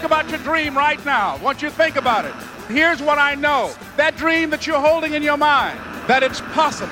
think 0.00 0.12
about 0.12 0.30
your 0.30 0.38
dream 0.38 0.74
right 0.74 1.04
now. 1.04 1.36
I 1.36 1.42
want 1.42 1.60
you 1.60 1.68
to 1.68 1.74
think 1.74 1.96
about 1.96 2.24
it. 2.24 2.32
Here's 2.68 3.02
what 3.02 3.18
I 3.18 3.34
know 3.34 3.74
that 3.98 4.16
dream 4.16 4.48
that 4.48 4.66
you're 4.66 4.80
holding 4.80 5.12
in 5.12 5.22
your 5.22 5.36
mind, 5.36 5.78
that 6.06 6.22
it's 6.22 6.40
possible. 6.40 6.90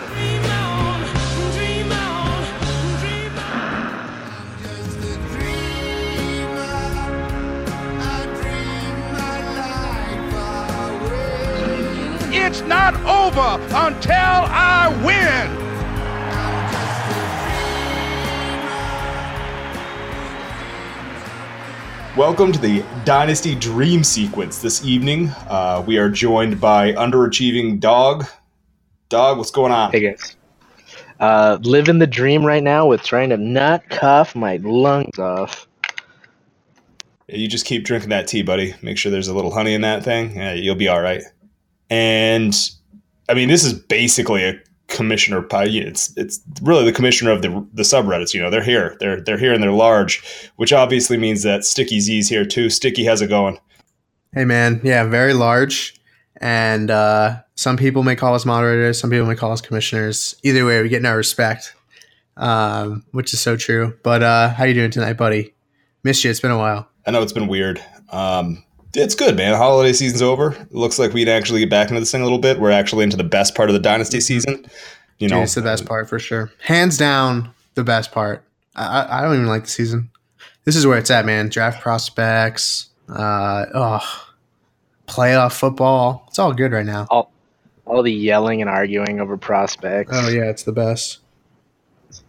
It's 12.30 12.60
not 12.62 12.94
over 13.06 13.62
until 13.74 14.12
I 14.12 14.88
win. 15.02 15.67
Welcome 22.18 22.50
to 22.50 22.58
the 22.58 22.84
Dynasty 23.04 23.54
Dream 23.54 24.02
Sequence. 24.02 24.60
This 24.60 24.84
evening, 24.84 25.28
uh, 25.48 25.84
we 25.86 25.98
are 25.98 26.10
joined 26.10 26.60
by 26.60 26.90
underachieving 26.94 27.78
Dog. 27.78 28.26
Dog, 29.08 29.38
what's 29.38 29.52
going 29.52 29.70
on? 29.70 29.92
Hey 29.92 30.00
guys. 30.00 30.36
Uh, 31.20 31.58
living 31.62 32.00
the 32.00 32.08
dream 32.08 32.44
right 32.44 32.64
now 32.64 32.88
with 32.88 33.04
trying 33.04 33.28
to 33.28 33.36
not 33.36 33.88
cough 33.88 34.34
my 34.34 34.56
lungs 34.56 35.16
off. 35.20 35.68
You 37.28 37.46
just 37.46 37.64
keep 37.64 37.84
drinking 37.84 38.10
that 38.10 38.26
tea, 38.26 38.42
buddy. 38.42 38.74
Make 38.82 38.98
sure 38.98 39.12
there's 39.12 39.28
a 39.28 39.34
little 39.34 39.52
honey 39.52 39.74
in 39.74 39.82
that 39.82 40.02
thing. 40.02 40.34
Yeah, 40.34 40.54
you'll 40.54 40.74
be 40.74 40.88
all 40.88 41.00
right. 41.00 41.22
And 41.88 42.52
I 43.28 43.34
mean, 43.34 43.48
this 43.48 43.62
is 43.62 43.74
basically 43.74 44.42
a 44.42 44.60
commissioner 44.88 45.46
it's 45.52 46.12
it's 46.16 46.40
really 46.62 46.84
the 46.84 46.92
commissioner 46.92 47.30
of 47.30 47.42
the 47.42 47.48
the 47.74 47.82
subreddits 47.82 48.32
you 48.32 48.40
know 48.40 48.50
they're 48.50 48.64
here 48.64 48.96
they're 49.00 49.20
they're 49.20 49.38
here 49.38 49.52
and 49.52 49.62
they're 49.62 49.70
large 49.70 50.50
which 50.56 50.72
obviously 50.72 51.16
means 51.16 51.42
that 51.42 51.64
sticky 51.64 52.00
z's 52.00 52.28
here 52.28 52.44
too. 52.44 52.70
Sticky 52.70 53.04
how's 53.04 53.20
it 53.20 53.28
going? 53.28 53.58
Hey 54.32 54.44
man. 54.44 54.80
Yeah 54.82 55.04
very 55.04 55.34
large. 55.34 55.94
And 56.40 56.90
uh, 56.90 57.42
some 57.54 57.76
people 57.76 58.02
may 58.02 58.16
call 58.16 58.34
us 58.34 58.46
moderators 58.46 58.98
some 58.98 59.10
people 59.10 59.26
may 59.26 59.34
call 59.34 59.52
us 59.52 59.60
commissioners. 59.60 60.34
Either 60.42 60.64
way 60.64 60.82
we 60.82 60.88
get 60.88 61.02
no 61.02 61.14
respect 61.14 61.74
um, 62.38 63.04
which 63.10 63.34
is 63.34 63.40
so 63.40 63.56
true. 63.56 63.96
But 64.02 64.22
uh, 64.22 64.50
how 64.50 64.64
you 64.64 64.74
doing 64.74 64.90
tonight 64.90 65.14
buddy? 65.14 65.54
Missed 66.04 66.24
you. 66.24 66.30
It's 66.30 66.40
been 66.40 66.50
a 66.50 66.58
while. 66.58 66.88
I 67.06 67.10
know 67.10 67.22
it's 67.22 67.32
been 67.32 67.48
weird. 67.48 67.82
Um, 68.10 68.64
it's 68.94 69.14
good, 69.14 69.36
man. 69.36 69.52
The 69.52 69.58
holiday 69.58 69.92
season's 69.92 70.22
over. 70.22 70.52
It 70.52 70.74
looks 70.74 70.98
like 70.98 71.12
we'd 71.12 71.28
actually 71.28 71.60
get 71.60 71.70
back 71.70 71.88
into 71.88 72.00
this 72.00 72.10
thing 72.10 72.22
a 72.22 72.24
little 72.24 72.38
bit. 72.38 72.60
We're 72.60 72.70
actually 72.70 73.04
into 73.04 73.16
the 73.16 73.24
best 73.24 73.54
part 73.54 73.68
of 73.68 73.74
the 73.74 73.80
dynasty 73.80 74.20
season. 74.20 74.66
You 75.18 75.28
know, 75.28 75.42
it's 75.42 75.54
the 75.54 75.62
best 75.62 75.84
part 75.84 76.08
for 76.08 76.18
sure. 76.18 76.50
Hands 76.62 76.96
down, 76.96 77.52
the 77.74 77.84
best 77.84 78.12
part. 78.12 78.44
I, 78.76 79.18
I 79.18 79.22
don't 79.22 79.34
even 79.34 79.46
like 79.46 79.64
the 79.64 79.70
season. 79.70 80.10
This 80.64 80.76
is 80.76 80.86
where 80.86 80.98
it's 80.98 81.10
at, 81.10 81.26
man. 81.26 81.48
Draft 81.48 81.80
prospects, 81.80 82.88
uh, 83.08 83.66
oh, 83.74 84.26
playoff 85.06 85.58
football. 85.58 86.24
It's 86.28 86.38
all 86.38 86.52
good 86.52 86.72
right 86.72 86.86
now. 86.86 87.06
All, 87.10 87.32
all 87.84 88.02
the 88.02 88.12
yelling 88.12 88.60
and 88.60 88.70
arguing 88.70 89.20
over 89.20 89.36
prospects. 89.36 90.12
Oh 90.14 90.28
yeah, 90.28 90.44
it's 90.44 90.62
the 90.62 90.72
best. 90.72 91.18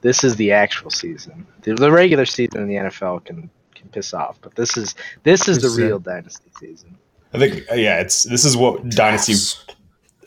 This 0.02 0.24
is 0.24 0.36
the 0.36 0.52
actual 0.52 0.90
season. 0.90 1.46
The, 1.62 1.76
the 1.76 1.92
regular 1.92 2.26
season 2.26 2.62
in 2.62 2.68
the 2.68 2.76
NFL 2.76 3.26
can 3.26 3.42
can 3.42 3.50
piss 3.92 4.14
off. 4.14 4.40
But 4.42 4.56
this 4.56 4.78
is 4.78 4.96
this 5.24 5.48
is 5.48 5.62
the 5.62 5.82
real 5.82 6.00
dynasty 6.00 6.52
season. 6.60 6.98
I 7.34 7.40
think 7.40 7.66
yeah, 7.74 8.00
it's 8.00 8.24
this 8.24 8.46
is 8.46 8.58
what 8.58 8.90
drafts. 8.90 8.96
dynasty. 8.96 9.74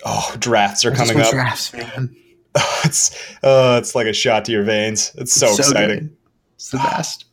Oh, 0.04 0.34
drafts 0.38 0.84
are 0.84 0.92
coming 0.92 1.20
up. 1.20 1.30
Drafts, 1.30 1.72
man. 1.72 2.16
it's 2.84 3.34
uh, 3.42 3.78
it's 3.80 3.94
like 3.94 4.06
a 4.06 4.12
shot 4.12 4.44
to 4.46 4.52
your 4.52 4.64
veins. 4.64 5.12
It's 5.16 5.32
so, 5.32 5.48
it's 5.48 5.56
so 5.56 5.70
exciting. 5.70 5.98
Good. 5.98 6.16
It's 6.56 6.70
the 6.70 6.78
best. 6.78 7.24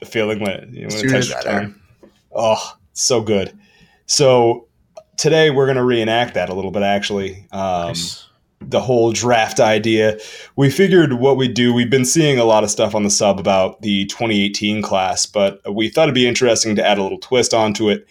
the 0.00 0.06
feeling 0.06 0.40
when 0.40 0.72
you 0.72 0.88
want 0.88 1.00
to 1.00 1.08
touch 1.08 1.28
your 1.28 1.40
tongue. 1.42 1.74
Oh, 2.34 2.76
so 2.92 3.20
good. 3.20 3.58
So 4.06 4.68
today 5.16 5.50
we're 5.50 5.66
going 5.66 5.76
to 5.76 5.84
reenact 5.84 6.34
that 6.34 6.48
a 6.48 6.54
little 6.54 6.70
bit. 6.70 6.82
Actually, 6.82 7.46
um, 7.52 7.88
nice 7.88 8.25
the 8.60 8.80
whole 8.80 9.12
draft 9.12 9.60
idea, 9.60 10.18
we 10.56 10.70
figured 10.70 11.14
what 11.14 11.36
we'd 11.36 11.54
do. 11.54 11.72
We've 11.72 11.90
been 11.90 12.04
seeing 12.04 12.38
a 12.38 12.44
lot 12.44 12.64
of 12.64 12.70
stuff 12.70 12.94
on 12.94 13.02
the 13.02 13.10
sub 13.10 13.38
about 13.38 13.82
the 13.82 14.06
2018 14.06 14.82
class, 14.82 15.26
but 15.26 15.60
we 15.72 15.88
thought 15.88 16.04
it'd 16.04 16.14
be 16.14 16.26
interesting 16.26 16.74
to 16.76 16.86
add 16.86 16.98
a 16.98 17.02
little 17.02 17.18
twist 17.18 17.52
onto 17.52 17.90
it 17.90 18.06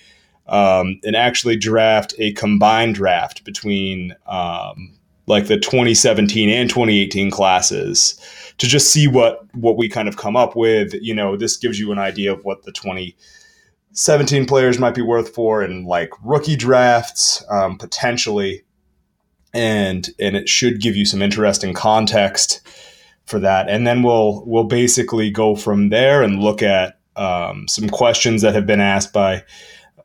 um, 0.47 0.99
and 1.03 1.15
actually 1.15 1.55
draft 1.55 2.13
a 2.19 2.31
combined 2.33 2.95
draft 2.95 3.43
between 3.43 4.15
um, 4.27 4.95
like 5.27 5.47
the 5.47 5.57
2017 5.57 6.49
and 6.49 6.69
2018 6.69 7.31
classes 7.31 8.19
to 8.57 8.67
just 8.67 8.91
see 8.91 9.07
what 9.07 9.43
what 9.55 9.77
we 9.77 9.89
kind 9.89 10.07
of 10.07 10.17
come 10.17 10.35
up 10.35 10.55
with. 10.55 10.93
You 10.93 11.13
know, 11.13 11.35
this 11.35 11.57
gives 11.57 11.79
you 11.79 11.91
an 11.91 11.99
idea 11.99 12.31
of 12.31 12.43
what 12.45 12.63
the 12.63 12.71
2017 12.71 14.45
players 14.45 14.79
might 14.79 14.95
be 14.95 15.01
worth 15.01 15.33
for 15.33 15.63
in 15.63 15.85
like 15.85 16.11
rookie 16.23 16.55
drafts 16.55 17.43
um, 17.49 17.77
potentially 17.77 18.63
and 19.55 20.09
and 20.19 20.35
it 20.35 20.49
should 20.49 20.81
give 20.81 20.95
you 20.95 21.05
some 21.05 21.21
interesting 21.21 21.73
context 21.73 22.61
for 23.25 23.39
that. 23.39 23.69
And 23.69 23.87
then 23.87 24.03
we'll 24.03 24.43
we'll 24.45 24.65
basically 24.65 25.31
go 25.31 25.55
from 25.55 25.89
there 25.89 26.21
and 26.21 26.43
look 26.43 26.61
at 26.61 26.99
um, 27.15 27.67
some 27.67 27.89
questions 27.89 28.41
that 28.41 28.53
have 28.53 28.67
been 28.67 28.81
asked 28.81 29.13
by. 29.13 29.43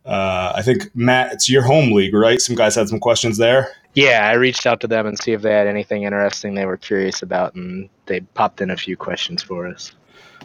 Uh, 0.07 0.53
I 0.55 0.63
think 0.63 0.95
Matt, 0.95 1.33
it's 1.33 1.51
your 1.51 1.63
home 1.63 1.93
league, 1.93 2.15
right? 2.15 2.41
Some 2.41 2.57
guys 2.57 2.75
had 2.75 2.89
some 2.89 3.01
questions 3.01 3.37
there. 3.37 3.73
Yeah, 3.95 4.27
I 4.27 4.35
reached 4.35 4.67
out 4.67 4.81
to 4.81 4.87
them 4.87 5.07
and 5.07 5.19
see 5.19 5.33
if 5.33 5.43
they 5.43 5.53
had 5.53 5.67
anything 5.67 6.05
interesting 6.05 6.55
they 6.55 6.65
were 6.65 6.77
curious 6.77 7.23
about, 7.23 7.55
and 7.55 7.91
they 8.07 8.21
popped 8.21 8.61
in 8.61 8.71
a 8.71 8.77
few 8.77 8.97
questions 8.97 9.43
for 9.43 9.67
us. 9.67 9.93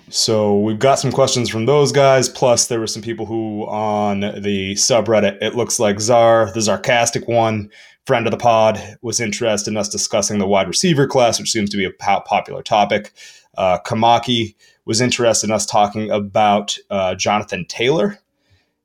So 0.10 0.60
we've 0.60 0.80
got 0.80 1.00
some 1.00 1.12
questions 1.12 1.50
from 1.50 1.68
those 1.68 1.92
guys. 1.92 2.28
Plus, 2.28 2.68
there 2.68 2.80
were 2.80 2.88
some 2.88 3.02
people 3.02 3.26
who 3.26 3.66
on 3.68 4.20
the 4.20 4.74
subreddit, 4.74 5.38
it 5.42 5.56
looks 5.56 5.80
like 5.80 6.00
Czar, 6.00 6.52
the 6.54 6.62
sarcastic 6.62 7.28
one, 7.28 7.70
friend 8.06 8.28
of 8.28 8.32
the 8.32 8.38
pod, 8.38 8.98
was 9.02 9.20
interested 9.20 9.72
in 9.72 9.78
us 9.78 9.90
discussing 9.90 10.40
the 10.40 10.48
wide 10.48 10.68
receiver 10.68 11.08
class, 11.08 11.40
which 11.40 11.52
seems 11.52 11.70
to 11.72 11.78
be 11.78 11.86
a 11.86 11.92
popular 11.92 12.62
topic. 12.62 13.14
Uh, 13.58 13.80
Kamaki 13.86 14.56
was 14.86 15.02
interested 15.02 15.48
in 15.50 15.54
us 15.54 15.66
talking 15.66 16.12
about 16.12 16.78
uh, 16.90 17.16
Jonathan 17.16 17.66
Taylor. 17.68 18.20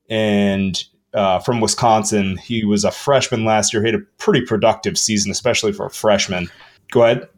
And 0.08 0.82
uh, 1.12 1.38
from 1.41 1.60
Wisconsin, 1.60 2.36
he 2.38 2.64
was 2.64 2.84
a 2.84 2.91
freshman 2.91 3.44
last 3.44 3.72
year. 3.72 3.82
He 3.82 3.91
had 3.91 4.00
a 4.00 4.04
pretty 4.19 4.42
productive 4.42 4.97
season, 4.97 5.31
especially 5.31 5.72
for 5.72 5.87
a 5.87 5.91
freshman. 5.91 6.48
Go 6.91 7.04
ahead. 7.04 7.28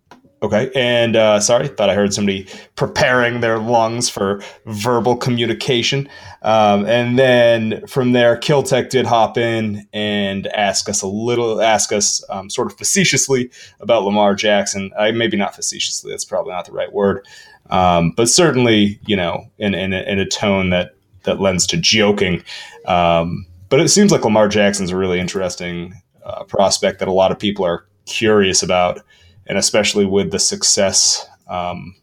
Okay. 0.43 0.73
And 0.75 1.15
uh, 1.15 1.39
sorry, 1.39 1.69
thought 1.69 1.89
I 1.89 1.95
heard 1.95 2.13
somebody 2.13 2.49
preparing 2.75 3.41
their 3.41 3.61
lungs 3.61 4.09
for 4.09 4.43
verbal 4.67 5.17
communication. 5.17 6.09
Um, 6.43 6.85
and 6.87 7.17
then 7.17 7.87
from 7.87 8.11
there, 8.11 8.37
Kiltech 8.37 8.89
did 8.91 9.07
hop 9.07 9.39
in 9.39 9.87
and 9.93 10.49
ask 10.49 10.89
us 10.89 11.01
a 11.01 11.07
little, 11.07 11.63
ask 11.63 11.93
us 11.93 12.25
um, 12.29 12.51
sort 12.51 12.73
of 12.73 12.77
facetiously 12.77 13.53
about 13.79 14.03
Lamar 14.03 14.35
Jackson. 14.35 14.91
I 14.99 15.13
maybe 15.13 15.37
not 15.37 15.55
facetiously, 15.55 16.11
that's 16.11 16.25
probably 16.25 16.53
not 16.53 16.65
the 16.65 16.73
right 16.73 16.93
word. 16.93 17.25
Um, 17.71 18.11
but 18.11 18.29
certainly, 18.29 18.99
you 19.07 19.15
know, 19.15 19.49
in, 19.59 19.75
in, 19.75 19.93
a, 19.93 20.03
in 20.03 20.19
a 20.19 20.27
tone 20.27 20.71
that, 20.71 20.97
that 21.23 21.41
lends 21.41 21.69
to 21.69 21.77
joking. 21.77 22.43
Um, 22.87 23.47
but 23.69 23.79
it 23.79 23.91
seems 23.91 24.11
like 24.11 24.25
Lamar 24.25 24.49
Jackson's 24.49 24.91
a 24.91 24.97
really 24.97 25.21
interesting 25.21 25.95
uh, 26.25 26.43
prospect 26.45 26.99
that 26.99 27.07
a 27.07 27.13
lot 27.13 27.31
of 27.31 27.39
people 27.39 27.65
are 27.65 27.87
curious 28.07 28.61
about 28.61 29.03
and 29.47 29.59
especially 29.59 30.07
with 30.07 30.31
the 30.31 30.39
success 30.39 31.27
um, 31.49 31.95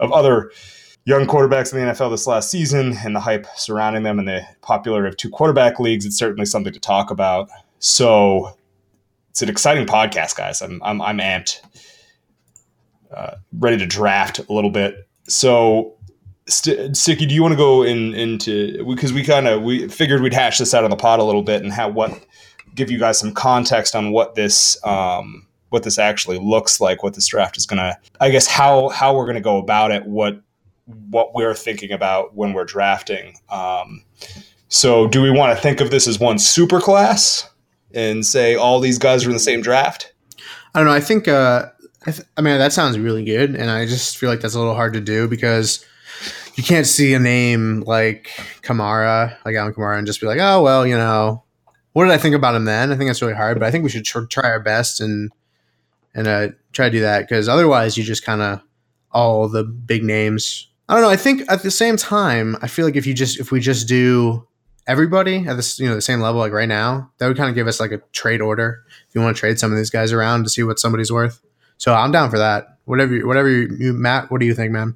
of 0.00 0.12
other 0.12 0.50
young 1.04 1.26
quarterbacks 1.26 1.72
in 1.72 1.78
the 1.80 1.92
NFL 1.92 2.10
this 2.10 2.26
last 2.26 2.50
season 2.50 2.96
and 3.04 3.14
the 3.14 3.20
hype 3.20 3.46
surrounding 3.56 4.02
them 4.02 4.18
and 4.18 4.28
the 4.28 4.42
popularity 4.60 5.08
of 5.08 5.16
two 5.16 5.30
quarterback 5.30 5.78
leagues, 5.78 6.04
it's 6.04 6.18
certainly 6.18 6.44
something 6.44 6.72
to 6.72 6.80
talk 6.80 7.10
about. 7.10 7.48
So 7.78 8.56
it's 9.30 9.42
an 9.42 9.48
exciting 9.48 9.86
podcast, 9.86 10.36
guys. 10.36 10.62
I'm 10.62 10.82
I'm, 10.82 11.00
I'm 11.00 11.18
amped, 11.18 11.60
uh, 13.14 13.36
ready 13.52 13.78
to 13.78 13.86
draft 13.86 14.38
a 14.38 14.52
little 14.52 14.70
bit. 14.70 15.08
So. 15.28 15.92
St- 16.48 16.96
Sticky, 16.96 17.26
do 17.26 17.34
you 17.34 17.42
want 17.42 17.54
to 17.54 17.56
go 17.56 17.82
in 17.82 18.14
into 18.14 18.84
because 18.86 19.12
we 19.12 19.24
kind 19.24 19.48
of 19.48 19.64
we 19.64 19.88
figured 19.88 20.22
we'd 20.22 20.32
hash 20.32 20.58
this 20.58 20.74
out 20.74 20.84
on 20.84 20.90
the 20.90 20.96
pod 20.96 21.18
a 21.18 21.24
little 21.24 21.42
bit 21.42 21.64
and 21.64 21.72
have 21.72 21.92
what 21.92 22.24
give 22.76 22.88
you 22.88 23.00
guys 23.00 23.18
some 23.18 23.32
context 23.32 23.96
on 23.96 24.12
what 24.12 24.36
this 24.36 24.78
um, 24.84 25.45
what 25.70 25.82
this 25.82 25.98
actually 25.98 26.38
looks 26.38 26.80
like, 26.80 27.02
what 27.02 27.14
this 27.14 27.26
draft 27.26 27.56
is 27.56 27.66
going 27.66 27.78
to, 27.78 27.96
I 28.20 28.30
guess, 28.30 28.46
how 28.46 28.88
how 28.90 29.14
we're 29.14 29.24
going 29.24 29.36
to 29.36 29.40
go 29.40 29.58
about 29.58 29.90
it, 29.90 30.04
what 30.06 30.40
what 31.10 31.34
we're 31.34 31.54
thinking 31.54 31.92
about 31.92 32.34
when 32.34 32.52
we're 32.52 32.64
drafting. 32.64 33.36
Um, 33.48 34.04
so, 34.68 35.06
do 35.06 35.22
we 35.22 35.30
want 35.30 35.56
to 35.56 35.62
think 35.62 35.80
of 35.80 35.90
this 35.90 36.06
as 36.06 36.18
one 36.18 36.38
super 36.38 36.80
class 36.80 37.48
and 37.92 38.24
say 38.24 38.54
all 38.54 38.80
these 38.80 38.98
guys 38.98 39.24
are 39.24 39.28
in 39.28 39.34
the 39.34 39.40
same 39.40 39.60
draft? 39.60 40.12
I 40.74 40.80
don't 40.80 40.86
know. 40.86 40.94
I 40.94 41.00
think. 41.00 41.28
Uh, 41.28 41.66
I, 42.08 42.12
th- 42.12 42.28
I 42.36 42.40
mean, 42.40 42.56
that 42.58 42.72
sounds 42.72 42.98
really 43.00 43.24
good, 43.24 43.56
and 43.56 43.68
I 43.68 43.84
just 43.84 44.16
feel 44.16 44.30
like 44.30 44.40
that's 44.40 44.54
a 44.54 44.60
little 44.60 44.76
hard 44.76 44.92
to 44.92 45.00
do 45.00 45.26
because 45.26 45.84
you 46.54 46.62
can't 46.62 46.86
see 46.86 47.14
a 47.14 47.18
name 47.18 47.80
like 47.80 48.30
Kamara, 48.62 49.36
like 49.44 49.56
Alvin 49.56 49.74
Kamara, 49.74 49.98
and 49.98 50.06
just 50.06 50.20
be 50.20 50.26
like, 50.26 50.38
oh 50.40 50.62
well, 50.62 50.86
you 50.86 50.96
know, 50.96 51.42
what 51.92 52.04
did 52.04 52.12
I 52.12 52.18
think 52.18 52.34
about 52.34 52.54
him 52.54 52.64
then? 52.64 52.92
I 52.92 52.96
think 52.96 53.08
that's 53.08 53.22
really 53.22 53.34
hard, 53.34 53.58
but 53.58 53.66
I 53.66 53.70
think 53.70 53.82
we 53.84 53.90
should 53.90 54.04
tr- 54.04 54.24
try 54.24 54.48
our 54.48 54.60
best 54.60 55.00
and 55.00 55.32
and 56.16 56.26
uh, 56.26 56.48
try 56.72 56.86
to 56.86 56.90
do 56.90 57.00
that 57.02 57.20
because 57.20 57.48
otherwise 57.48 57.96
you 57.96 58.02
just 58.02 58.24
kind 58.24 58.42
of 58.42 58.60
all 59.12 59.48
the 59.48 59.62
big 59.62 60.02
names 60.02 60.66
I 60.88 60.94
don't 60.94 61.02
know. 61.02 61.10
I 61.10 61.16
think 61.16 61.42
at 61.50 61.62
the 61.64 61.70
same 61.72 61.96
time, 61.96 62.56
I 62.62 62.68
feel 62.68 62.84
like 62.84 62.94
if 62.94 63.06
you 63.08 63.12
just 63.14 63.40
if 63.40 63.50
we 63.50 63.58
just 63.58 63.88
do 63.88 64.46
everybody 64.86 65.44
at 65.44 65.56
this 65.56 65.80
you 65.80 65.88
know 65.88 65.96
the 65.96 66.00
same 66.00 66.20
level 66.20 66.40
like 66.40 66.52
right 66.52 66.68
now, 66.68 67.10
that 67.18 67.26
would 67.26 67.36
kind 67.36 67.48
of 67.48 67.56
give 67.56 67.66
us 67.66 67.80
like 67.80 67.90
a 67.90 67.98
trade 68.12 68.40
order 68.40 68.84
if 69.08 69.14
you 69.14 69.20
want 69.20 69.36
to 69.36 69.40
trade 69.40 69.58
some 69.58 69.72
of 69.72 69.76
these 69.78 69.90
guys 69.90 70.12
around 70.12 70.44
to 70.44 70.48
see 70.48 70.62
what 70.62 70.78
somebody's 70.78 71.10
worth. 71.10 71.40
So 71.76 71.92
I'm 71.92 72.12
down 72.12 72.30
for 72.30 72.38
that. 72.38 72.78
Whatever, 72.84 73.14
you- 73.16 73.26
whatever 73.26 73.48
you, 73.48 73.76
you 73.78 73.92
Matt. 73.94 74.30
What 74.30 74.38
do 74.40 74.46
you 74.46 74.54
think, 74.54 74.70
man? 74.70 74.94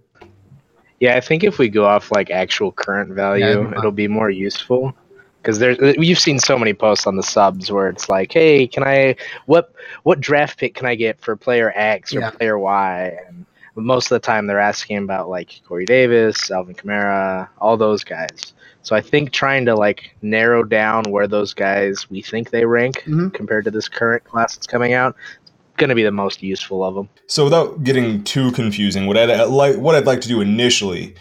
Yeah, 1.01 1.17
I 1.17 1.21
think 1.21 1.43
if 1.43 1.59
we 1.59 1.69
go 1.69 1.87
off 1.87 2.13
like 2.13 2.31
actual 2.31 2.71
current 2.71 3.13
value, 3.13 3.45
Yeah, 3.45 3.51
it'd 3.53 3.65
be 3.65 3.71
fine. 3.71 3.79
it'll 3.79 3.91
be 3.91 4.07
more 4.07 4.31
useful. 4.31 4.95
Because 5.43 5.59
there's, 5.59 5.79
you've 5.97 6.19
seen 6.19 6.39
so 6.39 6.59
many 6.59 6.75
posts 6.75 7.07
on 7.07 7.17
the 7.17 7.23
subs 7.23 7.73
where 7.73 7.89
it's 7.89 8.09
like, 8.09 8.33
"Hey, 8.33 8.67
can 8.67 8.83
I 8.85 9.17
what 9.47 9.73
what 10.03 10.21
draft 10.21 10.59
pick 10.59 10.75
can 10.75 10.87
I 10.87 10.95
get 10.95 11.21
for 11.21 11.35
player 11.37 11.73
X 11.75 12.15
or 12.15 12.21
Yeah. 12.21 12.31
player 12.31 12.59
Y?" 12.59 13.17
And 13.29 13.47
most 13.75 14.07
of 14.07 14.21
the 14.21 14.27
time, 14.27 14.47
they're 14.47 14.61
asking 14.61 14.99
about 14.99 15.31
like 15.31 15.61
Corey 15.67 15.87
Davis, 15.87 16.51
Alvin 16.51 16.75
Kamara, 16.75 17.49
all 17.59 17.77
those 17.79 18.05
guys. 18.05 18.53
So 18.83 18.97
I 18.97 19.01
think 19.01 19.33
trying 19.33 19.65
to 19.67 19.75
like 19.75 20.15
narrow 20.23 20.63
down 20.63 21.05
where 21.11 21.27
those 21.27 21.55
guys 21.55 22.09
we 22.11 22.21
think 22.23 22.51
they 22.51 22.65
rank 22.65 23.05
Mhm. 23.07 23.33
compared 23.33 23.65
to 23.65 23.71
this 23.71 23.89
current 23.89 24.25
class 24.25 24.55
that's 24.57 24.67
coming 24.67 24.93
out, 24.93 25.17
going 25.77 25.89
to 25.89 25.95
be 25.95 26.03
the 26.03 26.11
most 26.11 26.43
useful 26.43 26.85
of 26.85 26.95
them. 26.95 27.09
So 27.27 27.45
without 27.45 27.83
getting 27.85 28.25
too 28.25 28.53
confusing, 28.53 29.07
what 29.07 29.17
I'd 29.17 29.45
like 29.47 29.77
what 29.77 29.95
I'd 29.95 30.07
like 30.07 30.21
to 30.23 30.29
do 30.29 30.41
initially 30.43 31.15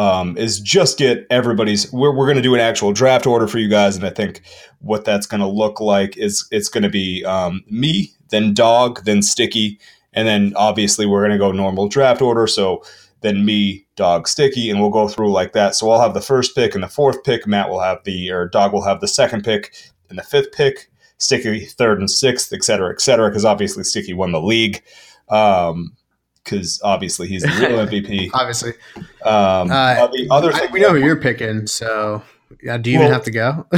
um, 0.00 0.36
is 0.38 0.60
just 0.60 0.98
get 0.98 1.26
everybody's. 1.28 1.92
We're, 1.92 2.14
we're 2.16 2.26
going 2.26 2.42
to 2.42 2.42
do 2.42 2.54
an 2.54 2.60
actual 2.60 2.92
draft 2.92 3.26
order 3.26 3.46
for 3.46 3.58
you 3.58 3.68
guys, 3.68 3.96
and 3.96 4.06
I 4.06 4.10
think 4.10 4.40
what 4.78 5.04
that's 5.04 5.26
going 5.26 5.42
to 5.42 5.46
look 5.62 5.80
like 5.80 6.16
is 6.16 6.48
it's 6.50 6.68
going 6.68 6.84
to 6.84 6.88
be 6.88 7.24
um, 7.24 7.62
me, 7.68 8.10
then 8.30 8.54
Dog, 8.54 9.04
then 9.04 9.22
Sticky, 9.22 9.78
and 10.12 10.26
then 10.26 10.52
obviously 10.56 11.06
we're 11.06 11.20
going 11.20 11.38
to 11.38 11.46
go 11.46 11.52
normal 11.52 11.88
draft 11.88 12.22
order. 12.22 12.46
So 12.46 12.82
then 13.20 13.44
me, 13.44 13.84
Dog, 13.96 14.26
Sticky, 14.26 14.70
and 14.70 14.80
we'll 14.80 14.90
go 14.90 15.06
through 15.06 15.32
like 15.32 15.52
that. 15.52 15.74
So 15.74 15.90
I'll 15.90 16.00
have 16.00 16.14
the 16.14 16.22
first 16.22 16.54
pick 16.54 16.74
and 16.74 16.82
the 16.82 16.88
fourth 16.88 17.22
pick. 17.22 17.46
Matt 17.46 17.68
will 17.68 17.80
have 17.80 18.02
the 18.04 18.30
or 18.30 18.48
Dog 18.48 18.72
will 18.72 18.84
have 18.84 19.00
the 19.00 19.08
second 19.08 19.44
pick 19.44 19.74
and 20.08 20.18
the 20.18 20.22
fifth 20.22 20.52
pick. 20.52 20.90
Sticky 21.18 21.66
third 21.66 21.98
and 21.98 22.10
sixth, 22.10 22.50
et 22.54 22.64
cetera, 22.64 22.90
et 22.90 23.00
cetera, 23.02 23.28
because 23.28 23.44
obviously 23.44 23.84
Sticky 23.84 24.14
won 24.14 24.32
the 24.32 24.40
league. 24.40 24.82
Um, 25.28 25.94
because 26.50 26.80
obviously 26.82 27.28
he's 27.28 27.42
the 27.42 27.48
real 27.48 27.86
MVP. 27.86 28.30
Obviously, 28.34 28.72
Um, 29.22 29.70
Uh, 29.70 30.06
the 30.08 30.28
other 30.30 30.52
I, 30.52 30.66
we 30.72 30.80
know 30.80 30.90
who 30.90 30.98
you're 30.98 31.16
picking. 31.20 31.66
So 31.66 32.22
yeah, 32.62 32.76
do 32.78 32.90
you 32.90 32.98
even 32.98 33.12
have 33.12 33.24
to 33.24 33.30
go? 33.30 33.66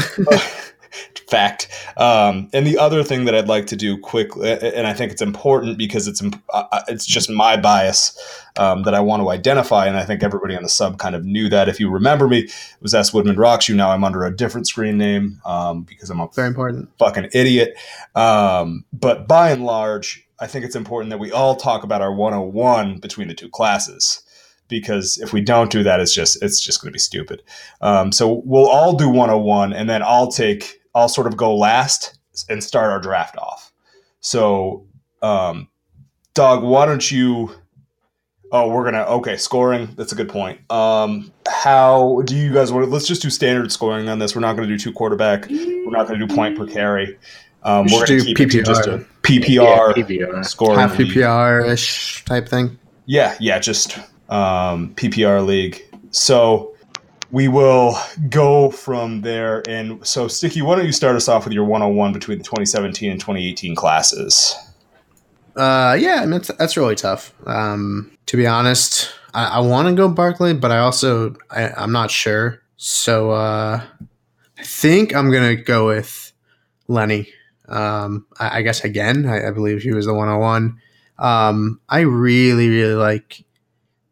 fact. 1.29 1.69
Um, 1.97 2.51
and 2.53 2.67
the 2.67 2.77
other 2.79 3.03
thing 3.03 3.25
that 3.25 3.35
I'd 3.35 3.49
like 3.49 3.67
to 3.69 3.77
do 3.77 3.97
quickly, 3.97 4.53
and 4.53 4.87
I 4.87 4.93
think 4.93 5.13
it's 5.13 5.23
important 5.23 5.79
because 5.79 6.07
it's 6.07 6.21
imp- 6.21 6.43
uh, 6.53 6.83
it's 6.89 7.07
just 7.07 7.31
my 7.31 7.57
bias 7.57 8.19
um, 8.59 8.83
that 8.83 8.95
I 8.95 9.01
want 9.01 9.23
to 9.23 9.31
identify, 9.31 9.87
and 9.87 9.97
I 9.97 10.05
think 10.05 10.23
everybody 10.23 10.55
on 10.55 10.63
the 10.63 10.69
sub 10.69 10.99
kind 10.99 11.15
of 11.15 11.25
knew 11.25 11.49
that. 11.49 11.69
If 11.69 11.81
you 11.81 11.89
remember 11.91 12.29
me, 12.29 12.41
it 12.41 12.53
was 12.83 12.95
S 12.95 13.15
Woodman 13.15 13.37
Rocks 13.37 13.69
You. 13.69 13.75
Now 13.75 13.91
I'm 13.91 14.05
under 14.05 14.25
a 14.25 14.35
different 14.37 14.67
screen 14.67 14.99
name 14.99 15.41
um, 15.47 15.83
because 15.85 16.11
I'm 16.11 16.21
a 16.21 16.29
Very 16.35 16.49
important. 16.49 16.91
fucking 16.99 17.31
idiot. 17.33 17.75
Um, 18.15 18.85
but 18.93 19.27
by 19.27 19.51
and 19.53 19.65
large, 19.65 20.27
I 20.43 20.49
think 20.49 20.65
it's 20.65 20.75
important 20.75 21.11
that 21.11 21.21
we 21.21 21.31
all 21.31 21.55
talk 21.55 21.85
about 21.85 22.03
our 22.03 22.13
101 22.13 22.99
between 22.99 23.29
the 23.29 23.35
two 23.35 23.49
classes. 23.49 24.25
Because 24.67 25.17
if 25.19 25.33
we 25.33 25.41
don't 25.41 25.71
do 25.71 25.85
that, 25.85 26.01
it's 26.01 26.13
just 26.13 26.43
it's 26.43 26.59
just 26.59 26.81
going 26.81 26.89
to 26.89 26.93
be 26.93 26.99
stupid. 26.99 27.43
Um, 27.81 28.11
so 28.11 28.43
we'll 28.45 28.69
all 28.69 28.95
do 28.97 29.09
101, 29.09 29.73
and 29.73 29.89
then 29.89 30.03
I'll 30.03 30.33
take 30.33 30.81
I'll 30.95 31.09
sort 31.09 31.27
of 31.27 31.37
go 31.37 31.55
last 31.55 32.19
and 32.49 32.65
start 32.65 32.91
our 32.91 32.99
draft 32.99 33.37
off. 33.37 33.73
So, 34.21 34.87
um, 35.21 35.69
dog, 36.35 36.63
why 36.63 36.87
don't 36.87 37.09
you? 37.11 37.55
Oh, 38.51 38.69
we're 38.71 38.85
gonna 38.85 39.05
okay 39.05 39.37
scoring. 39.37 39.91
That's 39.97 40.13
a 40.13 40.17
good 40.17 40.31
point. 40.31 40.61
Um, 40.71 41.33
how 41.47 42.23
do 42.25 42.35
you 42.35 42.53
guys 42.53 42.73
want? 42.73 42.89
Let's 42.91 43.07
just 43.07 43.21
do 43.21 43.31
standard 43.31 43.71
scoring 43.73 44.09
on 44.09 44.19
this. 44.19 44.35
We're 44.35 44.41
not 44.41 44.57
going 44.57 44.69
to 44.69 44.75
do 44.75 44.79
two 44.79 44.93
quarterback. 44.93 45.49
We're 45.51 45.91
not 45.91 46.09
going 46.09 46.19
to 46.19 46.27
do 46.27 46.35
point 46.35 46.57
per 46.57 46.67
carry. 46.67 47.19
Um, 47.65 47.87
We 47.87 47.93
we're 47.93 48.07
going 48.07 48.19
to 48.21 48.25
do 48.27 48.35
keep 48.35 48.55
it 48.55 48.65
just 48.65 48.87
a 48.87 48.91
Yeah, 48.91 48.99
PPR 49.23 49.95
PPR. 49.95 50.45
scoring. 50.45 50.79
Half. 50.79 50.95
PPR 50.97 51.69
ish 51.73 52.25
type 52.25 52.49
thing. 52.49 52.79
Yeah, 53.07 53.37
yeah, 53.41 53.59
just 53.59 53.99
um, 54.29 54.95
PPR 54.95 55.45
league. 55.45 55.81
So 56.11 56.75
we 57.31 57.49
will 57.49 57.97
go 58.29 58.71
from 58.71 59.23
there. 59.23 59.63
And 59.69 60.05
so, 60.07 60.29
Sticky, 60.29 60.63
why 60.63 60.77
don't 60.77 60.87
you 60.87 60.93
start 60.93 61.17
us 61.17 61.29
off 61.29 61.45
with 61.45 61.53
your 61.53 61.65
101 61.65 62.13
between 62.13 62.39
the 62.39 62.45
2017 62.45 63.11
and 63.11 63.21
2018 63.21 63.75
classes? 63.75 64.55
Uh, 65.57 65.97
yeah, 65.99 66.17
I 66.17 66.21
mean, 66.23 66.31
that's, 66.33 66.49
that's 66.59 66.77
really 66.77 66.95
tough. 66.95 67.33
Um, 67.47 68.11
to 68.27 68.37
be 68.37 68.47
honest, 68.47 69.11
I, 69.35 69.45
I 69.45 69.59
want 69.61 69.89
to 69.89 69.95
go 69.95 70.09
Barkley, 70.09 70.55
but 70.55 70.71
I 70.71 70.79
also 70.79 71.35
I, 71.51 71.69
I'm 71.71 71.93
not 71.93 72.11
sure. 72.11 72.61
So 72.77 73.31
uh, 73.31 73.83
I 74.59 74.63
think 74.63 75.15
I'm 75.15 75.31
gonna 75.31 75.57
go 75.57 75.87
with 75.87 76.33
Lenny. 76.89 77.29
Um, 77.73 78.27
I, 78.39 78.59
I 78.59 78.63
guess 78.63 78.85
again, 78.85 79.27
I, 79.27 79.49
I 79.49 79.51
believe 79.51 79.83
he 79.83 79.93
was 79.93 80.07
the 80.07 80.15
101. 80.15 80.79
Um, 81.19 81.81
I 81.89 82.01
really, 82.01 82.69
really 82.69 82.95
like 82.95 83.45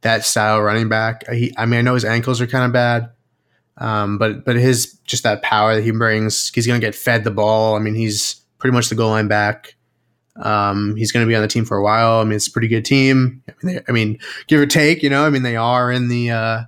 that 0.02 0.24
style 0.24 0.60
running 0.62 0.88
back. 0.88 1.28
He, 1.30 1.52
I 1.58 1.66
mean, 1.66 1.78
I 1.78 1.82
know 1.82 1.94
his 1.94 2.04
ankles 2.04 2.40
are 2.40 2.46
kind 2.46 2.64
of 2.64 2.72
bad, 2.72 3.10
um, 3.76 4.18
but 4.18 4.44
but 4.44 4.56
his 4.56 4.94
just 5.04 5.22
that 5.24 5.42
power 5.42 5.74
that 5.74 5.82
he 5.82 5.90
brings, 5.90 6.50
he's 6.54 6.66
gonna 6.66 6.78
get 6.80 6.94
fed 6.94 7.24
the 7.24 7.30
ball. 7.30 7.76
I 7.76 7.80
mean, 7.80 7.94
he's 7.94 8.36
pretty 8.58 8.74
much 8.74 8.88
the 8.88 8.94
goal 8.94 9.10
line 9.10 9.28
back. 9.28 9.74
Um, 10.36 10.96
he's 10.96 11.12
going 11.12 11.26
to 11.26 11.28
be 11.28 11.34
on 11.34 11.42
the 11.42 11.48
team 11.48 11.64
for 11.66 11.76
a 11.76 11.82
while. 11.82 12.20
I 12.20 12.24
mean, 12.24 12.34
it's 12.34 12.46
a 12.46 12.52
pretty 12.52 12.68
good 12.68 12.84
team. 12.84 13.42
I 13.48 13.52
mean, 13.62 13.74
they- 13.76 13.82
I 13.88 13.92
mean, 13.92 14.18
give 14.46 14.60
or 14.60 14.64
take, 14.66 15.02
you 15.02 15.10
know. 15.10 15.26
I 15.26 15.30
mean, 15.30 15.42
they 15.42 15.56
are 15.56 15.90
in 15.92 16.08
the 16.08 16.30
uh, 16.30 16.60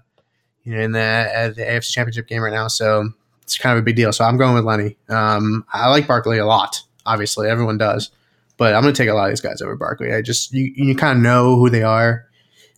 you 0.65 0.75
know 0.75 0.81
in 0.83 0.93
the, 0.93 1.00
uh, 1.00 1.49
the 1.50 1.62
AFC 1.62 1.91
Championship 1.93 2.27
game 2.27 2.43
right 2.43 2.53
now, 2.53 2.69
so 2.69 3.11
it's 3.43 3.59
kind 3.59 3.77
of 3.77 3.83
a 3.83 3.85
big 3.85 3.97
deal. 3.97 4.12
So 4.12 4.25
I'm 4.25 4.37
going 4.37 4.55
with 4.55 4.65
Lenny. 4.65 4.97
Um, 5.09 5.65
I 5.73 5.89
like 5.89 6.06
Barkley 6.06 6.39
a 6.39 6.47
lot. 6.47 6.81
Obviously, 7.05 7.49
everyone 7.49 7.79
does, 7.79 8.11
but 8.56 8.75
I'm 8.75 8.83
going 8.83 8.94
to 8.94 8.99
take 8.99 9.09
a 9.09 9.15
lot 9.15 9.25
of 9.25 9.31
these 9.31 9.41
guys 9.41 9.61
over 9.61 9.77
Barkley. 9.77 10.12
I 10.12 10.23
just 10.23 10.53
you 10.53 10.73
you 10.75 10.94
kind 10.94 11.19
of 11.19 11.23
know 11.23 11.56
who 11.56 11.69
they 11.69 11.83
are, 11.83 12.27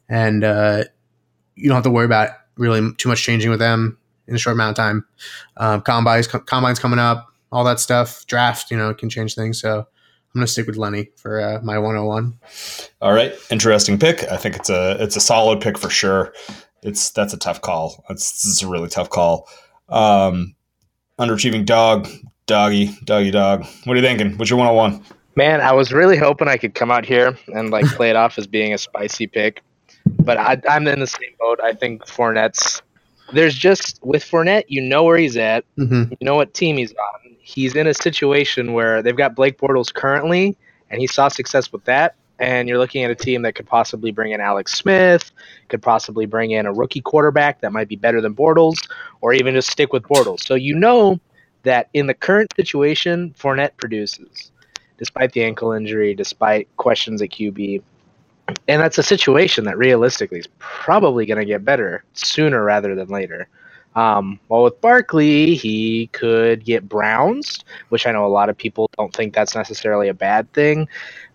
and 0.09 0.43
uh, 0.43 0.85
you 1.55 1.69
don't 1.69 1.77
have 1.77 1.85
to 1.85 1.91
worry 1.91 2.07
about 2.07 2.31
really 2.57 2.93
too 2.95 3.09
much 3.09 3.23
changing 3.23 3.51
with 3.51 3.59
them 3.59 3.99
in 4.27 4.35
a 4.35 4.39
short 4.39 4.55
amount 4.55 4.71
of 4.71 4.77
time. 4.77 5.05
Um, 5.59 5.83
combines 5.83 6.27
combines 6.27 6.79
coming 6.79 6.99
up, 6.99 7.29
all 7.53 7.65
that 7.65 7.81
stuff. 7.81 8.27
Draft, 8.27 8.71
you 8.71 8.77
know, 8.77 8.93
can 8.95 9.11
change 9.11 9.35
things. 9.35 9.61
So. 9.61 9.87
I'm 10.35 10.41
gonna 10.41 10.49
stick 10.49 10.67
with 10.67 10.77
Lenny 10.77 11.11
for 11.15 11.41
uh, 11.41 11.61
my 11.63 11.79
101. 11.79 12.37
All 13.01 13.13
right, 13.13 13.33
interesting 13.53 14.01
pick. 14.01 14.25
I 14.25 14.37
think 14.37 14.57
it's 14.57 14.69
a 14.69 14.97
it's 14.99 15.15
a 15.15 15.21
solid 15.21 15.61
pick 15.61 15.79
for 15.79 15.89
sure. 15.89 16.35
It's 16.83 17.11
that's 17.11 17.33
a 17.33 17.37
tough 17.37 17.61
call. 17.61 18.05
It's, 18.11 18.45
it's 18.45 18.61
a 18.61 18.67
really 18.67 18.89
tough 18.89 19.11
call. 19.11 19.49
Um, 19.89 20.55
underachieving 21.19 21.65
dog, 21.67 22.09
doggy, 22.47 22.97
doggy 23.05 23.31
dog. 23.31 23.65
What 23.85 23.95
are 23.95 24.01
you 24.01 24.07
thinking? 24.07 24.37
What's 24.39 24.51
your 24.51 24.59
101? 24.59 25.05
Man, 25.37 25.61
I 25.61 25.73
was 25.73 25.93
really 25.93 26.17
hoping 26.17 26.49
I 26.49 26.57
could 26.57 26.75
come 26.75 26.91
out 26.91 27.05
here 27.05 27.37
and 27.49 27.71
like 27.71 27.87
play 27.87 28.11
it 28.11 28.17
off 28.17 28.39
as 28.39 28.47
being 28.47 28.73
a 28.73 28.79
spicy 28.79 29.27
pick, 29.27 29.63
but 30.21 30.39
I, 30.39 30.61
I'm 30.69 30.87
in 30.87 31.01
the 31.01 31.07
same 31.07 31.31
boat. 31.39 31.59
I 31.63 31.73
think 31.73 32.05
Fournette's. 32.07 32.83
There's 33.33 33.55
just 33.55 33.99
with 34.05 34.23
Fournette, 34.23 34.65
you 34.69 34.81
know 34.81 35.03
where 35.03 35.17
he's 35.17 35.37
at, 35.37 35.65
Mm-hmm. 35.77 36.13
you 36.13 36.25
know 36.25 36.37
what 36.37 36.55
team 36.55 36.77
he's 36.77 36.93
on. 36.93 37.37
He's 37.41 37.75
in 37.75 37.87
a 37.87 37.95
situation 37.95 38.73
where 38.75 39.03
they've 39.03 39.17
got 39.17 39.35
Blake 39.35 39.59
Bortles 39.59 39.93
currently, 39.93 40.57
and 40.91 41.01
he 41.01 41.07
saw 41.07 41.29
success 41.29 41.73
with 41.73 41.85
that. 41.85 42.15
And 42.45 42.69
you're 42.69 42.77
looking 42.77 43.03
at 43.05 43.11
a 43.11 43.15
team 43.15 43.41
that 43.43 43.55
could 43.55 43.67
possibly 43.67 44.13
bring 44.13 44.33
in 44.33 44.41
Alex 44.41 44.75
Smith, 44.75 45.33
could 45.69 45.81
possibly 45.81 46.27
bring 46.27 46.51
in 46.51 46.67
a 46.67 46.73
rookie 46.75 47.01
quarterback 47.01 47.63
that 47.63 47.73
might 47.73 47.89
be 47.89 47.97
better 47.97 48.21
than 48.21 48.35
Bortles, 48.35 48.87
or 49.23 49.33
even 49.33 49.55
just 49.55 49.71
stick 49.71 49.95
with 49.95 50.03
Bortles. 50.03 50.41
So 50.41 50.55
you 50.55 50.75
know 50.75 51.19
that 51.63 51.89
in 51.95 52.07
the 52.07 52.13
current 52.13 52.53
situation, 52.55 53.35
Fournette 53.39 53.79
produces, 53.79 54.53
despite 54.99 55.33
the 55.33 55.43
ankle 55.43 55.73
injury, 55.73 56.15
despite 56.15 56.69
questions 56.77 57.23
at 57.23 57.31
QB. 57.31 57.83
And 58.69 58.83
that's 58.83 58.99
a 58.99 59.03
situation 59.03 59.65
that 59.65 59.79
realistically 59.79 60.39
is 60.39 60.49
probably 60.59 61.25
going 61.25 61.41
to 61.41 61.47
get 61.47 61.65
better 61.65 62.05
sooner 62.13 62.63
rather 62.63 62.95
than 62.95 63.09
later. 63.09 63.49
Um, 63.97 64.41
well, 64.49 64.65
with 64.65 64.81
Barkley, 64.81 65.55
he 65.55 66.09
could 66.09 66.65
get 66.65 66.89
Browns, 66.89 67.65
which 67.91 68.07
I 68.07 68.13
know 68.13 68.27
a 68.27 68.29
lot 68.29 68.49
of 68.49 68.57
people 68.57 68.91
don't 68.99 69.15
think 69.15 69.35
that's 69.35 69.55
necessarily 69.55 70.09
a 70.09 70.15
bad 70.15 70.53
thing. 70.53 70.89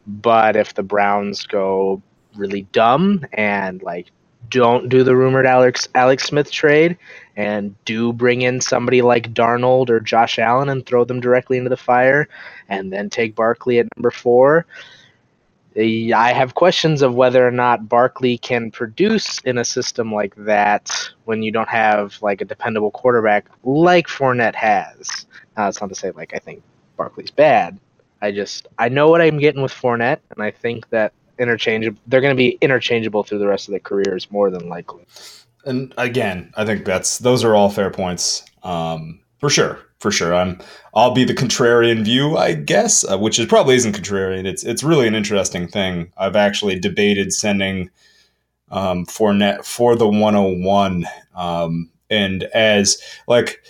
But 0.07 0.55
if 0.55 0.73
the 0.73 0.83
Browns 0.83 1.45
go 1.45 2.01
really 2.35 2.61
dumb 2.71 3.25
and 3.33 3.81
like 3.83 4.07
don't 4.49 4.89
do 4.89 5.03
the 5.03 5.15
rumored 5.15 5.45
Alex 5.45 5.87
Alex 5.95 6.23
Smith 6.25 6.51
trade 6.51 6.97
and 7.35 7.75
do 7.85 8.11
bring 8.13 8.41
in 8.41 8.61
somebody 8.61 9.01
like 9.01 9.33
Darnold 9.33 9.89
or 9.89 9.99
Josh 9.99 10.39
Allen 10.39 10.69
and 10.69 10.85
throw 10.85 11.03
them 11.05 11.19
directly 11.19 11.57
into 11.57 11.69
the 11.69 11.77
fire, 11.77 12.27
and 12.67 12.91
then 12.91 13.09
take 13.09 13.35
Barkley 13.35 13.79
at 13.79 13.87
number 13.95 14.11
four. 14.11 14.65
eh, 15.75 16.11
I 16.15 16.33
have 16.33 16.55
questions 16.55 17.01
of 17.01 17.15
whether 17.15 17.45
or 17.47 17.51
not 17.51 17.87
Barkley 17.87 18.37
can 18.37 18.71
produce 18.71 19.39
in 19.41 19.57
a 19.57 19.65
system 19.65 20.13
like 20.13 20.35
that 20.35 20.91
when 21.25 21.43
you 21.43 21.51
don't 21.51 21.69
have 21.69 22.17
like 22.21 22.41
a 22.41 22.45
dependable 22.45 22.91
quarterback 22.91 23.45
like 23.63 24.07
Fournette 24.07 24.55
has. 24.55 25.27
Now, 25.55 25.65
that's 25.65 25.79
not 25.81 25.89
to 25.89 25.95
say 25.95 26.11
like 26.11 26.33
I 26.33 26.39
think 26.39 26.63
Barkley's 26.97 27.31
bad. 27.31 27.79
I 28.21 28.31
just 28.31 28.67
I 28.77 28.89
know 28.89 29.09
what 29.09 29.21
I'm 29.21 29.39
getting 29.39 29.61
with 29.61 29.73
Fournette, 29.73 30.19
and 30.31 30.43
I 30.43 30.51
think 30.51 30.89
that 30.89 31.13
interchangeable 31.37 31.99
they're 32.07 32.21
going 32.21 32.35
to 32.35 32.37
be 32.37 32.57
interchangeable 32.61 33.23
through 33.23 33.39
the 33.39 33.47
rest 33.47 33.67
of 33.67 33.71
their 33.71 33.79
careers 33.79 34.29
more 34.31 34.49
than 34.49 34.67
likely. 34.67 35.05
and 35.65 35.93
again, 35.97 36.51
I 36.55 36.65
think 36.65 36.85
that's 36.85 37.19
those 37.19 37.43
are 37.43 37.55
all 37.55 37.69
fair 37.69 37.89
points. 37.89 38.43
Um, 38.63 39.21
for 39.39 39.49
sure, 39.49 39.79
for 39.99 40.11
sure. 40.11 40.33
I'm 40.35 40.59
I'll 40.93 41.13
be 41.13 41.23
the 41.23 41.33
contrarian 41.33 42.03
view, 42.03 42.37
I 42.37 42.53
guess, 42.53 43.03
uh, 43.09 43.17
which 43.17 43.39
is 43.39 43.45
probably 43.45 43.75
isn't 43.75 43.95
contrarian. 43.95 44.45
It's 44.45 44.63
it's 44.63 44.83
really 44.83 45.07
an 45.07 45.15
interesting 45.15 45.67
thing. 45.67 46.11
I've 46.17 46.35
actually 46.35 46.79
debated 46.79 47.33
sending 47.33 47.89
um, 48.71 49.05
Fournette 49.05 49.65
for 49.65 49.95
the 49.95 50.07
101, 50.07 51.05
um, 51.35 51.89
and 52.09 52.43
as 52.53 53.01
like 53.27 53.61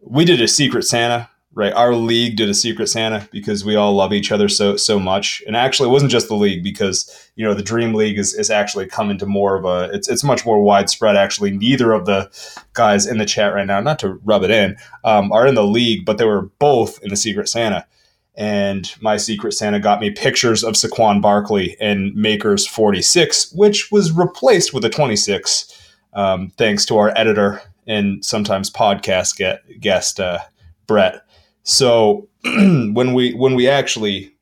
we 0.00 0.24
did 0.24 0.40
a 0.40 0.48
Secret 0.48 0.84
Santa 0.84 1.28
right? 1.54 1.72
Our 1.72 1.94
league 1.94 2.36
did 2.36 2.48
a 2.48 2.54
Secret 2.54 2.88
Santa 2.88 3.28
because 3.30 3.64
we 3.64 3.76
all 3.76 3.92
love 3.94 4.12
each 4.12 4.32
other 4.32 4.48
so 4.48 4.76
so 4.76 4.98
much. 4.98 5.42
And 5.46 5.56
actually, 5.56 5.88
it 5.88 5.92
wasn't 5.92 6.12
just 6.12 6.28
the 6.28 6.34
league 6.34 6.62
because 6.62 7.30
you 7.36 7.44
know 7.44 7.54
the 7.54 7.62
Dream 7.62 7.94
League 7.94 8.18
is, 8.18 8.34
is 8.34 8.50
actually 8.50 8.86
coming 8.86 9.18
to 9.18 9.26
more 9.26 9.56
of 9.56 9.64
a 9.64 9.90
it's 9.92 10.08
it's 10.08 10.24
much 10.24 10.46
more 10.46 10.62
widespread. 10.62 11.16
Actually, 11.16 11.50
neither 11.52 11.92
of 11.92 12.06
the 12.06 12.30
guys 12.74 13.06
in 13.06 13.18
the 13.18 13.26
chat 13.26 13.54
right 13.54 13.66
now, 13.66 13.80
not 13.80 13.98
to 14.00 14.14
rub 14.24 14.42
it 14.42 14.50
in, 14.50 14.76
um, 15.04 15.32
are 15.32 15.46
in 15.46 15.54
the 15.54 15.66
league, 15.66 16.04
but 16.04 16.18
they 16.18 16.26
were 16.26 16.50
both 16.58 17.02
in 17.02 17.10
the 17.10 17.16
Secret 17.16 17.48
Santa. 17.48 17.86
And 18.34 18.90
my 19.02 19.18
Secret 19.18 19.52
Santa 19.52 19.78
got 19.78 20.00
me 20.00 20.10
pictures 20.10 20.64
of 20.64 20.74
Saquon 20.74 21.20
Barkley 21.20 21.76
and 21.80 22.14
Maker's 22.14 22.66
46, 22.66 23.52
which 23.52 23.92
was 23.92 24.10
replaced 24.10 24.72
with 24.72 24.84
a 24.86 24.88
26, 24.88 25.78
um, 26.14 26.50
thanks 26.56 26.86
to 26.86 26.96
our 26.96 27.12
editor 27.14 27.60
and 27.86 28.24
sometimes 28.24 28.70
podcast 28.70 29.36
get, 29.36 29.62
guest 29.80 30.18
uh, 30.18 30.38
Brett. 30.86 31.21
So 31.62 32.28
when 32.44 33.14
we 33.14 33.34
when 33.34 33.54
we 33.54 33.68
actually 33.68 34.34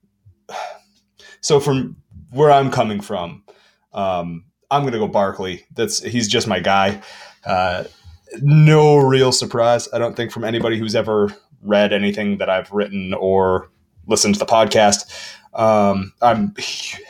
so 1.40 1.60
from 1.60 1.96
where 2.30 2.50
I'm 2.50 2.70
coming 2.70 3.00
from, 3.00 3.44
um, 3.92 4.44
I'm 4.70 4.84
gonna 4.84 4.98
go 4.98 5.08
Barkley. 5.08 5.64
That's 5.74 6.02
he's 6.02 6.28
just 6.28 6.46
my 6.46 6.60
guy. 6.60 7.00
Uh, 7.44 7.84
no 8.40 8.96
real 8.98 9.32
surprise, 9.32 9.88
I 9.92 9.98
don't 9.98 10.16
think, 10.16 10.30
from 10.30 10.44
anybody 10.44 10.78
who's 10.78 10.94
ever 10.94 11.34
read 11.62 11.92
anything 11.92 12.38
that 12.38 12.48
I've 12.48 12.70
written 12.70 13.14
or 13.14 13.70
listened 14.06 14.34
to 14.34 14.38
the 14.38 14.46
podcast. 14.46 15.10
Um, 15.54 16.12
I'm 16.22 16.54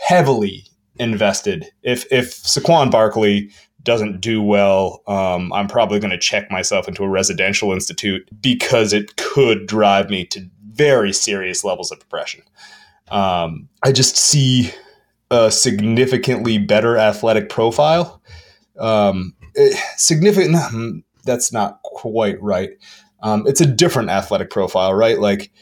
heavily 0.07 0.64
invested. 0.99 1.67
If 1.83 2.11
if 2.11 2.35
Saquon 2.35 2.90
Barkley 2.90 3.50
doesn't 3.82 4.20
do 4.20 4.42
well, 4.42 5.02
um, 5.06 5.52
I'm 5.52 5.68
probably 5.68 5.99
going 6.00 6.10
to 6.10 6.18
check 6.18 6.50
myself 6.50 6.88
into 6.88 7.04
a 7.04 7.08
residential 7.08 7.72
institute 7.72 8.28
because 8.40 8.92
it 8.92 9.16
could 9.16 9.66
drive 9.66 10.10
me 10.10 10.25
to 10.26 10.49
very 10.72 11.12
serious 11.12 11.64
levels 11.64 11.90
of 11.90 11.99
depression. 11.99 12.42
Um, 13.08 13.68
I 13.82 13.92
just 13.92 14.16
see 14.16 14.72
a 15.30 15.50
significantly 15.50 16.58
better 16.58 16.96
athletic 16.96 17.49
profile. 17.49 18.22
Um, 18.78 19.34
eh, 19.56 19.78
significant, 19.96 20.56
hmm, 20.56 20.99
that's 21.25 21.52
not 21.52 21.82
quite 21.82 22.40
right. 22.42 22.70
Um, 23.22 23.46
it's 23.46 23.60
a 23.60 23.66
different 23.66 24.10
athletic 24.10 24.50
profile, 24.50 24.94
right? 24.94 25.18
Like, 25.18 25.52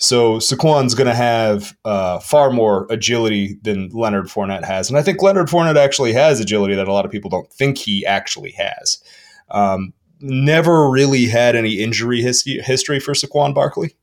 so 0.00 0.38
Saquon's 0.38 0.94
going 0.94 1.08
to 1.08 1.14
have 1.14 1.76
uh, 1.84 2.18
far 2.20 2.50
more 2.50 2.86
agility 2.88 3.58
than 3.62 3.90
Leonard 3.90 4.26
Fournette 4.26 4.64
has, 4.64 4.88
and 4.88 4.98
I 4.98 5.02
think 5.02 5.22
Leonard 5.22 5.48
Fournette 5.48 5.76
actually 5.76 6.14
has 6.14 6.40
agility 6.40 6.74
that 6.74 6.88
a 6.88 6.92
lot 6.92 7.04
of 7.04 7.12
people 7.12 7.28
don't 7.28 7.52
think 7.52 7.76
he 7.76 8.04
actually 8.06 8.52
has. 8.52 9.02
Um, 9.50 9.92
never 10.20 10.88
really 10.88 11.26
had 11.26 11.54
any 11.54 11.80
injury 11.80 12.22
history, 12.22 12.60
history 12.64 12.98
for 12.98 13.12
Saquon 13.12 13.54
Barkley. 13.54 13.94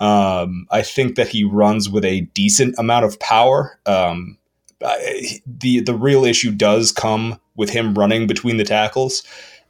Um, 0.00 0.66
I 0.70 0.80
think 0.80 1.16
that 1.16 1.28
he 1.28 1.44
runs 1.44 1.90
with 1.90 2.06
a 2.06 2.22
decent 2.22 2.74
amount 2.78 3.04
of 3.04 3.20
power. 3.20 3.78
Um, 3.84 4.38
the 4.80 5.80
the 5.80 5.94
real 5.94 6.24
issue 6.24 6.52
does 6.52 6.90
come 6.90 7.38
with 7.54 7.70
him 7.70 7.94
running 7.94 8.26
between 8.26 8.56
the 8.56 8.64
tackles 8.64 9.22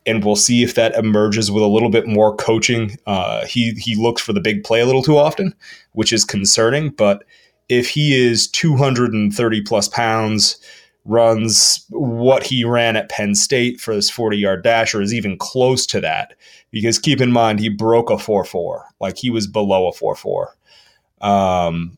and 0.06 0.24
we'll 0.24 0.36
see 0.36 0.62
if 0.62 0.74
that 0.74 0.94
emerges 0.94 1.50
with 1.50 1.62
a 1.62 1.68
little 1.68 1.88
bit 1.88 2.06
more 2.06 2.34
coaching. 2.36 2.96
Uh, 3.06 3.46
he 3.46 3.72
he 3.72 3.94
looks 3.94 4.22
for 4.22 4.32
the 4.32 4.40
big 4.40 4.64
play 4.64 4.80
a 4.80 4.86
little 4.86 5.02
too 5.02 5.16
often, 5.16 5.54
which 5.92 6.12
is 6.12 6.24
concerning. 6.24 6.90
But 6.90 7.24
if 7.68 7.88
he 7.88 8.14
is 8.14 8.48
230 8.48 9.62
plus 9.62 9.88
pounds, 9.88 10.56
runs 11.04 11.84
what 11.90 12.42
he 12.44 12.64
ran 12.64 12.96
at 12.96 13.08
Penn 13.08 13.34
State 13.34 13.80
for 13.80 13.92
his 13.92 14.10
40 14.10 14.36
yard 14.36 14.62
dash, 14.62 14.94
or 14.94 15.02
is 15.02 15.14
even 15.14 15.38
close 15.38 15.86
to 15.86 16.00
that, 16.00 16.34
because 16.70 16.98
keep 16.98 17.20
in 17.20 17.32
mind 17.32 17.60
he 17.60 17.68
broke 17.68 18.10
a 18.10 18.18
4 18.18 18.44
4, 18.44 18.84
like 19.00 19.16
he 19.16 19.30
was 19.30 19.46
below 19.46 19.88
a 19.88 19.92
4 19.92 20.14
4. 20.14 20.56
Um, 21.20 21.96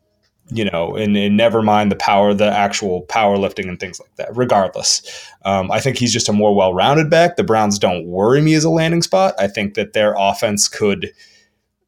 you 0.49 0.65
know, 0.65 0.95
and, 0.95 1.17
and 1.17 1.35
never 1.35 1.61
mind 1.61 1.91
the 1.91 1.95
power, 1.97 2.33
the 2.33 2.47
actual 2.49 3.05
powerlifting 3.07 3.67
and 3.67 3.79
things 3.79 3.99
like 3.99 4.15
that. 4.15 4.35
Regardless, 4.35 5.29
um, 5.45 5.71
I 5.71 5.79
think 5.79 5.97
he's 5.97 6.13
just 6.13 6.29
a 6.29 6.33
more 6.33 6.55
well-rounded 6.55 7.09
back. 7.09 7.35
The 7.35 7.43
Browns 7.43 7.77
don't 7.79 8.05
worry 8.05 8.41
me 8.41 8.53
as 8.53 8.63
a 8.63 8.69
landing 8.69 9.01
spot. 9.01 9.33
I 9.39 9.47
think 9.47 9.73
that 9.73 9.93
their 9.93 10.15
offense 10.17 10.67
could 10.67 11.11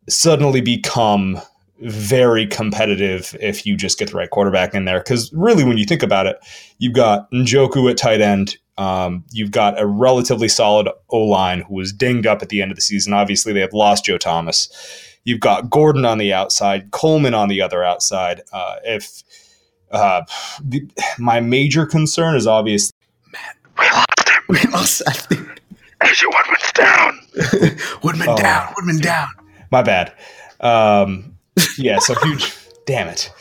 suddenly 0.07 0.61
become 0.61 1.39
very 1.81 2.45
competitive 2.45 3.35
if 3.39 3.65
you 3.65 3.77
just 3.77 3.97
get 3.97 4.09
the 4.09 4.17
right 4.17 4.29
quarterback 4.29 4.73
in 4.73 4.85
there. 4.85 4.99
Because 4.99 5.31
really, 5.33 5.63
when 5.63 5.77
you 5.77 5.85
think 5.85 6.03
about 6.03 6.25
it, 6.25 6.37
you've 6.77 6.93
got 6.93 7.31
Njoku 7.31 7.89
at 7.89 7.97
tight 7.97 8.19
end. 8.19 8.57
Um, 8.77 9.23
you've 9.31 9.51
got 9.51 9.79
a 9.79 9.85
relatively 9.85 10.47
solid 10.47 10.89
O 11.09 11.19
line 11.19 11.61
who 11.61 11.75
was 11.75 11.93
dinged 11.93 12.27
up 12.27 12.41
at 12.41 12.49
the 12.49 12.61
end 12.61 12.71
of 12.71 12.75
the 12.75 12.81
season. 12.81 13.13
Obviously, 13.13 13.53
they 13.53 13.59
have 13.61 13.73
lost 13.73 14.05
Joe 14.05 14.17
Thomas 14.17 14.69
You've 15.29 15.41
got 15.41 15.69
Gordon 15.69 16.05
on 16.05 16.17
the 16.17 16.33
outside, 16.33 16.89
Coleman 16.89 17.35
on 17.35 17.49
the 17.49 17.61
other 17.61 17.83
outside. 17.83 18.41
Uh, 18.51 18.77
if 18.83 19.21
uh, 19.91 20.23
the, 20.63 20.89
my 21.19 21.39
major 21.39 21.85
concern 21.85 22.35
is 22.35 22.47
obvious. 22.47 22.91
Matt, 23.31 23.55
we 23.77 23.85
lost 23.91 24.29
him. 24.29 24.43
We 24.49 24.61
lost. 24.71 25.01
I 25.07 25.13
think. 25.13 25.61
Asia 26.01 26.25
Woodman's 26.29 26.71
down. 26.73 27.19
Woodman 28.03 28.29
oh, 28.29 28.37
down. 28.37 28.73
Woodman 28.75 28.97
down. 28.97 29.27
My 29.71 29.83
bad. 29.83 30.15
Um, 30.61 31.37
yeah. 31.77 31.99
So 31.99 32.15
huge. 32.23 32.51
damn 32.87 33.07
it. 33.07 33.31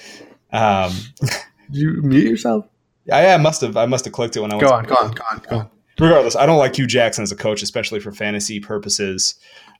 Um, 0.52 0.92
Did 1.20 1.30
you 1.70 2.02
mute 2.02 2.28
yourself? 2.28 2.66
I, 3.10 3.32
I 3.32 3.36
must 3.38 3.62
have. 3.62 3.78
I 3.78 3.86
must 3.86 4.04
have 4.04 4.12
clicked 4.12 4.36
it 4.36 4.40
when 4.40 4.52
I 4.52 4.56
was. 4.56 4.62
Go 4.62 4.74
on. 4.74 4.84
Go 4.84 4.94
on. 4.94 5.10
Go 5.12 5.24
on. 5.30 5.38
Go 5.38 5.56
on. 5.56 5.70
Regardless, 6.00 6.36
I 6.36 6.46
don't 6.46 6.58
like 6.58 6.76
Hue 6.76 6.86
Jackson 6.86 7.22
as 7.22 7.32
a 7.32 7.36
coach, 7.36 7.62
especially 7.62 8.00
for 8.00 8.12
fantasy 8.12 8.60
purposes. 8.60 9.34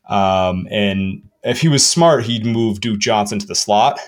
Um, 0.08 0.66
and 0.70 1.22
if 1.44 1.60
he 1.60 1.68
was 1.68 1.86
smart, 1.86 2.24
he'd 2.24 2.44
move 2.44 2.80
Duke 2.80 2.98
Johnson 2.98 3.38
to 3.38 3.46
the 3.46 3.54
slot 3.54 4.00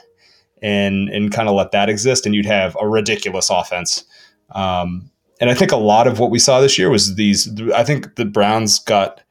and 0.62 1.08
and 1.08 1.32
kind 1.32 1.48
of 1.48 1.54
let 1.54 1.70
that 1.72 1.88
exist, 1.88 2.26
and 2.26 2.34
you'd 2.34 2.46
have 2.46 2.76
a 2.80 2.88
ridiculous 2.88 3.48
offense. 3.50 4.04
Um, 4.50 5.10
and 5.40 5.48
I 5.48 5.54
think 5.54 5.72
a 5.72 5.76
lot 5.76 6.06
of 6.06 6.18
what 6.18 6.30
we 6.30 6.38
saw 6.38 6.60
this 6.60 6.78
year 6.78 6.90
was 6.90 7.14
these. 7.14 7.48
I 7.72 7.84
think 7.84 8.16
the 8.16 8.24
Browns 8.24 8.78
got. 8.78 9.22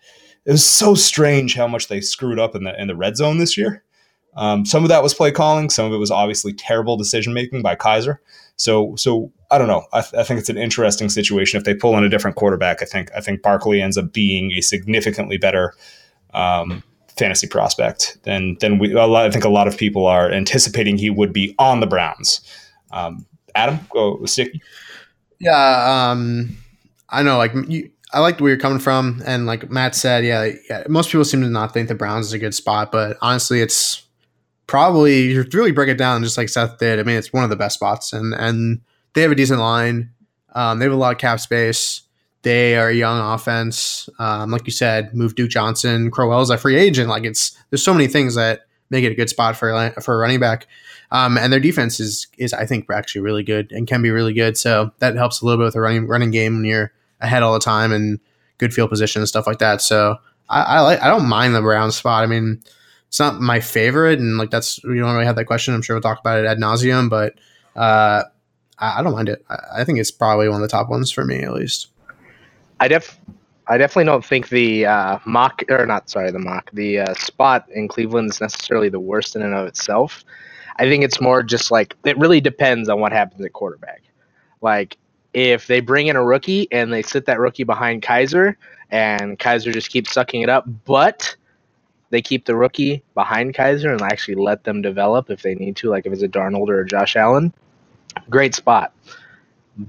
It 0.46 0.52
was 0.52 0.66
so 0.66 0.96
strange 0.96 1.54
how 1.54 1.68
much 1.68 1.90
they 1.90 2.02
screwed 2.02 2.40
up 2.40 2.56
in 2.56 2.64
the 2.64 2.80
in 2.80 2.88
the 2.88 2.96
red 2.96 3.18
zone 3.18 3.38
this 3.38 3.58
year. 3.58 3.84
Um, 4.36 4.66
some 4.66 4.84
of 4.84 4.90
that 4.90 5.04
was 5.04 5.14
play 5.14 5.32
calling. 5.32 5.70
Some 5.70 5.86
of 5.86 5.94
it 5.94 5.98
was 5.98 6.12
obviously 6.12 6.54
terrible 6.54 6.98
decision 6.98 7.34
making 7.34 7.62
by 7.62 7.76
Kizer. 7.76 8.18
So 8.56 8.96
so 8.96 9.32
I 9.52 9.58
don't 9.58 9.68
know. 9.68 9.86
I, 9.94 10.02
th- 10.02 10.14
I, 10.14 10.24
think 10.24 10.40
it's 10.40 10.50
an 10.50 10.58
interesting 10.58 11.10
situation 11.10 11.58
if 11.58 11.64
they 11.64 11.74
pull 11.74 11.98
in 11.98 12.04
a 12.04 12.10
different 12.10 12.38
quarterback. 12.38 12.82
I 12.84 12.86
think 12.86 13.10
I 13.16 13.22
think 13.22 13.42
Barkley 13.42 13.82
ends 13.82 13.98
up 13.98 14.14
being 14.14 14.52
a 14.52 14.62
significantly 14.62 15.38
better 15.38 15.74
um, 16.34 16.84
fantasy 17.18 17.48
prospect 17.48 18.18
than 18.24 18.58
than 18.60 18.78
we. 18.78 18.94
Lot, 18.94 19.26
I 19.26 19.32
think 19.32 19.44
a 19.44 19.50
lot 19.50 19.68
of 19.68 19.78
people 19.78 20.06
are 20.06 20.32
anticipating 20.32 20.98
he 20.98 21.10
would 21.10 21.34
be 21.34 21.56
on 21.58 21.80
the 21.80 21.88
Browns. 21.88 22.42
Um, 22.92 23.26
Adam, 23.56 23.80
go. 23.92 24.24
Yeah, 25.40 26.12
um, 26.12 26.58
I 27.10 27.24
know. 27.24 27.38
Like 27.38 27.54
you, 27.68 27.90
I 28.14 28.20
like 28.20 28.40
where 28.40 28.50
you're 28.50 28.60
coming 28.60 28.80
from, 28.80 29.22
and 29.26 29.46
like 29.46 29.70
Matt 29.70 29.96
said, 29.96 30.26
yeah, 30.26 30.52
yeah, 30.70 30.84
most 30.88 31.10
people 31.10 31.26
seem 31.26 31.42
to 31.42 31.50
not 31.50 31.74
think 31.74 31.88
the 31.88 31.96
Browns 31.96 32.28
is 32.28 32.34
a 32.34 32.40
good 32.40 32.54
spot, 32.54 32.92
but 32.92 33.18
honestly, 33.22 33.62
it's 33.62 34.04
probably 34.68 35.32
you 35.32 35.46
really 35.54 35.72
break 35.72 35.90
it 35.90 35.98
down 35.98 36.24
just 36.24 36.38
like 36.38 36.50
Seth 36.50 36.78
did. 36.78 37.00
I 37.00 37.04
mean, 37.04 37.18
it's 37.18 37.34
one 37.34 37.44
of 37.44 37.50
the 37.50 37.56
best 37.56 37.76
spots, 37.76 38.14
and 38.14 38.34
and 38.34 38.82
they 39.14 39.22
have 39.22 39.32
a 39.32 39.36
decent 39.36 39.60
line. 39.60 40.12
Um, 40.54 40.80
they 40.80 40.86
have 40.86 40.94
a 40.94 40.98
lot 40.98 41.14
of 41.14 41.20
cap 41.20 41.40
space. 41.40 42.02
They 42.42 42.78
are 42.78 42.90
a 42.90 42.94
young 42.94 43.20
offense. 43.20 44.10
Um, 44.18 44.52
like 44.52 44.66
you 44.66 44.72
said, 44.72 45.14
move 45.14 45.36
Duke 45.36 45.50
Johnson. 45.50 46.10
Crowell's 46.10 46.50
a 46.50 46.58
free 46.58 46.78
agent. 46.78 47.10
Like 47.10 47.26
it's 47.26 47.58
there's 47.70 47.84
so 47.84 47.94
many 47.94 48.08
things 48.08 48.36
that 48.36 48.62
make 48.90 49.04
it 49.04 49.12
a 49.12 49.16
good 49.16 49.30
spot 49.30 49.56
for 49.56 49.92
for 50.02 50.16
a 50.16 50.18
running 50.18 50.40
back. 50.40 50.68
Um, 51.12 51.38
and 51.38 51.52
their 51.52 51.60
defense 51.60 52.00
is 52.00 52.28
is 52.38 52.54
I 52.54 52.66
think 52.66 52.90
actually 52.92 53.22
really 53.22 53.44
good 53.44 53.72
and 53.72 53.88
can 53.88 54.02
be 54.02 54.12
really 54.12 54.34
good. 54.34 54.58
So 54.58 54.92
that 55.00 55.16
helps 55.16 55.42
a 55.42 55.46
little 55.46 55.58
bit 55.58 55.66
with 55.66 55.74
the 55.74 55.82
running 55.82 56.08
running 56.08 56.32
game 56.32 56.56
when 56.56 56.66
you're 56.66 56.92
ahead 57.20 57.44
all 57.44 57.54
the 57.54 57.60
time 57.60 57.92
and 57.92 58.20
good 58.58 58.74
field 58.74 58.90
position 58.90 59.22
and 59.22 59.28
stuff 59.28 59.48
like 59.48 59.60
that. 59.60 59.82
So 59.82 60.18
I, 60.50 60.62
I 60.62 60.80
like 60.82 61.02
I 61.02 61.08
don't 61.08 61.28
mind 61.28 61.56
the 61.56 61.62
Brown 61.62 61.92
spot. 61.92 62.24
I 62.24 62.28
mean, 62.28 62.62
it's 63.08 63.20
not 63.20 63.42
my 63.42 63.60
favorite, 63.60 64.20
and 64.20 64.38
like 64.38 64.52
that's 64.52 64.84
we 64.84 65.00
don't 65.00 65.14
really 65.14 65.26
have 65.26 65.36
that 65.36 65.46
question. 65.46 65.74
I'm 65.74 65.82
sure 65.82 65.96
we'll 65.96 66.02
talk 66.02 66.20
about 66.20 66.40
it 66.40 66.46
ad 66.46 66.60
nauseum, 66.60 67.10
but 67.10 67.34
uh, 67.76 68.24
I, 68.80 69.00
I, 69.00 69.04
don't 69.04 69.14
mind 69.14 69.30
it. 69.30 69.46
I, 69.50 69.58
I 69.78 69.84
think 69.84 70.00
it's 70.00 70.12
probably 70.12 70.50
one 70.50 70.62
of 70.62 70.62
the 70.62 70.72
top 70.72 70.90
ones 70.90 71.12
for 71.12 71.26
me 71.26 71.44
at 71.44 71.54
least. 71.54 71.88
I 72.80 72.88
def 72.88 73.20
I 73.68 73.78
definitely 73.78 74.06
don't 74.06 74.26
think 74.26 74.50
the 74.50 74.88
uh, 74.88 75.20
mock 75.26 75.62
or 75.70 75.86
not 75.86 76.10
sorry 76.10 76.32
the 76.32 76.40
mock 76.40 76.72
the 76.74 77.00
uh, 77.00 77.14
spot 77.14 77.68
in 77.70 77.88
Cleveland 77.88 78.32
is 78.32 78.42
necessarily 78.42 78.90
the 78.90 79.00
worst 79.00 79.36
in 79.36 79.42
and 79.42 79.54
of 79.54 79.68
itself. 79.68 80.24
I 80.78 80.84
think 80.84 81.04
it's 81.04 81.20
more 81.20 81.44
just 81.44 81.72
like 81.72 81.96
it 82.06 82.18
really 82.18 82.42
depends 82.42 82.90
on 82.90 83.00
what 83.00 83.12
happens 83.12 83.44
at 83.44 83.54
quarterback. 83.54 84.04
Like 84.62 84.98
if 85.34 85.68
they 85.68 85.80
bring 85.80 86.08
in 86.08 86.16
a 86.16 86.24
rookie 86.24 86.68
and 86.72 86.92
they 86.92 87.02
sit 87.02 87.26
that 87.26 87.40
rookie 87.40 87.64
behind 87.64 88.02
Kizer 88.02 88.56
and 88.90 89.38
Kizer 89.38 89.74
just 89.74 89.92
keeps 89.92 90.12
sucking 90.12 90.42
it 90.42 90.50
up. 90.50 90.66
But 90.86 91.36
they 92.10 92.22
keep 92.22 92.46
the 92.46 92.56
rookie 92.56 93.04
behind 93.14 93.54
Kizer 93.54 93.92
and 93.92 94.02
actually 94.02 94.36
let 94.36 94.64
them 94.64 94.82
develop 94.82 95.30
if 95.30 95.42
they 95.42 95.56
need 95.56 95.76
to, 95.78 95.90
like 95.90 96.06
if 96.06 96.14
it's 96.14 96.24
a 96.24 96.28
Darnold 96.28 96.70
or 96.70 96.82
a 96.82 96.88
Josh 96.88 97.16
Allen. 97.16 97.54
Great 98.30 98.56
spot. 98.56 98.94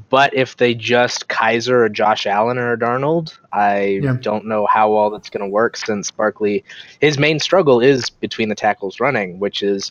But 0.09 0.35
if 0.35 0.57
they 0.57 0.75
just 0.75 1.29
Kizer 1.29 1.73
or 1.73 1.89
Josh 1.89 2.25
Allen 2.27 2.59
or 2.59 2.77
Darnold, 2.77 3.37
I 3.53 4.00
Yeah. 4.03 4.17
don't 4.21 4.47
know 4.47 4.67
how 4.67 4.93
well 4.93 5.11
that's 5.11 5.31
going 5.31 5.45
to 5.45 5.50
work 5.50 5.77
since 5.77 6.11
Barkley, 6.12 6.65
his 7.00 7.19
main 7.19 7.41
struggle 7.41 7.81
is 7.81 8.09
between 8.09 8.49
the 8.49 8.55
tackles 8.55 9.00
running, 9.00 9.41
which 9.41 9.62
is 9.62 9.91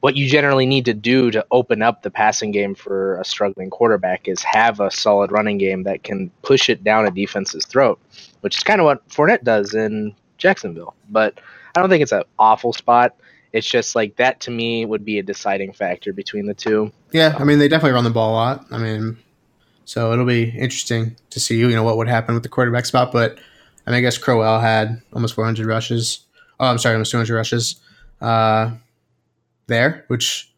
what 0.00 0.16
you 0.16 0.28
generally 0.28 0.66
need 0.66 0.84
to 0.86 0.94
do 0.94 1.30
to 1.30 1.44
open 1.50 1.82
up 1.82 2.02
the 2.02 2.10
passing 2.10 2.50
game 2.50 2.74
for 2.74 3.18
a 3.20 3.24
struggling 3.24 3.70
quarterback 3.70 4.26
is 4.28 4.42
have 4.42 4.80
a 4.80 4.90
solid 4.90 5.30
running 5.32 5.58
game 5.58 5.84
that 5.84 6.02
can 6.02 6.30
push 6.42 6.68
it 6.68 6.82
down 6.84 7.06
a 7.06 7.10
defense's 7.10 7.64
throat, 7.66 7.98
which 8.40 8.56
is 8.56 8.62
kind 8.64 8.80
of 8.80 8.84
what 8.84 9.08
Fournette 9.08 9.42
does 9.44 9.74
in 9.74 10.14
Jacksonville. 10.36 10.94
But 11.10 11.38
I 11.76 11.80
don't 11.80 11.90
think 11.90 12.02
it's 12.02 12.12
an 12.12 12.22
awful 12.38 12.72
spot. 12.72 13.14
It's 13.52 13.66
just 13.66 13.96
like 13.96 14.16
that 14.16 14.40
to 14.40 14.50
me 14.50 14.84
would 14.84 15.04
be 15.04 15.18
a 15.18 15.22
deciding 15.22 15.72
factor 15.72 16.12
between 16.12 16.46
the 16.46 16.54
two. 16.54 16.92
Yeah, 17.12 17.34
I 17.38 17.44
mean 17.44 17.58
they 17.58 17.68
definitely 17.68 17.92
run 17.94 18.04
the 18.04 18.10
ball 18.10 18.32
a 18.32 18.34
lot. 18.34 18.66
I 18.70 18.78
mean, 18.78 19.18
so 19.84 20.12
it'll 20.12 20.26
be 20.26 20.50
interesting 20.50 21.16
to 21.30 21.40
see 21.40 21.58
you 21.58 21.68
know 21.70 21.82
what 21.82 21.96
would 21.96 22.08
happen 22.08 22.34
with 22.34 22.42
the 22.42 22.48
quarterback 22.48 22.86
spot. 22.86 23.12
But 23.12 23.38
I, 23.86 23.90
mean, 23.90 23.98
I 23.98 24.00
guess 24.00 24.18
Crowell 24.18 24.60
had 24.60 25.00
almost 25.12 25.34
400 25.34 25.66
rushes. 25.66 26.20
Oh, 26.60 26.66
I'm 26.66 26.78
sorry, 26.78 26.94
almost 26.94 27.10
200 27.10 27.34
rushes 27.34 27.76
uh, 28.20 28.72
there, 29.66 30.04
which 30.08 30.52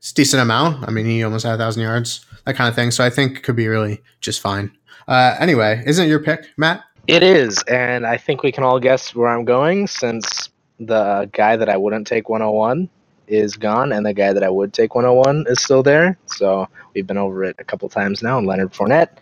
is 0.00 0.12
a 0.12 0.14
decent 0.14 0.42
amount. 0.42 0.86
I 0.86 0.92
mean, 0.92 1.06
he 1.06 1.24
almost 1.24 1.44
had 1.44 1.54
a 1.54 1.58
thousand 1.58 1.82
yards, 1.82 2.24
that 2.44 2.56
kind 2.56 2.68
of 2.68 2.74
thing. 2.74 2.90
So 2.90 3.04
I 3.04 3.10
think 3.10 3.38
it 3.38 3.42
could 3.42 3.56
be 3.56 3.66
really 3.66 4.00
just 4.20 4.40
fine. 4.40 4.70
Uh, 5.08 5.36
anyway, 5.40 5.82
isn't 5.86 6.04
it 6.04 6.08
your 6.08 6.22
pick, 6.22 6.46
Matt? 6.56 6.84
It 7.06 7.24
is, 7.24 7.62
and 7.64 8.06
I 8.06 8.16
think 8.16 8.44
we 8.44 8.52
can 8.52 8.62
all 8.62 8.78
guess 8.78 9.14
where 9.14 9.28
I'm 9.28 9.44
going 9.44 9.88
since 9.88 10.48
the 10.80 11.28
guy 11.32 11.56
that 11.56 11.68
I 11.68 11.76
wouldn't 11.76 12.06
take 12.06 12.28
101 12.28 12.88
is 13.28 13.56
gone, 13.56 13.92
and 13.92 14.04
the 14.04 14.12
guy 14.12 14.32
that 14.32 14.42
I 14.42 14.48
would 14.48 14.72
take 14.72 14.94
101 14.94 15.46
is 15.48 15.60
still 15.60 15.82
there. 15.82 16.18
So 16.26 16.66
we've 16.94 17.06
been 17.06 17.18
over 17.18 17.44
it 17.44 17.56
a 17.58 17.64
couple 17.64 17.88
times 17.88 18.22
now, 18.22 18.38
and 18.38 18.46
Leonard 18.46 18.72
Fournette. 18.72 19.18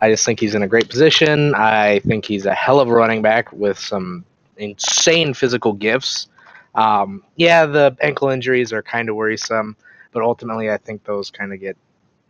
I 0.00 0.10
just 0.10 0.24
think 0.24 0.40
he's 0.40 0.54
in 0.54 0.62
a 0.62 0.68
great 0.68 0.88
position. 0.88 1.54
I 1.54 2.00
think 2.00 2.24
he's 2.24 2.46
a 2.46 2.54
hell 2.54 2.80
of 2.80 2.88
a 2.88 2.92
running 2.92 3.22
back 3.22 3.52
with 3.52 3.78
some 3.78 4.24
insane 4.56 5.32
physical 5.32 5.72
gifts. 5.72 6.28
Um, 6.74 7.22
yeah, 7.36 7.66
the 7.66 7.96
ankle 8.00 8.28
injuries 8.28 8.72
are 8.72 8.82
kind 8.82 9.08
of 9.08 9.16
worrisome, 9.16 9.76
but 10.12 10.22
ultimately, 10.22 10.70
I 10.70 10.76
think 10.76 11.04
those 11.04 11.30
kind 11.30 11.52
of 11.52 11.60
get 11.60 11.76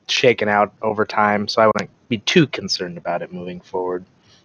shaken 0.09 0.49
out 0.49 0.73
over 0.83 1.05
time. 1.05 1.49
So 1.49 1.63
I 1.63 1.67
wouldn't 1.67 1.91
be 2.09 2.19
too 2.19 2.47
concerned 2.47 2.99
about 2.99 3.23
it 3.23 3.33
moving 3.33 3.61
forward, 3.61 4.05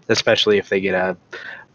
especially 0.09 0.57
if 0.57 0.69
they 0.69 0.79
get 0.79 0.95
a 0.95 1.17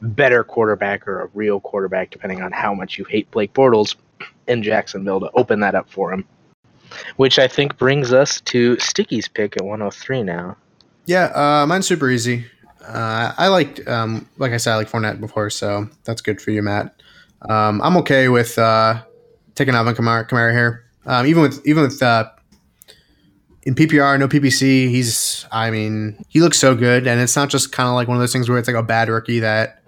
better 0.03 0.45
quarterback 0.45 1.07
or 1.07 1.23
a 1.23 1.29
real 1.33 1.61
quarterback, 1.61 2.11
depending 2.11 2.43
on 2.43 2.53
how 2.53 2.75
much 2.75 2.99
you 2.99 3.05
hate 3.05 3.31
Blake 3.31 3.53
Bortles 3.55 3.95
in 4.47 4.63
Jacksonville 4.63 5.21
to 5.21 5.31
open 5.35 5.61
that 5.61 5.75
up 5.75 5.89
for 5.89 6.13
him. 6.13 6.25
Which 7.17 7.39
I 7.39 7.49
think 7.49 7.79
brings 7.79 8.13
us 8.13 8.41
to 8.43 8.79
Sticky's 8.79 9.27
pick 9.27 9.57
at 9.57 9.63
103 9.63 10.25
now. 10.25 10.57
Yeah, 11.07 11.25
uh, 11.35 11.67
mine's 11.67 11.87
super 11.87 12.11
easy. 12.11 12.45
Uh, 12.87 13.33
I 13.39 13.49
liked, 13.49 13.87
um, 13.89 14.29
like 14.39 14.53
I 14.53 14.57
said, 14.57 14.73
I 14.73 14.77
like 14.77 14.91
Fournette 14.91 15.21
before, 15.21 15.49
so 15.51 15.89
that's 16.05 16.21
good 16.21 16.41
for 16.41 16.51
you, 16.51 16.63
Matt. 16.63 17.01
Um, 17.43 17.81
I'm 17.83 17.97
okay 17.99 18.29
with 18.29 18.59
uh, 18.59 19.03
taking 19.55 19.75
Alvin 19.75 19.95
Kamara, 19.95 20.29
Kamara 20.29 20.53
here. 20.53 20.85
Um, 21.07 21.27
even 21.27 21.43
with 21.43 21.67
even 21.67 21.83
with 21.83 22.01
uh, 22.01 22.31
in 23.65 23.75
PPR, 23.75 24.19
no 24.19 24.29
PPC, 24.29 24.89
he's. 24.89 25.47
I 25.51 25.71
mean, 25.71 26.25
he 26.29 26.41
looks 26.41 26.59
so 26.59 26.77
good, 26.77 27.09
and 27.09 27.21
it's 27.21 27.35
not 27.35 27.49
just 27.49 27.73
kind 27.73 27.89
of 27.89 27.95
like 27.95 28.07
one 28.07 28.17
of 28.17 28.21
those 28.21 28.33
things 28.33 28.49
where 28.49 28.59
it's 28.59 28.69
like 28.69 28.77
a 28.77 28.83
bad 28.83 29.09
rookie 29.09 29.41
that 29.41 29.82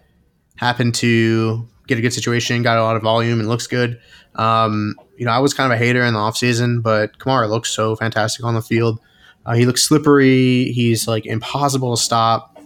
happened 0.57 0.95
to 0.97 1.69
get 1.87 1.99
a 1.99 2.01
good 2.01 2.13
situation, 2.13 2.63
got 2.63 2.79
a 2.79 2.83
lot 2.83 2.97
of 2.97 3.03
volume, 3.03 3.41
and 3.41 3.49
looks 3.49 3.67
good. 3.67 4.01
Um, 4.35 4.97
you 5.17 5.25
know, 5.25 5.33
I 5.33 5.39
was 5.39 5.55
kind 5.55 5.73
of 5.73 5.77
a 5.77 5.79
hater 5.79 6.03
in 6.03 6.15
the 6.15 6.21
offseason, 6.21 6.83
but 6.83 7.19
Kamara 7.19 7.49
looks 7.49 7.71
so 7.71 7.97
fantastic 7.97 8.45
on 8.45 8.55
the 8.55 8.63
field. 8.63 8.99
Uh, 9.47 9.55
he 9.55 9.67
looks 9.67 9.83
slippery. 9.83 10.73
He's 10.73 11.07
like 11.07 11.27
impossible 11.27 11.95
to 11.95 12.03
stop. 12.03 12.59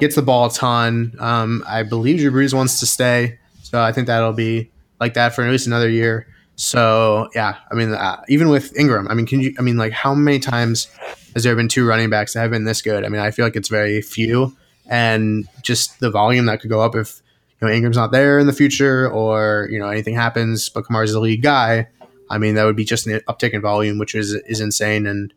Gets 0.00 0.14
the 0.14 0.22
ball 0.22 0.46
a 0.46 0.50
ton. 0.50 1.14
Um, 1.18 1.62
I 1.66 1.82
believe 1.82 2.18
Drew 2.18 2.30
Brees 2.30 2.52
wants 2.52 2.80
to 2.80 2.86
stay, 2.86 3.38
so 3.62 3.80
I 3.80 3.92
think 3.92 4.06
that'll 4.08 4.32
be 4.32 4.70
like 5.00 5.14
that 5.14 5.34
for 5.34 5.44
at 5.44 5.50
least 5.50 5.66
another 5.66 5.88
year. 5.88 6.26
So 6.56 7.28
yeah, 7.34 7.56
I 7.70 7.74
mean, 7.74 7.92
uh, 7.92 8.22
even 8.28 8.48
with 8.48 8.76
Ingram, 8.76 9.08
I 9.08 9.14
mean, 9.14 9.26
can 9.26 9.40
you? 9.40 9.54
I 9.58 9.62
mean, 9.62 9.76
like, 9.76 9.92
how 9.92 10.14
many 10.14 10.38
times 10.38 10.88
has 11.34 11.44
there 11.44 11.54
been 11.54 11.68
two 11.68 11.86
running 11.86 12.10
backs 12.10 12.32
that 12.34 12.40
have 12.40 12.50
been 12.50 12.64
this 12.64 12.82
good? 12.82 13.04
I 13.04 13.08
mean, 13.08 13.20
I 13.20 13.30
feel 13.30 13.44
like 13.44 13.56
it's 13.56 13.68
very 13.68 14.00
few, 14.00 14.56
and 14.88 15.48
just 15.62 16.00
the 16.00 16.10
volume 16.10 16.46
that 16.46 16.60
could 16.60 16.70
go 16.70 16.80
up 16.80 16.94
if 16.94 17.22
you 17.60 17.66
know 17.66 17.72
Ingram's 17.72 17.96
not 17.96 18.12
there 18.12 18.38
in 18.38 18.46
the 18.46 18.52
future, 18.52 19.10
or 19.10 19.68
you 19.70 19.78
know 19.78 19.88
anything 19.88 20.14
happens, 20.14 20.68
but 20.68 20.84
Kamara's 20.84 21.12
the 21.12 21.20
lead 21.20 21.42
guy. 21.42 21.88
I 22.28 22.38
mean, 22.38 22.56
that 22.56 22.64
would 22.64 22.76
be 22.76 22.84
just 22.84 23.06
an 23.06 23.20
uptick 23.28 23.52
in 23.52 23.60
volume, 23.60 23.98
which 23.98 24.14
is 24.14 24.34
is 24.46 24.60
insane, 24.60 25.06
and 25.06 25.32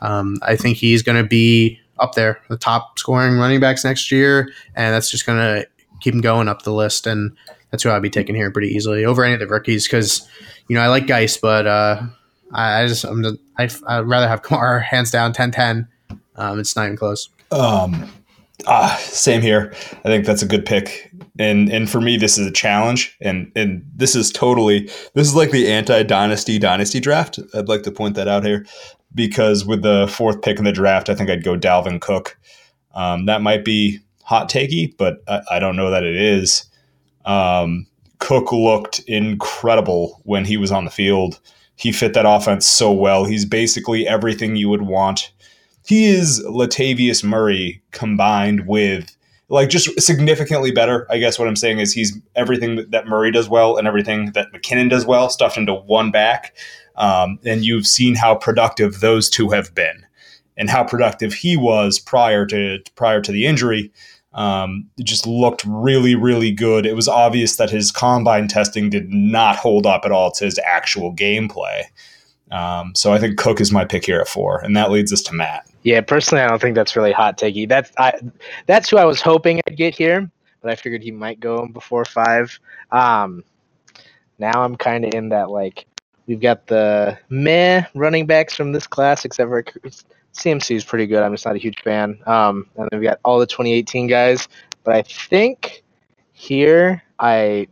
um, 0.00 0.36
I 0.42 0.56
think 0.56 0.76
he's 0.76 1.02
going 1.02 1.22
to 1.22 1.28
be 1.28 1.80
up 1.98 2.14
there, 2.14 2.40
the 2.48 2.56
top 2.56 2.98
scoring 2.98 3.38
running 3.38 3.60
backs 3.60 3.84
next 3.84 4.10
year, 4.12 4.52
and 4.74 4.94
that's 4.94 5.10
just 5.10 5.26
going 5.26 5.38
to 5.38 5.66
keep 6.00 6.14
him 6.14 6.20
going 6.20 6.48
up 6.48 6.62
the 6.62 6.72
list. 6.72 7.06
And 7.06 7.36
that's 7.70 7.82
who 7.82 7.90
I'd 7.90 8.02
be 8.02 8.10
taking 8.10 8.34
here 8.34 8.50
pretty 8.50 8.68
easily 8.68 9.04
over 9.04 9.24
any 9.24 9.34
of 9.34 9.40
the 9.40 9.46
rookies 9.46 9.86
because, 9.86 10.28
you 10.68 10.76
know, 10.76 10.82
I 10.82 10.88
like 10.88 11.06
Guice, 11.06 11.36
but 11.36 11.66
uh, 11.66 12.02
I, 12.52 12.82
I 12.82 12.86
just, 12.86 13.04
I'm 13.04 13.22
just, 13.22 13.36
I, 13.58 13.68
I'd 13.98 14.06
rather 14.06 14.28
have 14.28 14.42
Kamara 14.42 14.82
hands 14.82 15.10
down 15.10 15.32
10 15.32 15.52
10. 15.52 15.88
Um, 16.36 16.60
it's 16.60 16.76
not 16.76 16.84
even 16.84 16.96
close. 16.96 17.30
Um, 17.50 18.10
ah, 18.66 18.96
same 19.00 19.42
here. 19.42 19.72
I 19.92 20.08
think 20.08 20.24
that's 20.24 20.42
a 20.42 20.46
good 20.46 20.64
pick, 20.64 21.12
and 21.38 21.68
and 21.70 21.88
for 21.88 22.00
me, 22.00 22.16
this 22.16 22.38
is 22.38 22.46
a 22.46 22.52
challenge, 22.52 23.16
and 23.20 23.50
and 23.54 23.84
this 23.94 24.14
is 24.14 24.30
totally 24.30 24.90
this 25.14 25.26
is 25.26 25.34
like 25.34 25.50
the 25.50 25.68
anti 25.68 26.02
dynasty 26.02 26.58
dynasty 26.58 27.00
draft. 27.00 27.38
I'd 27.54 27.68
like 27.68 27.82
to 27.82 27.90
point 27.90 28.14
that 28.16 28.28
out 28.28 28.44
here 28.44 28.66
because 29.14 29.64
with 29.64 29.82
the 29.82 30.06
fourth 30.08 30.42
pick 30.42 30.58
in 30.58 30.64
the 30.64 30.72
draft, 30.72 31.08
I 31.08 31.14
think 31.14 31.30
I'd 31.30 31.44
go 31.44 31.56
Dalvin 31.56 32.00
Cook. 32.00 32.38
Um, 32.94 33.26
that 33.26 33.42
might 33.42 33.64
be 33.64 34.00
hot 34.22 34.50
takey, 34.50 34.96
but 34.96 35.22
I, 35.28 35.42
I 35.52 35.58
don't 35.58 35.76
know 35.76 35.90
that 35.90 36.04
it 36.04 36.16
is. 36.16 36.64
Um, 37.24 37.86
Cook 38.18 38.52
looked 38.52 39.00
incredible 39.00 40.20
when 40.24 40.44
he 40.44 40.56
was 40.56 40.72
on 40.72 40.84
the 40.84 40.90
field. 40.90 41.40
He 41.76 41.92
fit 41.92 42.14
that 42.14 42.24
offense 42.26 42.66
so 42.66 42.90
well. 42.90 43.24
He's 43.24 43.44
basically 43.44 44.08
everything 44.08 44.56
you 44.56 44.70
would 44.70 44.82
want 44.82 45.30
he 45.86 46.06
is 46.06 46.42
Latavius 46.44 47.22
Murray 47.24 47.82
combined 47.92 48.66
with 48.66 49.16
like 49.48 49.68
just 49.68 50.00
significantly 50.00 50.72
better. 50.72 51.06
I 51.08 51.18
guess 51.18 51.38
what 51.38 51.46
I'm 51.46 51.56
saying 51.56 51.78
is 51.78 51.92
he's 51.92 52.18
everything 52.34 52.84
that 52.90 53.06
Murray 53.06 53.30
does 53.30 53.48
well 53.48 53.76
and 53.76 53.86
everything 53.86 54.32
that 54.32 54.52
McKinnon 54.52 54.90
does 54.90 55.06
well 55.06 55.28
stuffed 55.28 55.56
into 55.56 55.74
one 55.74 56.10
back. 56.10 56.56
Um, 56.96 57.38
and 57.44 57.64
you've 57.64 57.86
seen 57.86 58.14
how 58.14 58.34
productive 58.34 59.00
those 59.00 59.30
two 59.30 59.50
have 59.50 59.74
been, 59.74 60.04
and 60.56 60.70
how 60.70 60.82
productive 60.82 61.34
he 61.34 61.56
was 61.56 61.98
prior 61.98 62.46
to 62.46 62.78
prior 62.94 63.20
to 63.20 63.30
the 63.30 63.46
injury. 63.46 63.92
Um, 64.32 64.90
it 64.98 65.04
just 65.04 65.26
looked 65.26 65.62
really, 65.64 66.14
really 66.14 66.52
good. 66.52 66.84
It 66.84 66.96
was 66.96 67.08
obvious 67.08 67.56
that 67.56 67.70
his 67.70 67.92
combine 67.92 68.48
testing 68.48 68.90
did 68.90 69.10
not 69.10 69.56
hold 69.56 69.86
up 69.86 70.04
at 70.04 70.12
all 70.12 70.30
to 70.32 70.44
his 70.44 70.58
actual 70.58 71.14
gameplay. 71.14 71.84
Um, 72.50 72.94
so 72.94 73.12
I 73.12 73.18
think 73.18 73.38
Cook 73.38 73.60
is 73.60 73.72
my 73.72 73.84
pick 73.84 74.04
here 74.04 74.20
at 74.20 74.28
four, 74.28 74.58
and 74.60 74.76
that 74.76 74.90
leads 74.90 75.12
us 75.12 75.22
to 75.22 75.34
Matt. 75.34 75.66
Yeah, 75.86 76.00
personally, 76.00 76.42
I 76.42 76.48
don't 76.48 76.60
think 76.60 76.74
that's 76.74 76.96
really 76.96 77.12
hot 77.12 77.38
takey. 77.38 77.68
That's 77.68 77.92
I, 77.96 78.12
that's 78.66 78.90
who 78.90 78.96
I 78.96 79.04
was 79.04 79.20
hoping 79.20 79.60
I'd 79.68 79.76
get 79.76 79.94
here, 79.94 80.28
but 80.60 80.72
I 80.72 80.74
figured 80.74 81.00
he 81.00 81.12
might 81.12 81.38
go 81.38 81.68
before 81.68 82.04
five. 82.04 82.58
Um, 82.90 83.44
now 84.40 84.64
I'm 84.64 84.74
kind 84.74 85.04
of 85.04 85.14
in 85.14 85.28
that 85.28 85.48
like 85.48 85.86
we've 86.26 86.40
got 86.40 86.66
the 86.66 87.16
meh 87.28 87.84
running 87.94 88.26
backs 88.26 88.56
from 88.56 88.72
this 88.72 88.88
class, 88.88 89.24
except 89.24 89.48
for 89.48 89.62
CMC 90.34 90.74
is 90.74 90.84
pretty 90.84 91.06
good. 91.06 91.22
I'm 91.22 91.32
just 91.32 91.46
not 91.46 91.54
a 91.54 91.58
huge 91.60 91.80
fan. 91.82 92.18
Um, 92.26 92.66
and 92.76 92.88
then 92.90 92.98
we've 92.98 93.08
got 93.08 93.20
all 93.24 93.38
the 93.38 93.46
2018 93.46 94.08
guys, 94.08 94.48
but 94.82 94.96
I 94.96 95.02
think 95.02 95.84
here 96.32 97.00
I, 97.20 97.68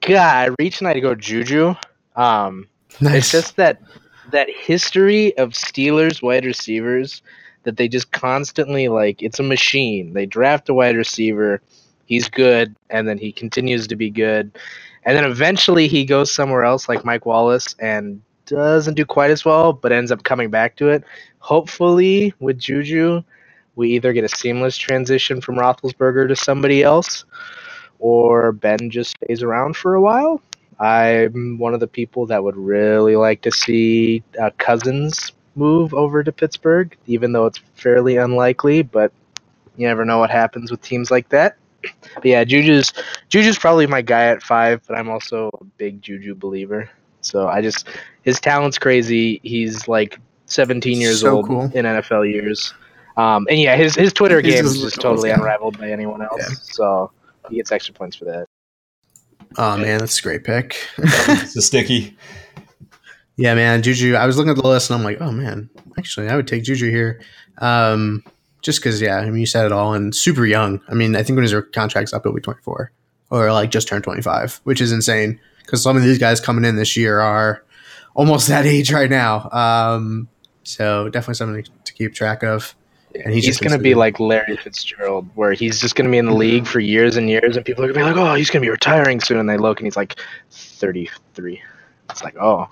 God, 0.00 0.16
I 0.16 0.54
reached 0.58 0.80
and 0.80 0.88
I 0.88 0.94
to 0.94 1.02
go 1.02 1.14
Juju. 1.14 1.74
Um, 2.16 2.66
it's 3.02 3.30
just 3.30 3.56
that 3.56 3.82
that 4.30 4.48
history 4.48 5.36
of 5.36 5.50
Steelers 5.50 6.22
wide 6.22 6.46
receivers 6.46 7.20
that 7.64 7.76
they 7.76 7.88
just 7.88 8.12
constantly 8.12 8.88
like 8.88 9.22
it's 9.22 9.38
a 9.38 9.44
machine. 9.44 10.12
They 10.12 10.26
draft 10.26 10.68
a 10.68 10.74
wide 10.74 10.96
receiver, 10.96 11.60
he's 12.06 12.28
good, 12.28 12.74
and 12.90 13.08
then 13.08 13.18
he 13.18 13.32
continues 13.32 13.86
to 13.88 13.96
be 13.96 14.10
good. 14.10 14.58
And 15.04 15.16
then 15.16 15.24
eventually 15.24 15.88
he 15.88 16.04
goes 16.04 16.32
somewhere 16.32 16.64
else 16.64 16.88
like 16.88 17.04
Mike 17.04 17.26
Wallace 17.26 17.74
and 17.78 18.22
doesn't 18.46 18.94
do 18.94 19.04
quite 19.04 19.30
as 19.30 19.44
well, 19.44 19.72
but 19.72 19.92
ends 19.92 20.12
up 20.12 20.24
coming 20.24 20.50
back 20.50 20.76
to 20.76 20.88
it. 20.88 21.04
Hopefully 21.38 22.34
with 22.38 22.58
Juju, 22.58 23.22
we 23.74 23.90
either 23.90 24.12
get 24.12 24.24
a 24.24 24.28
seamless 24.28 24.76
transition 24.76 25.40
from 25.40 25.56
Roethlisberger 25.56 26.28
to 26.28 26.36
somebody 26.36 26.82
else, 26.82 27.24
or 27.98 28.52
Ben 28.52 28.90
just 28.90 29.16
stays 29.16 29.42
around 29.42 29.76
for 29.76 29.94
a 29.94 30.00
while. 30.00 30.40
I'm 30.78 31.58
one 31.58 31.74
of 31.74 31.80
the 31.80 31.86
people 31.86 32.26
that 32.26 32.42
would 32.42 32.56
really 32.56 33.16
like 33.16 33.42
to 33.42 33.52
see 33.52 34.22
uh, 34.40 34.50
Cousins 34.58 35.32
move 35.54 35.92
over 35.94 36.22
to 36.24 36.32
Pittsburgh, 36.32 36.96
even 37.06 37.32
though 37.32 37.46
it's 37.46 37.58
fairly 37.74 38.16
unlikely. 38.16 38.82
But 38.82 39.12
You 39.76 39.86
never 39.86 40.04
know 40.04 40.18
what 40.18 40.30
happens 40.30 40.70
with 40.70 40.82
teams 40.82 41.10
like 41.10 41.28
that. 41.30 41.56
But 42.14 42.24
yeah, 42.26 42.44
Juju's 42.44 42.92
Juju's 43.28 43.58
probably 43.58 43.86
my 43.86 44.02
guy 44.02 44.26
at 44.26 44.42
five, 44.42 44.82
but 44.86 44.96
I'm 44.98 45.08
also 45.08 45.50
a 45.60 45.64
big 45.64 46.00
Juju 46.02 46.34
believer. 46.34 46.88
So 47.22 47.48
I 47.48 47.60
just 47.62 47.88
his 48.22 48.38
talent's 48.40 48.78
crazy. 48.78 49.40
He's 49.42 49.88
like 49.88 50.18
17 50.46 51.00
years 51.00 51.20
So 51.20 51.36
old 51.36 51.46
cool. 51.48 51.62
in 51.74 51.84
NFL 51.86 52.30
years. 52.30 52.72
Um, 53.16 53.46
and 53.50 53.58
yeah, 53.58 53.76
his 53.76 53.94
his 53.94 54.12
Twitter 54.12 54.40
He's 54.40 54.54
game 54.54 54.64
just 54.64 54.76
is 54.76 54.82
just 54.82 55.00
totally 55.00 55.30
guy. 55.30 55.34
unrivaled 55.36 55.78
by 55.78 55.90
anyone 55.90 56.22
else. 56.22 56.40
Yeah. 56.40 56.54
So 56.62 57.10
he 57.50 57.56
gets 57.56 57.72
extra 57.72 57.94
points 57.94 58.16
for 58.16 58.26
that. 58.26 58.46
Oh 59.58 59.76
man, 59.76 59.98
that's 59.98 60.18
a 60.18 60.22
great 60.22 60.44
pick. 60.44 60.76
It's 60.98 61.56
a 61.56 61.62
sticky. 61.62 62.16
Yeah, 63.42 63.56
man, 63.56 63.82
Juju. 63.82 64.14
I 64.14 64.24
was 64.24 64.36
looking 64.36 64.50
at 64.50 64.56
the 64.56 64.68
list 64.68 64.88
and 64.88 64.96
I'm 64.96 65.04
like, 65.04 65.20
oh 65.20 65.32
man, 65.32 65.68
actually, 65.98 66.28
I 66.28 66.36
would 66.36 66.46
take 66.46 66.62
Juju 66.62 66.88
here. 66.88 67.20
Um, 67.58 68.22
just 68.60 68.78
because, 68.78 69.00
yeah, 69.00 69.16
I 69.16 69.24
mean, 69.24 69.40
you 69.40 69.46
said 69.46 69.66
it 69.66 69.72
all, 69.72 69.94
and 69.94 70.14
super 70.14 70.46
young. 70.46 70.80
I 70.88 70.94
mean, 70.94 71.16
I 71.16 71.24
think 71.24 71.36
when 71.36 71.42
his 71.42 71.52
contract's 71.72 72.12
up, 72.12 72.24
it'll 72.24 72.36
be 72.36 72.40
24 72.40 72.92
or 73.30 73.52
like 73.52 73.72
just 73.72 73.88
turned 73.88 74.04
25, 74.04 74.60
which 74.62 74.80
is 74.80 74.92
insane 74.92 75.40
because 75.58 75.82
some 75.82 75.96
of 75.96 76.04
these 76.04 76.18
guys 76.18 76.40
coming 76.40 76.64
in 76.64 76.76
this 76.76 76.96
year 76.96 77.18
are 77.18 77.64
almost 78.14 78.46
that 78.46 78.64
age 78.64 78.92
right 78.92 79.10
now. 79.10 79.50
Um, 79.50 80.28
so 80.62 81.08
definitely 81.08 81.34
something 81.34 81.64
to 81.84 81.92
keep 81.94 82.14
track 82.14 82.44
of. 82.44 82.76
And 83.12 83.34
he's 83.34 83.44
he's, 83.44 83.56
just 83.56 83.60
going 83.60 83.76
to 83.76 83.82
be 83.82 83.96
like 83.96 84.20
Larry 84.20 84.56
Fitzgerald, 84.56 85.28
where 85.34 85.52
he's 85.52 85.80
just 85.80 85.96
going 85.96 86.04
to 86.04 86.12
be 86.12 86.18
in 86.18 86.26
the 86.26 86.34
league 86.34 86.68
for 86.68 86.78
years 86.78 87.16
and 87.16 87.28
years, 87.28 87.56
and 87.56 87.66
people 87.66 87.82
are 87.82 87.92
going 87.92 88.06
to 88.06 88.12
be 88.12 88.20
like, 88.20 88.24
"Oh, 88.24 88.36
he's 88.36 88.50
going 88.50 88.62
to 88.62 88.66
be 88.66 88.70
retiring 88.70 89.20
soon," 89.20 89.38
and 89.38 89.50
they 89.50 89.58
look 89.58 89.80
and 89.80 89.86
he's 89.86 89.96
like 89.96 90.20
33. 90.52 91.60
It's 92.08 92.22
like, 92.22 92.36
oh, 92.36 92.68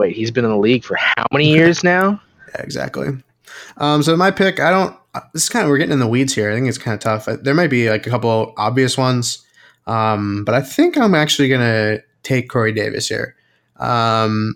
wait, 0.00 0.16
he's 0.16 0.30
been 0.30 0.44
in 0.44 0.50
the 0.50 0.56
league 0.56 0.82
for 0.82 0.96
how 0.96 1.26
many 1.30 1.48
years 1.52 1.84
now? 1.84 2.20
Yeah, 2.48 2.62
exactly. 2.62 3.08
Um, 3.76 4.02
so 4.02 4.16
my 4.16 4.30
pick, 4.30 4.58
I 4.58 4.70
don't. 4.70 4.96
This 5.34 5.44
is 5.44 5.48
kind 5.48 5.64
of 5.64 5.70
we're 5.70 5.78
getting 5.78 5.92
in 5.92 6.00
the 6.00 6.08
weeds 6.08 6.34
here. 6.34 6.50
I 6.50 6.54
think 6.54 6.68
it's 6.68 6.78
kind 6.78 6.94
of 6.94 7.00
tough. 7.00 7.28
Uh, 7.28 7.36
There 7.40 7.54
might 7.54 7.68
be 7.70 7.90
like 7.90 8.06
a 8.06 8.10
couple 8.10 8.54
obvious 8.56 8.96
ones, 8.96 9.44
um, 9.86 10.44
but 10.44 10.54
I 10.54 10.62
think 10.62 10.96
I'm 10.96 11.14
actually 11.14 11.48
gonna 11.48 11.98
take 12.22 12.48
Corey 12.48 12.72
Davis 12.72 13.08
here. 13.08 13.36
Um, 13.76 14.54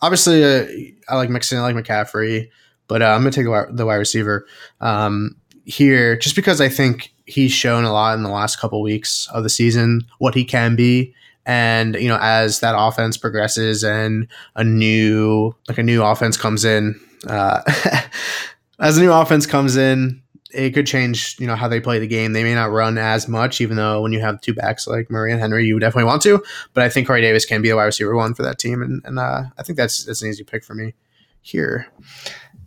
obviously, 0.00 0.44
uh, 0.44 0.66
I 1.08 1.16
like 1.16 1.30
Mixon, 1.30 1.58
I 1.58 1.62
like 1.62 1.74
McCaffrey, 1.74 2.50
but 2.86 3.02
uh, 3.02 3.06
I'm 3.06 3.20
gonna 3.20 3.32
take 3.32 3.46
the 3.46 3.66
the 3.72 3.86
wide 3.86 3.96
receiver 3.96 4.46
um, 4.80 5.34
here 5.64 6.16
just 6.16 6.36
because 6.36 6.60
I 6.60 6.68
think 6.68 7.12
he's 7.26 7.52
shown 7.52 7.84
a 7.84 7.92
lot 7.92 8.16
in 8.16 8.22
the 8.22 8.30
last 8.30 8.60
couple 8.60 8.80
weeks 8.82 9.26
of 9.32 9.42
the 9.42 9.48
season 9.50 10.02
what 10.18 10.34
he 10.34 10.44
can 10.44 10.76
be. 10.76 11.14
And 11.46 11.94
you 11.96 12.08
know, 12.08 12.18
as 12.20 12.60
that 12.60 12.74
offense 12.76 13.16
progresses 13.16 13.84
and 13.84 14.28
a 14.56 14.64
new 14.64 15.54
like 15.68 15.78
a 15.78 15.82
new 15.82 16.02
offense 16.02 16.36
comes 16.36 16.64
in, 16.64 16.98
uh, 17.28 17.60
as 18.78 18.98
a 18.98 19.00
new 19.00 19.12
offense 19.12 19.46
comes 19.46 19.76
in, 19.76 20.22
it 20.54 20.70
could 20.70 20.86
change, 20.86 21.36
you 21.38 21.46
know, 21.46 21.56
how 21.56 21.68
they 21.68 21.80
play 21.80 21.98
the 21.98 22.06
game. 22.06 22.32
They 22.32 22.44
may 22.44 22.54
not 22.54 22.70
run 22.70 22.96
as 22.96 23.28
much, 23.28 23.60
even 23.60 23.76
though 23.76 24.00
when 24.00 24.12
you 24.12 24.20
have 24.20 24.40
two 24.40 24.54
backs 24.54 24.86
like 24.86 25.10
Murray 25.10 25.32
and 25.32 25.40
Henry, 25.40 25.66
you 25.66 25.78
definitely 25.78 26.04
want 26.04 26.22
to. 26.22 26.42
But 26.72 26.84
I 26.84 26.88
think 26.88 27.06
Corey 27.06 27.20
Davis 27.20 27.44
can 27.44 27.60
be 27.60 27.68
the 27.68 27.76
wide 27.76 27.84
receiver 27.84 28.14
one 28.14 28.34
for 28.34 28.42
that 28.42 28.58
team, 28.58 28.80
and, 28.80 29.02
and 29.04 29.18
uh, 29.18 29.42
I 29.58 29.62
think 29.62 29.76
that's 29.76 30.04
that's 30.04 30.22
an 30.22 30.28
easy 30.28 30.44
pick 30.44 30.64
for 30.64 30.74
me 30.74 30.94
here. 31.42 31.88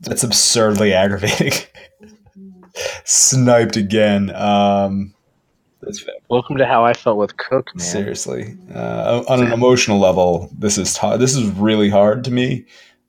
That's 0.01 0.23
absurdly 0.23 0.93
aggravating. 0.93 1.53
Sniped 3.05 3.77
again. 3.77 4.35
Um, 4.35 5.15
that's 5.81 5.99
fair. 5.99 6.15
Welcome 6.29 6.57
to 6.57 6.65
how 6.65 6.85
I 6.85 6.93
felt 6.93 7.17
with 7.17 7.37
Cook, 7.37 7.75
man. 7.75 7.85
Seriously, 7.85 8.57
uh, 8.73 9.23
on 9.27 9.43
an 9.43 9.51
emotional 9.51 9.99
level, 9.99 10.49
this 10.57 10.77
is 10.77 10.93
t- 10.93 11.17
this 11.17 11.35
is 11.35 11.49
really 11.51 11.89
hard 11.89 12.23
to 12.25 12.31
me. 12.31 12.65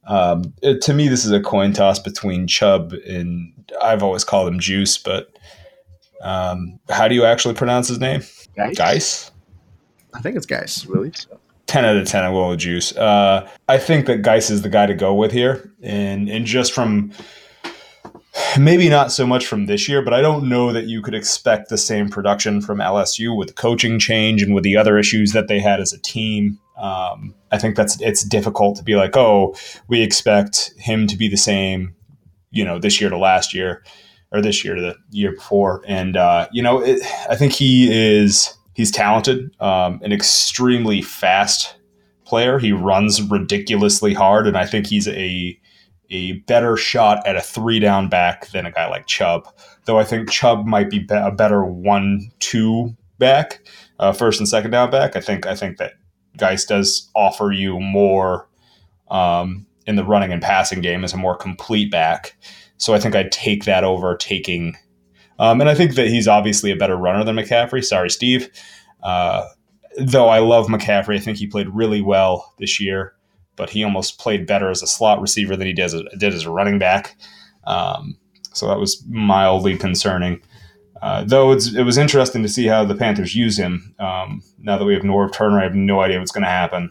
Um, 0.07 0.54
it, 0.62 0.81
to 0.83 0.94
me, 0.94 1.09
this 1.09 1.24
is 1.24 1.33
a 1.33 1.40
coin 1.40 1.72
toss 1.72 1.98
between 1.98 2.46
Chubb 2.46 2.92
and 3.07 3.52
I've 3.83 4.02
always 4.02 4.24
called 4.24 4.48
him 4.48 4.59
Juice, 4.59 4.96
but 4.96 5.31
um, 6.22 6.78
how 6.88 7.09
do 7.09 7.14
you 7.14 7.24
actually 7.24 7.54
pronounce 7.54 7.88
his 7.88 8.00
name? 8.00 8.22
Guys, 8.57 8.76
Guice. 8.76 9.31
I 10.14 10.20
think 10.20 10.37
it's 10.37 10.46
guys. 10.46 10.87
really? 10.87 11.12
So. 11.14 11.38
10 11.66 11.85
out 11.85 11.96
of 11.96 12.07
10 12.07 12.24
I 12.24 12.31
will 12.31 12.48
with 12.48 12.61
Juice. 12.61 12.96
Uh, 12.96 13.48
I 13.68 13.76
think 13.78 14.07
that 14.07 14.22
Guice 14.22 14.48
is 14.48 14.62
the 14.62 14.70
guy 14.70 14.87
to 14.87 14.94
go 14.94 15.14
with 15.14 15.31
here. 15.31 15.70
And, 15.83 16.28
and 16.28 16.46
just 16.46 16.72
from 16.72 17.12
maybe 18.59 18.88
not 18.88 19.12
so 19.12 19.27
much 19.27 19.47
from 19.47 19.67
this 19.67 19.88
year, 19.88 20.03
but 20.03 20.14
I 20.14 20.21
don't 20.21 20.49
know 20.49 20.73
that 20.73 20.87
you 20.87 21.03
could 21.03 21.14
expect 21.14 21.69
the 21.69 21.79
same 21.79 22.09
production 22.09 22.61
from 22.61 22.79
LSU 22.79 23.37
with 23.37 23.49
the 23.49 23.55
coaching 23.55 23.99
change 23.99 24.43
and 24.43 24.55
with 24.55 24.64
the 24.64 24.77
other 24.77 24.99
issues 24.99 25.33
that 25.33 25.49
they 25.49 25.61
had 25.61 25.81
as 25.81 25.93
a 25.93 26.01
team. 26.01 26.59
Um, 26.77 27.35
I 27.51 27.59
think 27.59 27.77
that's 27.77 28.01
it's 28.01 28.23
difficult 28.23 28.77
to 28.77 28.85
be 28.85 28.95
like, 28.95 29.17
oh, 29.17 29.57
we 29.88 30.03
expect 30.03 30.73
him 30.79 31.07
to 31.09 31.17
be 31.17 31.29
the 31.29 31.37
same, 31.37 31.95
you 32.51 32.64
know, 32.64 32.79
this 32.79 33.01
year 33.01 33.11
to 33.11 33.19
last 33.19 33.53
year, 33.55 33.83
or 34.31 34.41
this 34.41 34.64
year 34.64 34.75
to 34.75 34.81
the 34.81 34.97
year 35.11 35.33
before. 35.33 35.83
And 35.87 36.17
uh, 36.17 36.49
you 36.53 36.62
know, 36.62 36.81
it, 36.81 37.01
I 37.29 37.37
think 37.37 37.53
he 37.53 37.91
is 37.91 38.55
he's 38.75 38.91
talented, 38.93 39.51
um, 39.61 40.01
an 40.05 40.12
extremely 40.12 41.03
fast 41.03 41.75
player. 42.25 42.59
He 42.59 42.73
runs 42.73 43.21
ridiculously 43.23 44.14
hard, 44.14 44.47
and 44.47 44.57
I 44.57 44.67
think 44.67 44.87
he's 44.87 45.09
a 45.09 45.59
a 46.11 46.33
better 46.47 46.77
shot 46.77 47.27
at 47.27 47.37
a 47.37 47.40
three 47.40 47.79
down 47.79 48.09
back 48.09 48.49
than 48.49 48.66
a 48.66 48.73
guy 48.73 48.88
like 48.88 49.07
Chubb. 49.07 49.49
Though 49.85 49.99
I 49.99 50.05
think 50.05 50.31
Chubb 50.31 50.66
might 50.66 50.90
be, 50.90 51.07
a 51.11 51.31
better 51.31 51.64
one 51.64 52.31
two 52.40 52.97
back, 53.18 53.61
uh, 53.99 54.12
first 54.12 54.40
and 54.40 54.49
second 54.49 54.71
down 54.71 54.90
back. 54.90 55.16
I 55.16 55.21
think 55.21 55.47
I 55.47 55.55
think 55.55 55.79
that 55.79 55.94
Guice 56.37 56.64
does 56.64 57.11
offer 57.14 57.53
you 57.53 57.79
more 57.81 58.49
um, 59.11 59.66
in 59.87 59.97
the 59.97 60.05
running 60.05 60.33
and 60.33 60.42
passing 60.42 60.81
game 60.81 61.05
as 61.05 61.12
a 61.12 61.16
more 61.16 61.37
complete 61.37 61.90
back. 61.90 62.37
So 62.77 62.94
I 62.94 63.01
think 63.01 63.16
I'd 63.16 63.33
take 63.33 63.64
that 63.64 63.85
over 63.85 64.16
taking. 64.16 64.77
Um, 65.38 65.61
and 65.61 65.68
I 65.68 65.75
think 65.75 65.94
that 65.94 66.09
he's 66.09 66.29
obviously 66.29 66.71
a 66.71 66.77
better 66.77 66.97
runner 66.97 67.25
than 67.25 67.37
McCaffrey. 67.37 67.85
Sorry, 67.85 68.11
Steve. 68.11 68.49
Uh, 69.03 69.47
though 69.99 70.29
I 70.29 70.38
love 70.40 70.66
McCaffrey, 70.66 71.16
I 71.16 71.21
think 71.21 71.38
he 71.38 71.47
played 71.47 71.68
really 71.68 72.01
well 72.01 72.55
this 72.59 72.81
year, 72.81 73.14
but 73.59 73.68
he 73.68 73.85
almost 73.85 74.18
played 74.18 74.47
better 74.47 74.71
as 74.71 74.83
a 74.83 74.87
slot 74.87 75.21
receiver 75.21 75.57
than 75.57 75.66
he 75.66 75.75
did 75.75 75.85
as 75.85 75.94
a, 75.94 76.05
did 76.16 76.33
as 76.33 76.44
a 76.44 76.51
running 76.51 76.79
back. 76.79 77.16
Um, 77.64 78.16
so 78.55 78.66
that 78.68 78.79
was 78.79 79.05
mildly 79.07 79.77
concerning. 79.77 80.40
Uh, 81.03 81.25
though 81.25 81.53
it 81.53 81.85
was 81.85 81.99
interesting 81.99 82.42
to 82.42 82.49
see 82.49 82.66
how 82.66 82.85
the 82.85 82.94
Panthers 82.94 83.37
use 83.37 83.59
him. 83.59 83.94
Um, 83.99 84.42
now 84.59 84.79
that 84.79 84.85
we 84.85 84.94
have 84.94 85.03
Norv 85.03 85.33
Turner, 85.33 85.61
I 85.61 85.64
have 85.64 85.75
no 85.75 86.01
idea 86.01 86.18
what's 86.18 86.33
going 86.33 86.44
to 86.44 86.49
happen. 86.49 86.90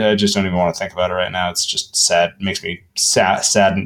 I 0.00 0.14
just 0.14 0.34
don't 0.34 0.46
even 0.46 0.56
want 0.56 0.74
to 0.74 0.78
think 0.78 0.92
about 0.92 1.10
it 1.10 1.14
right 1.14 1.30
now. 1.30 1.50
It's 1.50 1.66
just 1.66 1.94
sad. 1.94 2.30
It 2.40 2.44
makes 2.44 2.62
me 2.62 2.80
sad, 2.96 3.40
sad 3.40 3.76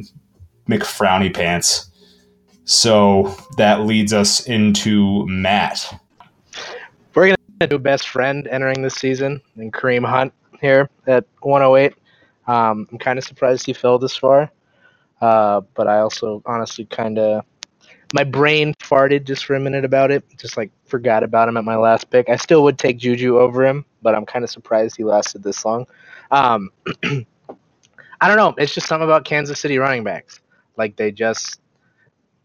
frowny 0.69 1.35
pants. 1.35 1.91
So 2.65 3.35
that 3.57 3.81
leads 3.81 4.13
us 4.13 4.47
into 4.47 5.27
Matt. 5.27 6.01
We're 7.15 7.27
gonna 7.27 7.69
do 7.69 7.79
best 7.79 8.09
friend 8.09 8.47
entering 8.47 8.83
this 8.83 8.95
season, 8.95 9.43
and 9.57 9.73
Kareem 9.73 10.09
Hunt 10.09 10.33
here 10.61 10.89
at 11.07 11.25
108. 11.41 11.95
Um, 12.47 12.89
I'm 12.91 12.99
kind 12.99 13.19
of 13.19 13.25
surprised 13.25 13.67
he 13.67 13.73
fell 13.73 13.99
this 13.99 14.17
far, 14.17 14.51
uh, 15.21 15.61
but 15.75 15.87
I 15.87 15.99
also 16.01 16.43
honestly 16.47 16.85
kind 16.87 17.19
of 17.19 17.45
my 18.13 18.25
brain 18.25 18.75
farted 18.81 19.25
just 19.25 19.45
for 19.45 19.55
a 19.55 19.61
minute 19.61 19.85
about 19.85 20.11
it. 20.11 20.25
Just 20.37 20.57
like 20.57 20.71
forgot 20.87 21.23
about 21.23 21.49
him 21.49 21.57
at 21.57 21.65
my 21.65 21.77
last 21.77 22.11
pick. 22.11 22.29
I 22.29 22.37
still 22.37 22.65
would 22.65 22.79
take 22.79 22.99
Juju 22.99 23.39
over 23.39 23.65
him, 23.65 23.85
but 24.03 24.15
I'm 24.15 24.27
kind 24.27 24.45
of 24.45 24.51
surprised 24.51 24.97
he 24.97 25.05
lasted 25.05 25.43
this 25.43 25.65
long. 25.65 25.87
Um, 26.31 26.71
I 28.21 28.29
don't 28.29 28.37
know. 28.37 28.55
It's 28.59 28.75
just 28.75 28.87
something 28.87 29.05
about 29.05 29.25
Kansas 29.25 29.61
City 29.61 29.79
running 29.79 30.05
backs. 30.05 30.41
Like 30.77 30.97
they 30.97 31.13
just 31.13 31.61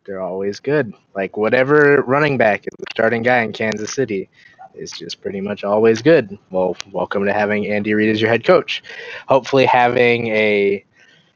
they're 0.06 0.22
always 0.22 0.60
good. 0.60 0.94
Like 1.16 1.36
whatever 1.36 2.04
running 2.04 2.38
back 2.38 2.62
is 2.62 2.74
the 2.78 2.86
starting 2.92 3.24
guy 3.24 3.42
in 3.42 3.54
Kansas 3.54 3.94
City 3.94 4.30
is 4.78 4.92
just 4.92 5.22
pretty 5.22 5.42
much 5.42 5.64
always 5.64 6.02
good. 6.02 6.38
Well, 6.50 6.76
welcome 6.92 7.26
to 7.26 7.34
having 7.34 7.68
Andy 7.68 7.94
Reid 7.94 8.10
as 8.10 8.22
your 8.22 8.30
head 8.30 8.44
coach. 8.44 8.84
Hopefully 9.28 9.66
having 9.66 10.28
a 10.28 10.84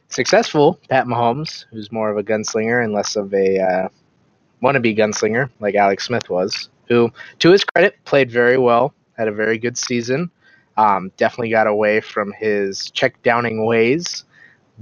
successful 0.09 0.79
Pat 0.89 1.05
Mahomes, 1.05 1.65
who's 1.71 1.91
more 1.91 2.09
of 2.09 2.17
a 2.17 2.23
gunslinger 2.23 2.83
and 2.83 2.93
less 2.93 3.15
of 3.15 3.33
a 3.33 3.59
uh, 3.59 3.89
wannabe 4.61 4.97
gunslinger 4.97 5.49
like 5.59 5.75
Alex 5.75 6.05
Smith 6.05 6.29
was, 6.29 6.69
who, 6.87 7.11
to 7.39 7.51
his 7.51 7.63
credit, 7.63 7.95
played 8.05 8.31
very 8.31 8.57
well, 8.57 8.93
had 9.17 9.27
a 9.27 9.31
very 9.31 9.57
good 9.57 9.77
season. 9.77 10.29
Um, 10.77 11.11
definitely 11.17 11.49
got 11.49 11.67
away 11.67 11.99
from 11.99 12.31
his 12.33 12.89
check 12.91 13.21
downing 13.21 13.65
ways, 13.65 14.23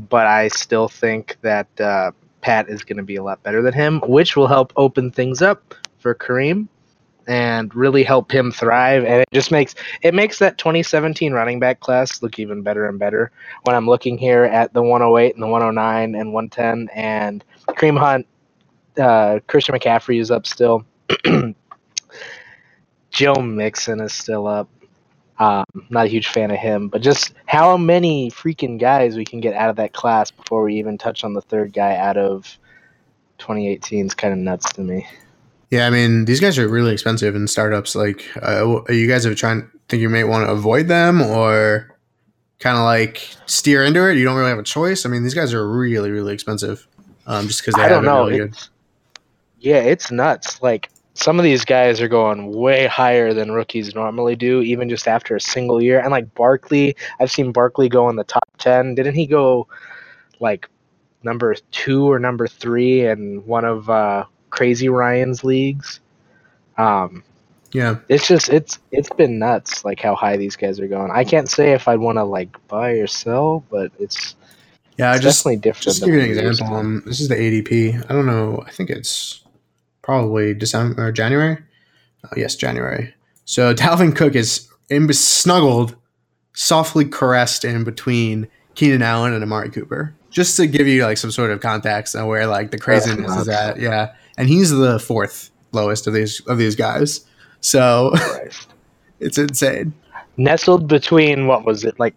but 0.10 0.28
I 0.28 0.48
still 0.50 0.88
think 0.88 1.38
that 1.42 1.68
uh, 1.82 2.12
Pat 2.42 2.70
is 2.70 2.84
going 2.84 2.98
to 2.98 3.04
be 3.04 3.16
a 3.16 3.24
lot 3.24 3.42
better 3.44 3.62
than 3.62 3.74
him, 3.74 4.02
which 4.08 4.36
will 4.36 4.48
help 4.48 4.72
open 4.76 5.12
things 5.12 5.42
up 5.42 5.74
for 5.98 6.14
Kareem 6.14 6.68
and 7.28 7.76
really 7.76 8.04
help 8.04 8.32
him 8.32 8.52
thrive. 8.52 9.04
And 9.04 9.22
it 9.22 9.28
just 9.32 9.52
makes 9.52 9.76
it 10.02 10.14
makes 10.14 10.40
that 10.40 10.58
2017 10.58 11.34
running 11.34 11.60
back 11.60 11.80
class 11.82 12.22
look 12.22 12.40
even 12.40 12.62
better 12.64 12.88
and 12.88 12.98
better. 12.98 13.32
When 13.64 13.76
I'm 13.76 13.88
looking 13.88 14.18
here 14.18 14.46
at 14.46 14.74
the 14.74 14.82
108 14.82 15.36
and 15.36 15.44
the 15.44 15.48
109 15.48 16.16
and 16.16 16.34
110, 16.34 16.90
and 16.96 17.44
Kareem 17.68 18.00
Hunt, 18.00 18.26
uh, 18.98 19.40
Christian 19.48 19.76
McCaffrey 19.76 20.20
is 20.20 20.32
up 20.32 20.48
still. 20.48 20.86
Joe 23.12 23.36
Mixon 23.36 24.00
is 24.00 24.14
still 24.14 24.48
up. 24.48 24.70
Um, 25.40 25.66
not 25.90 26.06
a 26.06 26.10
huge 26.10 26.30
fan 26.30 26.50
of 26.50 26.58
him, 26.58 26.88
but 26.88 27.02
just 27.02 27.34
how 27.46 27.78
many 27.78 28.32
freaking 28.32 28.80
guys 28.80 29.16
we 29.16 29.24
can 29.24 29.40
get 29.40 29.54
out 29.54 29.70
of 29.70 29.76
that 29.76 29.94
class 29.94 30.32
before 30.32 30.64
we 30.64 30.76
even 30.76 30.98
touch 30.98 31.24
on 31.24 31.34
the 31.34 31.42
third 31.42 31.74
guy 31.74 31.96
out 31.96 32.18
of 32.18 32.58
2018 33.38 34.08
is 34.08 34.14
kind 34.16 34.34
of 34.34 34.40
nuts 34.40 34.74
to 34.74 34.82
me. 34.82 35.08
Yeah, 35.70 35.88
I 35.88 35.90
mean 35.90 36.26
these 36.26 36.40
guys 36.40 36.58
are 36.58 36.68
really 36.68 36.94
expensive 36.94 37.36
in 37.36 37.48
startups. 37.48 37.96
Like, 37.96 38.26
uh, 38.42 38.82
are 38.88 38.94
you 38.94 39.08
guys 39.08 39.26
have 39.26 39.36
trying 39.36 39.70
think 39.90 40.02
you 40.02 40.10
may 40.10 40.24
want 40.24 40.48
to 40.48 40.52
avoid 40.52 40.88
them 40.88 41.22
or 41.22 41.98
kind 42.60 42.78
of 42.78 42.84
like 42.84 43.36
steer 43.46 43.84
into 43.84 44.10
it? 44.10 44.18
You 44.18 44.24
don't 44.24 44.38
really 44.38 44.50
have 44.50 44.60
a 44.60 44.64
choice. 44.64 45.06
I 45.06 45.10
mean, 45.10 45.24
these 45.24 45.34
guys 45.34 45.54
are 45.54 45.68
really 45.70 46.10
really 46.12 46.34
expensive, 46.34 46.88
um, 47.26 47.48
just 47.48 47.62
because 47.62 47.76
they 47.76 47.84
I 47.84 47.90
don't 47.90 48.06
know. 48.06 48.28
really. 48.28 48.46
It's, 48.46 48.70
yeah, 49.60 49.80
it's 49.80 50.12
nuts. 50.12 50.62
Like 50.62 50.90
some 51.16 51.40
of 51.40 51.44
these 51.44 51.66
guys 51.66 52.00
are 52.00 52.08
going 52.08 52.52
way 52.52 52.86
higher 52.86 53.34
than 53.34 53.52
rookies 53.52 53.96
normally 53.96 54.36
do, 54.36 54.62
even 54.62 54.88
just 54.88 55.08
after 55.08 55.36
a 55.36 55.42
single 55.42 55.82
year. 55.82 56.00
And 56.00 56.12
like 56.12 56.34
Barkley, 56.36 56.96
I've 57.20 57.32
seen 57.32 57.52
Barkley 57.52 57.90
go 57.90 58.08
in 58.10 58.16
the 58.16 58.24
top 58.24 58.48
ten. 58.58 58.96
Didn't 58.96 59.16
he 59.16 59.26
go 59.26 59.68
like 60.40 60.70
number 61.24 61.56
two 61.72 62.10
or 62.10 62.20
number 62.20 62.48
three 62.48 63.06
in 63.06 63.46
one 63.46 63.66
of 63.66 63.90
uh, 63.90 64.26
Crazy 64.50 64.90
Ryan's 64.90 65.44
leagues? 65.44 66.00
Um, 66.78 67.24
Yeah, 67.74 67.98
it's 68.10 68.28
just 68.28 68.50
it's 68.50 68.80
it's 68.92 69.10
been 69.10 69.40
nuts 69.40 69.84
like 69.84 70.00
how 70.00 70.16
high 70.16 70.38
these 70.38 70.56
guys 70.56 70.80
are 70.80 70.88
going. 70.88 71.12
I 71.12 71.24
can't 71.24 71.50
say 71.50 71.74
if 71.74 71.88
I'd 71.88 72.00
want 72.00 72.18
to 72.18 72.24
like 72.24 72.56
buy 72.68 72.92
or 72.92 73.08
sell, 73.08 73.64
but 73.70 73.92
it's, 74.00 74.36
yeah. 74.98 75.12
I 75.12 75.16
it's 75.16 75.24
just 75.24 75.40
definitely 75.40 75.58
different. 75.58 75.84
just 75.84 76.00
to 76.00 76.06
give 76.06 76.16
you 76.16 76.22
an 76.22 76.28
what 76.28 76.38
it 76.38 76.48
used 76.48 76.60
to 76.60 76.66
example. 76.66 76.78
Um, 76.78 77.04
this 77.06 77.20
is 77.20 77.28
the 77.28 77.36
ADP. 77.36 78.10
I 78.10 78.14
don't 78.14 78.26
know. 78.26 78.64
I 78.66 78.72
think 78.72 78.90
it's 78.90 79.44
probably 80.02 80.54
December 80.54 81.08
or 81.08 81.12
January. 81.12 81.58
Oh, 82.24 82.30
yes, 82.38 82.56
January. 82.56 83.14
So 83.46 83.74
Dalvin 83.76 84.16
Cook 84.16 84.36
is 84.36 84.68
in, 84.90 85.12
snuggled, 85.14 85.96
softly 86.54 87.06
caressed 87.06 87.66
in 87.66 87.84
between 87.84 88.48
Keenan 88.76 89.02
Allen 89.02 89.34
and 89.34 89.44
Amari 89.44 89.70
Cooper. 89.70 90.16
Just 90.30 90.56
to 90.58 90.68
give 90.68 90.88
you 90.88 91.04
like 91.04 91.18
some 91.18 91.32
sort 91.32 91.52
of 91.52 91.62
context 91.62 92.16
on 92.16 92.28
where 92.28 92.48
like 92.48 92.72
the 92.72 92.78
craziness 92.78 93.36
is 93.36 93.50
at. 93.50 93.80
Yeah, 93.80 94.14
and 94.38 94.48
he's 94.48 94.70
the 94.72 95.00
fourth 95.00 95.52
lowest 95.72 96.08
of 96.08 96.14
these 96.14 96.40
of 96.48 96.58
these 96.58 96.76
guys. 96.76 97.26
So 97.62 98.14
it's 99.20 99.38
insane. 99.38 99.94
nestled 100.38 100.88
between 100.88 101.48
what 101.48 101.66
was 101.66 101.84
it 101.84 102.00
like 102.00 102.16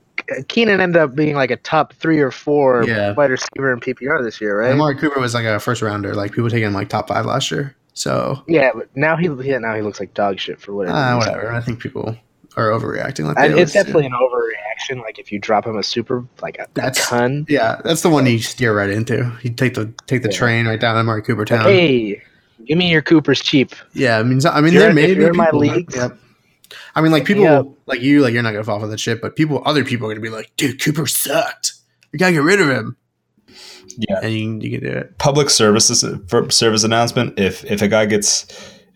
Keenan 0.49 0.81
ended 0.81 1.01
up 1.03 1.15
being 1.15 1.35
like 1.35 1.51
a 1.51 1.57
top 1.57 1.93
three 1.95 2.21
or 2.21 2.31
four 2.31 2.85
Yeah. 2.87 3.13
wide 3.15 3.31
receiver 3.31 3.73
in 3.73 3.81
PPR 3.81 4.23
this 4.23 4.41
year, 4.41 4.61
right? 4.61 4.73
Amari 4.73 4.97
Cooper 4.97 5.19
was 5.19 5.35
like 5.35 5.47
a 5.47 5.59
first 5.59 5.83
rounder. 5.83 6.15
Like 6.15 6.33
people 6.33 6.51
taking 6.51 6.67
him 6.67 6.75
like 6.75 6.89
top 6.89 7.09
five 7.09 7.25
last 7.27 7.51
year. 7.51 7.75
So 7.95 8.43
yeah, 8.47 8.71
but 8.75 8.89
now 8.97 9.17
he 9.17 9.29
yeah, 9.43 9.59
now 9.59 9.75
he 9.75 9.83
looks 9.83 9.99
like 9.99 10.15
dog 10.15 10.39
shit 10.39 10.61
for 10.61 10.73
whatever. 10.75 10.97
uh, 10.97 11.17
whatever. 11.19 11.53
I 11.53 11.61
think 11.61 11.81
people 11.81 12.17
are 12.57 12.69
overreacting. 12.71 13.25
Like 13.25 13.39
I, 13.39 13.49
they 13.49 13.55
it's 13.55 13.55
always 13.55 13.73
do. 13.73 13.79
definitely 13.79 14.07
an 14.07 14.13
overreaction. 14.13 15.01
Like 15.03 15.19
if 15.19 15.31
you 15.33 15.39
drop 15.39 15.67
him 15.67 15.77
a 15.77 15.83
super 15.83 16.25
like 16.43 16.59
a, 16.59 16.63
a 16.65 16.69
That's- 16.75 17.09
ton. 17.09 17.47
Yeah, 17.49 17.81
that's 17.85 18.03
the 18.03 18.11
one 18.11 18.27
you 18.27 18.39
steer 18.41 18.75
right 18.77 18.91
into. 18.91 19.33
You 19.43 19.51
take 19.51 19.75
the 19.75 19.93
take 20.07 20.23
the 20.23 20.31
Yeah. 20.31 20.37
train 20.37 20.67
right 20.67 20.81
down 20.81 20.95
to 20.95 21.01
Amari 21.01 21.23
Cooper 21.23 21.45
town. 21.45 21.65
Hey, 21.65 22.21
give 22.67 22.77
me 22.79 22.91
your 22.91 23.03
Coopers 23.03 23.41
cheap. 23.41 23.75
Yeah, 23.95 24.19
I 24.19 24.23
mean, 24.23 24.41
so- 24.41 24.51
I 24.51 24.61
mean, 24.61 24.69
If 24.69 24.75
you're- 24.75 24.85
there 24.87 24.95
may 24.95 25.05
if 25.11 25.17
be 25.17 25.23
you're 25.25 25.35
my 25.35 25.47
people- 25.47 25.61
leagues, 25.61 25.95
Yep. 25.97 26.17
I 26.95 27.01
mean, 27.01 27.11
like 27.13 27.25
people 27.25 27.47
up. 27.47 27.67
like 27.87 28.01
you, 28.01 28.21
like 28.21 28.33
you're 28.33 28.43
not 28.43 28.53
gonna 28.53 28.65
fall 28.65 28.79
for 28.81 28.87
that 28.89 29.01
shit, 29.01 29.21
but 29.21 29.35
people, 29.37 29.63
other 29.65 29.85
people 29.85 30.07
are 30.09 30.11
gonna 30.15 30.21
be 30.23 30.29
like, 30.31 30.51
"Dude, 30.57 30.81
Cooper 30.83 31.07
sucked. 31.07 31.73
We 32.13 32.19
gotta 32.19 32.33
get 32.33 32.43
rid 32.43 32.61
of 32.61 32.69
him." 32.69 32.97
Yeah. 33.99 34.21
and 34.23 34.33
you, 34.33 34.59
you 34.61 34.79
can 34.79 34.89
do 34.89 34.97
it. 34.97 35.19
public 35.19 35.51
services 35.51 36.05
uh, 36.05 36.19
for 36.29 36.49
service 36.51 36.85
announcement 36.85 37.39
if 37.41 37.65
if 37.65 37.83
a 37.83 37.89
guy 37.89 38.07
gets 38.07 38.47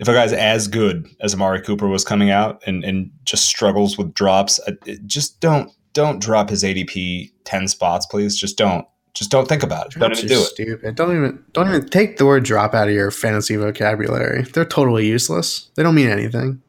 if 0.04 0.08
a 0.08 0.12
guy's 0.12 0.34
as 0.34 0.68
good 0.68 1.08
as 1.20 1.32
Amari 1.32 1.62
Cooper 1.62 1.88
was 1.88 2.04
coming 2.04 2.30
out 2.30 2.62
and 2.66 2.84
and 2.84 3.10
just 3.24 3.46
struggles 3.46 3.96
with 3.96 4.12
drops 4.12 4.60
uh, 4.68 4.72
just 5.06 5.40
don't 5.40 5.70
don't 5.94 6.20
drop 6.20 6.50
his 6.50 6.62
ADP 6.62 7.32
10 7.44 7.68
spots 7.68 8.04
please 8.04 8.36
just 8.36 8.58
don't 8.58 8.86
just 9.14 9.30
don't 9.30 9.48
think 9.48 9.62
about 9.62 9.86
it 9.86 9.98
don't 9.98 10.10
Drops 10.10 10.24
even 10.24 10.36
are 10.36 10.40
do 10.40 10.42
it 10.42 10.46
Stupid. 10.46 10.94
Don't 10.94 11.16
even 11.16 11.44
don't 11.52 11.68
even 11.68 11.88
take 11.88 12.18
the 12.18 12.26
word 12.26 12.44
drop 12.44 12.74
out 12.74 12.88
of 12.88 12.94
your 12.94 13.10
fantasy 13.10 13.56
vocabulary. 13.56 14.42
They're 14.42 14.64
totally 14.64 15.06
useless. 15.06 15.70
They 15.74 15.82
don't 15.82 15.94
mean 15.94 16.10
anything. 16.10 16.60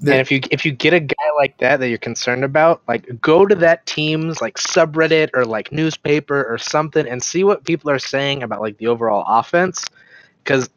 And 0.00 0.10
if 0.10 0.30
you 0.30 0.40
if 0.50 0.66
you 0.66 0.72
get 0.72 0.92
a 0.92 1.00
guy 1.00 1.14
like 1.36 1.56
that 1.58 1.78
that 1.78 1.88
you're 1.88 1.96
concerned 1.96 2.44
about, 2.44 2.82
like 2.86 3.08
go 3.22 3.46
to 3.46 3.54
that 3.54 3.86
team's 3.86 4.42
like 4.42 4.56
subreddit 4.58 5.30
or 5.32 5.46
like 5.46 5.72
newspaper 5.72 6.44
or 6.44 6.58
something 6.58 7.08
and 7.08 7.22
see 7.22 7.44
what 7.44 7.64
people 7.64 7.90
are 7.90 7.98
saying 7.98 8.42
about 8.42 8.60
like 8.60 8.76
the 8.76 8.88
overall 8.88 9.24
offense. 9.26 9.86
Because 10.44 10.68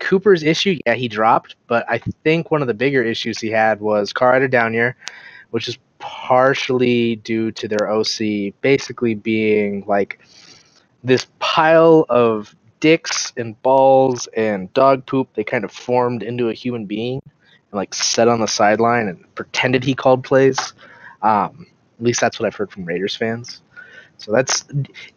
Cooper's 0.00 0.42
issue, 0.42 0.78
yeah, 0.86 0.94
he 0.94 1.08
dropped, 1.08 1.56
but 1.66 1.84
I 1.88 1.98
think 1.98 2.50
one 2.50 2.60
of 2.60 2.68
the 2.68 2.74
bigger 2.74 3.02
issues 3.02 3.40
he 3.40 3.50
had 3.50 3.80
was 3.80 4.12
car 4.12 4.30
rider 4.30 4.48
down 4.48 4.74
year, 4.74 4.96
which 5.50 5.68
is 5.68 5.78
partially 5.98 7.16
due 7.16 7.50
to 7.52 7.68
their 7.68 7.90
OC 7.90 8.54
basically 8.60 9.14
being 9.14 9.84
like 9.86 10.20
this 11.02 11.26
pile 11.38 12.04
of 12.08 12.54
dicks 12.80 13.32
and 13.36 13.60
balls 13.62 14.28
and 14.36 14.72
dog 14.74 15.06
poop 15.06 15.28
they 15.34 15.44
kind 15.44 15.64
of 15.64 15.72
formed 15.72 16.22
into 16.22 16.48
a 16.48 16.52
human 16.52 16.84
being 16.84 17.20
and 17.24 17.72
like 17.72 17.94
sat 17.94 18.28
on 18.28 18.40
the 18.40 18.46
sideline 18.46 19.08
and 19.08 19.34
pretended 19.34 19.82
he 19.82 19.94
called 19.94 20.22
plays. 20.22 20.74
Um, 21.22 21.66
at 21.98 22.04
least 22.04 22.20
that's 22.20 22.38
what 22.38 22.46
I've 22.46 22.54
heard 22.54 22.70
from 22.70 22.84
Raiders 22.84 23.16
fans. 23.16 23.62
So 24.18 24.32
that's 24.32 24.64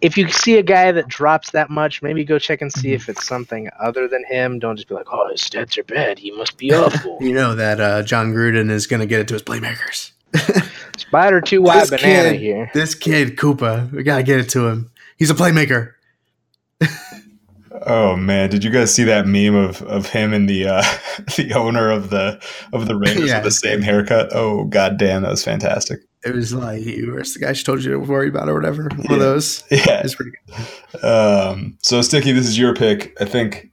if 0.01 0.17
you 0.17 0.29
see 0.29 0.57
a 0.57 0.63
guy 0.63 0.91
that 0.91 1.07
drops 1.07 1.51
that 1.51 1.69
much, 1.69 2.01
maybe 2.01 2.23
go 2.25 2.37
check 2.37 2.61
and 2.61 2.71
see 2.71 2.91
if 2.93 3.07
it's 3.09 3.25
something 3.25 3.69
other 3.79 4.07
than 4.07 4.23
him. 4.29 4.59
Don't 4.59 4.75
just 4.75 4.87
be 4.89 4.95
like, 4.95 5.07
"Oh, 5.11 5.29
his 5.31 5.41
stats 5.41 5.77
are 5.77 5.83
bad. 5.83 6.19
He 6.19 6.31
must 6.31 6.57
be 6.57 6.73
awful." 6.73 7.17
you 7.21 7.33
know 7.33 7.55
that 7.55 7.79
uh, 7.79 8.03
Jon 8.03 8.33
Gruden 8.33 8.69
is 8.69 8.87
gonna 8.87 9.05
get 9.05 9.21
it 9.21 9.27
to 9.29 9.35
his 9.35 9.43
playmakers. 9.43 10.11
Spider 10.97 11.41
two 11.41 11.61
wide 11.61 11.83
This 11.83 11.89
banana 11.91 12.31
kid- 12.31 12.39
here. 12.41 12.71
This 12.73 12.93
kid 12.93 13.37
Koopa, 13.37 13.91
we 13.91 14.03
gotta 14.03 14.23
get 14.23 14.39
it 14.41 14.49
to 14.49 14.67
him. 14.67 14.91
He's 15.17 15.29
a 15.31 15.33
playmaker. 15.35 15.93
oh 17.85 18.15
man 18.15 18.49
did 18.49 18.63
you 18.63 18.69
guys 18.71 18.93
see 18.93 19.03
that 19.03 19.27
meme 19.27 19.55
of 19.55 19.81
of 19.83 20.07
him 20.09 20.33
and 20.33 20.49
the 20.49 20.65
uh 20.67 20.83
the 21.37 21.53
owner 21.53 21.89
of 21.91 22.09
the 22.09 22.41
of 22.73 22.87
the 22.87 22.95
Raiders 22.95 23.29
Yeah. 23.29 23.35
with 23.37 23.43
the 23.45 23.51
same 23.51 23.81
haircut 23.81 24.29
oh 24.33 24.65
god 24.65 24.97
damn 24.97 25.21
that 25.21 25.31
was 25.31 25.43
fantastic 25.43 25.99
It 26.25 26.35
was 26.35 26.53
like, 26.53 26.83
where's 27.07 27.33
the 27.33 27.39
guy 27.39 27.53
she 27.53 27.63
told 27.63 27.83
you 27.83 27.91
to 27.91 27.99
worry 27.99 28.27
about 28.27 28.49
or 28.49 28.53
whatever? 28.53 28.83
One 28.83 29.05
Yeah. 29.09 29.13
of 29.13 29.19
those. 29.19 29.63
yeah 29.71 30.01
It's 30.03 30.15
pretty 30.15 30.31
good. 30.31 31.03
Um, 31.03 31.77
so 31.81 32.01
Sticky, 32.01 32.31
this 32.33 32.45
is 32.47 32.57
your 32.57 32.73
pick. 32.75 33.15
I 33.21 33.25
think 33.25 33.69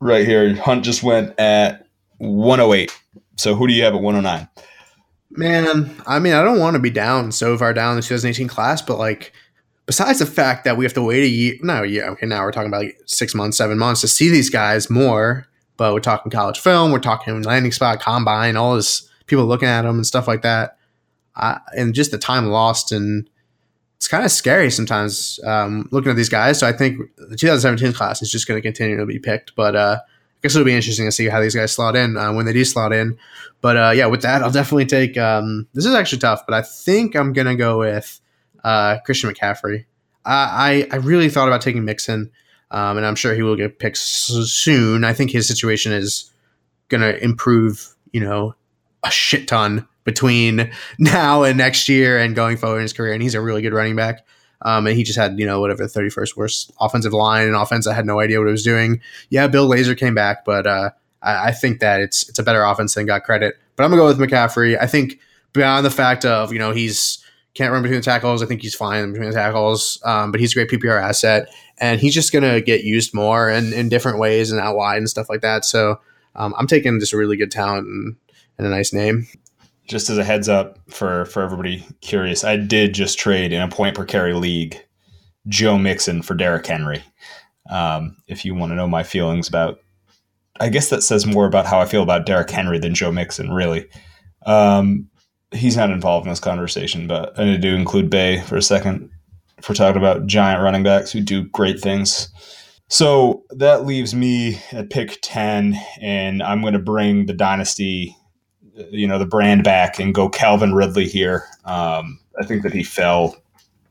right 0.00 0.26
here, 0.26 0.54
Hunt 0.56 0.84
just 0.84 1.02
went 1.02 1.38
at 1.40 1.86
108. 2.18 2.94
So 3.36 3.54
who 3.54 3.66
do 3.66 3.72
you 3.72 3.82
have 3.84 3.94
at 3.94 4.00
109? 4.02 4.48
Man, 5.30 5.94
I 6.06 6.18
mean, 6.18 6.32
I 6.34 6.42
don't 6.42 6.58
want 6.58 6.74
to 6.76 6.80
be 6.80 6.90
down 6.90 7.32
so 7.32 7.56
far 7.58 7.72
down 7.74 7.90
in 7.92 7.96
the 7.96 8.02
2018 8.02 8.48
class, 8.48 8.80
but 8.80 8.98
like, 8.98 9.32
besides 9.86 10.18
the 10.18 10.26
fact 10.26 10.64
that 10.64 10.76
we 10.76 10.84
have 10.84 10.94
to 10.94 11.02
wait 11.02 11.22
a 11.24 11.28
year, 11.28 11.54
no, 11.62 11.82
yeah, 11.82 12.04
okay, 12.10 12.26
now 12.26 12.42
we're 12.42 12.52
talking 12.52 12.68
about 12.68 12.82
like 12.84 12.98
six 13.06 13.34
months, 13.34 13.56
seven 13.58 13.78
months 13.78 14.00
to 14.02 14.08
see 14.08 14.28
these 14.30 14.48
guys 14.50 14.88
more, 14.88 15.46
but 15.76 15.92
we're 15.92 16.00
talking 16.00 16.30
college 16.30 16.58
film, 16.58 16.90
we're 16.92 16.98
talking 17.00 17.42
landing 17.42 17.72
spot, 17.72 18.00
combine, 18.00 18.56
all 18.56 18.76
this, 18.76 19.10
people 19.26 19.44
looking 19.44 19.68
at 19.68 19.82
them 19.82 19.96
and 19.96 20.06
stuff 20.06 20.26
like 20.28 20.42
that. 20.42 20.78
I, 21.36 21.60
and 21.76 21.94
just 21.94 22.10
the 22.10 22.18
time 22.18 22.46
lost, 22.46 22.92
and 22.92 23.28
it's 23.96 24.08
kind 24.08 24.24
of 24.24 24.30
scary 24.30 24.70
sometimes 24.70 25.40
um, 25.44 25.88
looking 25.92 26.10
at 26.10 26.16
these 26.16 26.28
guys. 26.28 26.58
So 26.58 26.66
I 26.66 26.72
think 26.72 26.98
the 27.16 27.36
2017 27.36 27.92
class 27.92 28.22
is 28.22 28.30
just 28.30 28.48
going 28.48 28.58
to 28.58 28.62
continue 28.62 28.96
to 28.96 29.06
be 29.06 29.18
picked, 29.18 29.54
but 29.54 29.76
uh, 29.76 29.98
I 30.00 30.38
guess 30.42 30.54
it'll 30.54 30.64
be 30.66 30.74
interesting 30.74 31.06
to 31.06 31.12
see 31.12 31.28
how 31.28 31.40
these 31.40 31.54
guys 31.54 31.72
slot 31.72 31.96
in 31.96 32.16
uh, 32.16 32.32
when 32.32 32.46
they 32.46 32.52
do 32.52 32.64
slot 32.64 32.92
in. 32.92 33.18
But 33.60 33.76
uh, 33.76 33.92
yeah, 33.94 34.06
with 34.06 34.22
that, 34.22 34.42
I'll 34.42 34.50
definitely 34.50 34.86
take. 34.86 35.16
Um, 35.16 35.66
this 35.74 35.86
is 35.86 35.94
actually 35.94 36.18
tough, 36.18 36.44
but 36.46 36.54
I 36.54 36.62
think 36.62 37.14
I'm 37.14 37.32
gonna 37.32 37.56
go 37.56 37.78
with 37.78 38.20
uh, 38.64 38.98
Christian 39.04 39.30
McCaffrey. 39.30 39.86
I, 40.24 40.86
I 40.90 40.94
I 40.94 40.96
really 40.96 41.28
thought 41.28 41.48
about 41.48 41.62
taking 41.62 41.84
Mixon, 41.84 42.30
um, 42.70 42.96
and 42.96 43.06
I'm 43.06 43.14
sure 43.14 43.34
he 43.34 43.42
will 43.42 43.56
get 43.56 43.78
picked 43.78 43.98
soon. 43.98 45.04
I 45.04 45.12
think 45.12 45.30
his 45.30 45.48
situation 45.48 45.92
is 45.92 46.30
gonna 46.88 47.12
improve. 47.20 47.94
You 48.12 48.20
know, 48.20 48.54
a 49.02 49.10
shit 49.10 49.48
ton 49.48 49.86
between 50.06 50.70
now 50.98 51.42
and 51.42 51.58
next 51.58 51.90
year 51.90 52.18
and 52.18 52.34
going 52.34 52.56
forward 52.56 52.76
in 52.76 52.82
his 52.82 52.94
career. 52.94 53.12
And 53.12 53.22
he's 53.22 53.34
a 53.34 53.40
really 53.42 53.60
good 53.60 53.74
running 53.74 53.96
back. 53.96 54.26
Um, 54.62 54.86
and 54.86 54.96
he 54.96 55.02
just 55.02 55.18
had, 55.18 55.38
you 55.38 55.44
know, 55.44 55.60
whatever 55.60 55.86
the 55.86 55.92
31st 55.92 56.34
worst 56.34 56.72
offensive 56.80 57.12
line 57.12 57.46
and 57.46 57.54
offense. 57.54 57.86
I 57.86 57.92
had 57.92 58.06
no 58.06 58.20
idea 58.20 58.38
what 58.38 58.48
it 58.48 58.52
was 58.52 58.62
doing. 58.62 59.02
Yeah, 59.28 59.48
Bill 59.48 59.68
Lazor 59.68 59.96
came 59.96 60.14
back, 60.14 60.46
but 60.46 60.66
uh, 60.66 60.90
I, 61.20 61.48
I 61.48 61.52
think 61.52 61.80
that 61.80 62.00
it's 62.00 62.26
it's 62.28 62.38
a 62.38 62.42
better 62.42 62.64
offense 62.64 62.94
than 62.94 63.04
got 63.04 63.24
credit. 63.24 63.56
But 63.76 63.84
I'm 63.84 63.90
gonna 63.90 64.00
go 64.00 64.06
with 64.06 64.18
McCaffrey. 64.18 64.80
I 64.80 64.86
think 64.86 65.20
beyond 65.52 65.84
the 65.84 65.90
fact 65.90 66.24
of 66.24 66.54
you 66.54 66.58
know 66.58 66.70
he's 66.72 67.22
can't 67.52 67.70
run 67.70 67.82
between 67.82 68.00
the 68.00 68.04
tackles. 68.04 68.42
I 68.42 68.46
think 68.46 68.62
he's 68.62 68.74
fine 68.74 69.12
between 69.12 69.30
the 69.30 69.34
tackles. 69.34 70.00
Um, 70.04 70.30
but 70.30 70.40
he's 70.40 70.56
a 70.56 70.64
great 70.64 70.70
PPR 70.70 71.02
asset, 71.02 71.48
and 71.78 72.00
he's 72.00 72.14
just 72.14 72.32
gonna 72.32 72.62
get 72.62 72.82
used 72.82 73.12
more 73.12 73.50
and 73.50 73.74
in 73.74 73.90
different 73.90 74.18
ways 74.18 74.50
and 74.52 74.60
out 74.60 74.76
wide 74.76 74.98
and 74.98 75.08
stuff 75.08 75.28
like 75.28 75.42
that. 75.42 75.66
So 75.66 76.00
um, 76.34 76.54
I'm 76.56 76.66
taking 76.66 76.98
just 76.98 77.12
a 77.12 77.16
really 77.18 77.36
good 77.36 77.50
talent 77.50 77.86
and, 77.86 78.16
and 78.56 78.66
a 78.66 78.70
nice 78.70 78.92
name. 78.92 79.26
Just 79.86 80.10
as 80.10 80.18
a 80.18 80.24
heads 80.24 80.48
up 80.48 80.78
for 80.90 81.24
for 81.26 81.42
everybody 81.42 81.84
curious, 82.00 82.44
I 82.44 82.56
did 82.56 82.94
just 82.94 83.18
trade 83.18 83.52
in 83.52 83.62
a 83.62 83.68
point 83.68 83.96
per 83.96 84.04
carry 84.04 84.34
league 84.34 84.80
Joe 85.48 85.78
Mixon 85.78 86.22
for 86.22 86.34
Derrick 86.34 86.66
Henry. 86.66 87.02
Um, 87.70 88.16
if 88.28 88.44
you 88.44 88.54
want 88.54 88.72
to 88.72 88.76
know 88.76 88.88
my 88.88 89.02
feelings 89.02 89.48
about, 89.48 89.78
I 90.60 90.68
guess 90.68 90.90
that 90.90 91.02
says 91.02 91.26
more 91.26 91.46
about 91.46 91.66
how 91.66 91.80
I 91.80 91.84
feel 91.86 92.02
about 92.02 92.26
Derrick 92.26 92.50
Henry 92.50 92.78
than 92.78 92.94
Joe 92.94 93.12
Mixon, 93.12 93.52
really. 93.52 93.86
Um, 94.44 95.08
he's 95.52 95.76
not 95.76 95.90
involved 95.90 96.26
in 96.26 96.30
this 96.30 96.40
conversation, 96.40 97.06
but 97.06 97.38
I 97.38 97.44
need 97.44 97.62
to 97.62 97.74
include 97.74 98.10
Bay 98.10 98.40
for 98.42 98.56
a 98.56 98.62
second. 98.62 99.10
If 99.58 99.68
we're 99.68 99.74
talking 99.74 100.00
about 100.00 100.26
giant 100.26 100.62
running 100.62 100.82
backs 100.82 101.10
who 101.12 101.20
do 101.20 101.44
great 101.48 101.80
things, 101.80 102.28
So 102.88 103.42
that 103.50 103.84
leaves 103.84 104.14
me 104.14 104.60
at 104.70 104.90
pick 104.90 105.18
10, 105.22 105.76
and 106.00 106.42
I'm 106.42 106.60
going 106.60 106.74
to 106.74 106.78
bring 106.78 107.26
the 107.26 107.32
dynasty, 107.32 108.15
you 108.90 109.06
know, 109.06 109.18
the 109.18 109.26
brand 109.26 109.64
back 109.64 109.98
and 109.98 110.14
go 110.14 110.28
Calvin 110.28 110.74
Ridley 110.74 111.06
here. 111.06 111.44
Um, 111.64 112.18
I 112.40 112.44
think 112.44 112.62
that 112.62 112.72
he 112.72 112.82
fell 112.82 113.36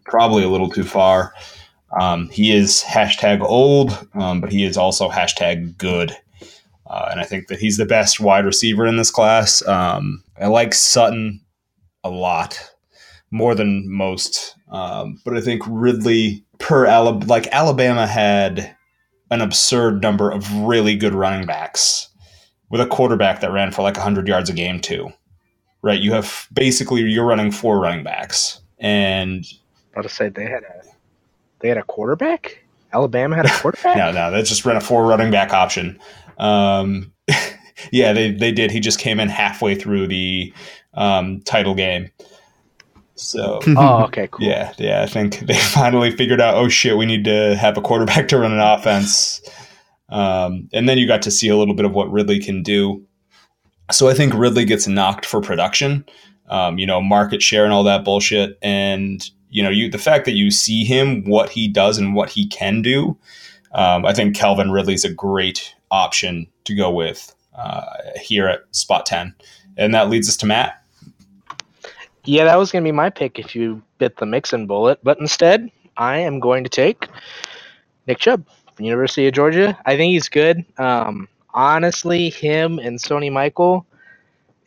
probably 0.05 0.43
a 0.43 0.49
little 0.49 0.69
too 0.69 0.83
far. 0.83 1.33
Um, 1.99 2.29
he 2.29 2.55
is 2.55 2.83
hashtag 2.83 3.41
old, 3.41 4.07
um, 4.13 4.41
but 4.41 4.51
he 4.51 4.63
is 4.65 4.77
also 4.77 5.09
hashtag 5.09 5.77
good. 5.77 6.15
Uh, 6.87 7.07
and 7.11 7.19
I 7.19 7.23
think 7.23 7.47
that 7.47 7.59
he's 7.59 7.77
the 7.77 7.85
best 7.85 8.19
wide 8.19 8.45
receiver 8.45 8.85
in 8.85 8.97
this 8.97 9.11
class. 9.11 9.65
Um, 9.67 10.23
I 10.39 10.47
like 10.47 10.73
Sutton 10.73 11.41
a 12.03 12.09
lot, 12.09 12.71
more 13.31 13.55
than 13.55 13.89
most. 13.89 14.55
Um, 14.69 15.19
but 15.25 15.35
I 15.35 15.41
think 15.41 15.63
Ridley, 15.67 16.43
per 16.59 16.85
like 17.11 17.47
Alabama 17.47 18.05
had 18.05 18.75
an 19.31 19.41
absurd 19.41 20.01
number 20.01 20.29
of 20.29 20.51
really 20.57 20.95
good 20.95 21.13
running 21.13 21.47
backs 21.47 22.09
with 22.69 22.81
a 22.81 22.87
quarterback 22.87 23.41
that 23.41 23.51
ran 23.51 23.71
for 23.71 23.81
like 23.81 23.95
100 23.95 24.27
yards 24.27 24.49
a 24.49 24.53
game, 24.53 24.79
too. 24.79 25.11
Right? 25.81 25.99
You 25.99 26.13
have 26.13 26.47
basically, 26.53 27.01
you're 27.03 27.25
running 27.25 27.51
four 27.51 27.79
running 27.79 28.03
backs. 28.03 28.61
And. 28.79 29.45
I 29.95 29.99
was 29.99 30.07
to 30.07 30.13
say, 30.13 30.29
they 30.29 30.43
had 30.43 30.63
a 30.63 30.85
they 31.65 31.69
had 31.69 31.77
a 31.77 31.83
quarterback. 31.83 32.63
Alabama 32.93 33.35
had 33.35 33.45
a 33.45 33.49
quarterback. 33.61 33.97
no, 33.97 34.11
no, 34.11 34.31
they 34.31 34.43
just 34.43 34.65
ran 34.65 34.75
a 34.75 34.81
four 34.81 35.05
running 35.05 35.31
back 35.31 35.51
option. 35.51 35.99
Um, 36.37 37.11
yeah, 37.91 38.13
they 38.13 38.31
they 38.31 38.51
did. 38.51 38.71
He 38.71 38.79
just 38.79 38.99
came 38.99 39.19
in 39.19 39.29
halfway 39.29 39.75
through 39.75 40.07
the 40.07 40.53
um, 40.93 41.41
title 41.41 41.73
game. 41.73 42.11
So, 43.15 43.61
oh, 43.67 44.03
okay, 44.03 44.27
cool. 44.29 44.45
Yeah, 44.45 44.73
yeah. 44.77 45.01
I 45.01 45.07
think 45.07 45.39
they 45.39 45.57
finally 45.57 46.11
figured 46.11 46.41
out. 46.41 46.55
Oh 46.55 46.69
shit, 46.69 46.97
we 46.97 47.05
need 47.05 47.23
to 47.25 47.55
have 47.55 47.77
a 47.77 47.81
quarterback 47.81 48.27
to 48.27 48.37
run 48.37 48.51
an 48.51 48.59
offense. 48.59 49.41
Um, 50.09 50.69
and 50.73 50.87
then 50.87 50.97
you 50.97 51.07
got 51.07 51.21
to 51.23 51.31
see 51.31 51.49
a 51.49 51.57
little 51.57 51.73
bit 51.73 51.85
of 51.85 51.93
what 51.93 52.11
Ridley 52.11 52.39
can 52.39 52.61
do. 52.63 53.03
So 53.91 54.07
I 54.07 54.13
think 54.13 54.33
Ridley 54.33 54.65
gets 54.65 54.87
knocked 54.87 55.25
for 55.25 55.41
production, 55.41 56.05
um, 56.49 56.77
you 56.77 56.85
know, 56.85 57.01
market 57.01 57.41
share 57.41 57.63
and 57.63 57.73
all 57.73 57.83
that 57.83 58.03
bullshit. 58.03 58.57
And 58.61 59.27
you 59.49 59.63
know, 59.63 59.69
you 59.69 59.89
the 59.89 59.97
fact 59.97 60.25
that 60.25 60.33
you 60.33 60.51
see 60.51 60.83
him, 60.83 61.23
what 61.25 61.49
he 61.49 61.67
does 61.67 61.97
and 61.97 62.15
what 62.15 62.29
he 62.29 62.47
can 62.47 62.81
do, 62.81 63.17
um, 63.73 64.05
I 64.05 64.13
think 64.13 64.35
Calvin 64.35 64.71
Ridley's 64.71 65.05
a 65.05 65.13
great 65.13 65.73
option 65.91 66.47
to 66.65 66.75
go 66.75 66.91
with 66.91 67.33
uh, 67.55 67.85
here 68.19 68.47
at 68.47 68.61
spot 68.71 69.05
ten, 69.05 69.33
and 69.77 69.93
that 69.93 70.09
leads 70.09 70.27
us 70.27 70.37
to 70.37 70.45
Matt. 70.45 70.81
Yeah, 72.25 72.43
that 72.45 72.57
was 72.57 72.71
going 72.71 72.83
to 72.83 72.87
be 72.87 72.91
my 72.91 73.11
pick 73.11 73.37
if 73.37 73.55
you 73.55 73.83
bit 73.99 74.17
the 74.17 74.25
Mixon 74.25 74.65
bullet, 74.65 74.99
but 75.03 75.19
instead, 75.19 75.69
I 75.95 76.17
am 76.17 76.39
going 76.39 76.63
to 76.63 76.69
take 76.69 77.07
Nick 78.07 78.17
Chubb 78.17 78.45
from 78.75 78.85
University 78.85 79.27
of 79.27 79.33
Georgia. 79.33 79.77
I 79.85 79.97
think 79.97 80.13
he's 80.13 80.29
good. 80.29 80.65
Um, 80.77 81.27
honestly, 81.53 82.29
him 82.29 82.79
and 82.79 82.99
Sony 82.99 83.31
Michael 83.31 83.85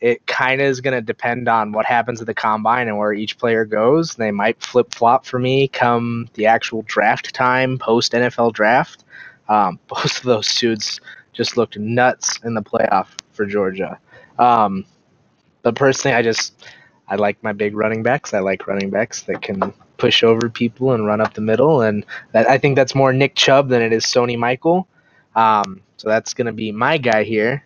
it 0.01 0.25
kind 0.27 0.61
of 0.61 0.67
is 0.67 0.81
going 0.81 0.93
to 0.93 1.01
depend 1.01 1.47
on 1.47 1.71
what 1.71 1.85
happens 1.85 2.21
at 2.21 2.27
the 2.27 2.33
combine 2.33 2.87
and 2.87 2.97
where 2.97 3.13
each 3.13 3.37
player 3.37 3.65
goes. 3.65 4.15
They 4.15 4.31
might 4.31 4.61
flip 4.61 4.93
flop 4.93 5.25
for 5.25 5.39
me 5.39 5.67
come 5.67 6.29
the 6.35 6.45
actual 6.45 6.83
draft 6.83 7.33
time, 7.33 7.77
post 7.77 8.13
NFL 8.13 8.53
draft. 8.53 9.03
Um, 9.49 9.79
both 9.87 10.17
of 10.17 10.23
those 10.23 10.47
suits 10.47 10.99
just 11.33 11.57
looked 11.57 11.77
nuts 11.77 12.39
in 12.43 12.53
the 12.53 12.61
playoff 12.61 13.07
for 13.31 13.45
Georgia. 13.45 13.99
Um, 14.37 14.85
but 15.63 15.75
personally, 15.75 16.15
I 16.15 16.21
just 16.21 16.65
I 17.09 17.15
like 17.15 17.41
my 17.43 17.51
big 17.51 17.75
running 17.75 18.03
backs. 18.03 18.33
I 18.33 18.39
like 18.39 18.67
running 18.67 18.89
backs 18.89 19.23
that 19.23 19.41
can 19.41 19.73
push 19.99 20.23
over 20.23 20.49
people 20.49 20.93
and 20.93 21.05
run 21.05 21.21
up 21.21 21.35
the 21.35 21.41
middle, 21.41 21.81
and 21.81 22.05
that 22.31 22.49
I 22.49 22.57
think 22.57 22.75
that's 22.75 22.95
more 22.95 23.13
Nick 23.13 23.35
Chubb 23.35 23.69
than 23.69 23.83
it 23.83 23.93
is 23.93 24.05
Sony 24.05 24.37
Michael. 24.37 24.87
Um, 25.35 25.81
so 25.97 26.09
that's 26.09 26.33
going 26.33 26.47
to 26.47 26.53
be 26.53 26.71
my 26.71 26.97
guy 26.97 27.23
here, 27.23 27.63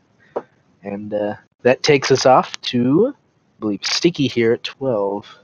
and 0.84 1.13
uh, 1.13 1.36
that 1.62 1.84
takes 1.84 2.12
us 2.12 2.26
off 2.26 2.60
to, 2.62 3.13
I 3.15 3.60
believe, 3.60 3.84
Sticky 3.84 4.28
here 4.28 4.54
at 4.54 4.63
12. 4.63 5.38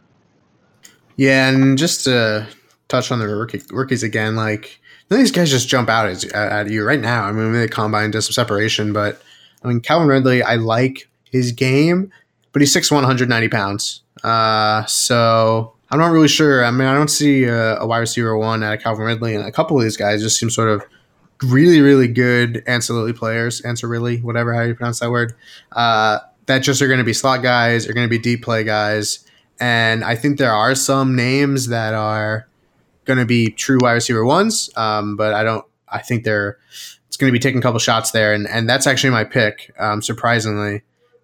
Yeah, 1.15 1.49
and 1.49 1.77
just 1.77 2.03
to 2.05 2.47
touch 2.87 3.11
on 3.11 3.19
the 3.19 3.27
rookie, 3.27 3.61
rookies 3.71 4.03
again, 4.03 4.35
like, 4.35 4.79
these 5.09 5.31
guys 5.31 5.49
just 5.49 5.67
jump 5.67 5.89
out 5.89 6.07
at, 6.07 6.23
at 6.33 6.69
you 6.69 6.83
right 6.85 6.99
now. 6.99 7.23
I 7.23 7.31
mean, 7.31 7.53
the 7.53 7.67
combine 7.67 8.11
does 8.11 8.25
some 8.25 8.33
separation, 8.33 8.93
but 8.93 9.21
I 9.63 9.67
mean, 9.67 9.81
Calvin 9.81 10.07
Ridley, 10.07 10.43
I 10.43 10.55
like 10.55 11.09
his 11.23 11.51
game, 11.51 12.11
but 12.51 12.61
he's 12.61 12.75
6'1, 12.75 12.91
190 12.91 13.49
pounds. 13.49 14.01
Uh, 14.23 14.85
so 14.85 15.73
I'm 15.91 15.99
not 15.99 16.11
really 16.11 16.27
sure. 16.27 16.63
I 16.63 16.71
mean, 16.71 16.87
I 16.87 16.93
don't 16.93 17.09
see 17.09 17.45
a, 17.45 17.79
a 17.79 17.87
wide 17.87 17.99
receiver 17.99 18.37
one 18.37 18.61
at 18.63 18.83
Calvin 18.83 19.05
Ridley, 19.05 19.35
and 19.35 19.45
a 19.45 19.51
couple 19.51 19.77
of 19.77 19.83
these 19.83 19.97
guys 19.97 20.21
just 20.21 20.39
seem 20.39 20.49
sort 20.49 20.69
of– 20.69 20.83
really, 21.43 21.81
really 21.81 22.07
good 22.07 22.63
ancillary 22.67 23.13
players, 23.13 23.61
really 23.83 24.17
whatever 24.17 24.53
how 24.53 24.61
you 24.61 24.75
pronounce 24.75 24.99
that 24.99 25.11
word, 25.11 25.33
uh, 25.71 26.19
that 26.45 26.59
just 26.59 26.81
are 26.81 26.87
going 26.87 26.99
to 26.99 27.05
be 27.05 27.13
slot 27.13 27.41
guys, 27.41 27.87
are 27.87 27.93
going 27.93 28.05
to 28.05 28.09
be 28.09 28.19
deep 28.19 28.43
play 28.43 28.63
guys. 28.63 29.25
And 29.59 30.03
I 30.03 30.15
think 30.15 30.37
there 30.37 30.53
are 30.53 30.75
some 30.75 31.15
names 31.15 31.67
that 31.67 31.93
are 31.93 32.47
going 33.05 33.19
to 33.19 33.25
be 33.25 33.51
true 33.51 33.77
wide 33.81 33.93
receiver 33.93 34.25
ones, 34.25 34.69
um, 34.75 35.15
but 35.15 35.33
I 35.33 35.43
don't. 35.43 35.65
I 35.91 35.99
think 35.99 36.23
they're 36.23 36.57
it's 37.07 37.17
going 37.17 37.31
to 37.31 37.33
be 37.33 37.41
taking 37.41 37.59
a 37.59 37.61
couple 37.61 37.79
shots 37.79 38.11
there, 38.11 38.33
and 38.33 38.47
and 38.47 38.69
that's 38.69 38.87
actually 38.87 39.09
my 39.09 39.23
pick. 39.23 39.73
Um, 39.77 40.01
surprisingly, 40.01 40.83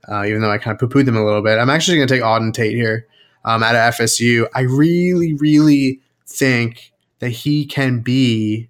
uh, 0.10 0.26
even 0.26 0.42
though 0.42 0.52
I 0.52 0.58
kind 0.58 0.74
of 0.74 0.80
poo 0.80 1.00
pooed 1.00 1.06
them 1.06 1.16
a 1.16 1.24
little 1.24 1.44
bit, 1.44 1.60
I'm 1.60 1.70
actually 1.70 1.98
going 1.98 2.08
to 2.08 2.14
take 2.14 2.24
Auden 2.24 2.54
Tate 2.54 2.76
here 2.76 3.08
um, 3.46 3.64
out 3.64 3.76
of 3.76 3.94
FSU. 3.96 4.48
I 4.54 4.62
really, 4.62 5.34
really 5.36 6.02
think 6.28 6.92
that 7.20 7.30
he 7.30 7.66
can 7.66 8.02
be 8.02 8.70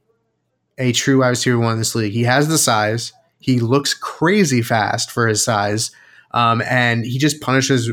a 0.78 0.92
true 0.92 1.22
wide 1.22 1.30
receiver 1.30 1.58
one 1.58 1.74
in 1.74 1.80
this 1.80 1.96
league. 1.96 2.14
He 2.14 2.24
has 2.24 2.48
the 2.48 2.58
size. 2.58 3.14
He 3.40 3.60
looks 3.60 3.94
crazy 3.94 4.62
fast 4.62 5.10
for 5.10 5.28
his 5.28 5.44
size, 5.44 5.92
um, 6.32 6.62
and 6.64 7.06
he 7.06 7.18
just 7.18 7.42
punishes 7.42 7.90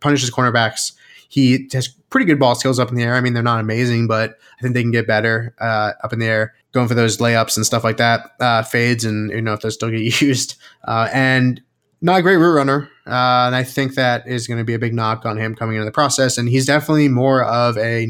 punishes 0.00 0.30
cornerbacks. 0.30 0.92
He 1.28 1.68
has 1.72 1.88
pretty 1.88 2.26
good 2.26 2.40
ball 2.40 2.56
skills 2.56 2.80
up 2.80 2.88
in 2.88 2.96
the 2.96 3.04
air. 3.04 3.14
I 3.14 3.20
mean, 3.20 3.34
they're 3.34 3.42
not 3.42 3.60
amazing, 3.60 4.08
but 4.08 4.38
I 4.58 4.62
think 4.62 4.74
they 4.74 4.82
can 4.82 4.90
get 4.90 5.06
better 5.06 5.54
uh, 5.60 5.92
up 6.02 6.12
in 6.12 6.18
the 6.18 6.26
air, 6.26 6.54
going 6.72 6.88
for 6.88 6.94
those 6.94 7.18
layups 7.18 7.56
and 7.56 7.64
stuff 7.64 7.84
like 7.84 7.98
that, 7.98 8.32
uh, 8.40 8.62
fades, 8.62 9.04
and 9.04 9.30
you 9.30 9.40
know 9.40 9.52
if 9.52 9.60
those 9.60 9.74
still 9.74 9.90
get 9.90 10.00
used. 10.20 10.56
Uh, 10.84 11.08
and 11.12 11.62
not 12.00 12.18
a 12.18 12.22
great 12.22 12.36
route 12.36 12.54
runner, 12.54 12.90
uh, 13.10 13.46
and 13.46 13.56
I 13.56 13.64
think 13.64 13.94
that 13.94 14.26
is 14.26 14.46
going 14.46 14.58
to 14.58 14.64
be 14.64 14.74
a 14.74 14.78
big 14.78 14.94
knock 14.94 15.26
on 15.26 15.36
him 15.36 15.54
coming 15.54 15.76
into 15.76 15.84
the 15.84 15.92
process. 15.92 16.38
And 16.38 16.48
he's 16.48 16.66
definitely 16.66 17.08
more 17.08 17.44
of 17.44 17.76
a 17.78 18.06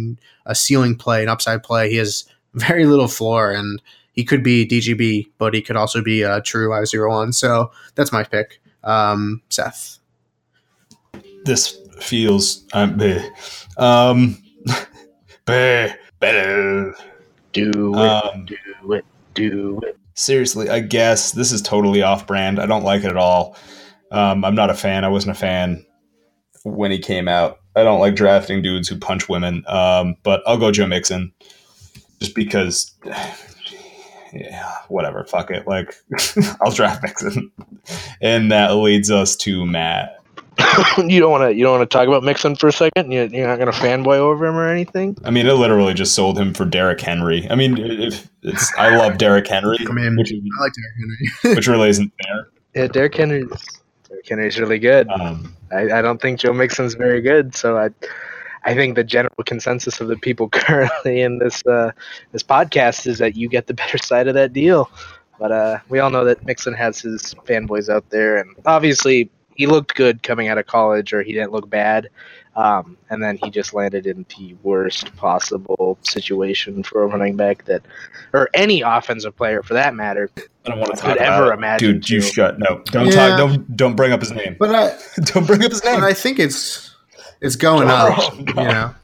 a 0.46 0.54
ceiling 0.54 0.96
play, 0.96 1.22
an 1.22 1.28
upside 1.28 1.62
play. 1.62 1.90
He 1.90 1.96
has 1.96 2.24
very 2.54 2.86
little 2.86 3.08
floor, 3.08 3.50
and 3.50 3.80
he 4.12 4.24
could 4.24 4.42
be 4.42 4.66
DGB, 4.66 5.30
but 5.38 5.54
he 5.54 5.62
could 5.62 5.76
also 5.76 6.02
be 6.02 6.22
a 6.22 6.40
true 6.42 6.72
I 6.74 6.84
zero 6.84 7.10
one. 7.10 7.32
So 7.32 7.70
that's 7.94 8.12
my 8.12 8.24
pick. 8.24 8.60
Um, 8.84 9.42
Seth. 9.48 9.98
This 11.44 11.78
feels 12.00 12.64
um, 12.72 12.98
bleh. 12.98 13.24
um 13.78 14.36
bleh, 15.46 15.96
better. 16.18 16.94
Do 17.52 17.94
it, 17.94 17.98
um, 17.98 18.44
do 18.46 18.92
it, 18.92 19.04
do 19.34 19.80
it. 19.82 19.96
Seriously, 20.14 20.68
I 20.68 20.80
guess 20.80 21.32
this 21.32 21.50
is 21.50 21.62
totally 21.62 22.02
off 22.02 22.26
brand. 22.26 22.60
I 22.60 22.66
don't 22.66 22.84
like 22.84 23.04
it 23.04 23.10
at 23.10 23.16
all. 23.16 23.56
Um, 24.10 24.44
I'm 24.44 24.54
not 24.54 24.70
a 24.70 24.74
fan. 24.74 25.04
I 25.04 25.08
wasn't 25.08 25.36
a 25.36 25.40
fan 25.40 25.84
when 26.64 26.90
he 26.90 26.98
came 26.98 27.28
out. 27.28 27.58
I 27.76 27.84
don't 27.84 28.00
like 28.00 28.16
drafting 28.16 28.62
dudes 28.62 28.88
who 28.88 28.98
punch 28.98 29.28
women. 29.28 29.64
Um, 29.66 30.16
but 30.22 30.42
I'll 30.46 30.58
go 30.58 30.72
Joe 30.72 30.86
Mixon 30.86 31.32
just 32.18 32.34
because 32.34 32.92
yeah, 34.32 34.72
whatever, 34.88 35.24
fuck 35.24 35.50
it. 35.50 35.66
Like, 35.66 35.94
I'll 36.62 36.72
draft 36.72 37.02
Mixon, 37.02 37.50
and 38.20 38.50
that 38.50 38.74
leads 38.74 39.10
us 39.10 39.36
to 39.36 39.64
Matt. 39.64 40.16
you 40.98 41.20
don't 41.20 41.30
want 41.30 41.50
to 41.50 41.54
you 41.54 41.64
don't 41.64 41.78
want 41.78 41.90
to 41.90 41.96
talk 41.96 42.06
about 42.08 42.22
Mixon 42.22 42.56
for 42.56 42.68
a 42.68 42.72
second. 42.72 43.10
You're, 43.10 43.26
you're 43.26 43.46
not 43.46 43.58
going 43.58 43.72
to 43.72 43.78
fanboy 43.78 44.16
over 44.16 44.46
him 44.46 44.56
or 44.56 44.68
anything. 44.68 45.16
I 45.24 45.30
mean, 45.30 45.46
it 45.46 45.52
literally 45.52 45.94
just 45.94 46.14
sold 46.14 46.38
him 46.38 46.54
for 46.54 46.64
Derrick 46.64 47.00
Henry. 47.00 47.46
I 47.50 47.54
mean, 47.54 47.78
if 47.78 48.28
it's 48.42 48.72
I 48.76 48.96
love 48.96 49.18
Derrick 49.18 49.46
Henry. 49.46 49.78
I 49.88 49.92
mean, 49.92 50.16
which, 50.16 50.32
I 50.32 50.62
like 50.62 50.72
Derrick 50.72 50.94
Henry, 50.98 51.56
which 51.56 51.68
really 51.68 51.88
isn't 51.88 52.12
fair. 52.22 52.48
Yeah, 52.74 52.86
Derrick 52.88 53.14
Henry. 53.14 53.44
Henry's 54.28 54.58
really 54.58 54.78
good. 54.78 55.08
Um, 55.08 55.56
I, 55.72 55.98
I 55.98 56.02
don't 56.02 56.20
think 56.20 56.40
Joe 56.40 56.52
Mixon's 56.52 56.94
very 56.94 57.20
good, 57.20 57.54
so 57.54 57.78
I 57.78 57.90
I 58.64 58.74
think 58.74 58.94
the 58.94 59.04
general 59.04 59.44
consensus 59.44 60.00
of 60.00 60.08
the 60.08 60.16
people 60.16 60.48
currently 60.50 61.22
in 61.22 61.38
this 61.38 61.64
uh, 61.66 61.92
this 62.32 62.42
podcast 62.42 63.06
is 63.06 63.18
that 63.18 63.36
you 63.36 63.48
get 63.48 63.66
the 63.66 63.74
better 63.74 63.98
side 63.98 64.28
of 64.28 64.34
that 64.34 64.52
deal. 64.52 64.90
But 65.38 65.52
uh, 65.52 65.78
we 65.88 66.00
all 66.00 66.10
know 66.10 66.24
that 66.24 66.44
Mixon 66.44 66.74
has 66.74 67.00
his 67.00 67.34
fanboys 67.46 67.88
out 67.88 68.10
there, 68.10 68.36
and 68.36 68.54
obviously 68.66 69.30
he 69.54 69.66
looked 69.66 69.94
good 69.94 70.22
coming 70.22 70.48
out 70.48 70.58
of 70.58 70.66
college, 70.66 71.12
or 71.12 71.22
he 71.22 71.32
didn't 71.32 71.52
look 71.52 71.68
bad. 71.68 72.10
Um, 72.56 72.98
and 73.08 73.22
then 73.22 73.36
he 73.36 73.48
just 73.48 73.72
landed 73.72 74.06
in 74.06 74.26
the 74.36 74.54
worst 74.62 75.14
possible 75.16 75.98
situation 76.02 76.82
for 76.82 77.04
a 77.04 77.06
running 77.06 77.36
back 77.36 77.64
that, 77.66 77.82
or 78.32 78.50
any 78.52 78.82
offensive 78.82 79.36
player 79.36 79.62
for 79.62 79.74
that 79.74 79.94
matter, 79.94 80.30
I 80.64 80.70
don't 80.70 80.78
want 80.78 80.94
to 80.94 81.02
could 81.02 81.16
ever 81.16 81.52
imagine. 81.52 81.92
Dude, 81.92 82.10
you 82.10 82.20
shut. 82.20 82.58
No, 82.58 82.82
don't 82.86 83.06
yeah. 83.06 83.28
talk. 83.28 83.38
Don't 83.38 83.76
don't 83.76 83.96
bring 83.96 84.12
up 84.12 84.20
his 84.20 84.32
name. 84.32 84.56
But 84.58 84.74
I 84.74 84.98
don't 85.24 85.46
bring 85.46 85.64
up 85.64 85.70
his 85.70 85.82
name. 85.84 86.00
But 86.00 86.04
I 86.04 86.12
think 86.12 86.38
it's 86.38 86.94
it's 87.40 87.56
going 87.56 87.88
up. 87.88 88.36
You 88.38 88.54
know. 88.54 88.94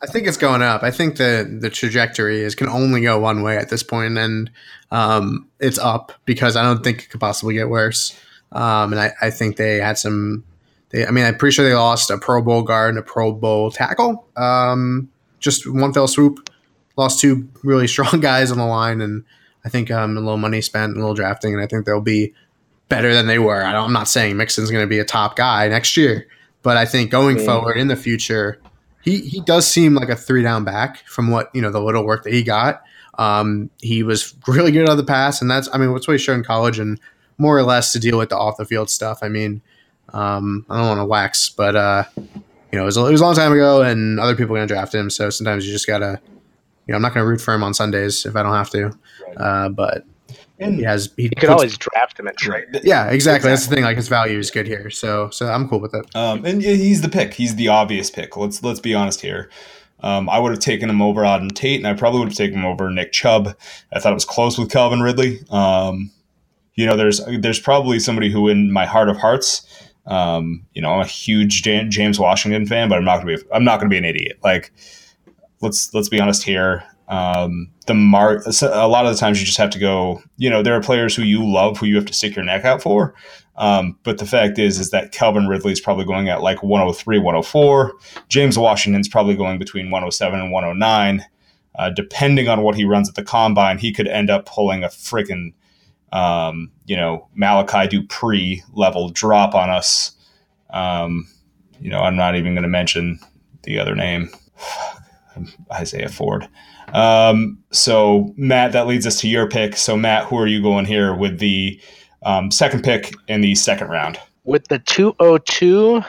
I 0.00 0.06
think 0.06 0.28
it's 0.28 0.36
going 0.36 0.62
up. 0.62 0.82
I 0.82 0.90
think 0.90 1.16
the 1.16 1.58
the 1.60 1.70
trajectory 1.70 2.42
is 2.42 2.54
can 2.54 2.68
only 2.68 3.00
go 3.00 3.18
one 3.18 3.42
way 3.42 3.56
at 3.56 3.68
this 3.70 3.82
point, 3.82 4.18
and 4.18 4.50
um, 4.90 5.48
it's 5.58 5.78
up 5.78 6.12
because 6.24 6.54
I 6.54 6.62
don't 6.62 6.84
think 6.84 7.02
it 7.02 7.10
could 7.10 7.20
possibly 7.20 7.54
get 7.54 7.68
worse. 7.68 8.18
Um, 8.52 8.92
and 8.92 9.00
I, 9.00 9.12
I 9.20 9.30
think 9.30 9.56
they 9.56 9.76
had 9.76 9.98
some. 9.98 10.44
They, 10.90 11.06
I 11.06 11.10
mean, 11.10 11.24
I'm 11.24 11.36
pretty 11.36 11.54
sure 11.54 11.68
they 11.68 11.74
lost 11.74 12.10
a 12.10 12.18
Pro 12.18 12.42
Bowl 12.42 12.62
guard 12.62 12.90
and 12.90 12.98
a 12.98 13.02
Pro 13.02 13.32
Bowl 13.32 13.70
tackle. 13.70 14.26
Um, 14.36 15.10
just 15.40 15.70
one 15.70 15.92
fell 15.92 16.08
swoop. 16.08 16.48
Lost 16.96 17.20
two 17.20 17.48
really 17.62 17.86
strong 17.88 18.20
guys 18.20 18.50
on 18.50 18.58
the 18.58 18.66
line, 18.66 19.00
and 19.00 19.24
I 19.64 19.68
think 19.68 19.90
um, 19.90 20.16
a 20.16 20.20
little 20.20 20.36
money 20.36 20.60
spent, 20.60 20.96
a 20.96 20.98
little 20.98 21.14
drafting, 21.14 21.54
and 21.54 21.62
I 21.62 21.66
think 21.66 21.84
they'll 21.84 22.00
be 22.00 22.32
better 22.88 23.12
than 23.12 23.26
they 23.26 23.38
were. 23.38 23.62
I 23.62 23.72
am 23.72 23.92
not 23.92 24.08
saying 24.08 24.36
Mixon's 24.36 24.70
going 24.70 24.84
to 24.84 24.88
be 24.88 24.98
a 24.98 25.04
top 25.04 25.36
guy 25.36 25.68
next 25.68 25.96
year, 25.96 26.26
but 26.62 26.76
I 26.76 26.84
think 26.84 27.10
going 27.10 27.38
forward 27.38 27.76
in 27.76 27.88
the 27.88 27.96
future, 27.96 28.60
he 29.02 29.20
he 29.20 29.40
does 29.40 29.66
seem 29.66 29.94
like 29.94 30.08
a 30.08 30.16
three 30.16 30.42
down 30.42 30.64
back 30.64 31.06
from 31.06 31.30
what 31.30 31.50
you 31.54 31.60
know 31.60 31.70
the 31.70 31.80
little 31.80 32.04
work 32.04 32.24
that 32.24 32.32
he 32.32 32.42
got. 32.42 32.82
Um, 33.18 33.70
he 33.80 34.02
was 34.02 34.34
really 34.46 34.70
good 34.70 34.88
on 34.88 34.96
the 34.96 35.04
pass, 35.04 35.42
and 35.42 35.50
that's 35.50 35.68
I 35.72 35.78
mean 35.78 35.92
what's 35.92 36.06
what 36.06 36.14
he 36.14 36.18
showed 36.18 36.34
in 36.34 36.44
college, 36.44 36.78
and 36.78 37.00
more 37.36 37.56
or 37.56 37.62
less 37.62 37.92
to 37.92 38.00
deal 38.00 38.18
with 38.18 38.30
the 38.30 38.36
off 38.36 38.56
the 38.56 38.64
field 38.64 38.90
stuff. 38.90 39.20
I 39.22 39.28
mean, 39.28 39.62
um, 40.12 40.66
I 40.68 40.78
don't 40.78 40.88
want 40.88 41.00
to 41.00 41.04
wax, 41.04 41.48
but 41.48 41.76
uh, 41.76 42.04
you 42.16 42.32
know 42.72 42.82
it 42.82 42.86
was, 42.86 42.96
it 42.96 43.02
was 43.02 43.20
a 43.20 43.24
long 43.24 43.34
time 43.34 43.52
ago, 43.52 43.82
and 43.82 44.18
other 44.20 44.34
people 44.34 44.54
are 44.54 44.58
going 44.58 44.68
to 44.68 44.74
draft 44.74 44.94
him. 44.94 45.10
So 45.10 45.30
sometimes 45.30 45.66
you 45.66 45.72
just 45.72 45.86
gotta, 45.86 46.20
you 46.88 46.92
know, 46.92 46.96
I'm 46.96 47.02
not 47.02 47.14
going 47.14 47.22
to 47.24 47.28
root 47.28 47.40
for 47.40 47.54
him 47.54 47.62
on 47.62 47.74
Sundays 47.74 48.26
if 48.26 48.34
I 48.34 48.42
don't 48.42 48.54
have 48.54 48.70
to, 48.70 48.90
uh, 49.36 49.68
but. 49.68 50.04
And 50.60 50.74
he 50.74 50.82
has. 50.82 51.12
He 51.16 51.22
You 51.24 51.28
could 51.30 51.40
puts- 51.42 51.50
always 51.52 51.78
draft 51.78 52.18
him 52.18 52.26
at 52.26 52.36
trade. 52.36 52.64
Yeah, 52.82 53.10
exactly. 53.10 53.48
That's 53.48 53.68
the 53.68 53.74
thing. 53.76 53.84
Like 53.84 53.96
his 53.96 54.08
value 54.08 54.38
is 54.38 54.50
good 54.50 54.66
here, 54.66 54.90
so 54.90 55.30
so 55.30 55.46
I'm 55.46 55.68
cool 55.68 55.78
with 55.78 55.94
it. 55.94 56.04
Um, 56.16 56.44
and 56.44 56.60
he's 56.60 57.00
the 57.00 57.08
pick. 57.08 57.34
He's 57.34 57.54
the 57.54 57.68
obvious 57.68 58.10
pick. 58.10 58.36
Let's 58.36 58.60
let's 58.64 58.80
be 58.80 58.92
honest 58.92 59.20
here. 59.20 59.50
Um, 60.00 60.28
I 60.28 60.40
would 60.40 60.50
have 60.50 60.58
taken 60.60 60.90
him 60.90 61.00
over 61.00 61.22
Auden 61.22 61.52
Tate, 61.54 61.78
and 61.78 61.86
I 61.86 61.92
probably 61.94 62.18
would 62.20 62.28
have 62.30 62.36
taken 62.36 62.58
him 62.58 62.64
over 62.64 62.90
Nick 62.90 63.12
Chubb. 63.12 63.56
I 63.92 64.00
thought 64.00 64.10
it 64.10 64.14
was 64.14 64.24
close 64.24 64.58
with 64.58 64.68
Calvin 64.70 65.00
Ridley. 65.00 65.38
Um, 65.50 66.10
you 66.74 66.86
know, 66.86 66.96
there's 66.96 67.20
there's 67.38 67.60
probably 67.60 68.00
somebody 68.00 68.28
who, 68.30 68.48
in 68.48 68.72
my 68.72 68.84
heart 68.84 69.08
of 69.08 69.16
hearts, 69.16 69.62
um, 70.06 70.64
you 70.74 70.82
know, 70.82 70.90
I'm 70.92 71.00
a 71.00 71.06
huge 71.06 71.62
Jan- 71.62 71.90
James 71.92 72.18
Washington 72.18 72.66
fan, 72.66 72.88
but 72.88 72.96
I'm 72.98 73.04
not 73.04 73.18
gonna 73.22 73.36
be 73.36 73.42
I'm 73.52 73.62
not 73.64 73.78
gonna 73.78 73.90
be 73.90 73.98
an 73.98 74.04
idiot. 74.04 74.38
Like, 74.42 74.72
let's 75.60 75.92
let's 75.94 76.08
be 76.08 76.20
honest 76.20 76.42
here. 76.42 76.84
Um, 77.08 77.70
the 77.86 77.94
mark 77.94 78.44
a 78.46 78.86
lot 78.86 79.06
of 79.06 79.12
the 79.12 79.18
times 79.18 79.40
you 79.40 79.46
just 79.46 79.58
have 79.58 79.70
to 79.70 79.78
go. 79.78 80.22
You 80.36 80.50
know, 80.50 80.62
there 80.62 80.74
are 80.74 80.82
players 80.82 81.16
who 81.16 81.22
you 81.22 81.46
love 81.46 81.78
who 81.78 81.86
you 81.86 81.96
have 81.96 82.06
to 82.06 82.12
stick 82.12 82.36
your 82.36 82.44
neck 82.44 82.64
out 82.64 82.82
for. 82.82 83.14
Um, 83.58 83.98
but 84.04 84.18
the 84.18 84.26
fact 84.26 84.58
is, 84.58 84.78
is 84.78 84.90
that 84.90 85.10
Calvin 85.10 85.48
Ridley 85.48 85.72
is 85.72 85.80
probably 85.80 86.04
going 86.04 86.28
at 86.28 86.42
like 86.42 86.62
103, 86.62 87.18
104. 87.18 87.92
James 88.28 88.56
Washington's 88.56 89.08
probably 89.08 89.34
going 89.34 89.58
between 89.58 89.90
107 89.90 90.38
and 90.38 90.52
109. 90.52 91.26
Uh, 91.74 91.90
depending 91.90 92.48
on 92.48 92.62
what 92.62 92.76
he 92.76 92.84
runs 92.84 93.08
at 93.08 93.16
the 93.16 93.24
combine, 93.24 93.78
he 93.78 93.92
could 93.92 94.06
end 94.06 94.30
up 94.30 94.46
pulling 94.46 94.84
a 94.84 94.88
freaking, 94.88 95.52
um, 96.12 96.70
you 96.86 96.96
know, 96.96 97.28
Malachi 97.34 97.88
Dupre 97.88 98.62
level 98.72 99.10
drop 99.10 99.54
on 99.54 99.70
us. 99.70 100.12
Um, 100.70 101.28
you 101.80 101.90
know, 101.90 102.00
I'm 102.00 102.16
not 102.16 102.36
even 102.36 102.54
going 102.54 102.62
to 102.62 102.68
mention 102.68 103.18
the 103.64 103.78
other 103.78 103.94
name, 103.94 104.30
Isaiah 105.72 106.08
Ford. 106.08 106.48
Um, 106.92 107.58
so 107.70 108.32
Matt, 108.36 108.72
that 108.72 108.86
leads 108.86 109.06
us 109.06 109.20
to 109.20 109.28
your 109.28 109.48
pick. 109.48 109.76
So 109.76 109.96
Matt, 109.96 110.24
who 110.26 110.38
are 110.38 110.46
you 110.46 110.62
going 110.62 110.84
here 110.84 111.14
with 111.14 111.38
the 111.38 111.80
um, 112.22 112.50
second 112.50 112.82
pick 112.82 113.14
in 113.28 113.40
the 113.40 113.54
second 113.54 113.88
round? 113.88 114.18
With 114.44 114.68
the 114.68 114.78
202, 114.78 116.02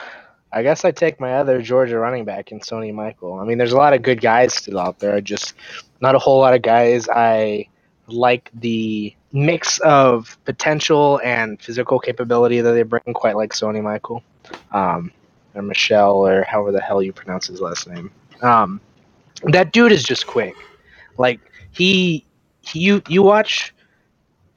I 0.52 0.62
guess 0.62 0.84
I 0.84 0.90
take 0.90 1.20
my 1.20 1.34
other 1.34 1.62
Georgia 1.62 1.98
running 1.98 2.24
back 2.24 2.50
in 2.50 2.60
Sony 2.60 2.92
Michael. 2.92 3.34
I 3.34 3.44
mean, 3.44 3.58
there's 3.58 3.72
a 3.72 3.76
lot 3.76 3.92
of 3.92 4.02
good 4.02 4.20
guys 4.20 4.54
still 4.54 4.78
out 4.78 4.98
there, 4.98 5.20
just 5.20 5.54
not 6.00 6.14
a 6.14 6.18
whole 6.18 6.40
lot 6.40 6.54
of 6.54 6.62
guys. 6.62 7.08
I 7.08 7.68
like 8.08 8.50
the 8.54 9.14
mix 9.32 9.78
of 9.80 10.36
potential 10.44 11.20
and 11.22 11.60
physical 11.60 12.00
capability 12.00 12.60
that 12.60 12.72
they 12.72 12.82
bring, 12.82 13.02
quite 13.14 13.36
like 13.36 13.52
Sony 13.52 13.82
Michael, 13.82 14.22
um, 14.72 15.12
or 15.54 15.62
Michelle, 15.62 16.26
or 16.26 16.42
however 16.42 16.72
the 16.72 16.80
hell 16.80 17.02
you 17.02 17.12
pronounce 17.12 17.46
his 17.46 17.60
last 17.60 17.88
name. 17.88 18.10
Um, 18.42 18.80
that 19.44 19.72
dude 19.72 19.92
is 19.92 20.02
just 20.02 20.26
quick. 20.26 20.54
Like 21.18 21.40
he, 21.70 22.24
he 22.62 22.80
you 22.80 23.02
you 23.08 23.22
watch 23.22 23.74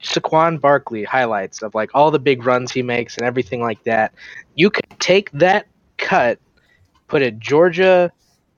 Saquon 0.02 0.60
Barkley 0.60 1.04
highlights 1.04 1.62
of 1.62 1.74
like 1.74 1.90
all 1.94 2.10
the 2.10 2.18
big 2.18 2.44
runs 2.44 2.72
he 2.72 2.82
makes 2.82 3.16
and 3.16 3.26
everything 3.26 3.60
like 3.62 3.82
that. 3.84 4.12
You 4.54 4.70
could 4.70 4.88
take 5.00 5.30
that 5.32 5.66
cut, 5.96 6.38
put 7.08 7.22
a 7.22 7.30
Georgia 7.30 8.12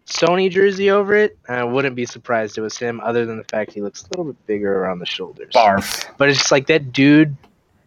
Sony 0.07 0.51
jersey 0.51 0.91
over 0.91 1.14
it, 1.14 1.37
and 1.49 1.57
I 1.59 1.64
wouldn't 1.64 1.97
be 1.97 2.07
surprised 2.07 2.59
it 2.59 2.61
was 2.61 2.79
him, 2.79 3.01
other 3.01 3.27
than 3.27 3.39
the 3.39 3.45
fact 3.45 3.72
he 3.72 3.83
looks 3.83 4.03
a 4.05 4.07
little 4.11 4.24
bit 4.33 4.47
bigger 4.47 4.83
around 4.83 5.01
the 5.01 5.07
shoulders. 5.07 5.53
Barf. 5.55 6.05
But 6.16 6.29
it's 6.29 6.39
just 6.39 6.53
like 6.53 6.66
that 6.68 6.93
dude 6.93 7.37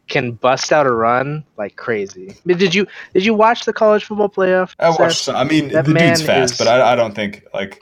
can 0.09 0.31
bust 0.31 0.73
out 0.73 0.85
a 0.87 0.91
run 0.91 1.43
like 1.57 1.75
crazy. 1.75 2.35
Did 2.45 2.73
you 2.73 2.87
did 3.13 3.23
you 3.23 3.33
watch 3.33 3.65
the 3.65 3.73
college 3.73 4.05
football 4.05 4.27
playoff? 4.29 4.73
I 4.79 4.89
watched. 4.89 5.17
Some, 5.23 5.35
I 5.35 5.43
mean, 5.43 5.69
That 5.69 5.85
the 5.85 5.93
dude's 5.93 6.21
fast, 6.21 6.53
is- 6.53 6.57
but 6.57 6.67
I, 6.67 6.93
I 6.93 6.95
don't 6.95 7.13
think 7.13 7.45
like 7.53 7.81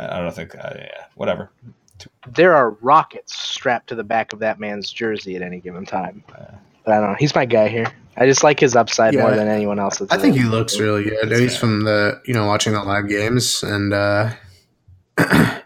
I 0.00 0.18
I 0.18 0.20
don't 0.20 0.34
think 0.34 0.54
uh, 0.54 0.72
yeah, 0.76 1.04
whatever. 1.14 1.50
there 2.26 2.54
are 2.54 2.70
rockets 2.80 3.36
strapped 3.36 3.88
to 3.88 3.94
the 3.94 4.04
back 4.04 4.32
of 4.32 4.38
that 4.40 4.58
man's 4.58 4.90
jersey 4.90 5.36
at 5.36 5.42
any 5.42 5.60
given 5.60 5.84
time. 5.84 6.24
But 6.28 6.60
I 6.86 7.00
don't 7.00 7.10
know. 7.10 7.16
He's 7.18 7.34
my 7.34 7.44
guy 7.44 7.68
here. 7.68 7.92
I 8.16 8.26
just 8.26 8.42
like 8.42 8.60
his 8.60 8.76
upside 8.76 9.14
more 9.14 9.34
than 9.34 9.48
anyone 9.48 9.78
else. 9.78 10.02
I 10.10 10.18
think 10.18 10.36
he 10.36 10.44
looks 10.44 10.78
really 10.78 11.04
good, 11.04 11.14
at 11.22 11.28
That's 11.28 11.40
least 11.40 11.58
from 11.58 11.84
the 11.84 12.20
you 12.26 12.34
know 12.34 12.46
watching 12.46 12.72
the 12.72 12.82
live 12.82 13.08
games, 13.08 13.62
and 13.62 13.94
uh, 13.94 14.30
I 15.18 15.62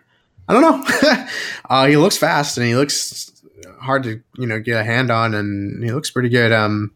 don't 0.48 0.62
know. 0.62 1.26
uh, 1.70 1.86
he 1.86 1.96
looks 1.96 2.16
fast 2.16 2.58
and 2.58 2.66
he 2.66 2.74
looks 2.74 3.32
hard 3.80 4.02
to 4.04 4.20
you 4.36 4.46
know 4.46 4.60
get 4.60 4.80
a 4.80 4.84
hand 4.84 5.10
on, 5.10 5.34
and 5.34 5.82
he 5.82 5.92
looks 5.92 6.10
pretty 6.10 6.28
good. 6.28 6.52
Um, 6.52 6.92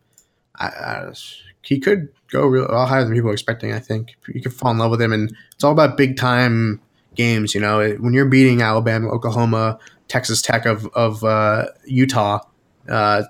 I, 0.56 0.66
I, 0.66 1.12
he 1.62 1.80
could 1.80 2.08
go 2.30 2.46
real 2.46 2.66
a 2.66 2.72
lot 2.72 2.88
higher 2.88 3.04
than 3.04 3.14
people 3.14 3.30
are 3.30 3.34
expecting. 3.34 3.72
I 3.72 3.78
think 3.78 4.16
you 4.28 4.40
could 4.40 4.52
fall 4.52 4.70
in 4.70 4.78
love 4.78 4.90
with 4.90 5.00
him, 5.00 5.12
and 5.12 5.34
it's 5.54 5.64
all 5.64 5.72
about 5.72 5.96
big 5.96 6.16
time 6.16 6.80
games. 7.18 7.54
You 7.54 7.60
know, 7.60 7.90
when 8.00 8.14
you're 8.14 8.24
beating 8.24 8.62
Alabama, 8.62 9.10
Oklahoma, 9.10 9.78
Texas 10.08 10.40
Tech 10.40 10.64
of 10.64 10.86
of 10.94 11.22
uh, 11.22 11.66
Utah, 11.84 12.40
uh, 12.88 13.24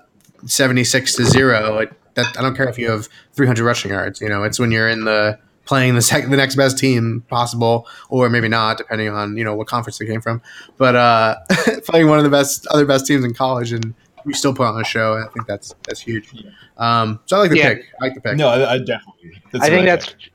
seventy 0.45 0.85
six 0.85 1.15
to 1.15 1.25
zero. 1.25 1.79
It, 1.79 1.91
that 2.15 2.37
I 2.37 2.41
don't 2.41 2.55
care 2.55 2.67
if 2.69 2.77
you 2.77 2.89
have 2.89 3.07
three 3.33 3.45
hundred 3.47 3.65
rushing 3.65 3.91
yards. 3.91 4.21
You 4.21 4.29
know, 4.29 4.43
it's 4.43 4.59
when 4.59 4.71
you're 4.71 4.87
in 4.89 5.03
the 5.03 5.37
playing 5.65 5.93
the 5.93 6.01
sec- 6.01 6.29
the 6.29 6.35
next 6.37 6.55
best 6.55 6.77
team 6.79 7.23
possible, 7.29 7.85
or 8.09 8.27
maybe 8.29 8.47
not, 8.47 8.77
depending 8.77 9.09
on 9.09 9.37
you 9.37 9.43
know 9.43 9.53
what 9.55 9.67
conference 9.67 9.97
they 9.97 10.05
came 10.05 10.21
from. 10.21 10.41
But 10.77 10.95
uh, 10.95 11.35
playing 11.85 12.07
one 12.07 12.17
of 12.17 12.23
the 12.23 12.29
best 12.31 12.65
other 12.67 12.85
best 12.85 13.05
teams 13.05 13.23
in 13.25 13.33
college, 13.33 13.71
and 13.73 13.93
we 14.25 14.33
still 14.33 14.53
put 14.53 14.65
on 14.65 14.79
a 14.79 14.83
show. 14.83 15.13
I 15.17 15.31
think 15.33 15.45
that's 15.47 15.75
that's 15.83 15.99
huge. 15.99 16.33
Um, 16.77 17.19
so 17.25 17.37
I 17.37 17.41
like 17.41 17.51
the 17.51 17.57
Yeah. 17.57 17.73
pick. 17.75 17.85
I 18.01 18.05
like 18.05 18.15
the 18.15 18.21
pick. 18.21 18.37
No, 18.37 18.47
I, 18.49 18.73
I 18.73 18.77
definitely. 18.79 19.41
That's 19.51 19.65
I 19.65 19.69
think 19.69 19.85
that's. 19.85 20.05
picked. 20.07 20.29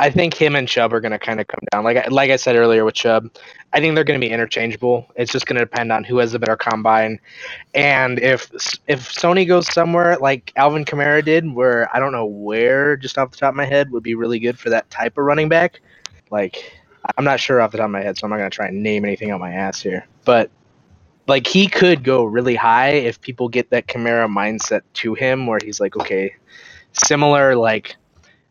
I 0.00 0.10
think 0.10 0.32
him 0.32 0.54
and 0.54 0.68
Chubb 0.68 0.92
are 0.94 1.00
going 1.00 1.12
to 1.12 1.18
kind 1.18 1.40
of 1.40 1.48
come 1.48 1.60
down. 1.72 1.82
Like 1.82 1.96
I, 1.96 2.06
like 2.08 2.30
I 2.30 2.36
said 2.36 2.54
earlier 2.54 2.84
with 2.84 2.94
Chubb, 2.94 3.28
I 3.72 3.80
think 3.80 3.96
they're 3.96 4.04
going 4.04 4.20
to 4.20 4.24
be 4.24 4.32
interchangeable. 4.32 5.10
It's 5.16 5.32
just 5.32 5.46
going 5.46 5.58
to 5.58 5.64
depend 5.64 5.90
on 5.90 6.04
who 6.04 6.18
has 6.18 6.30
the 6.32 6.38
better 6.38 6.56
combine, 6.56 7.18
and 7.74 8.20
if 8.20 8.50
if 8.86 9.12
Sony 9.12 9.46
goes 9.46 9.72
somewhere 9.72 10.16
like 10.18 10.52
Alvin 10.54 10.84
Kamara 10.84 11.24
did, 11.24 11.52
where 11.52 11.94
I 11.94 11.98
don't 11.98 12.12
know 12.12 12.26
where, 12.26 12.96
just 12.96 13.18
off 13.18 13.32
the 13.32 13.36
top 13.36 13.50
of 13.50 13.56
my 13.56 13.64
head, 13.64 13.90
would 13.90 14.04
be 14.04 14.14
really 14.14 14.38
good 14.38 14.58
for 14.58 14.70
that 14.70 14.88
type 14.88 15.18
of 15.18 15.24
running 15.24 15.48
back. 15.48 15.80
Like 16.30 16.80
I'm 17.16 17.24
not 17.24 17.40
sure 17.40 17.60
off 17.60 17.72
the 17.72 17.78
top 17.78 17.86
of 17.86 17.90
my 17.90 18.02
head, 18.02 18.16
so 18.16 18.24
I'm 18.24 18.30
not 18.30 18.38
going 18.38 18.50
to 18.50 18.54
try 18.54 18.68
and 18.68 18.82
name 18.82 19.04
anything 19.04 19.32
out 19.32 19.40
my 19.40 19.52
ass 19.52 19.82
here, 19.82 20.06
but. 20.24 20.50
Like 21.26 21.46
he 21.46 21.66
could 21.66 22.04
go 22.04 22.24
really 22.24 22.54
high 22.54 22.92
if 22.92 23.20
people 23.20 23.50
get 23.50 23.68
that 23.68 23.86
Kamara 23.86 24.34
mindset 24.34 24.80
to 24.94 25.12
him, 25.12 25.46
where 25.46 25.58
he's 25.62 25.78
like, 25.78 25.94
okay, 25.94 26.34
similar 26.92 27.54
like 27.54 27.96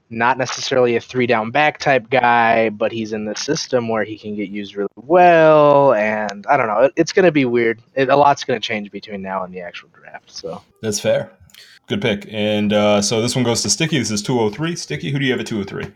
not 0.10 0.38
necessarily 0.38 0.96
a 0.96 1.02
three 1.02 1.28
down 1.28 1.52
back 1.52 1.80
type 1.80 2.10
guy, 2.10 2.70
but 2.70 2.92
he's 2.92 3.14
in 3.14 3.26
the 3.26 3.36
system 3.36 3.90
where 3.90 4.04
he 4.04 4.18
can 4.18 4.36
get 4.36 4.50
used 4.50 4.76
really 4.76 4.90
well. 4.96 5.94
And 5.94 6.46
I 6.48 6.58
don't 6.58 6.68
know, 6.68 6.80
it, 6.80 6.94
it's 6.96 7.12
going 7.12 7.26
to 7.26 7.32
be 7.32 7.46
weird. 7.46 7.82
It, 7.96 8.10
a 8.10 8.16
lot's 8.16 8.44
going 8.44 8.60
to 8.60 8.66
change 8.66 8.92
between 8.92 9.22
now 9.22 9.44
and 9.44 9.54
the 9.54 9.62
actual 9.62 9.90
draft. 9.90 10.32
So 10.32 10.62
That's 10.82 11.00
fair. 11.00 11.32
Good 11.88 12.02
pick. 12.02 12.28
And 12.30 12.74
uh, 12.74 13.02
so 13.02 13.22
this 13.22 13.36
one 13.36 13.46
goes 13.46 13.62
to 13.64 13.70
Sticky. 13.70 13.98
This 13.98 14.12
is 14.12 14.22
203. 14.22 14.76
Sticky, 14.76 15.12
who 15.12 15.20
do 15.20 15.26
you 15.26 15.32
have 15.32 15.40
at 15.40 15.48
203? 15.48 15.94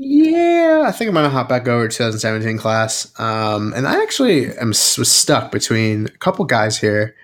Yeah, 0.00 0.84
I 0.86 0.92
think 0.92 1.08
I'm 1.08 1.14
gonna 1.14 1.28
hop 1.28 1.48
back 1.48 1.66
over 1.66 1.88
to 1.88 1.96
2017 1.96 2.56
class. 2.56 3.12
Um, 3.18 3.72
and 3.74 3.86
I 3.86 4.00
actually 4.00 4.56
am 4.56 4.68
was 4.68 5.10
stuck 5.10 5.50
between 5.50 6.06
a 6.06 6.18
couple 6.18 6.44
guys 6.44 6.78
here. 6.78 7.16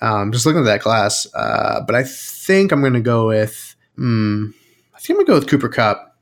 Um, 0.00 0.30
just 0.30 0.46
looking 0.46 0.60
at 0.60 0.66
that 0.66 0.80
class, 0.80 1.26
uh, 1.34 1.80
but 1.84 1.96
I 1.96 2.04
think 2.04 2.70
I'm 2.70 2.82
gonna 2.82 3.00
go 3.00 3.26
with. 3.26 3.74
Hmm, 3.96 4.50
I 4.50 4.63
think 5.04 5.18
I'm 5.18 5.24
gonna 5.24 5.34
go 5.34 5.40
with 5.40 5.50
Cooper 5.50 5.68
Kupp, 5.68 6.16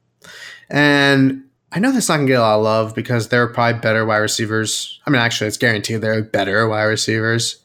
and 0.69 1.45
I 1.71 1.79
know 1.79 1.93
that's 1.93 2.09
not 2.09 2.17
gonna 2.17 2.27
get 2.27 2.39
a 2.39 2.43
lot 2.43 2.57
of 2.57 2.63
love 2.63 2.95
because 2.95 3.29
there 3.29 3.43
are 3.43 3.49
probably 3.49 3.81
better 3.81 4.05
wide 4.05 4.19
receivers. 4.19 5.01
I 5.07 5.11
mean, 5.11 5.21
actually, 5.21 5.49
it's 5.49 5.57
guaranteed 5.57 6.01
there 6.01 6.15
are 6.19 6.23
better 6.23 6.69
wide 6.69 6.85
receivers 6.85 7.65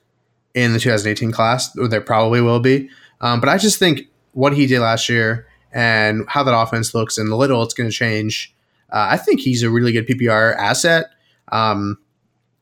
in 0.53 0.73
the 0.73 0.79
2018 0.79 1.31
class. 1.31 1.71
There 1.73 2.01
probably 2.01 2.41
will 2.41 2.59
be, 2.59 2.89
um, 3.21 3.39
but 3.39 3.49
I 3.49 3.57
just 3.57 3.79
think 3.79 4.01
what 4.33 4.53
he 4.53 4.67
did 4.67 4.79
last 4.79 5.09
year 5.09 5.47
and 5.73 6.23
how 6.27 6.43
that 6.43 6.57
offense 6.57 6.93
looks 6.93 7.17
and 7.17 7.31
the 7.31 7.35
little 7.35 7.61
it's 7.63 7.73
going 7.73 7.89
to 7.89 7.95
change. 7.95 8.53
uh, 8.91 9.07
I 9.11 9.17
think 9.17 9.41
he's 9.41 9.63
a 9.63 9.69
really 9.69 9.91
good 9.91 10.07
PPR 10.07 10.55
asset. 10.55 11.07
Um, 11.51 11.97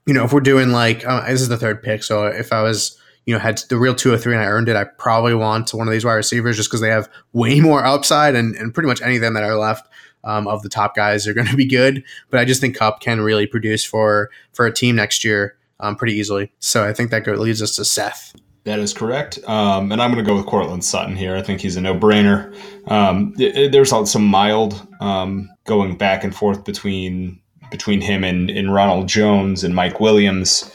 you 0.05 0.13
know, 0.13 0.23
if 0.23 0.33
we're 0.33 0.39
doing 0.39 0.69
like 0.69 1.05
uh, 1.05 1.27
this 1.27 1.41
is 1.41 1.49
the 1.49 1.57
third 1.57 1.83
pick, 1.83 2.03
so 2.03 2.25
if 2.27 2.53
I 2.53 2.61
was 2.61 2.99
you 3.25 3.33
know 3.33 3.39
had 3.39 3.59
the 3.69 3.77
real 3.77 3.95
two 3.95 4.13
or 4.13 4.17
three 4.17 4.33
and 4.33 4.43
I 4.43 4.47
earned 4.47 4.69
it, 4.69 4.75
I 4.75 4.83
probably 4.83 5.35
want 5.35 5.73
one 5.73 5.87
of 5.87 5.91
these 5.91 6.05
wide 6.05 6.13
receivers 6.13 6.57
just 6.57 6.69
because 6.69 6.81
they 6.81 6.89
have 6.89 7.09
way 7.33 7.59
more 7.61 7.83
upside 7.83 8.35
and, 8.35 8.55
and 8.55 8.73
pretty 8.73 8.87
much 8.87 9.01
any 9.01 9.15
of 9.15 9.21
them 9.21 9.33
that 9.33 9.43
are 9.43 9.57
left 9.57 9.87
um, 10.23 10.47
of 10.47 10.63
the 10.63 10.69
top 10.69 10.95
guys 10.95 11.27
are 11.27 11.33
going 11.35 11.47
to 11.47 11.55
be 11.55 11.65
good. 11.65 12.03
But 12.29 12.39
I 12.39 12.45
just 12.45 12.61
think 12.61 12.75
Kupp 12.77 12.99
can 12.99 13.21
really 13.21 13.47
produce 13.47 13.83
for 13.83 14.29
for 14.53 14.65
a 14.65 14.73
team 14.73 14.95
next 14.95 15.23
year 15.23 15.57
um, 15.79 15.95
pretty 15.95 16.13
easily. 16.13 16.51
So 16.59 16.87
I 16.87 16.93
think 16.93 17.11
that 17.11 17.27
leads 17.27 17.61
us 17.61 17.75
to 17.75 17.85
Seth. 17.85 18.35
That 18.65 18.79
is 18.79 18.93
correct. 18.93 19.37
Um, 19.47 19.91
and 19.91 20.01
I'm 20.01 20.11
going 20.11 20.23
to 20.23 20.27
go 20.27 20.35
with 20.35 20.47
Courtland 20.47 20.83
Sutton 20.83 21.15
here. 21.15 21.35
I 21.35 21.43
think 21.43 21.61
he's 21.61 21.75
a 21.75 21.81
no 21.81 21.93
brainer. 21.93 22.51
Um, 22.89 23.33
there's 23.37 23.89
some 24.09 24.25
mild 24.25 24.87
um, 25.01 25.51
going 25.65 25.95
back 25.97 26.23
and 26.23 26.35
forth 26.35 26.63
between 26.63 27.39
between 27.71 28.01
him 28.01 28.23
and, 28.23 28.49
and 28.49 28.73
Ronald 28.73 29.07
Jones 29.07 29.63
and 29.63 29.75
Mike 29.75 29.99
Williams. 29.99 30.71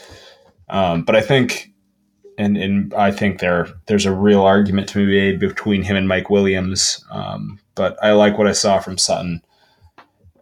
Um, 0.69 1.03
but 1.03 1.15
I 1.15 1.21
think, 1.21 1.70
and, 2.37 2.57
and 2.57 2.93
I 2.93 3.11
think 3.11 3.39
there 3.39 3.67
there's 3.87 4.05
a 4.05 4.13
real 4.13 4.41
argument 4.41 4.89
to 4.89 5.05
be 5.05 5.19
made 5.19 5.39
between 5.39 5.83
him 5.83 5.95
and 5.95 6.07
Mike 6.07 6.29
Williams. 6.29 7.03
Um, 7.11 7.59
but 7.75 7.97
I 8.03 8.11
like 8.13 8.37
what 8.37 8.47
I 8.47 8.53
saw 8.53 8.79
from 8.79 8.97
Sutton. 8.97 9.41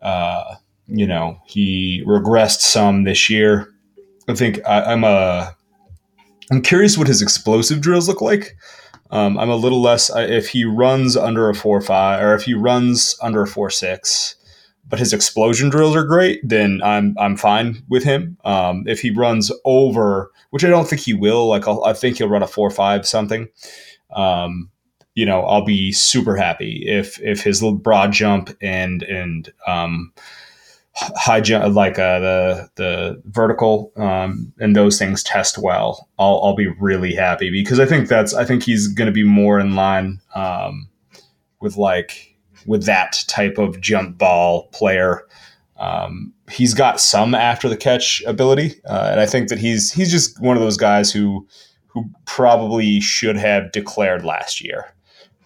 Uh, 0.01 0.55
you 0.87 1.05
know, 1.05 1.39
he 1.45 2.03
regressed 2.05 2.61
some 2.61 3.03
this 3.03 3.29
year. 3.29 3.71
I 4.27 4.35
think 4.35 4.59
I, 4.65 4.93
am 4.93 5.03
a. 5.03 5.55
I'm 6.51 6.61
curious 6.61 6.97
what 6.97 7.07
his 7.07 7.21
explosive 7.21 7.81
drills 7.81 8.07
look 8.07 8.21
like. 8.21 8.55
Um, 9.11 9.37
I'm 9.37 9.49
a 9.49 9.55
little 9.55 9.81
less 9.81 10.11
if 10.15 10.49
he 10.49 10.65
runs 10.65 11.17
under 11.17 11.49
a 11.49 11.55
four 11.55 11.81
five 11.81 12.23
or 12.23 12.35
if 12.35 12.43
he 12.43 12.53
runs 12.53 13.17
under 13.21 13.41
a 13.41 13.47
four 13.47 13.69
six 13.69 14.35
but 14.89 14.99
his 14.99 15.13
explosion 15.13 15.69
drills 15.69 15.95
are 15.95 16.03
great, 16.03 16.41
then 16.43 16.81
I'm 16.83 17.15
I'm 17.19 17.37
fine 17.37 17.83
with 17.89 18.03
him. 18.03 18.37
Um, 18.43 18.83
if 18.87 18.99
he 18.99 19.11
runs 19.11 19.51
over, 19.63 20.31
which 20.49 20.65
I 20.65 20.69
don't 20.69 20.87
think 20.87 21.01
he 21.01 21.13
will, 21.13 21.47
like 21.47 21.67
I'll, 21.67 21.83
i 21.85 21.93
think 21.93 22.17
he'll 22.17 22.29
run 22.29 22.43
a 22.43 22.47
four 22.47 22.71
five 22.71 23.07
something. 23.07 23.47
Um, 24.15 24.71
you 25.13 25.25
know, 25.25 25.41
I'll 25.41 25.65
be 25.65 25.91
super 25.91 26.35
happy 26.35 26.83
if 26.87 27.21
if 27.21 27.43
his 27.43 27.61
little 27.61 27.77
broad 27.77 28.11
jump 28.11 28.55
and 28.61 29.03
and 29.03 29.51
um, 29.67 30.11
high 30.95 31.41
jump, 31.41 31.75
like 31.75 31.99
uh, 31.99 32.19
the 32.19 32.69
the 32.75 33.21
vertical 33.25 33.91
um, 33.95 34.51
and 34.59 34.75
those 34.75 34.97
things 34.97 35.21
test 35.23 35.57
well. 35.57 36.07
I'll 36.17 36.41
I'll 36.43 36.55
be 36.55 36.67
really 36.79 37.13
happy 37.13 37.51
because 37.51 37.79
I 37.79 37.85
think 37.85 38.07
that's 38.07 38.33
I 38.33 38.43
think 38.43 38.63
he's 38.63 38.87
going 38.87 39.07
to 39.07 39.11
be 39.11 39.23
more 39.23 39.59
in 39.59 39.75
line 39.75 40.19
um, 40.35 40.89
with 41.59 41.77
like 41.77 42.28
with 42.69 42.85
that 42.85 43.23
type 43.27 43.57
of 43.57 43.81
jump 43.81 44.19
ball 44.19 44.67
player. 44.67 45.25
Um, 45.77 46.31
he's 46.51 46.75
got 46.75 47.01
some 47.01 47.33
after 47.33 47.67
the 47.67 47.75
catch 47.75 48.21
ability, 48.27 48.79
uh, 48.87 49.09
and 49.11 49.19
I 49.19 49.25
think 49.25 49.49
that 49.49 49.57
he's 49.57 49.91
he's 49.91 50.11
just 50.11 50.39
one 50.39 50.55
of 50.55 50.61
those 50.61 50.77
guys 50.77 51.11
who 51.11 51.47
who 51.87 52.05
probably 52.25 52.99
should 52.99 53.37
have 53.37 53.71
declared 53.71 54.23
last 54.23 54.61
year. 54.63 54.93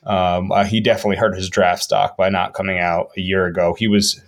Um, 0.05 0.51
uh, 0.51 0.65
he 0.65 0.81
definitely 0.81 1.15
hurt 1.15 1.37
his 1.37 1.49
draft 1.49 1.81
stock 1.81 2.17
by 2.17 2.27
not 2.27 2.53
coming 2.53 2.77
out 2.77 3.11
a 3.15 3.21
year 3.21 3.45
ago. 3.45 3.73
He 3.79 3.87
was 3.87 4.21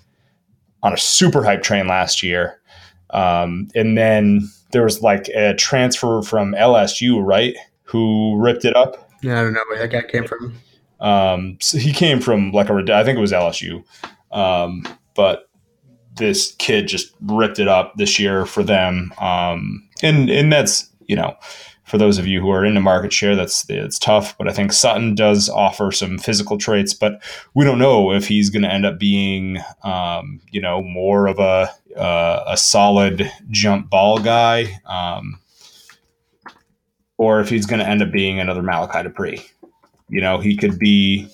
on 0.81 0.93
a 0.93 0.97
super 0.97 1.43
hype 1.43 1.63
train 1.63 1.87
last 1.87 2.23
year, 2.23 2.61
um, 3.09 3.67
and 3.75 3.97
then 3.97 4.49
there 4.71 4.83
was 4.83 5.01
like 5.01 5.27
a 5.35 5.53
transfer 5.55 6.21
from 6.21 6.53
LSU, 6.53 7.21
right? 7.21 7.57
Who 7.83 8.37
ripped 8.37 8.63
it 8.63 8.75
up? 8.77 9.09
Yeah, 9.21 9.41
I 9.41 9.43
don't 9.43 9.53
know 9.53 9.63
where 9.67 9.79
that 9.79 9.91
guy 9.91 10.09
came 10.09 10.25
from. 10.25 10.55
Um, 11.05 11.57
so 11.61 11.77
he 11.77 11.93
came 11.93 12.19
from 12.19 12.51
like 12.51 12.69
a, 12.69 12.73
I 12.73 13.03
think 13.03 13.17
it 13.17 13.21
was 13.21 13.31
LSU, 13.31 13.83
um, 14.31 14.83
but 15.13 15.49
this 16.15 16.55
kid 16.57 16.87
just 16.87 17.13
ripped 17.21 17.59
it 17.59 17.67
up 17.67 17.93
this 17.95 18.17
year 18.17 18.45
for 18.45 18.63
them. 18.63 19.13
Um, 19.19 19.87
and 20.01 20.29
and 20.29 20.51
that's 20.51 20.89
you 21.07 21.15
know, 21.15 21.35
for 21.83 21.99
those 21.99 22.17
of 22.17 22.25
you 22.25 22.41
who 22.41 22.49
are 22.49 22.65
into 22.65 22.81
market 22.81 23.13
share, 23.13 23.35
that's 23.35 23.69
it's 23.69 23.99
tough. 23.99 24.35
But 24.37 24.47
I 24.47 24.51
think 24.51 24.73
Sutton 24.73 25.13
does 25.13 25.47
offer 25.47 25.91
some 25.91 26.17
physical 26.17 26.57
traits, 26.57 26.93
but 26.95 27.21
we 27.53 27.63
don't 27.63 27.79
know 27.79 28.11
if 28.11 28.27
he's 28.27 28.49
going 28.49 28.63
to 28.63 28.73
end 28.73 28.85
up 28.85 28.97
being, 28.97 29.59
um, 29.83 30.41
you 30.49 30.59
know, 30.59 30.81
more 30.81 31.27
of 31.27 31.37
a 31.37 31.71
uh, 31.95 32.43
a 32.47 32.57
solid 32.57 33.31
jump 33.51 33.91
ball 33.91 34.17
guy, 34.17 34.79
um, 34.85 35.39
or 37.17 37.39
if 37.41 37.49
he's 37.49 37.67
going 37.67 37.79
to 37.79 37.87
end 37.87 38.01
up 38.01 38.11
being 38.11 38.39
another 38.39 38.63
Malachi 38.63 39.03
Dupre. 39.03 39.37
You 40.09 40.21
know, 40.21 40.39
he 40.39 40.55
could 40.55 40.77
be 40.77 41.27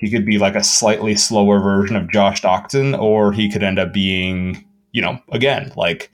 he 0.00 0.10
could 0.10 0.24
be 0.24 0.38
like 0.38 0.54
a 0.54 0.64
slightly 0.64 1.14
slower 1.14 1.60
version 1.60 1.94
of 1.94 2.10
Josh 2.10 2.40
Doctson, 2.40 2.98
or 2.98 3.32
he 3.32 3.50
could 3.50 3.62
end 3.62 3.78
up 3.78 3.92
being, 3.92 4.64
you 4.92 5.02
know, 5.02 5.20
again, 5.30 5.72
like 5.76 6.10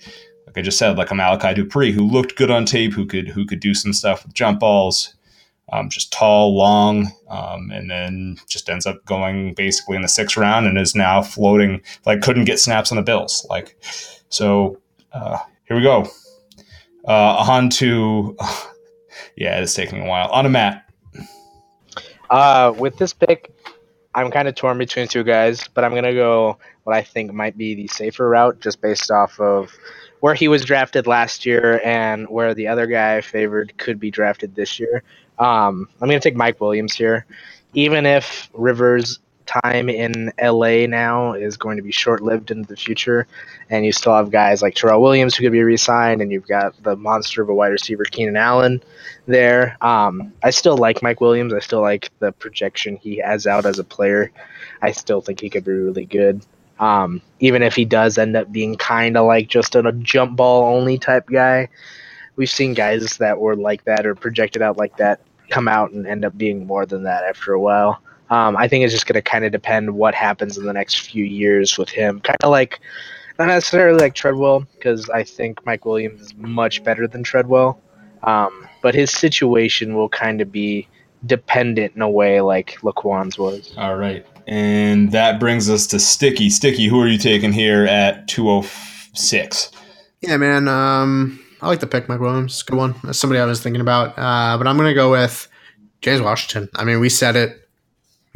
like 0.46 0.58
I 0.58 0.62
just 0.62 0.78
said, 0.78 0.98
like 0.98 1.10
a 1.10 1.14
Malachi 1.14 1.54
Dupre 1.54 1.92
who 1.92 2.06
looked 2.06 2.36
good 2.36 2.50
on 2.50 2.64
tape, 2.64 2.92
who 2.92 3.06
could 3.06 3.28
who 3.28 3.46
could 3.46 3.60
do 3.60 3.74
some 3.74 3.92
stuff 3.92 4.24
with 4.24 4.34
jump 4.34 4.60
balls, 4.60 5.14
um, 5.72 5.88
just 5.88 6.12
tall, 6.12 6.56
long, 6.56 7.12
um, 7.28 7.70
and 7.70 7.90
then 7.90 8.36
just 8.48 8.68
ends 8.68 8.86
up 8.86 9.04
going 9.04 9.54
basically 9.54 9.96
in 9.96 10.02
the 10.02 10.08
sixth 10.08 10.36
round 10.36 10.66
and 10.66 10.78
is 10.78 10.94
now 10.94 11.22
floating 11.22 11.80
like 12.06 12.22
couldn't 12.22 12.44
get 12.44 12.58
snaps 12.58 12.90
on 12.90 12.96
the 12.96 13.02
Bills. 13.02 13.46
Like 13.50 13.76
so, 14.28 14.80
uh, 15.12 15.38
here 15.66 15.76
we 15.76 15.82
go. 15.82 16.06
Uh, 17.06 17.44
on 17.48 17.70
to 17.70 18.36
yeah, 19.36 19.60
it's 19.60 19.74
taking 19.74 20.02
a 20.02 20.06
while. 20.06 20.28
On 20.30 20.44
to 20.44 20.50
Matt. 20.50 20.85
Uh, 22.30 22.74
with 22.76 22.96
this 22.96 23.12
pick, 23.12 23.52
I'm 24.14 24.30
kind 24.30 24.48
of 24.48 24.54
torn 24.54 24.78
between 24.78 25.08
two 25.08 25.24
guys, 25.24 25.68
but 25.68 25.84
I'm 25.84 25.94
gonna 25.94 26.14
go 26.14 26.58
what 26.84 26.96
I 26.96 27.02
think 27.02 27.32
might 27.32 27.56
be 27.56 27.74
the 27.74 27.86
safer 27.88 28.28
route, 28.28 28.60
just 28.60 28.80
based 28.80 29.10
off 29.10 29.38
of 29.40 29.70
where 30.20 30.34
he 30.34 30.48
was 30.48 30.64
drafted 30.64 31.06
last 31.06 31.44
year 31.44 31.80
and 31.84 32.26
where 32.28 32.54
the 32.54 32.68
other 32.68 32.86
guy 32.86 33.20
favored 33.20 33.76
could 33.76 34.00
be 34.00 34.10
drafted 34.10 34.54
this 34.54 34.80
year. 34.80 35.02
Um, 35.38 35.88
I'm 36.00 36.08
gonna 36.08 36.20
take 36.20 36.34
Mike 36.36 36.60
Williams 36.60 36.94
here, 36.94 37.26
even 37.74 38.06
if 38.06 38.48
Rivers 38.54 39.18
time 39.46 39.88
in 39.88 40.32
LA 40.42 40.86
now 40.86 41.32
is 41.32 41.56
going 41.56 41.76
to 41.76 41.82
be 41.82 41.92
short 41.92 42.22
lived 42.22 42.50
into 42.50 42.68
the 42.68 42.76
future. 42.76 43.26
And 43.70 43.84
you 43.84 43.92
still 43.92 44.14
have 44.14 44.30
guys 44.30 44.62
like 44.62 44.74
Tyrell 44.74 45.00
Williams 45.00 45.34
who 45.34 45.44
could 45.44 45.52
be 45.52 45.62
re 45.62 45.76
signed, 45.76 46.20
and 46.20 46.30
you've 46.30 46.46
got 46.46 46.80
the 46.82 46.96
monster 46.96 47.42
of 47.42 47.48
a 47.48 47.54
wide 47.54 47.68
receiver, 47.68 48.04
Keenan 48.04 48.36
Allen, 48.36 48.82
there. 49.26 49.76
Um, 49.80 50.32
I 50.42 50.50
still 50.50 50.76
like 50.76 51.02
Mike 51.02 51.20
Williams. 51.20 51.52
I 51.54 51.60
still 51.60 51.82
like 51.82 52.10
the 52.18 52.32
projection 52.32 52.96
he 52.96 53.16
has 53.18 53.46
out 53.46 53.66
as 53.66 53.78
a 53.78 53.84
player. 53.84 54.30
I 54.82 54.92
still 54.92 55.20
think 55.20 55.40
he 55.40 55.50
could 55.50 55.64
be 55.64 55.72
really 55.72 56.04
good. 56.04 56.44
Um, 56.78 57.22
even 57.40 57.62
if 57.62 57.74
he 57.74 57.84
does 57.84 58.18
end 58.18 58.36
up 58.36 58.52
being 58.52 58.76
kind 58.76 59.16
of 59.16 59.26
like 59.26 59.48
just 59.48 59.74
a 59.74 59.92
jump 59.92 60.36
ball 60.36 60.74
only 60.74 60.98
type 60.98 61.26
guy. 61.26 61.68
We've 62.36 62.50
seen 62.50 62.74
guys 62.74 63.16
that 63.16 63.40
were 63.40 63.56
like 63.56 63.84
that 63.84 64.04
or 64.04 64.14
projected 64.14 64.60
out 64.60 64.76
like 64.76 64.98
that 64.98 65.20
come 65.48 65.68
out 65.68 65.92
and 65.92 66.06
end 66.06 66.24
up 66.24 66.36
being 66.36 66.66
more 66.66 66.86
than 66.86 67.04
that 67.04 67.24
after 67.24 67.52
a 67.52 67.60
while. 67.60 68.00
Um, 68.30 68.56
I 68.56 68.68
think 68.68 68.84
it's 68.84 68.92
just 68.92 69.06
going 69.06 69.14
to 69.14 69.22
kind 69.22 69.44
of 69.44 69.52
depend 69.52 69.94
what 69.94 70.14
happens 70.14 70.58
in 70.58 70.66
the 70.66 70.72
next 70.72 71.00
few 71.00 71.24
years 71.24 71.78
with 71.78 71.88
him. 71.88 72.20
Kind 72.20 72.38
of 72.42 72.50
like, 72.50 72.80
not 73.38 73.46
necessarily 73.46 74.00
like 74.00 74.14
Treadwell, 74.14 74.66
because 74.74 75.08
I 75.10 75.22
think 75.22 75.64
Mike 75.64 75.84
Williams 75.84 76.20
is 76.20 76.34
much 76.36 76.82
better 76.82 77.06
than 77.06 77.22
Treadwell. 77.22 77.80
Um, 78.22 78.66
but 78.82 78.94
his 78.94 79.10
situation 79.10 79.94
will 79.94 80.08
kind 80.08 80.40
of 80.40 80.50
be 80.50 80.88
dependent 81.24 81.94
in 81.94 82.02
a 82.02 82.10
way 82.10 82.40
like 82.40 82.78
Laquon's 82.82 83.38
was. 83.38 83.72
All 83.76 83.96
right. 83.96 84.26
And 84.46 85.12
that 85.12 85.40
brings 85.40 85.68
us 85.68 85.86
to 85.88 85.98
Sticky. 85.98 86.50
Sticky, 86.50 86.86
who 86.86 87.00
are 87.00 87.08
you 87.08 87.18
taking 87.18 87.52
here 87.52 87.84
at 87.84 88.28
206? 88.28 89.70
Yeah, 90.22 90.36
man. 90.36 90.68
Um, 90.68 91.40
I 91.60 91.68
like 91.68 91.80
the 91.80 91.86
pick, 91.86 92.08
Mike 92.08 92.20
Williams. 92.20 92.62
Good 92.62 92.76
one. 92.76 92.94
That's 93.02 93.18
somebody 93.18 93.40
I 93.40 93.44
was 93.44 93.62
thinking 93.62 93.80
about. 93.80 94.10
Uh, 94.16 94.56
but 94.58 94.66
I'm 94.66 94.76
going 94.76 94.88
to 94.88 94.94
go 94.94 95.10
with 95.10 95.48
James 96.00 96.20
Washington. 96.20 96.68
I 96.76 96.84
mean, 96.84 97.00
we 97.00 97.08
said 97.08 97.36
it 97.36 97.65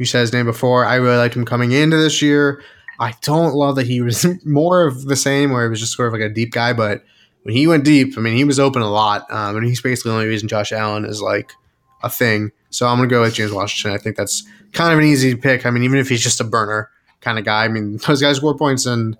you 0.01 0.05
said 0.05 0.21
his 0.21 0.33
name 0.33 0.47
before. 0.47 0.83
I 0.83 0.95
really 0.95 1.17
liked 1.17 1.35
him 1.35 1.45
coming 1.45 1.71
into 1.73 1.95
this 1.95 2.23
year. 2.23 2.63
I 2.99 3.13
don't 3.21 3.53
love 3.53 3.75
that 3.75 3.85
he 3.85 4.01
was 4.01 4.25
more 4.45 4.87
of 4.87 5.05
the 5.05 5.15
same, 5.15 5.51
where 5.51 5.63
he 5.63 5.69
was 5.69 5.79
just 5.79 5.93
sort 5.93 6.07
of 6.07 6.13
like 6.13 6.23
a 6.23 6.33
deep 6.33 6.51
guy. 6.51 6.73
But 6.73 7.03
when 7.43 7.55
he 7.55 7.67
went 7.67 7.85
deep, 7.85 8.17
I 8.17 8.21
mean, 8.21 8.35
he 8.35 8.43
was 8.43 8.59
open 8.59 8.81
a 8.81 8.89
lot, 8.89 9.31
um, 9.31 9.57
and 9.57 9.65
he's 9.65 9.79
basically 9.79 10.09
the 10.09 10.15
only 10.15 10.27
reason 10.27 10.47
Josh 10.47 10.71
Allen 10.71 11.05
is 11.05 11.21
like 11.21 11.53
a 12.01 12.09
thing. 12.09 12.51
So 12.71 12.87
I'm 12.87 12.97
gonna 12.97 13.09
go 13.09 13.21
with 13.21 13.35
James 13.35 13.51
Washington. 13.51 13.95
I 13.95 14.01
think 14.01 14.15
that's 14.15 14.43
kind 14.73 14.91
of 14.91 14.97
an 14.97 15.05
easy 15.05 15.35
pick. 15.35 15.67
I 15.67 15.69
mean, 15.69 15.83
even 15.83 15.99
if 15.99 16.09
he's 16.09 16.23
just 16.23 16.41
a 16.41 16.45
burner 16.45 16.89
kind 17.19 17.37
of 17.37 17.45
guy, 17.45 17.65
I 17.65 17.67
mean, 17.67 17.97
those 18.07 18.23
guys 18.23 18.37
score 18.37 18.57
points, 18.57 18.87
and 18.87 19.15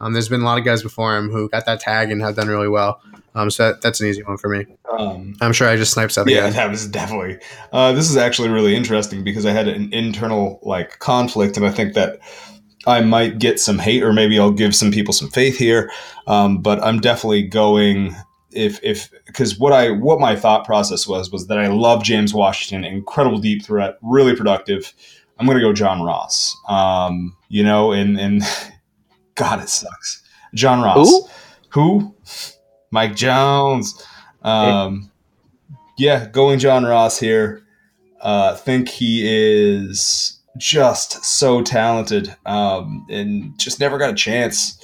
um, 0.00 0.12
there's 0.12 0.28
been 0.28 0.42
a 0.42 0.44
lot 0.44 0.58
of 0.58 0.66
guys 0.66 0.82
before 0.82 1.16
him 1.16 1.30
who 1.30 1.48
got 1.48 1.64
that 1.64 1.80
tag 1.80 2.10
and 2.10 2.20
have 2.20 2.36
done 2.36 2.48
really 2.48 2.68
well. 2.68 3.00
Um, 3.36 3.50
so 3.50 3.66
that, 3.66 3.82
that's 3.82 4.00
an 4.00 4.08
easy 4.08 4.22
one 4.22 4.38
for 4.38 4.48
me. 4.48 4.64
Um, 4.98 5.34
I'm 5.42 5.52
sure 5.52 5.68
I 5.68 5.76
just 5.76 5.92
sniped 5.92 6.12
something. 6.12 6.34
Yeah, 6.34 6.48
that 6.48 6.70
was 6.70 6.88
definitely. 6.88 7.38
Uh, 7.70 7.92
this 7.92 8.08
is 8.08 8.16
actually 8.16 8.48
really 8.48 8.74
interesting 8.74 9.22
because 9.22 9.44
I 9.44 9.52
had 9.52 9.68
an 9.68 9.92
internal 9.92 10.58
like 10.62 10.98
conflict, 11.00 11.58
and 11.58 11.66
I 11.66 11.70
think 11.70 11.92
that 11.94 12.18
I 12.86 13.02
might 13.02 13.38
get 13.38 13.60
some 13.60 13.78
hate, 13.78 14.02
or 14.02 14.14
maybe 14.14 14.38
I'll 14.38 14.50
give 14.50 14.74
some 14.74 14.90
people 14.90 15.12
some 15.12 15.28
faith 15.28 15.58
here. 15.58 15.90
Um, 16.26 16.62
but 16.62 16.82
I'm 16.82 16.98
definitely 16.98 17.42
going 17.42 18.16
if 18.52 18.80
if 18.82 19.10
because 19.26 19.58
what 19.58 19.74
I 19.74 19.90
what 19.90 20.18
my 20.18 20.34
thought 20.34 20.64
process 20.64 21.06
was 21.06 21.30
was 21.30 21.46
that 21.48 21.58
I 21.58 21.66
love 21.66 22.02
James 22.02 22.32
Washington, 22.32 22.90
incredible 22.90 23.38
deep 23.38 23.62
threat, 23.62 23.98
really 24.00 24.34
productive. 24.34 24.94
I'm 25.38 25.44
going 25.44 25.58
to 25.58 25.62
go 25.62 25.74
John 25.74 26.00
Ross. 26.00 26.56
Um, 26.68 27.36
you 27.50 27.62
know, 27.62 27.92
and 27.92 28.18
and 28.18 28.42
God, 29.34 29.62
it 29.62 29.68
sucks. 29.68 30.22
John 30.54 30.82
Ross. 30.82 31.06
Who? 31.06 31.28
Who? 31.70 32.14
Mike 32.96 33.14
Jones. 33.14 34.02
Um, 34.40 35.10
yeah, 35.98 36.28
going 36.28 36.58
John 36.58 36.86
Ross 36.86 37.18
here. 37.18 37.62
Uh, 38.22 38.56
think 38.56 38.88
he 38.88 39.20
is 39.22 40.40
just 40.56 41.22
so 41.22 41.60
talented 41.60 42.34
um, 42.46 43.06
and 43.10 43.58
just 43.58 43.80
never 43.80 43.98
got 43.98 44.08
a 44.08 44.14
chance. 44.14 44.82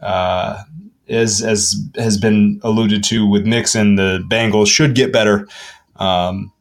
Uh, 0.00 0.62
as 1.08 1.42
as 1.42 1.74
has 1.96 2.16
been 2.16 2.60
alluded 2.62 3.02
to 3.02 3.28
with 3.28 3.44
Mixon, 3.44 3.96
the 3.96 4.24
Bengals 4.30 4.68
should 4.68 4.94
get 4.94 5.12
better. 5.12 5.48
Um, 5.96 6.52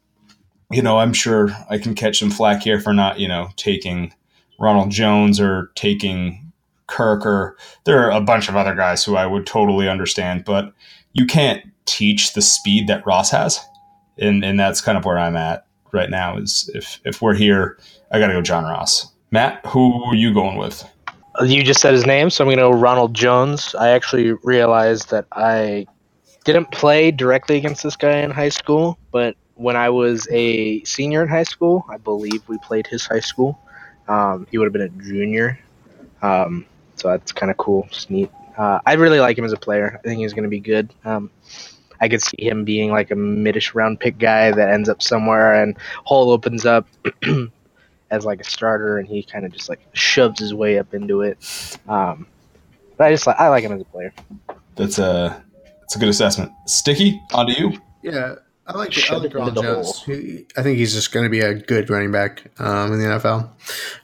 you 0.71 0.81
know, 0.81 0.97
I'm 0.97 1.13
sure 1.13 1.51
I 1.69 1.77
can 1.77 1.93
catch 1.93 2.17
some 2.17 2.31
flack 2.31 2.63
here 2.63 2.79
for 2.79 2.91
not, 2.91 3.19
you 3.19 3.27
know, 3.27 3.49
taking 3.55 4.15
Ronald 4.59 4.89
Jones 4.89 5.39
or 5.39 5.69
taking 5.75 6.40
Kirk 6.91 7.25
or 7.25 7.57
there 7.85 8.05
are 8.05 8.11
a 8.11 8.21
bunch 8.21 8.49
of 8.49 8.55
other 8.55 8.75
guys 8.75 9.03
who 9.03 9.15
I 9.15 9.25
would 9.25 9.47
totally 9.47 9.89
understand, 9.89 10.45
but 10.45 10.73
you 11.13 11.25
can't 11.25 11.63
teach 11.85 12.33
the 12.33 12.41
speed 12.41 12.87
that 12.87 13.05
Ross 13.05 13.31
has. 13.31 13.59
And 14.17 14.43
and 14.43 14.59
that's 14.59 14.81
kind 14.81 14.97
of 14.97 15.05
where 15.05 15.17
I'm 15.17 15.35
at 15.35 15.65
right 15.91 16.09
now 16.09 16.37
is 16.37 16.69
if 16.75 16.99
if 17.05 17.21
we're 17.21 17.33
here, 17.33 17.79
I 18.11 18.19
gotta 18.19 18.33
go 18.33 18.41
John 18.41 18.65
Ross. 18.65 19.11
Matt, 19.31 19.65
who 19.65 20.03
are 20.03 20.15
you 20.15 20.33
going 20.33 20.57
with? 20.57 20.83
You 21.41 21.63
just 21.63 21.79
said 21.79 21.93
his 21.93 22.05
name, 22.05 22.29
so 22.29 22.43
I'm 22.43 22.49
to 22.51 22.57
go 22.57 22.71
Ronald 22.71 23.13
Jones. 23.13 23.73
I 23.75 23.89
actually 23.89 24.33
realized 24.43 25.09
that 25.11 25.25
I 25.31 25.87
didn't 26.43 26.71
play 26.71 27.11
directly 27.11 27.55
against 27.55 27.83
this 27.83 27.95
guy 27.95 28.17
in 28.17 28.31
high 28.31 28.49
school, 28.49 28.99
but 29.11 29.37
when 29.55 29.77
I 29.77 29.89
was 29.89 30.27
a 30.31 30.83
senior 30.83 31.23
in 31.23 31.29
high 31.29 31.43
school, 31.43 31.85
I 31.89 31.97
believe 31.97 32.41
we 32.47 32.57
played 32.57 32.87
his 32.87 33.05
high 33.05 33.19
school. 33.19 33.59
Um, 34.07 34.47
he 34.51 34.57
would 34.57 34.65
have 34.65 34.73
been 34.73 34.81
a 34.81 35.03
junior, 35.03 35.59
um, 36.21 36.65
so 37.01 37.07
that's 37.07 37.31
kind 37.31 37.49
of 37.51 37.57
cool. 37.57 37.87
Just 37.89 38.11
neat. 38.11 38.29
Uh, 38.57 38.79
I 38.85 38.93
really 38.93 39.19
like 39.19 39.37
him 39.37 39.45
as 39.45 39.53
a 39.53 39.57
player. 39.57 39.99
I 40.03 40.07
think 40.07 40.21
he's 40.21 40.33
going 40.33 40.43
to 40.43 40.49
be 40.49 40.59
good. 40.59 40.93
Um, 41.03 41.31
I 41.99 42.07
could 42.07 42.21
see 42.21 42.37
him 42.39 42.63
being 42.63 42.91
like 42.91 43.09
a 43.09 43.15
midish 43.15 43.73
round 43.73 43.99
pick 43.99 44.19
guy 44.19 44.51
that 44.51 44.69
ends 44.69 44.87
up 44.87 45.01
somewhere 45.01 45.61
and 45.61 45.75
hole 46.03 46.31
opens 46.31 46.65
up 46.65 46.87
as 48.11 48.23
like 48.23 48.39
a 48.39 48.43
starter, 48.43 48.99
and 48.99 49.07
he 49.07 49.23
kind 49.23 49.45
of 49.45 49.51
just 49.51 49.67
like 49.67 49.79
shoves 49.93 50.39
his 50.39 50.53
way 50.53 50.77
up 50.77 50.93
into 50.93 51.21
it. 51.21 51.37
Um, 51.87 52.27
but 52.97 53.07
I 53.07 53.11
just 53.11 53.25
like 53.25 53.37
I 53.39 53.47
like 53.49 53.63
him 53.63 53.71
as 53.71 53.81
a 53.81 53.85
player. 53.85 54.13
That's 54.75 54.99
a 54.99 55.43
that's 55.79 55.95
a 55.95 55.99
good 55.99 56.09
assessment. 56.09 56.51
Sticky, 56.67 57.19
on 57.33 57.47
to 57.47 57.53
you. 57.53 57.81
Yeah, 58.03 58.35
I 58.67 58.77
like 58.77 59.09
I 59.09 59.15
like 59.15 59.33
Ronald 59.33 59.55
Jones. 59.55 60.03
He, 60.03 60.45
I 60.55 60.61
think 60.61 60.77
he's 60.77 60.93
just 60.93 61.11
going 61.11 61.25
to 61.25 61.29
be 61.29 61.39
a 61.39 61.55
good 61.55 61.89
running 61.89 62.11
back 62.11 62.51
um, 62.59 62.93
in 62.93 62.99
the 62.99 63.05
NFL. 63.05 63.49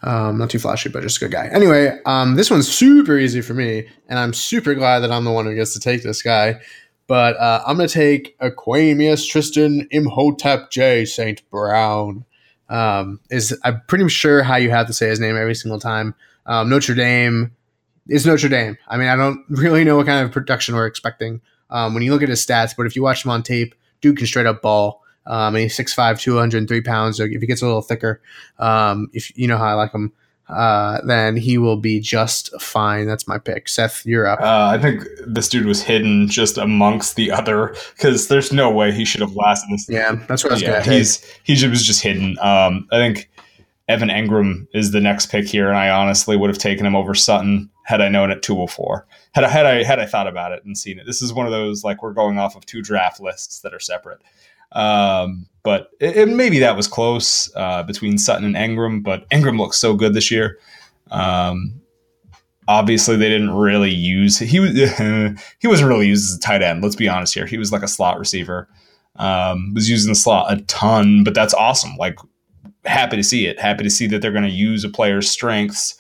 Um, 0.02 0.40
not 0.40 0.50
too 0.50 0.60
flashy, 0.60 0.90
but 0.90 1.04
just 1.04 1.18
a 1.18 1.20
good 1.22 1.32
guy. 1.32 1.48
Anyway, 1.48 2.00
um, 2.06 2.36
this 2.36 2.50
one's 2.50 2.68
super 2.68 3.18
easy 3.18 3.42
for 3.42 3.54
me, 3.54 3.88
and 4.10 4.18
I'm 4.18 4.34
super 4.34 4.74
glad 4.74 5.00
that 5.00 5.12
I'm 5.12 5.24
the 5.26 5.32
one 5.32 5.46
who 5.46 5.56
gets 5.56 5.74
to 5.74 5.80
take 5.80 6.04
this 6.04 6.22
guy. 6.22 6.60
But 7.08 7.38
uh, 7.38 7.64
I'm 7.66 7.78
going 7.78 7.88
to 7.88 7.94
take 7.94 8.38
Equanimeous 8.40 9.28
Tristan 9.28 9.88
Imhotep 9.92 10.72
J. 10.72 11.06
St. 11.06 11.48
Brown. 11.50 12.26
Um, 12.70 13.22
is 13.30 13.58
I'm 13.64 13.82
pretty 13.88 14.10
sure 14.10 14.44
how 14.44 14.58
you 14.58 14.72
have 14.72 14.88
to 14.88 14.94
say 14.94 15.08
his 15.08 15.20
name 15.20 15.38
every 15.38 15.56
single 15.56 15.80
time. 15.80 16.16
Um, 16.46 16.70
Notre 16.70 16.96
Dame 16.96 17.52
is 18.10 18.26
Notre 18.26 18.50
Dame. 18.50 18.78
I 18.88 18.98
mean, 18.98 19.08
I 19.08 19.16
don't 19.16 19.46
really 19.50 19.84
know 19.84 19.98
what 19.98 20.08
kind 20.08 20.26
of 20.26 20.34
production 20.34 20.76
we're 20.76 20.88
expecting 20.88 21.42
um, 21.70 21.94
when 21.94 22.04
you 22.04 22.12
look 22.12 22.24
at 22.24 22.30
his 22.30 22.46
stats, 22.46 22.74
but 22.76 22.86
if 22.86 22.96
you 22.96 23.04
watch 23.04 23.24
him 23.24 23.32
on 23.32 23.44
tape, 23.44 23.76
dude 24.08 24.18
can 24.18 24.28
straight 24.28 24.46
up 24.46 24.62
ball. 24.62 25.04
Um, 25.26 25.56
and 25.56 25.64
he's 25.64 25.78
6'5", 25.78 26.22
203 26.22 26.82
pounds. 26.82 27.18
So 27.18 27.24
if 27.24 27.42
he 27.42 27.48
gets 27.48 27.62
a 27.62 27.66
little 27.66 27.82
thicker, 27.82 28.22
um, 28.60 29.10
if 29.12 29.38
you 29.38 29.48
know 29.48 29.58
how 29.58 29.66
I 29.66 29.74
like 29.74 29.92
him, 29.92 30.14
uh, 30.48 31.02
then 31.06 31.36
he 31.36 31.58
will 31.58 31.76
be 31.76 32.00
just 32.00 32.50
fine. 32.62 33.06
That's 33.06 33.28
my 33.28 33.38
pick. 33.38 33.68
Seth, 33.68 34.06
you're 34.06 34.26
up. 34.26 34.40
Uh, 34.40 34.72
I 34.74 34.78
think 34.82 35.04
this 35.26 35.50
dude 35.50 35.66
was 35.66 35.82
hidden 35.82 36.30
just 36.30 36.58
amongst 36.58 37.18
the 37.18 37.32
other 37.32 37.76
because 37.96 38.30
there's 38.30 38.54
no 38.54 38.72
way 38.72 38.94
he 38.94 39.04
should 39.04 39.20
have 39.20 39.36
lasted 39.36 39.70
this. 39.72 39.90
yeah, 39.90 40.16
that's 40.28 40.44
what 40.44 40.54
I 40.54 40.56
was 40.56 40.62
yeah, 40.62 40.72
going 40.72 40.84
to 40.84 40.92
he's 40.94 41.26
he 41.44 41.68
was 41.68 41.86
just 41.86 42.02
hidden. 42.02 42.38
Um, 42.40 42.88
I 42.94 42.98
think 42.98 43.30
Evan 43.90 44.10
Engram 44.10 44.68
is 44.74 44.92
the 44.92 45.02
next 45.02 45.26
pick 45.26 45.48
here, 45.48 45.68
and 45.68 45.78
I 45.78 45.90
honestly 45.90 46.38
would 46.38 46.50
have 46.50 46.58
taken 46.58 46.86
him 46.86 46.96
over 46.96 47.14
Sutton 47.14 47.70
had 47.84 48.02
I 48.02 48.08
known 48.08 48.32
at 48.32 48.42
204. 48.42 49.06
Had 49.38 49.44
I 49.44 49.50
had 49.50 49.66
I 49.68 49.84
had 49.84 50.00
I 50.00 50.08
thought 50.08 50.26
about 50.28 50.52
it 50.52 50.66
and 50.66 50.76
seen 50.76 50.98
it. 50.98 51.06
This 51.06 51.22
is 51.22 51.32
one 51.32 51.46
of 51.46 51.52
those 51.52 51.84
like 51.84 52.02
we're 52.02 52.12
going 52.14 52.40
off 52.40 52.56
of 52.56 52.66
two 52.66 52.82
draft 52.82 53.20
lists 53.22 53.60
that 53.60 53.72
are 53.72 53.80
separate. 53.80 54.20
Um, 54.72 55.46
but 55.62 55.92
it, 56.00 56.18
it- 56.18 56.30
maybe 56.30 56.58
that 56.58 56.76
was 56.76 56.88
close 56.88 57.48
uh, 57.56 57.84
between 57.84 58.18
Sutton 58.18 58.44
and 58.46 58.56
Engram, 58.56 59.04
but 59.04 59.30
Engram 59.30 59.60
looks 59.60 59.78
so 59.78 59.94
good 59.94 60.16
this 60.16 60.32
year. 60.32 60.58
Um, 61.12 61.80
obviously, 62.68 63.16
they 63.16 63.30
didn't 63.30 63.52
really 63.54 63.92
use 63.94 64.40
he 64.40 64.60
was 64.60 64.72
he 65.60 65.68
wasn't 65.68 65.88
really 65.88 66.08
used 66.08 66.32
as 66.32 66.38
a 66.38 66.40
tight 66.42 66.64
end. 66.64 66.82
Let's 66.82 66.96
be 66.96 67.08
honest 67.08 67.36
here. 67.36 67.46
He 67.46 67.60
was 67.60 67.72
like 67.72 67.84
a 67.84 67.88
slot 67.88 68.18
receiver. 68.18 68.68
Um, 69.18 69.74
was 69.76 69.88
using 69.88 70.12
the 70.12 70.16
slot 70.16 70.52
a 70.52 70.62
ton, 70.64 71.24
but 71.24 71.36
that's 71.36 71.54
awesome. 71.54 71.96
Like 71.98 72.18
happy 72.86 73.18
to 73.18 73.24
see 73.24 73.46
it. 73.46 73.60
Happy 73.60 73.84
to 73.84 73.90
see 73.92 74.08
that 74.08 74.22
they're 74.24 74.32
going 74.32 74.44
to 74.44 74.50
use 74.50 74.84
a 74.84 74.90
player's 74.90 75.30
strengths 75.30 75.96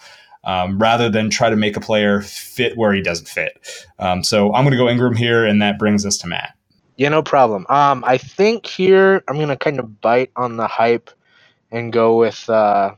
um, 0.47 0.79
rather 0.79 1.09
than 1.09 1.29
try 1.29 1.51
to 1.51 1.55
make 1.55 1.77
a 1.77 1.81
player 1.81 2.21
fit 2.21 2.75
where 2.75 2.93
he 2.93 3.01
doesn't 3.01 3.27
fit. 3.27 3.59
Um, 3.99 4.23
so 4.23 4.51
I'm 4.53 4.63
going 4.63 4.71
to 4.71 4.77
go 4.77 4.85
Engram 4.85 5.15
here, 5.15 5.45
and 5.45 5.61
that 5.61 5.77
brings 5.77 6.05
us 6.05 6.17
to 6.19 6.27
Matt. 6.27 6.57
Yeah, 6.97 7.09
no 7.09 7.21
problem. 7.21 7.67
Um, 7.69 8.03
I 8.07 8.17
think 8.17 8.65
here 8.65 9.23
I'm 9.27 9.37
gonna 9.37 9.55
kind 9.55 9.79
of 9.79 10.01
bite 10.01 10.31
on 10.35 10.57
the 10.57 10.65
hype 10.65 11.11
and 11.71 11.93
go 11.93 12.17
with 12.17 12.49
uh, 12.49 12.95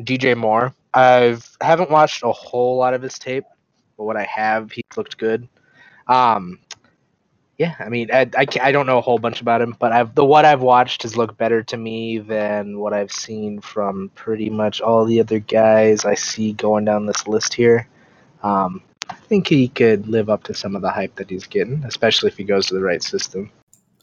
DJ 0.00 0.34
Moore. 0.34 0.74
I've 0.94 1.54
haven't 1.60 1.90
watched 1.90 2.22
a 2.22 2.32
whole 2.32 2.78
lot 2.78 2.94
of 2.94 3.02
his 3.02 3.18
tape, 3.18 3.44
but 3.98 4.04
what 4.04 4.16
I 4.16 4.24
have, 4.24 4.72
he 4.72 4.82
looked 4.96 5.18
good. 5.18 5.46
Um, 6.06 6.58
yeah, 7.58 7.74
I 7.78 7.88
mean, 7.88 8.10
I, 8.12 8.28
I, 8.36 8.46
I 8.60 8.72
don't 8.72 8.86
know 8.86 8.98
a 8.98 9.02
whole 9.02 9.18
bunch 9.18 9.40
about 9.40 9.60
him, 9.60 9.76
but 9.78 9.92
I've 9.92 10.14
the 10.14 10.24
what 10.24 10.44
I've 10.44 10.62
watched 10.62 11.02
has 11.02 11.16
looked 11.16 11.36
better 11.36 11.62
to 11.64 11.76
me 11.76 12.18
than 12.18 12.78
what 12.78 12.92
I've 12.92 13.12
seen 13.12 13.60
from 13.60 14.10
pretty 14.14 14.50
much 14.50 14.80
all 14.80 15.04
the 15.04 15.20
other 15.20 15.38
guys 15.38 16.04
I 16.04 16.14
see 16.14 16.54
going 16.54 16.84
down 16.84 17.06
this 17.06 17.26
list 17.28 17.54
here. 17.54 17.86
Um, 18.42 18.82
I 19.08 19.14
think 19.14 19.48
he 19.48 19.68
could 19.68 20.08
live 20.08 20.30
up 20.30 20.44
to 20.44 20.54
some 20.54 20.74
of 20.74 20.82
the 20.82 20.90
hype 20.90 21.16
that 21.16 21.28
he's 21.28 21.46
getting, 21.46 21.84
especially 21.84 22.28
if 22.28 22.36
he 22.36 22.44
goes 22.44 22.66
to 22.66 22.74
the 22.74 22.80
right 22.80 23.02
system. 23.02 23.50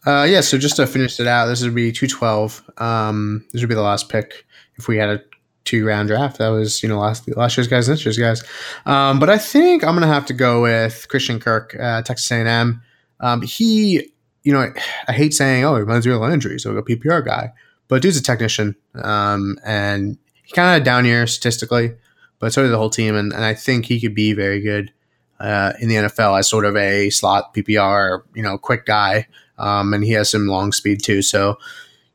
Uh, 0.06 0.26
yeah, 0.28 0.40
so 0.40 0.56
just 0.56 0.76
to 0.76 0.86
finish 0.86 1.20
it 1.20 1.26
out, 1.26 1.46
this 1.46 1.62
would 1.62 1.74
be 1.74 1.92
212. 1.92 2.70
Um, 2.78 3.44
this 3.52 3.60
would 3.60 3.68
be 3.68 3.74
the 3.74 3.82
last 3.82 4.08
pick 4.08 4.46
if 4.76 4.88
we 4.88 4.96
had 4.96 5.08
a 5.10 5.22
two 5.64 5.84
round 5.84 6.08
draft. 6.08 6.38
That 6.38 6.48
was, 6.48 6.82
you 6.82 6.88
know, 6.88 7.00
last 7.00 7.28
last 7.36 7.56
year's 7.56 7.68
guys, 7.68 7.86
this 7.86 8.04
year's 8.04 8.16
guys. 8.16 8.42
Um, 8.86 9.18
but 9.18 9.28
I 9.28 9.36
think 9.36 9.82
I'm 9.84 9.94
going 9.94 10.08
to 10.08 10.14
have 10.14 10.26
to 10.26 10.34
go 10.34 10.62
with 10.62 11.06
Christian 11.08 11.38
Kirk, 11.40 11.76
uh, 11.78 12.02
Texas 12.02 12.30
A&M. 12.30 12.82
Um, 13.20 13.42
he, 13.42 14.10
you 14.42 14.52
know, 14.52 14.72
I 15.08 15.12
hate 15.12 15.34
saying, 15.34 15.64
oh, 15.64 15.76
he 15.76 15.84
me 15.84 16.14
of 16.14 16.20
Landry, 16.20 16.58
so 16.58 16.72
go 16.72 16.82
PPR 16.82 17.24
guy. 17.24 17.52
But 17.88 18.02
dude's 18.02 18.16
a 18.16 18.22
technician, 18.22 18.76
um, 18.94 19.58
and 19.64 20.16
he 20.44 20.52
kind 20.52 20.78
of 20.80 20.84
down 20.84 21.04
here 21.04 21.26
statistically, 21.26 21.94
but 22.38 22.52
so 22.52 22.62
did 22.62 22.70
the 22.70 22.78
whole 22.78 22.90
team. 22.90 23.14
And, 23.14 23.32
and 23.32 23.44
I 23.44 23.54
think 23.54 23.86
he 23.86 24.00
could 24.00 24.14
be 24.14 24.32
very 24.32 24.60
good 24.60 24.92
uh, 25.40 25.72
in 25.80 25.88
the 25.88 25.96
NFL 25.96 26.38
as 26.38 26.48
sort 26.48 26.64
of 26.64 26.76
a 26.76 27.10
slot 27.10 27.54
PPR, 27.54 28.22
you 28.34 28.42
know, 28.42 28.58
quick 28.58 28.86
guy. 28.86 29.26
Um, 29.58 29.92
and 29.92 30.04
he 30.04 30.12
has 30.12 30.30
some 30.30 30.46
long 30.46 30.72
speed 30.72 31.02
too. 31.02 31.22
So, 31.22 31.58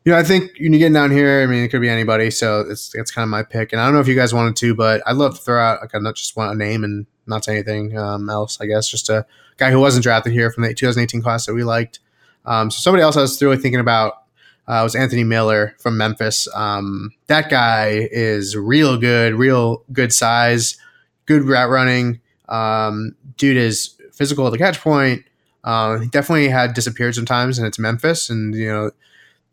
you 0.04 0.12
know, 0.12 0.18
I 0.18 0.24
think 0.24 0.52
when 0.60 0.74
you 0.74 0.80
get 0.80 0.94
down 0.94 1.12
here, 1.12 1.42
I 1.44 1.46
mean, 1.46 1.64
it 1.64 1.70
could 1.70 1.82
be 1.82 1.90
anybody. 1.90 2.32
So 2.32 2.62
it's 2.62 2.94
it's 2.96 3.12
kind 3.12 3.24
of 3.24 3.30
my 3.30 3.44
pick. 3.44 3.72
And 3.72 3.82
I 3.82 3.86
don't 3.86 3.94
know 3.94 4.00
if 4.00 4.08
you 4.08 4.16
guys 4.16 4.34
wanted 4.34 4.56
to, 4.58 4.76
but 4.76 5.02
I'd 5.06 5.16
love 5.16 5.36
to 5.36 5.42
throw 5.42 5.62
out 5.62 5.82
like 5.82 5.94
a, 5.94 6.00
not 6.00 6.16
just 6.16 6.36
want 6.36 6.54
a 6.54 6.56
name 6.56 6.84
and 6.84 7.06
not 7.28 7.46
say 7.46 7.54
anything 7.54 7.98
um, 7.98 8.30
else. 8.30 8.60
I 8.62 8.66
guess 8.66 8.90
just 8.90 9.10
a 9.10 9.26
guy 9.58 9.72
who 9.72 9.80
wasn't 9.80 10.04
drafted 10.04 10.34
here 10.34 10.52
from 10.52 10.64
the 10.64 10.74
2018 10.74 11.22
class 11.22 11.46
that 11.46 11.54
we 11.54 11.64
liked. 11.64 12.00
Um, 12.46 12.70
so 12.70 12.80
somebody 12.80 13.04
else 13.04 13.18
I 13.18 13.22
was 13.22 13.42
really 13.42 13.58
thinking 13.58 13.80
about 13.80 14.24
uh, 14.68 14.82
was 14.84 14.96
Anthony 14.96 15.24
Miller 15.24 15.76
from 15.80 15.98
Memphis. 15.98 16.48
Um, 16.54 17.12
that 17.28 17.50
guy 17.50 18.08
is 18.12 18.56
real 18.56 18.98
good, 18.98 19.36
real 19.36 19.84
good 19.92 20.12
size, 20.14 20.78
good 21.26 21.44
route 21.44 21.70
running. 21.70 22.20
Um, 22.50 23.16
dude 23.38 23.58
is 23.58 23.96
physical 24.12 24.46
at 24.48 24.52
the 24.52 24.58
catch 24.58 24.80
point. 24.80 25.24
Uh, 25.64 26.00
he 26.00 26.08
definitely 26.08 26.48
had 26.48 26.74
disappeared 26.74 27.16
sometimes, 27.16 27.58
and 27.58 27.68
it's 27.68 27.80
Memphis, 27.80 28.30
and 28.30 28.54
you 28.54 28.68
know 28.68 28.92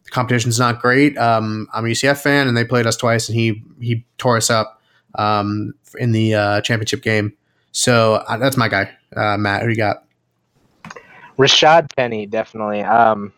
the 0.05 0.11
competition's 0.11 0.59
not 0.59 0.81
great. 0.81 1.17
Um, 1.17 1.69
I'm 1.73 1.87
a 1.87 1.89
UCF 1.89 2.19
fan, 2.23 2.49
and 2.49 2.57
they 2.57 2.65
played 2.65 2.87
us 2.87 2.97
twice, 2.97 3.29
and 3.29 3.37
he 3.37 3.63
he 3.81 4.05
tore 4.19 4.37
us 4.37 4.51
up 4.51 4.81
um, 5.15 5.75
in 5.99 6.13
the 6.13 6.35
uh, 6.35 6.61
championship 6.61 7.03
game. 7.03 7.33
So 7.73 8.15
uh, 8.15 8.37
that's 8.37 8.57
my 8.57 8.69
guy, 8.69 8.91
uh, 9.17 9.37
Matt. 9.37 9.63
Who 9.63 9.71
you 9.71 9.77
got? 9.77 10.05
Rashad 11.39 11.95
Penny, 11.97 12.27
definitely. 12.27 12.83
Um, 12.83 13.33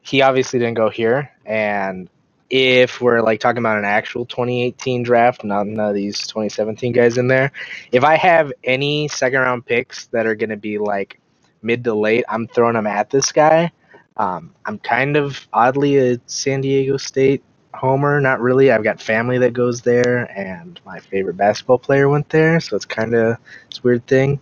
he 0.00 0.22
obviously 0.22 0.58
didn't 0.58 0.74
go 0.74 0.88
here, 0.88 1.30
and 1.44 2.08
if 2.52 3.00
we're 3.00 3.22
like 3.22 3.40
talking 3.40 3.58
about 3.58 3.78
an 3.78 3.84
actual 3.84 4.26
2018 4.26 5.02
draft, 5.02 5.42
not 5.42 5.66
none 5.66 5.88
of 5.88 5.94
these 5.94 6.26
2017 6.26 6.92
guys 6.92 7.16
in 7.16 7.28
there, 7.28 7.50
if 7.92 8.04
I 8.04 8.16
have 8.16 8.52
any 8.64 9.08
second 9.08 9.40
round 9.40 9.64
picks 9.64 10.06
that 10.08 10.26
are 10.26 10.34
going 10.34 10.50
to 10.50 10.56
be 10.56 10.78
like 10.78 11.18
mid 11.62 11.84
to 11.84 11.94
late, 11.94 12.24
I'm 12.28 12.46
throwing 12.46 12.74
them 12.74 12.86
at 12.86 13.08
this 13.08 13.32
guy. 13.32 13.72
Um, 14.18 14.54
I'm 14.66 14.78
kind 14.78 15.16
of 15.16 15.48
oddly 15.52 15.96
a 15.96 16.20
San 16.26 16.60
Diego 16.60 16.98
State 16.98 17.42
homer, 17.74 18.20
not 18.20 18.40
really. 18.40 18.70
I've 18.70 18.84
got 18.84 19.00
family 19.00 19.38
that 19.38 19.52
goes 19.52 19.80
there, 19.80 20.30
and 20.38 20.80
my 20.84 21.00
favorite 21.00 21.36
basketball 21.36 21.78
player 21.78 22.08
went 22.08 22.28
there, 22.28 22.60
so 22.60 22.76
it's 22.76 22.84
kind 22.84 23.14
of 23.14 23.32
a 23.32 23.38
weird 23.82 24.06
thing. 24.06 24.40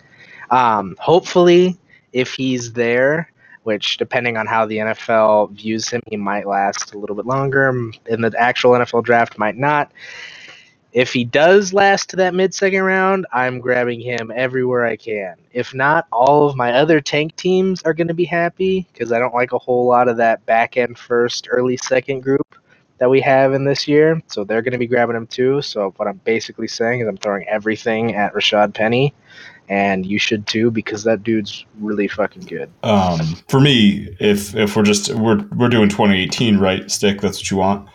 Um, 0.51 0.97
hopefully, 0.99 1.79
if 2.13 2.35
he's 2.35 2.73
there, 2.73 3.33
which 3.63 3.97
depending 3.99 4.37
on 4.37 4.47
how 4.47 4.67
the 4.67 4.79
NFL 4.79 5.53
views 5.53 5.89
him, 5.89 6.03
he 6.07 6.17
might 6.17 6.47
last 6.47 6.95
a 6.95 6.99
little 6.99 7.17
bit 7.17 7.27
longer. 7.27 7.69
In 8.07 8.21
the 8.21 8.35
actual 8.39 8.73
NFL 8.73 9.05
draft, 9.05 9.39
might 9.39 9.57
not. 9.57 9.93
If 10.93 11.13
he 11.13 11.25
does 11.25 11.73
last 11.73 12.11
to 12.11 12.17
that 12.17 12.35
mid 12.35 12.53
second 12.53 12.83
round, 12.83 13.27
I'm 13.33 13.61
grabbing 13.61 14.01
him 14.01 14.33
everywhere 14.35 14.85
I 14.85 14.97
can. 14.97 15.37
If 15.53 15.73
not, 15.73 16.07
all 16.11 16.49
of 16.49 16.57
my 16.57 16.73
other 16.73 17.01
tank 17.01 17.37
teams 17.37 17.81
are 17.83 17.95
going 17.95 18.09
to 18.09 18.15
be 18.15 18.25
happy 18.25 18.89
because 18.93 19.13
I 19.13 19.21
don't 19.21 19.35
like 19.35 19.53
a 19.53 19.59
whole 19.59 19.87
lot 19.87 20.09
of 20.09 20.17
that 20.17 20.45
back 20.47 20.77
end 20.77 20.99
first, 20.99 21.47
early 21.49 21.77
second 21.77 22.23
group 22.23 22.57
that 23.01 23.11
we 23.11 23.21
have 23.21 23.53
in 23.53 23.65
this 23.65 23.89
year. 23.89 24.23
So 24.29 24.45
they're 24.45 24.63
going 24.63 24.73
to 24.73 24.79
be 24.79 24.87
grabbing 24.87 25.17
him 25.17 25.27
too. 25.27 25.61
So 25.63 25.93
what 25.97 26.07
I'm 26.07 26.21
basically 26.25 26.69
saying 26.69 27.01
is 27.01 27.09
I'm 27.09 27.17
throwing 27.17 27.49
everything 27.49 28.15
at 28.15 28.33
Rashad 28.33 28.75
Penny, 28.75 29.13
and 29.69 30.07
you 30.07 30.19
should 30.19 30.47
too 30.47 30.71
because 30.71 31.03
that 31.05 31.25
dude's 31.25 31.65
really 31.81 32.07
fucking 32.07 32.43
good. 32.43 32.71
Um, 32.85 33.19
for 33.49 33.61
me, 33.61 34.15
if 34.21 34.55
if 34.55 34.77
we're 34.77 34.85
just 34.85 35.13
we're 35.15 35.45
we're 35.57 35.69
doing 35.69 35.89
2018, 35.89 36.59
right? 36.59 36.89
Stick. 36.89 37.21
That's 37.21 37.39
what 37.39 37.51
you 37.51 37.57
want 37.57 37.89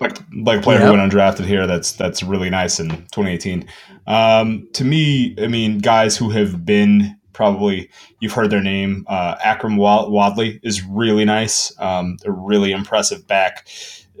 like 0.00 0.18
like 0.44 0.62
player 0.62 0.78
yep. 0.78 0.88
who 0.88 0.96
went 0.96 1.12
undrafted 1.12 1.46
here. 1.46 1.66
That's 1.66 1.92
that's 1.92 2.22
really 2.22 2.50
nice 2.50 2.78
in 2.80 2.88
2018. 2.88 3.66
Um, 4.06 4.68
to 4.74 4.84
me, 4.84 5.34
I 5.42 5.46
mean, 5.46 5.78
guys 5.78 6.16
who 6.16 6.30
have 6.30 6.64
been 6.64 7.16
probably 7.36 7.90
you've 8.20 8.32
heard 8.32 8.50
their 8.50 8.62
name. 8.62 9.04
Uh, 9.08 9.36
Akrum 9.36 9.76
Wadley 9.76 10.58
is 10.62 10.82
really 10.82 11.26
nice. 11.26 11.70
Um, 11.78 12.16
a 12.24 12.32
really 12.32 12.72
impressive 12.72 13.26
back. 13.26 13.68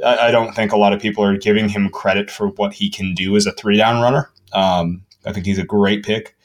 I, 0.04 0.28
I, 0.28 0.30
don't 0.30 0.54
think 0.54 0.70
a 0.70 0.76
lot 0.76 0.92
of 0.92 1.00
people 1.00 1.24
are 1.24 1.38
giving 1.38 1.70
him 1.70 1.88
credit 1.88 2.30
for 2.30 2.48
what 2.48 2.74
he 2.74 2.90
can 2.90 3.14
do 3.14 3.34
as 3.34 3.46
a 3.46 3.52
three 3.52 3.78
down 3.78 4.02
runner. 4.02 4.30
Um, 4.52 5.02
I 5.24 5.32
think 5.32 5.46
he's 5.46 5.58
a 5.58 5.64
great 5.64 6.04
pick. 6.04 6.36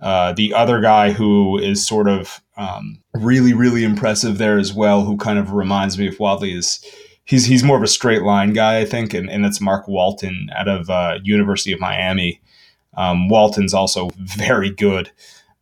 Uh, 0.00 0.32
the 0.32 0.52
other 0.52 0.80
guy 0.80 1.12
who 1.12 1.58
is 1.58 1.86
sort 1.86 2.08
of 2.08 2.40
um, 2.56 3.00
really, 3.14 3.54
really 3.54 3.84
impressive 3.84 4.38
there 4.38 4.58
as 4.58 4.74
well, 4.74 5.04
who 5.04 5.16
kind 5.16 5.38
of 5.38 5.52
reminds 5.52 5.96
me 5.96 6.08
of 6.08 6.18
Wadley, 6.18 6.52
is 6.52 6.84
he's 7.24 7.44
he's 7.44 7.62
more 7.62 7.76
of 7.76 7.82
a 7.84 7.88
straight 7.88 8.22
line 8.22 8.52
guy, 8.52 8.80
I 8.80 8.84
think, 8.84 9.14
and, 9.14 9.30
and 9.30 9.44
that's 9.44 9.60
Mark 9.60 9.86
Walton 9.86 10.48
out 10.56 10.68
of 10.68 10.90
uh, 10.90 11.18
University 11.22 11.70
of 11.70 11.78
Miami. 11.78 12.40
Um, 12.96 13.28
Walton's 13.28 13.74
also 13.74 14.10
very 14.16 14.70
good. 14.70 15.12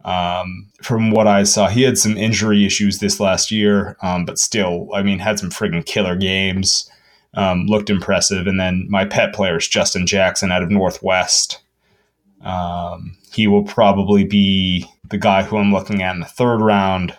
Um, 0.09 0.71
from 0.83 1.11
what 1.11 1.27
I 1.27 1.43
saw, 1.43 1.69
he 1.69 1.83
had 1.83 1.99
some 1.99 2.17
injury 2.17 2.65
issues 2.65 2.99
this 2.99 3.21
last 3.21 3.51
year, 3.51 3.97
um, 4.03 4.25
but 4.25 4.39
still, 4.39 4.89
I 4.95 5.03
mean, 5.03 5.19
had 5.19 5.39
some 5.39 5.51
friggin' 5.51 5.85
killer 5.85 6.17
games. 6.17 6.91
Um, 7.35 7.67
looked 7.67 7.91
impressive. 7.91 8.47
And 8.47 8.59
then 8.59 8.87
my 8.89 9.05
pet 9.05 9.35
player 9.35 9.59
is 9.59 9.69
Justin 9.69 10.07
Jackson 10.07 10.51
out 10.51 10.63
of 10.63 10.71
Northwest. 10.71 11.61
Um, 12.41 13.19
he 13.33 13.47
will 13.47 13.65
probably 13.65 14.25
be 14.25 14.87
the 15.11 15.19
guy 15.19 15.43
who 15.43 15.59
I'm 15.59 15.71
looking 15.71 16.03
at 16.03 16.15
in 16.15 16.21
the 16.21 16.27
third 16.27 16.63
round 16.63 17.15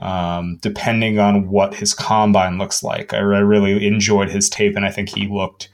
um, 0.00 0.58
depending 0.60 1.18
on 1.18 1.48
what 1.48 1.74
his 1.74 1.94
combine 1.94 2.58
looks 2.58 2.82
like. 2.82 3.12
I, 3.14 3.18
I, 3.18 3.20
really 3.20 3.86
enjoyed 3.86 4.30
his 4.30 4.48
tape, 4.48 4.76
and 4.76 4.84
I 4.84 4.90
think 4.90 5.10
he 5.10 5.28
looked. 5.28 5.68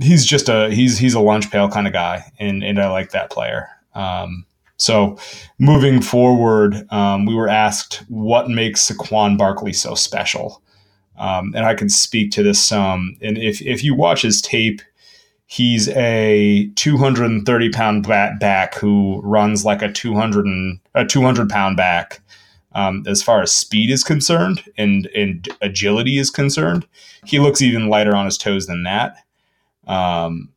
He's 0.00 0.24
just 0.24 0.48
a 0.48 0.70
he's 0.70 0.98
he's 0.98 1.14
a 1.14 1.20
lunch 1.20 1.50
pail 1.50 1.68
kind 1.68 1.86
of 1.86 1.92
guy, 1.92 2.30
and 2.38 2.62
and 2.62 2.78
I 2.78 2.90
like 2.90 3.10
that 3.10 3.30
player. 3.30 3.68
Um, 3.94 4.46
so 4.78 5.18
moving 5.58 6.00
forward, 6.00 6.86
um, 6.90 7.26
we 7.26 7.34
were 7.34 7.48
asked 7.48 8.04
what 8.08 8.48
makes 8.48 8.88
Saquon 8.88 9.36
Barkley 9.36 9.72
so 9.72 9.94
special, 9.94 10.62
um, 11.18 11.52
and 11.54 11.66
I 11.66 11.74
can 11.74 11.88
speak 11.88 12.30
to 12.32 12.42
this 12.42 12.64
some. 12.64 13.16
and 13.20 13.36
if 13.36 13.60
if 13.62 13.82
you 13.84 13.94
watch 13.94 14.22
his 14.22 14.40
tape. 14.40 14.82
He's 15.50 15.88
a 15.88 16.70
230 16.76 17.70
pound 17.70 18.06
back 18.06 18.74
who 18.74 19.18
runs 19.24 19.64
like 19.64 19.80
a 19.80 19.90
200 19.90 20.44
and, 20.44 20.78
a 20.94 21.06
200 21.06 21.48
pound 21.48 21.74
back 21.74 22.20
um, 22.72 23.02
as 23.06 23.22
far 23.22 23.42
as 23.42 23.52
speed 23.52 23.90
is 23.90 24.04
concerned 24.04 24.62
and 24.76 25.06
and 25.14 25.48
agility 25.62 26.18
is 26.18 26.30
concerned. 26.30 26.86
He 27.24 27.38
looks 27.38 27.62
even 27.62 27.88
lighter 27.88 28.14
on 28.14 28.26
his 28.26 28.38
toes 28.38 28.66
than 28.66 28.84
that. 28.84 29.16
Um, 29.86 30.50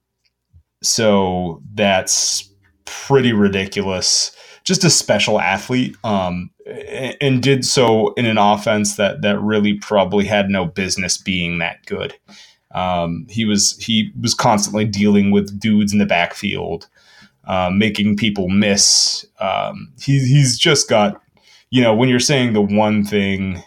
so 0.84 1.62
that's 1.74 2.51
pretty 2.86 3.34
ridiculous. 3.34 4.36
Just 4.64 4.84
a 4.84 4.90
special 4.90 5.40
athlete, 5.40 5.96
um, 6.04 6.52
and 7.20 7.42
did 7.42 7.66
so 7.66 8.14
in 8.14 8.26
an 8.26 8.38
offense 8.38 8.96
that 8.96 9.22
that 9.24 9.40
really 9.42 9.74
probably 9.74 10.26
had 10.26 10.50
no 10.50 10.66
business 10.66 11.18
being 11.18 11.58
that 11.58 11.86
good. 11.88 12.16
Um, 12.74 13.26
he 13.30 13.44
was 13.44 13.76
he 13.78 14.12
was 14.22 14.34
constantly 14.34 14.86
dealing 14.86 15.32
with 15.32 15.60
dudes 15.60 15.94
in 15.94 16.00
the 16.00 16.06
backfield, 16.06 16.88
uh, 17.46 17.72
making 17.74 18.18
people 18.18 18.50
miss. 18.50 19.26
Um, 19.40 19.92
he, 20.00 20.20
he's 20.20 20.60
just 20.60 20.88
got 20.88 21.22
you 21.72 21.82
know, 21.82 21.96
when 21.96 22.10
you're 22.10 22.20
saying 22.20 22.54
the 22.54 22.62
one 22.62 23.04
thing, 23.04 23.64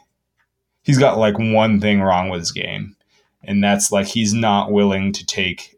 he's 0.82 0.98
got 0.98 1.18
like 1.18 1.38
one 1.38 1.80
thing 1.80 2.02
wrong 2.02 2.28
with 2.28 2.40
his 2.40 2.52
game, 2.52 2.94
and 3.42 3.64
that's 3.64 3.90
like 3.90 4.06
he's 4.06 4.32
not 4.32 4.70
willing 4.70 5.12
to 5.12 5.26
take. 5.26 5.76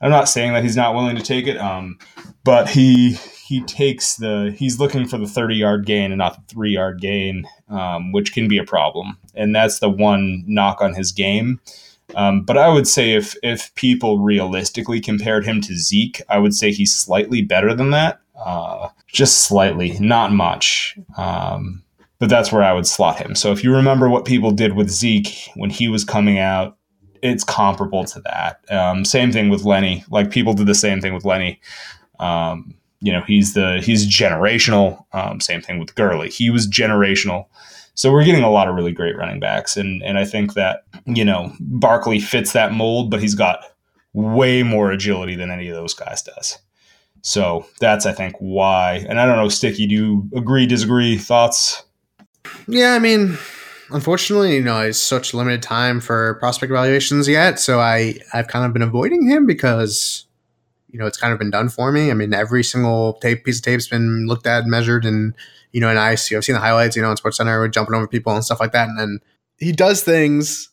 I'm 0.00 0.10
not 0.10 0.28
saying 0.28 0.52
that 0.52 0.62
he's 0.62 0.76
not 0.76 0.94
willing 0.94 1.16
to 1.16 1.22
take 1.22 1.46
it, 1.46 1.56
um, 1.58 1.98
but 2.44 2.68
he 2.68 3.12
he 3.46 3.62
takes 3.62 4.16
the 4.16 4.54
he's 4.58 4.78
looking 4.78 5.06
for 5.06 5.18
the 5.18 5.26
30 5.26 5.54
yard 5.54 5.86
gain 5.86 6.12
and 6.12 6.18
not 6.18 6.34
the 6.34 6.54
three 6.54 6.72
yard 6.72 7.00
gain, 7.00 7.46
um, 7.68 8.12
which 8.12 8.32
can 8.32 8.48
be 8.48 8.58
a 8.58 8.64
problem, 8.64 9.18
and 9.34 9.54
that's 9.54 9.78
the 9.78 9.88
one 9.88 10.44
knock 10.46 10.80
on 10.80 10.94
his 10.94 11.12
game. 11.12 11.60
Um, 12.14 12.42
but 12.42 12.56
I 12.56 12.68
would 12.68 12.86
say 12.86 13.12
if 13.12 13.36
if 13.42 13.74
people 13.74 14.18
realistically 14.18 15.00
compared 15.00 15.44
him 15.44 15.60
to 15.62 15.76
Zeke, 15.76 16.20
I 16.28 16.38
would 16.38 16.54
say 16.54 16.72
he's 16.72 16.94
slightly 16.94 17.42
better 17.42 17.74
than 17.74 17.90
that. 17.90 18.20
Uh, 18.36 18.88
just 19.06 19.44
slightly, 19.44 19.98
not 19.98 20.32
much. 20.32 20.98
Um, 21.16 21.82
but 22.18 22.28
that's 22.30 22.50
where 22.50 22.62
I 22.62 22.72
would 22.72 22.86
slot 22.86 23.18
him. 23.18 23.34
So 23.34 23.52
if 23.52 23.62
you 23.62 23.74
remember 23.74 24.08
what 24.08 24.24
people 24.24 24.50
did 24.50 24.74
with 24.74 24.90
Zeke 24.90 25.50
when 25.54 25.70
he 25.70 25.88
was 25.88 26.04
coming 26.04 26.38
out, 26.38 26.75
it's 27.30 27.44
comparable 27.44 28.04
to 28.04 28.20
that. 28.20 28.64
Um, 28.70 29.04
same 29.04 29.32
thing 29.32 29.48
with 29.48 29.64
Lenny. 29.64 30.04
Like 30.10 30.30
people 30.30 30.54
did 30.54 30.66
the 30.66 30.74
same 30.74 31.00
thing 31.00 31.14
with 31.14 31.24
Lenny. 31.24 31.60
Um, 32.18 32.74
you 33.00 33.12
know, 33.12 33.22
he's 33.26 33.54
the 33.54 33.80
he's 33.82 34.06
generational. 34.06 35.04
Um, 35.12 35.40
same 35.40 35.60
thing 35.60 35.78
with 35.78 35.94
Gurley. 35.94 36.30
He 36.30 36.50
was 36.50 36.68
generational. 36.68 37.46
So 37.94 38.12
we're 38.12 38.24
getting 38.24 38.44
a 38.44 38.50
lot 38.50 38.68
of 38.68 38.74
really 38.74 38.92
great 38.92 39.16
running 39.16 39.40
backs, 39.40 39.76
and 39.76 40.02
and 40.02 40.18
I 40.18 40.24
think 40.24 40.54
that 40.54 40.84
you 41.04 41.24
know 41.24 41.52
Barkley 41.60 42.20
fits 42.20 42.52
that 42.52 42.72
mold, 42.72 43.10
but 43.10 43.20
he's 43.20 43.34
got 43.34 43.64
way 44.12 44.62
more 44.62 44.90
agility 44.90 45.36
than 45.36 45.50
any 45.50 45.68
of 45.68 45.76
those 45.76 45.94
guys 45.94 46.22
does. 46.22 46.58
So 47.22 47.66
that's, 47.80 48.06
I 48.06 48.12
think, 48.12 48.36
why. 48.38 49.04
And 49.08 49.20
I 49.20 49.26
don't 49.26 49.36
know, 49.36 49.48
Sticky, 49.48 49.88
do 49.88 49.94
you 49.94 50.30
agree, 50.36 50.64
disagree, 50.64 51.18
thoughts? 51.18 51.82
Yeah, 52.68 52.92
I 52.92 53.00
mean, 53.00 53.36
unfortunately, 53.90 54.56
you 54.56 54.62
know, 54.62 54.80
it's 54.80 54.98
such 54.98 55.34
limited 55.34 55.62
time 55.62 56.00
for 56.00 56.34
prospect 56.34 56.70
evaluations 56.70 57.28
yet. 57.28 57.58
So 57.58 57.80
I, 57.80 58.18
I've 58.32 58.48
kind 58.48 58.64
of 58.64 58.72
been 58.72 58.82
avoiding 58.82 59.28
him 59.28 59.46
because, 59.46 60.26
you 60.90 60.98
know, 60.98 61.06
it's 61.06 61.18
kind 61.18 61.32
of 61.32 61.38
been 61.38 61.50
done 61.50 61.68
for 61.68 61.92
me. 61.92 62.10
I 62.10 62.14
mean, 62.14 62.34
every 62.34 62.64
single 62.64 63.14
tape 63.14 63.44
piece 63.44 63.58
of 63.58 63.64
tape's 63.64 63.88
been 63.88 64.26
looked 64.26 64.46
at, 64.46 64.66
measured, 64.66 65.04
and, 65.04 65.34
you 65.72 65.80
know, 65.80 65.88
and 65.88 65.98
I 65.98 66.14
see, 66.14 66.36
I've 66.36 66.44
seen 66.44 66.54
the 66.54 66.60
highlights, 66.60 66.96
you 66.96 67.02
know, 67.02 67.10
in 67.10 67.16
Sports 67.16 67.36
Center, 67.36 67.60
with 67.60 67.72
jumping 67.72 67.94
over 67.94 68.08
people 68.08 68.34
and 68.34 68.44
stuff 68.44 68.60
like 68.60 68.72
that. 68.72 68.88
And 68.88 68.98
then 68.98 69.20
he 69.58 69.72
does 69.72 70.02
things 70.02 70.70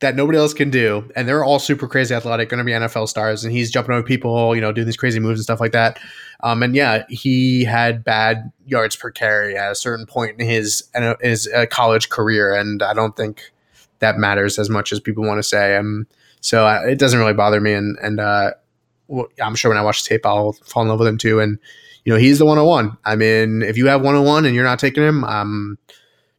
that 0.00 0.14
nobody 0.14 0.38
else 0.38 0.54
can 0.54 0.70
do, 0.70 1.10
and 1.16 1.26
they're 1.26 1.44
all 1.44 1.58
super 1.58 1.88
crazy 1.88 2.14
athletic, 2.14 2.48
going 2.48 2.58
to 2.58 2.64
be 2.64 2.70
NFL 2.70 3.08
stars, 3.08 3.42
and 3.42 3.52
he's 3.52 3.70
jumping 3.70 3.92
over 3.94 4.02
people, 4.04 4.54
you 4.54 4.60
know, 4.60 4.70
doing 4.70 4.86
these 4.86 4.96
crazy 4.96 5.18
moves 5.18 5.40
and 5.40 5.44
stuff 5.44 5.60
like 5.60 5.72
that. 5.72 5.98
Um, 6.40 6.62
and 6.62 6.74
yeah, 6.74 7.04
he 7.08 7.64
had 7.64 8.04
bad 8.04 8.52
yards 8.66 8.94
per 8.94 9.10
carry 9.10 9.56
at 9.56 9.72
a 9.72 9.74
certain 9.74 10.06
point 10.06 10.40
in 10.40 10.46
his 10.48 10.88
in 10.94 11.14
his 11.20 11.48
uh, 11.48 11.66
college 11.70 12.08
career, 12.10 12.54
and 12.54 12.82
I 12.82 12.94
don't 12.94 13.16
think 13.16 13.50
that 13.98 14.18
matters 14.18 14.58
as 14.58 14.70
much 14.70 14.92
as 14.92 15.00
people 15.00 15.24
want 15.24 15.38
to 15.38 15.42
say. 15.42 15.76
Um, 15.76 16.06
so 16.40 16.66
uh, 16.66 16.82
it 16.86 16.98
doesn't 16.98 17.18
really 17.18 17.34
bother 17.34 17.60
me, 17.60 17.72
and 17.72 17.96
and 18.00 18.20
uh, 18.20 18.52
I'm 19.42 19.56
sure 19.56 19.70
when 19.70 19.78
I 19.78 19.82
watch 19.82 20.04
the 20.04 20.10
tape, 20.10 20.26
I'll 20.26 20.52
fall 20.52 20.82
in 20.82 20.88
love 20.88 21.00
with 21.00 21.08
him 21.08 21.18
too. 21.18 21.40
And 21.40 21.58
you 22.04 22.12
know, 22.12 22.18
he's 22.18 22.38
the 22.38 22.44
101. 22.44 22.96
I 23.04 23.16
mean, 23.16 23.62
if 23.62 23.76
you 23.76 23.86
have 23.88 24.00
101 24.00 24.46
and 24.46 24.54
you're 24.54 24.64
not 24.64 24.78
taking 24.78 25.02
him, 25.02 25.24
um, 25.24 25.78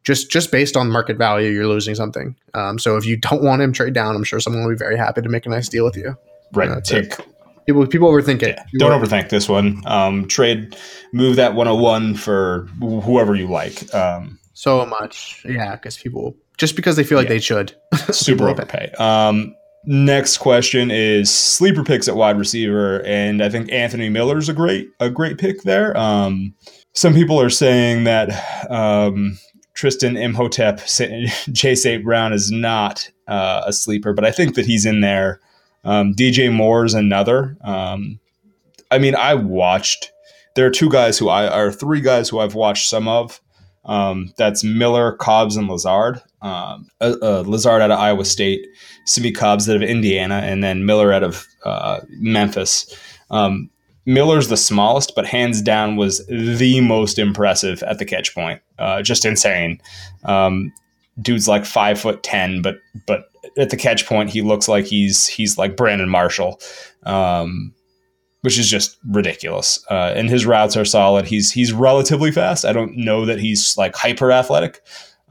just 0.04 0.32
just 0.32 0.52
based 0.52 0.78
on 0.78 0.90
market 0.90 1.18
value, 1.18 1.50
you're 1.50 1.68
losing 1.68 1.96
something. 1.96 2.36
Um, 2.54 2.80
so 2.80 2.96
if 2.96 3.06
you 3.06 3.18
don't 3.18 3.44
want 3.44 3.62
him, 3.62 3.74
trade 3.74 3.94
down. 3.94 4.16
I'm 4.16 4.24
sure 4.24 4.40
someone 4.40 4.64
will 4.64 4.72
be 4.72 4.78
very 4.78 4.98
happy 4.98 5.22
to 5.22 5.30
make 5.30 5.46
a 5.46 5.50
nice 5.50 5.68
deal 5.68 5.84
with 5.84 5.98
you. 5.98 6.18
Right. 6.54 6.70
You 6.70 6.82
Take 6.82 7.14
people 7.70 7.88
people 7.88 8.12
overthink 8.12 8.42
it. 8.42 8.58
Yeah, 8.58 8.80
don't 8.80 9.00
overthink 9.00 9.30
this 9.30 9.48
one. 9.48 9.84
Um, 9.86 10.28
trade, 10.28 10.76
move 11.14 11.36
that 11.36 11.54
101 11.54 12.16
for 12.16 12.68
whoever 12.80 13.36
you 13.36 13.48
like. 13.48 13.94
Um, 13.94 14.40
so 14.54 14.86
much, 14.86 15.46
yeah, 15.48 15.76
because 15.76 15.98
people 15.98 16.36
just 16.58 16.76
because 16.76 16.96
they 16.96 17.04
feel 17.04 17.18
like 17.18 17.28
yeah. 17.28 17.36
they 17.36 17.40
should. 17.40 17.76
super 18.12 18.50
overpay. 18.50 18.92
Um, 18.98 19.56
next 19.86 20.38
question 20.38 20.90
is 20.92 21.34
sleeper 21.34 21.84
picks 21.84 22.08
at 22.08 22.16
wide 22.16 22.38
receiver, 22.38 23.04
and 23.06 23.44
I 23.44 23.50
think 23.50 23.72
Anthony 23.72 24.10
Miller's 24.10 24.50
a 24.50 24.54
great 24.54 24.90
a 25.00 25.10
great 25.10 25.38
pick 25.38 25.62
there. 25.62 25.96
Um, 25.96 26.56
some 26.94 27.14
people 27.14 27.40
are 27.40 27.52
saying 27.52 28.06
that 28.06 28.70
um, 28.70 29.38
Tristan 29.76 30.18
Imhotep, 30.18 30.82
J. 31.52 31.76
St. 31.76 32.04
Brown 32.04 32.34
is 32.34 32.52
not 32.52 33.10
uh, 33.28 33.62
a 33.68 33.74
sleeper, 33.74 34.14
but 34.14 34.26
I 34.26 34.32
think 34.32 34.56
that 34.56 34.66
he's 34.66 34.86
in 34.86 35.02
there. 35.02 35.40
Um, 35.84 36.14
DJ 36.14 36.54
Moore 36.54 36.86
is 36.86 36.94
another. 36.94 37.58
Um, 37.62 38.20
I 38.92 38.98
mean, 38.98 39.16
I 39.16 39.36
watched. 39.36 40.12
There 40.56 40.66
are 40.66 40.72
two 40.72 40.90
guys 40.90 41.18
who 41.18 41.30
I 41.30 41.48
are 41.48 41.72
three 41.72 42.02
guys 42.02 42.30
who 42.30 42.40
I've 42.40 42.56
watched 42.56 42.90
some 42.90 43.08
of. 43.08 43.40
Um, 43.86 44.34
that's 44.38 44.64
Miller, 44.64 45.14
Cobbs, 45.14 45.56
and 45.56 45.68
Lazard. 45.68 46.22
Um, 46.42 46.90
uh, 47.02 47.16
uh, 47.22 47.44
Lazard 47.46 47.82
out 47.82 47.92
of 47.92 48.00
Iowa 48.00 48.26
State, 48.26 48.66
Simmie 49.06 49.32
Cobbs 49.32 49.70
out 49.70 49.76
of 49.76 49.82
Indiana, 49.82 50.42
and 50.44 50.64
then 50.64 50.86
Miller 50.86 51.12
out 51.12 51.24
of 51.24 51.46
uh, 51.66 52.02
Memphis. 52.10 52.96
Um, 53.30 53.70
Miller's 54.06 54.48
the 54.48 54.58
smallest, 54.58 55.14
but 55.16 55.26
hands 55.26 55.62
down 55.62 55.96
was 55.96 56.26
the 56.28 56.82
most 56.82 57.20
impressive 57.20 57.84
at 57.84 58.00
the 58.00 58.06
catch 58.06 58.34
point. 58.34 58.62
Uh, 58.80 59.02
just 59.02 59.26
insane. 59.26 59.80
Um, 60.24 60.74
dude's 61.22 61.48
like 61.48 61.66
five 61.66 62.00
foot 62.00 62.24
ten, 62.24 62.62
but 62.62 62.78
but 63.06 63.29
at 63.58 63.70
the 63.70 63.78
catch 63.78 64.06
point, 64.06 64.30
he 64.30 64.42
looks 64.42 64.68
like 64.68 64.86
he's 64.86 65.28
he's 65.28 65.58
like 65.58 65.76
Brandon 65.76 66.10
Marshall, 66.10 66.60
um, 67.04 67.74
which 68.42 68.58
is 68.58 68.70
just 68.70 68.98
ridiculous. 69.08 69.84
Uh, 69.90 70.14
and 70.16 70.30
his 70.30 70.46
routes 70.46 70.78
are 70.78 70.86
solid. 70.86 71.26
He's 71.26 71.52
he's 71.52 71.74
relatively 71.74 72.32
fast. 72.32 72.66
I 72.66 72.74
don't 72.74 72.98
know 72.98 73.26
that 73.26 73.40
he's 73.40 73.76
like 73.78 73.96
hyper 73.96 74.32
athletic. 74.32 74.82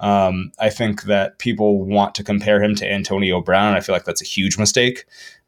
Um, 0.01 0.53
I 0.59 0.71
think 0.71 1.03
that 1.05 1.39
people 1.39 1.85
want 1.85 2.15
to 2.17 2.25
compare 2.25 2.63
him 2.63 2.75
to 2.77 2.91
Antonio 2.91 3.41
Brown. 3.41 3.75
I 3.75 3.81
feel 3.81 3.95
like 3.95 4.05
that's 4.05 4.23
a 4.23 4.27
huge 4.27 4.59
mistake 4.59 5.05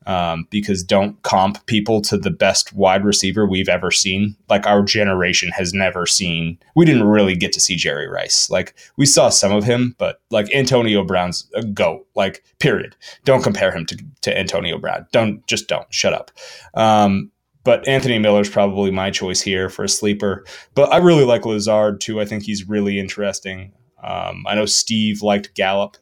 um, 0.07 0.47
because 0.51 0.83
don't 0.83 1.21
comp 1.23 1.65
people 1.67 2.01
to 2.03 2.17
the 2.17 2.31
best 2.31 2.73
wide 2.73 3.05
receiver 3.05 3.47
we've 3.47 3.69
ever 3.69 3.91
seen. 3.91 4.37
Like 4.49 4.67
our 4.67 4.83
generation 4.83 5.51
has 5.51 5.73
never 5.73 6.07
seen. 6.07 6.59
We 6.75 6.85
didn't 6.85 7.05
really 7.05 7.37
get 7.37 7.53
to 7.53 7.61
see 7.61 7.77
Jerry 7.77 8.09
Rice. 8.09 8.49
Like 8.51 8.75
we 8.97 9.07
saw 9.07 9.29
some 9.29 9.53
of 9.53 9.65
him, 9.65 9.95
but 9.99 10.21
like 10.31 10.53
Antonio 10.55 11.05
Brown's 11.05 11.49
a 11.55 11.63
goat. 11.63 12.07
Like 12.15 12.45
period. 12.59 12.97
Don't 13.25 13.43
compare 13.43 13.73
him 13.73 13.87
to 13.87 13.99
to 14.23 14.37
Antonio 14.37 14.79
Brown. 14.79 15.07
Don't 15.13 15.47
just 15.47 15.69
don't. 15.69 15.93
Shut 15.93 16.13
up. 16.13 16.31
Um, 16.75 17.31
but 17.63 17.87
Anthony 17.87 18.19
Miller 18.19 18.41
is 18.41 18.49
probably 18.49 18.91
my 18.91 19.11
choice 19.11 19.43
here 19.43 19.69
for 19.69 19.85
a 19.85 19.89
sleeper. 19.89 20.45
But 20.75 20.93
I 20.93 20.97
really 20.97 21.25
like 21.25 21.45
Lazard 21.45 22.01
too. 22.01 22.21
I 22.21 22.25
think 22.25 22.43
he's 22.43 22.69
really 22.69 22.99
interesting. 22.99 23.73
Um, 24.03 24.45
I 24.47 24.55
know 24.55 24.67
Steve 24.67 25.23
liked 25.23 25.55
Gallup 25.55 25.97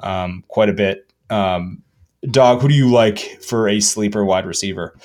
um, 0.00 0.44
quite 0.48 0.68
a 0.68 0.72
bit. 0.72 1.12
Um, 1.30 1.82
Dog, 2.30 2.60
who 2.60 2.68
do 2.68 2.74
you 2.74 2.90
like 2.90 3.18
for 3.42 3.68
a 3.68 3.80
sleeper 3.80 4.24
wide 4.24 4.44
receiver? 4.44 4.96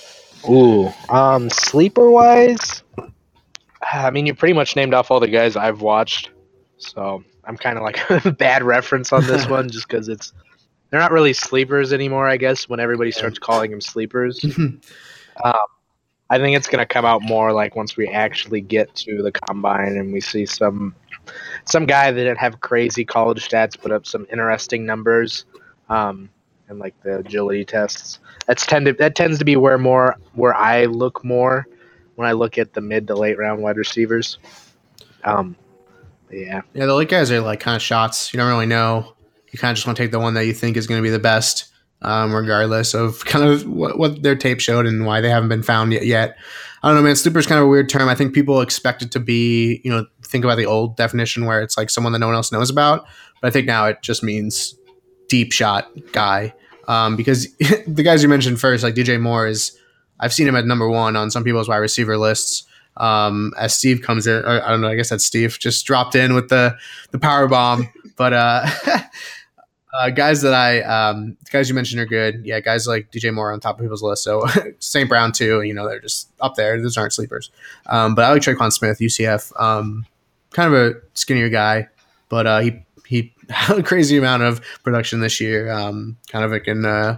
Ooh, 0.50 0.92
um, 1.10 1.50
sleeper 1.50 2.10
wise, 2.10 2.84
I 3.92 4.10
mean, 4.12 4.26
you 4.26 4.34
pretty 4.34 4.54
much 4.54 4.76
named 4.76 4.94
off 4.94 5.12
all 5.12 5.20
the 5.20 5.28
guys 5.28 5.56
I've 5.56 5.82
watched, 5.82 6.30
so 6.78 7.24
I'm 7.44 7.58
kind 7.58 7.78
of 7.78 7.84
like 7.84 8.10
a 8.26 8.32
bad 8.32 8.64
reference 8.64 9.12
on 9.12 9.26
this 9.26 9.48
one, 9.50 9.70
just 9.70 9.88
because 9.88 10.10
it's 10.10 10.34
they're 10.90 11.00
not 11.00 11.12
really 11.12 11.34
sleepers 11.34 11.94
anymore. 11.94 12.28
I 12.28 12.38
guess 12.38 12.70
when 12.70 12.80
everybody 12.80 13.12
starts 13.12 13.40
calling 13.40 13.72
them 13.72 13.82
sleepers, 13.82 14.44
um, 14.58 14.82
I 16.30 16.38
think 16.38 16.56
it's 16.56 16.68
gonna 16.68 16.86
come 16.86 17.06
out 17.06 17.22
more 17.22 17.52
like 17.52 17.76
once 17.76 17.98
we 17.98 18.08
actually 18.08 18.62
get 18.62 18.94
to 18.96 19.22
the 19.22 19.32
combine 19.32 19.98
and 19.98 20.14
we 20.14 20.22
see 20.22 20.46
some 20.46 20.96
some 21.66 21.86
guy 21.86 22.12
that 22.12 22.18
didn't 22.18 22.40
have 22.40 22.62
crazy 22.62 23.06
college 23.06 23.48
stats, 23.48 23.80
put 23.80 23.92
up 23.92 24.06
some 24.06 24.28
interesting 24.32 24.86
numbers. 24.86 25.46
Um, 25.90 26.30
and 26.70 26.80
like 26.80 27.00
the 27.04 27.20
agility 27.20 27.66
tests. 27.66 28.20
That's 28.48 28.66
tended 28.66 28.98
that 28.98 29.16
tends 29.16 29.40
to 29.40 29.46
be 29.46 29.56
where 29.56 29.78
more 29.78 30.18
where 30.34 30.54
I 30.54 30.86
look 30.86 31.24
more 31.24 31.68
when 32.16 32.28
I 32.28 32.34
look 32.34 32.58
at 32.58 32.74
the 32.74 32.82
mid 32.82 33.08
to 33.08 33.16
late 33.16 33.38
round 33.38 33.62
wide 33.62 33.78
receivers. 33.78 34.38
Um, 35.24 35.56
yeah, 36.30 36.62
yeah, 36.74 36.86
the 36.86 36.94
late 36.94 37.10
guys 37.10 37.32
are 37.32 37.40
like 37.40 37.60
kind 37.60 37.76
of 37.76 37.82
shots. 37.82 38.34
You 38.34 38.38
don't 38.40 38.50
really 38.50 38.66
know. 38.66 39.14
You 39.52 39.60
kind 39.60 39.72
of 39.72 39.76
just 39.76 39.86
want 39.86 39.98
to 39.98 40.04
take 40.04 40.12
the 40.12 40.20
one 40.20 40.34
that 40.34 40.46
you 40.46 40.54
think 40.54 40.78
is 40.78 40.88
going 40.88 41.00
to 41.00 41.04
be 41.04 41.12
the 41.12 41.20
best, 41.20 41.72
um, 42.02 42.34
regardless 42.34 42.94
of 42.94 43.24
kind 43.26 43.48
of 43.48 43.68
what, 43.68 44.00
what, 44.00 44.24
their 44.24 44.36
tape 44.36 44.60
showed 44.60 44.88
and 44.88 45.06
why 45.06 45.22
they 45.22 45.30
haven't 45.30 45.50
been 45.50 45.62
found 45.62 45.94
yet. 45.94 46.06
yet. 46.06 46.36
I 46.82 46.90
don't 46.90 46.98
know, 46.98 47.04
man. 47.04 47.16
Sleeper 47.16 47.40
is 47.40 47.46
kind 47.46 47.60
of 47.60 47.68
a 47.68 47.70
weird 47.70 47.88
term. 47.88 48.10
I 48.10 48.16
think 48.16 48.34
people 48.34 48.62
expect 48.62 49.04
it 49.04 49.12
to 49.12 49.20
be, 49.20 49.80
you 49.84 49.92
know, 49.92 50.08
think 50.34 50.44
about 50.44 50.58
the 50.58 50.66
old 50.66 50.98
definition 50.98 51.46
where 51.46 51.62
it's 51.62 51.78
like 51.78 51.90
someone 51.90 52.12
that 52.12 52.20
no 52.20 52.26
one 52.26 52.36
else 52.36 52.52
knows 52.52 52.70
about. 52.70 53.06
But 53.40 53.48
I 53.48 53.52
think 53.52 53.68
now 53.68 53.86
it 53.86 54.02
just 54.02 54.24
means 54.24 54.76
deep 55.30 55.54
shot 55.54 55.88
guy 56.12 56.54
um, 56.88 57.16
because 57.16 57.54
the 57.88 58.04
guys 58.04 58.24
you 58.24 58.28
mentioned 58.28 58.60
first, 58.60 58.84
like 58.84 58.96
DJ 58.96 59.22
Moore, 59.22 59.48
is 59.48 59.78
I've 60.20 60.34
seen 60.34 60.48
him 60.48 60.56
at 60.56 60.66
number 60.66 60.90
one 60.90 61.16
on 61.16 61.32
some 61.32 61.44
people's 61.44 61.70
wide 61.70 61.78
receiver 61.78 62.18
lists. 62.18 62.64
Um, 62.98 63.54
as 63.58 63.76
Steve 63.76 64.02
comes 64.02 64.28
in, 64.28 64.44
I 64.44 64.70
don't 64.70 64.82
know, 64.82 64.90
I 64.90 64.96
guess 64.96 65.10
that's 65.10 65.24
Steve 65.24 65.58
just 65.60 65.86
dropped 65.86 66.16
in 66.16 66.34
with 66.34 66.50
the 66.50 66.76
the 67.12 67.20
power 67.20 67.48
bomb. 67.48 67.90
But 68.16 68.34
uh, 68.34 68.68
uh, 69.94 70.10
guys 70.10 70.42
that 70.42 70.54
I 70.54 70.82
um, 70.82 71.38
guys 71.52 71.70
you 71.70 71.76
mentioned 71.76 72.02
are 72.02 72.06
good. 72.06 72.42
Yeah, 72.46 72.60
guys 72.60 72.88
like 72.88 73.12
DJ 73.12 73.34
Moore 73.34 73.52
on 73.52 73.60
top 73.60 73.78
of 73.78 73.82
people's 73.84 74.04
list. 74.04 74.24
So 74.24 74.46
St. 74.80 75.08
Brown 75.08 75.32
too. 75.32 75.62
You 75.62 75.74
know, 75.74 75.88
they're 75.88 76.00
just 76.00 76.30
up 76.42 76.56
there. 76.56 76.80
Those 76.82 76.98
aren't 76.98 77.14
sleepers. 77.14 77.50
Um, 77.88 78.16
but 78.16 78.26
I 78.26 78.32
like 78.32 78.42
Tre'Quan 78.42 78.72
Smith, 78.72 79.00
UCF. 79.00 79.60
Um, 79.60 80.06
kind 80.54 80.74
of 80.74 80.80
a 80.80 81.00
skinnier 81.14 81.50
guy, 81.50 81.90
but 82.30 82.48
uh, 82.48 82.60
he 82.60 82.86
he 83.06 83.34
had 83.50 83.78
a 83.78 83.84
crazy 83.84 84.18
amount 84.18 84.44
of 84.44 84.62
production 84.84 85.20
this 85.20 85.42
year. 85.42 85.72
Um, 85.72 86.18
kind 86.30 86.46
of 86.46 86.52
like 86.52 86.68
in 86.68 86.86
uh, 86.86 87.18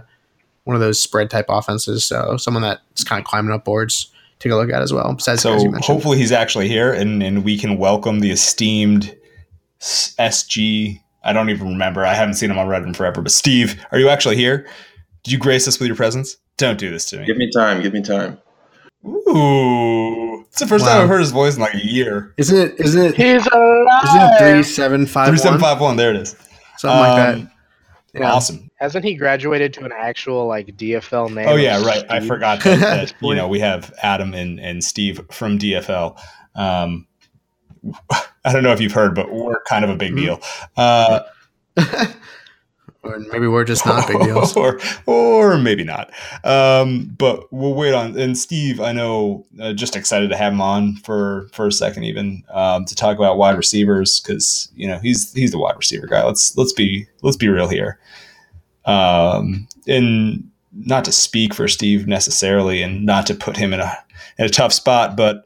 one 0.64 0.74
of 0.74 0.80
those 0.80 1.00
spread 1.00 1.30
type 1.30 1.46
offenses. 1.48 2.04
So 2.04 2.36
someone 2.36 2.62
that's 2.62 3.04
kind 3.04 3.20
of 3.20 3.26
climbing 3.26 3.52
up 3.52 3.64
boards. 3.64 4.10
Take 4.38 4.52
a 4.52 4.56
look 4.56 4.70
at 4.70 4.82
as 4.82 4.92
well. 4.92 5.14
Besides, 5.14 5.40
so 5.40 5.56
hopefully 5.78 6.18
he's 6.18 6.30
actually 6.30 6.68
here, 6.68 6.92
and 6.92 7.22
and 7.22 7.42
we 7.42 7.56
can 7.56 7.78
welcome 7.78 8.20
the 8.20 8.30
esteemed 8.30 9.16
SG. 9.80 11.00
I 11.24 11.32
don't 11.32 11.48
even 11.48 11.68
remember. 11.68 12.04
I 12.04 12.12
haven't 12.12 12.34
seen 12.34 12.50
him 12.50 12.58
on 12.58 12.66
Reddit 12.66 12.86
in 12.86 12.92
forever. 12.92 13.22
But 13.22 13.32
Steve, 13.32 13.82
are 13.92 13.98
you 13.98 14.10
actually 14.10 14.36
here? 14.36 14.68
Did 15.24 15.32
you 15.32 15.38
grace 15.38 15.66
us 15.66 15.80
with 15.80 15.86
your 15.86 15.96
presence? 15.96 16.36
Don't 16.58 16.78
do 16.78 16.90
this 16.90 17.06
to 17.06 17.18
me. 17.18 17.26
Give 17.26 17.38
me 17.38 17.50
time. 17.50 17.82
Give 17.82 17.94
me 17.94 18.02
time. 18.02 18.38
Ooh, 19.04 20.40
it's 20.42 20.60
the 20.60 20.66
first 20.66 20.84
wow. 20.84 20.94
time 20.94 21.02
I've 21.02 21.08
heard 21.08 21.20
his 21.20 21.30
voice 21.30 21.56
in 21.56 21.60
like 21.60 21.74
a 21.74 21.84
year. 21.84 22.34
Isn't 22.36 22.58
it? 22.58 22.80
Isn't 22.80 23.02
it? 23.02 23.14
He's 23.16 23.46
alive. 23.46 24.04
Isn't 24.04 24.20
it 24.20 24.38
three 24.38 24.62
seven 24.62 25.06
five 25.06 25.28
three 25.28 25.38
seven 25.38 25.60
five 25.60 25.80
one? 25.80 25.96
There 25.96 26.10
it 26.10 26.16
is. 26.16 26.36
Something 26.78 26.98
um, 26.98 27.08
like 27.08 27.16
that. 27.16 27.34
Um, 27.34 27.50
yeah. 28.14 28.32
Awesome. 28.32 28.70
Hasn't 28.76 29.04
he 29.04 29.14
graduated 29.14 29.72
to 29.74 29.84
an 29.84 29.92
actual 29.96 30.46
like 30.46 30.68
DFL 30.68 31.34
name? 31.34 31.48
Oh 31.48 31.56
yeah, 31.56 31.82
right. 31.82 31.98
Steve? 31.98 32.10
I 32.10 32.20
forgot 32.20 32.60
that, 32.64 32.80
that 32.80 33.14
you 33.20 33.34
know 33.34 33.48
we 33.48 33.60
have 33.60 33.92
Adam 34.02 34.34
and 34.34 34.58
and 34.58 34.82
Steve 34.82 35.20
from 35.30 35.58
DFL. 35.58 36.18
Um, 36.54 37.06
I 38.10 38.52
don't 38.52 38.62
know 38.62 38.72
if 38.72 38.80
you've 38.80 38.92
heard, 38.92 39.14
but 39.14 39.32
we're 39.32 39.62
kind 39.62 39.84
of 39.84 39.90
a 39.90 39.96
big 39.96 40.12
mm-hmm. 40.12 40.38
deal. 40.38 40.40
Uh, 40.76 41.20
or 43.06 43.18
maybe 43.18 43.46
we're 43.46 43.64
just 43.64 43.86
not 43.86 44.06
big 44.06 44.20
deals, 44.20 44.56
or 44.56 44.78
or 45.06 45.58
maybe 45.58 45.84
not. 45.84 46.12
Um, 46.44 47.14
but 47.18 47.52
we'll 47.52 47.74
wait 47.74 47.94
on. 47.94 48.18
And 48.18 48.36
Steve, 48.36 48.80
I 48.80 48.92
know, 48.92 49.46
uh, 49.60 49.72
just 49.72 49.96
excited 49.96 50.30
to 50.30 50.36
have 50.36 50.52
him 50.52 50.60
on 50.60 50.96
for 50.96 51.48
for 51.52 51.66
a 51.66 51.72
second, 51.72 52.04
even 52.04 52.42
um, 52.50 52.84
to 52.84 52.94
talk 52.94 53.16
about 53.16 53.38
wide 53.38 53.56
receivers 53.56 54.20
because 54.20 54.70
you 54.74 54.88
know 54.88 54.98
he's 54.98 55.32
he's 55.32 55.52
the 55.52 55.58
wide 55.58 55.76
receiver 55.76 56.06
guy. 56.06 56.24
Let's 56.24 56.56
let's 56.56 56.72
be 56.72 57.06
let's 57.22 57.36
be 57.36 57.48
real 57.48 57.68
here. 57.68 57.98
Um, 58.84 59.66
and 59.86 60.50
not 60.72 61.04
to 61.06 61.12
speak 61.12 61.54
for 61.54 61.68
Steve 61.68 62.06
necessarily, 62.06 62.82
and 62.82 63.04
not 63.04 63.26
to 63.26 63.34
put 63.34 63.56
him 63.56 63.72
in 63.72 63.80
a 63.80 63.96
in 64.38 64.44
a 64.44 64.50
tough 64.50 64.72
spot, 64.72 65.16
but 65.16 65.45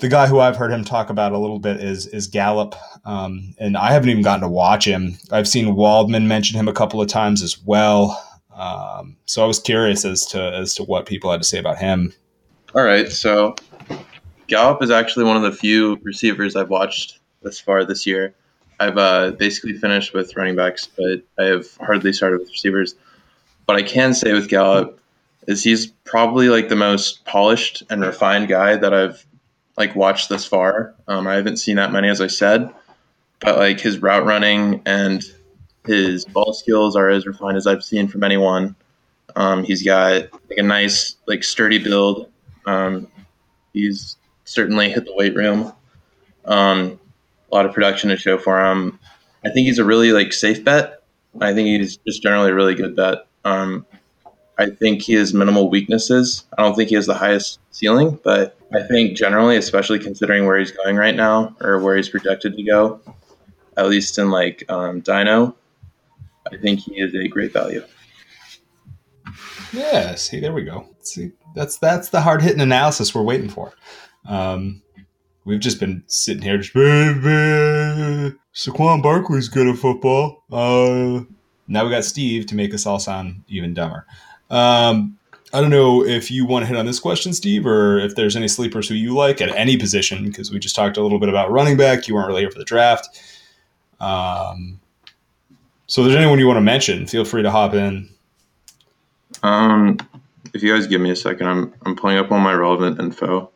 the 0.00 0.08
guy 0.08 0.26
who 0.26 0.40
I've 0.40 0.56
heard 0.56 0.72
him 0.72 0.84
talk 0.84 1.10
about 1.10 1.32
a 1.32 1.38
little 1.38 1.58
bit 1.58 1.80
is 1.80 2.06
is 2.08 2.26
Gallup, 2.26 2.74
um, 3.04 3.54
and 3.58 3.76
I 3.76 3.92
haven't 3.92 4.10
even 4.10 4.22
gotten 4.22 4.42
to 4.42 4.48
watch 4.48 4.86
him. 4.86 5.16
I've 5.30 5.48
seen 5.48 5.74
Waldman 5.74 6.26
mention 6.26 6.58
him 6.58 6.68
a 6.68 6.72
couple 6.72 7.00
of 7.00 7.08
times 7.08 7.42
as 7.42 7.62
well. 7.62 8.20
Um, 8.54 9.16
so 9.26 9.42
I 9.44 9.46
was 9.46 9.60
curious 9.60 10.04
as 10.04 10.26
to 10.26 10.40
as 10.40 10.74
to 10.74 10.82
what 10.82 11.06
people 11.06 11.30
had 11.30 11.40
to 11.40 11.46
say 11.46 11.58
about 11.58 11.78
him. 11.78 12.12
All 12.74 12.82
right, 12.82 13.10
so 13.10 13.54
Gallup 14.48 14.82
is 14.82 14.90
actually 14.90 15.24
one 15.24 15.36
of 15.36 15.42
the 15.42 15.52
few 15.52 15.98
receivers 16.02 16.56
I've 16.56 16.70
watched 16.70 17.20
thus 17.42 17.60
far 17.60 17.84
this 17.84 18.06
year. 18.06 18.34
I've 18.80 18.98
uh, 18.98 19.30
basically 19.32 19.74
finished 19.74 20.14
with 20.14 20.36
running 20.36 20.56
backs, 20.56 20.88
but 20.88 21.22
I 21.38 21.44
have 21.44 21.76
hardly 21.76 22.12
started 22.12 22.40
with 22.40 22.48
receivers. 22.48 22.96
But 23.66 23.76
I 23.76 23.82
can 23.82 24.14
say 24.14 24.32
with 24.32 24.48
Gallup 24.48 24.98
is 25.46 25.62
he's 25.62 25.86
probably 26.04 26.48
like 26.48 26.68
the 26.68 26.76
most 26.76 27.24
polished 27.24 27.82
and 27.90 28.02
refined 28.02 28.48
guy 28.48 28.76
that 28.76 28.92
I've 28.92 29.24
like 29.76 29.94
watched 29.96 30.28
this 30.28 30.44
far. 30.44 30.94
Um, 31.08 31.26
I 31.26 31.34
haven't 31.34 31.56
seen 31.56 31.76
that 31.76 31.92
many, 31.92 32.08
as 32.08 32.20
I 32.20 32.26
said, 32.26 32.72
but 33.40 33.58
like 33.58 33.80
his 33.80 34.00
route 34.00 34.24
running 34.24 34.82
and 34.86 35.22
his 35.86 36.24
ball 36.24 36.52
skills 36.52 36.96
are 36.96 37.08
as 37.08 37.26
refined 37.26 37.56
as 37.56 37.66
I've 37.66 37.82
seen 37.82 38.08
from 38.08 38.24
anyone. 38.24 38.76
Um, 39.34 39.64
he's 39.64 39.82
got 39.82 40.30
like 40.48 40.58
a 40.58 40.62
nice, 40.62 41.16
like 41.26 41.42
sturdy 41.42 41.78
build. 41.78 42.28
Um, 42.66 43.08
he's 43.72 44.16
certainly 44.44 44.90
hit 44.90 45.04
the 45.04 45.14
weight 45.14 45.34
room. 45.34 45.72
Um, 46.44 47.00
a 47.50 47.54
lot 47.54 47.66
of 47.66 47.72
production 47.72 48.10
to 48.10 48.16
show 48.16 48.38
for 48.38 48.64
him. 48.64 48.98
I 49.44 49.50
think 49.50 49.66
he's 49.66 49.78
a 49.78 49.84
really 49.84 50.12
like 50.12 50.32
safe 50.32 50.62
bet. 50.64 51.02
I 51.40 51.54
think 51.54 51.66
he's 51.66 51.96
just 51.96 52.22
generally 52.22 52.50
a 52.50 52.54
really 52.54 52.74
good 52.74 52.94
bet. 52.94 53.26
I 54.58 54.70
think 54.70 55.02
he 55.02 55.14
has 55.14 55.32
minimal 55.32 55.70
weaknesses. 55.70 56.44
I 56.56 56.62
don't 56.62 56.74
think 56.74 56.90
he 56.90 56.94
has 56.94 57.06
the 57.06 57.14
highest 57.14 57.58
ceiling, 57.70 58.18
but 58.22 58.56
I 58.74 58.82
think 58.82 59.16
generally, 59.16 59.56
especially 59.56 59.98
considering 59.98 60.46
where 60.46 60.58
he's 60.58 60.72
going 60.72 60.96
right 60.96 61.16
now 61.16 61.56
or 61.60 61.78
where 61.78 61.96
he's 61.96 62.08
projected 62.08 62.56
to 62.56 62.62
go, 62.62 63.00
at 63.76 63.88
least 63.88 64.18
in 64.18 64.30
like 64.30 64.64
um, 64.68 65.00
Dino, 65.00 65.56
I 66.52 66.56
think 66.56 66.80
he 66.80 67.00
is 67.00 67.14
a 67.14 67.28
great 67.28 67.52
value. 67.52 67.84
Yeah, 69.72 70.14
see, 70.16 70.40
there 70.40 70.52
we 70.52 70.64
go. 70.64 70.86
See, 71.02 71.32
that's 71.54 71.78
that's 71.78 72.10
the 72.10 72.20
hard 72.20 72.42
hitting 72.42 72.60
analysis 72.60 73.14
we're 73.14 73.22
waiting 73.22 73.48
for. 73.48 73.72
Um, 74.26 74.82
we've 75.44 75.60
just 75.60 75.80
been 75.80 76.04
sitting 76.06 76.42
here, 76.42 76.58
just 76.58 76.74
Saquon 78.54 79.02
Barkley's 79.02 79.48
good 79.48 79.66
at 79.66 79.78
football. 79.78 80.44
Uh, 80.52 81.22
now 81.68 81.84
we 81.84 81.90
got 81.90 82.04
Steve 82.04 82.46
to 82.46 82.54
make 82.54 82.74
us 82.74 82.84
all 82.84 82.98
sound 82.98 83.44
even 83.48 83.72
dumber. 83.72 84.06
Um, 84.52 85.18
I 85.54 85.60
don't 85.60 85.70
know 85.70 86.04
if 86.04 86.30
you 86.30 86.46
want 86.46 86.62
to 86.62 86.66
hit 86.66 86.76
on 86.76 86.86
this 86.86 87.00
question, 87.00 87.32
Steve, 87.34 87.66
or 87.66 87.98
if 87.98 88.14
there's 88.14 88.36
any 88.36 88.48
sleepers 88.48 88.88
who 88.88 88.94
you 88.94 89.14
like 89.14 89.40
at 89.40 89.48
any 89.50 89.76
position, 89.76 90.24
because 90.24 90.50
we 90.50 90.58
just 90.58 90.76
talked 90.76 90.96
a 90.96 91.02
little 91.02 91.18
bit 91.18 91.28
about 91.28 91.50
running 91.50 91.76
back. 91.76 92.06
You 92.06 92.14
weren't 92.14 92.28
really 92.28 92.42
here 92.42 92.50
for 92.50 92.58
the 92.58 92.64
draft. 92.64 93.08
Um, 94.00 94.80
so 95.86 96.02
if 96.02 96.06
there's 96.06 96.16
anyone 96.16 96.38
you 96.38 96.46
want 96.46 96.58
to 96.58 96.62
mention, 96.62 97.06
feel 97.06 97.24
free 97.24 97.42
to 97.42 97.50
hop 97.50 97.74
in. 97.74 98.08
Um, 99.42 99.98
if 100.54 100.62
you 100.62 100.72
guys 100.72 100.86
give 100.86 101.00
me 101.00 101.10
a 101.10 101.16
second, 101.16 101.46
I'm 101.46 101.74
I'm 101.84 101.96
pulling 101.96 102.18
up 102.18 102.30
all 102.30 102.40
my 102.40 102.54
relevant 102.54 103.00
info. 103.00 103.50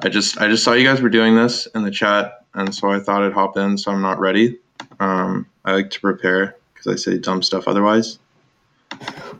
I 0.00 0.08
just 0.08 0.40
I 0.40 0.48
just 0.48 0.64
saw 0.64 0.72
you 0.72 0.86
guys 0.86 1.00
were 1.00 1.08
doing 1.08 1.36
this 1.36 1.66
in 1.74 1.82
the 1.82 1.90
chat, 1.90 2.44
and 2.54 2.74
so 2.74 2.90
I 2.90 2.98
thought 2.98 3.22
I'd 3.22 3.32
hop 3.32 3.56
in. 3.56 3.78
So 3.78 3.92
I'm 3.92 4.02
not 4.02 4.18
ready. 4.18 4.58
Um, 5.00 5.46
I 5.64 5.74
like 5.74 5.90
to 5.90 6.00
prepare 6.00 6.56
because 6.72 6.92
I 6.92 6.96
say 6.96 7.18
dumb 7.18 7.42
stuff 7.42 7.66
otherwise. 7.66 8.18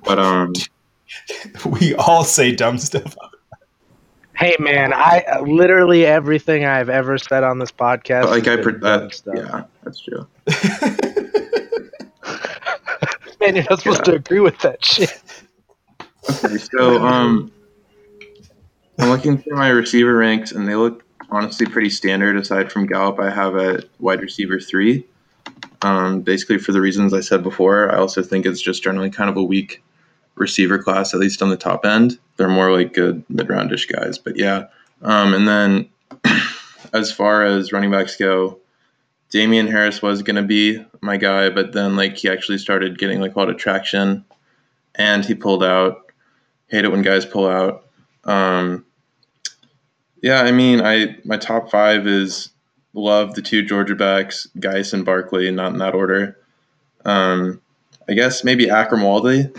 But 0.05 0.19
um, 0.19 0.53
we 1.81 1.95
all 1.95 2.25
say 2.25 2.55
dumb 2.55 2.79
stuff. 2.79 3.17
Hey 4.37 4.55
man, 4.59 4.93
I 4.93 5.41
literally 5.41 6.05
everything 6.05 6.67
I've 6.67 6.91
ever 6.91 7.17
said 7.17 7.43
on 7.43 7.59
this 7.59 7.73
podcast. 7.73 8.23
but 8.23 8.31
like 8.31 8.49
I 8.49 8.57
been 8.57 8.65
pre- 8.65 8.73
dumb 8.73 8.81
that, 8.81 9.15
stuff. 9.15 9.35
yeah, 9.37 9.65
that's 9.83 10.01
true. 10.01 10.27
Man, 13.41 13.55
you're 13.57 13.65
not 13.69 13.79
supposed 13.79 14.05
to 14.05 14.15
agree 14.15 14.41
with 14.41 14.59
that 14.61 14.85
shit. 14.85 15.23
Okay, 16.29 16.59
so 16.59 17.05
um, 17.05 17.53
I'm 18.99 19.11
looking 19.11 19.39
through 19.39 19.57
my 19.57 19.69
receiver 19.69 20.17
ranks, 20.17 20.53
and 20.53 20.67
they 20.67 20.75
look 20.75 21.05
honestly 21.31 21.67
pretty 21.67 21.91
standard. 21.91 22.37
Aside 22.37 22.73
from 22.73 22.87
Gallup, 22.87 23.21
I 23.21 23.31
have 23.31 23.55
a 23.57 23.83
wide 24.01 24.21
receiver 24.21 24.59
three. 24.59 25.07
Um, 25.83 26.23
basically, 26.23 26.59
for 26.59 26.73
the 26.73 26.81
reasons 26.81 27.15
I 27.15 27.21
said 27.21 27.43
before, 27.43 27.93
I 27.93 27.99
also 27.99 28.23
think 28.23 28.47
it's 28.47 28.61
just 28.61 28.83
generally 28.83 29.11
kind 29.11 29.31
of 29.31 29.37
a 29.37 29.43
weak 29.43 29.83
receiver 30.37 30.79
class, 30.79 31.13
at 31.13 31.21
least 31.21 31.43
on 31.43 31.51
the 31.51 31.57
top 31.57 31.85
end. 31.85 32.19
They're 32.37 32.49
more 32.49 32.73
like 32.73 32.93
good 32.93 33.25
mid-roundish 33.29 33.87
guys, 33.87 34.19
but 34.19 34.37
yeah. 34.37 34.67
Um, 35.03 35.35
and 35.35 35.49
then 35.49 35.89
as 36.93 37.11
far 37.11 37.45
as 37.45 37.73
running 37.73 37.91
backs 37.91 38.17
go, 38.17 38.59
Damien 39.31 39.67
Harris 39.67 40.01
was 40.01 40.23
going 40.23 40.37
to 40.37 40.43
be 40.43 40.85
my 41.01 41.17
guy, 41.17 41.51
but 41.51 41.73
then 41.73 41.97
like 41.97 42.17
he 42.17 42.29
actually 42.29 42.59
started 42.59 42.99
getting 42.99 43.21
like 43.21 43.35
a 43.35 43.39
lot 43.39 43.51
of 43.51 43.57
traction, 43.57 44.25
and 44.95 45.25
he 45.25 45.35
pulled 45.35 45.65
out. 45.65 46.03
Hate 46.69 46.85
it 46.85 46.91
when 46.91 47.03
guys 47.03 47.25
pull 47.25 47.47
out. 47.47 47.87
Um, 48.25 48.85
yeah, 50.23 50.43
I 50.43 50.53
mean, 50.53 50.81
I 50.81 51.17
my 51.25 51.37
top 51.37 51.71
five 51.71 52.07
is 52.07 52.51
love 52.95 53.35
the 53.35 53.43
two 53.43 53.63
Georgia 53.63 53.95
backs, 53.95 54.49
Guice 54.59 54.93
and 54.93 55.05
Barkley, 55.05 55.51
not 55.51 55.73
in 55.73 55.79
that 55.79 55.95
order. 55.95 56.37
Um, 57.05 57.61
I 58.09 58.15
guess 58.15 58.43
maybe 58.43 58.67
Akrum 58.67 59.05
Wadley. 59.05 59.53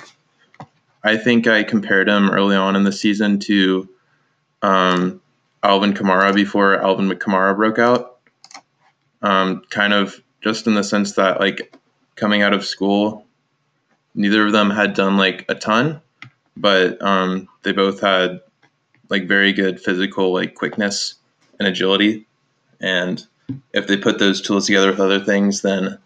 I 1.08 1.16
think 1.16 1.48
I 1.48 1.64
compared 1.64 2.10
him 2.10 2.30
early 2.30 2.58
on 2.58 2.76
in 2.76 2.84
the 2.84 2.92
season 2.92 3.40
to 3.40 3.88
um, 4.62 5.22
Alvin 5.64 5.94
Kamara 5.94 6.36
before 6.36 6.82
Alvin 6.82 7.10
Kamara 7.12 7.56
broke 7.56 7.80
out. 7.80 8.20
Um, 9.22 9.62
kind 9.70 9.94
of 9.94 10.22
just 10.42 10.68
in 10.68 10.76
the 10.76 10.84
sense 10.84 11.14
that 11.14 11.40
like 11.40 11.74
coming 12.18 12.42
out 12.42 12.52
of 12.52 12.66
school, 12.66 13.26
neither 14.16 14.46
of 14.46 14.52
them 14.52 14.70
had 14.70 14.96
done 14.96 15.16
like 15.16 15.46
a 15.48 15.56
ton, 15.56 16.02
but 16.58 17.02
um, 17.02 17.48
they 17.64 17.72
both 17.72 18.02
had 18.02 18.42
like 19.10 19.30
very 19.30 19.54
good 19.54 19.80
physical 19.80 20.34
like 20.34 20.56
quickness 20.56 21.16
and 21.58 21.70
agility 21.70 22.28
and 22.82 23.26
if 23.72 23.88
they 23.88 23.96
put 23.96 24.20
those 24.20 24.42
tools 24.42 24.66
together 24.66 24.92
with 24.92 25.00
other 25.00 25.24
things 25.24 25.62
then 25.62 25.98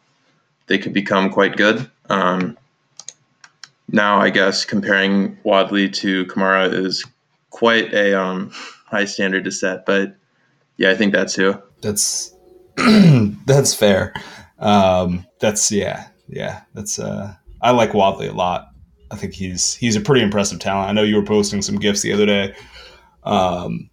they 0.68 0.78
could 0.78 0.94
become 0.94 1.32
quite 1.32 1.58
good 1.58 1.90
um, 2.10 2.56
now 3.92 4.20
i 4.20 4.30
guess 4.30 4.66
comparing 4.66 5.38
wadley 5.44 5.90
to 5.90 6.26
kamara 6.26 6.72
is 6.74 7.06
quite 7.50 7.94
a 7.94 8.20
um, 8.20 8.50
high 8.86 9.06
standard 9.06 9.44
to 9.44 9.52
set 9.52 9.86
but 9.86 10.16
yeah 10.78 10.90
i 10.90 10.96
think 10.96 11.14
that's 11.14 11.36
who 11.36 11.54
That's 11.82 12.34
that's 13.46 13.74
fair. 13.74 14.14
Um, 14.60 15.26
that's 15.40 15.72
yeah, 15.72 16.08
yeah. 16.28 16.62
That's 16.74 17.00
uh, 17.00 17.34
I 17.62 17.72
like 17.72 17.94
Wadley 17.94 18.28
a 18.28 18.34
lot. 18.34 18.70
I 19.12 19.16
think 19.16 19.34
he's 19.34 19.74
he's 19.76 19.96
a 19.96 20.02
pretty 20.02 20.22
impressive 20.22 20.60
talent. 20.60 20.90
I 20.90 20.94
know 20.94 21.04
you 21.04 21.16
were 21.16 21.26
posting 21.26 21.62
some 21.62 21.78
gifs 21.78 22.02
the 22.02 22.14
other 22.14 22.26
day, 22.26 22.56
um, 23.24 23.90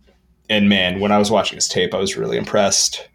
and 0.48 0.68
man, 0.68 1.00
when 1.00 1.12
I 1.12 1.18
was 1.18 1.30
watching 1.30 1.56
his 1.56 1.68
tape, 1.68 1.94
I 1.94 1.98
was 1.98 2.16
really 2.16 2.36
impressed 2.36 3.08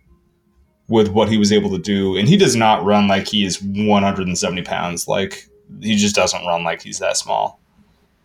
with 0.90 1.10
what 1.10 1.30
he 1.30 1.38
was 1.38 1.54
able 1.54 1.70
to 1.72 1.78
do. 1.78 2.18
And 2.18 2.28
he 2.28 2.36
does 2.36 2.56
not 2.56 2.84
run 2.84 3.08
like 3.08 3.28
he 3.28 3.46
is 3.46 3.62
170 3.62 4.62
pounds. 4.64 5.08
Like 5.08 5.48
he 5.82 5.96
just 5.96 6.16
doesn't 6.16 6.46
run 6.46 6.64
like 6.64 6.82
he's 6.82 7.00
that 7.00 7.18
small. 7.18 7.60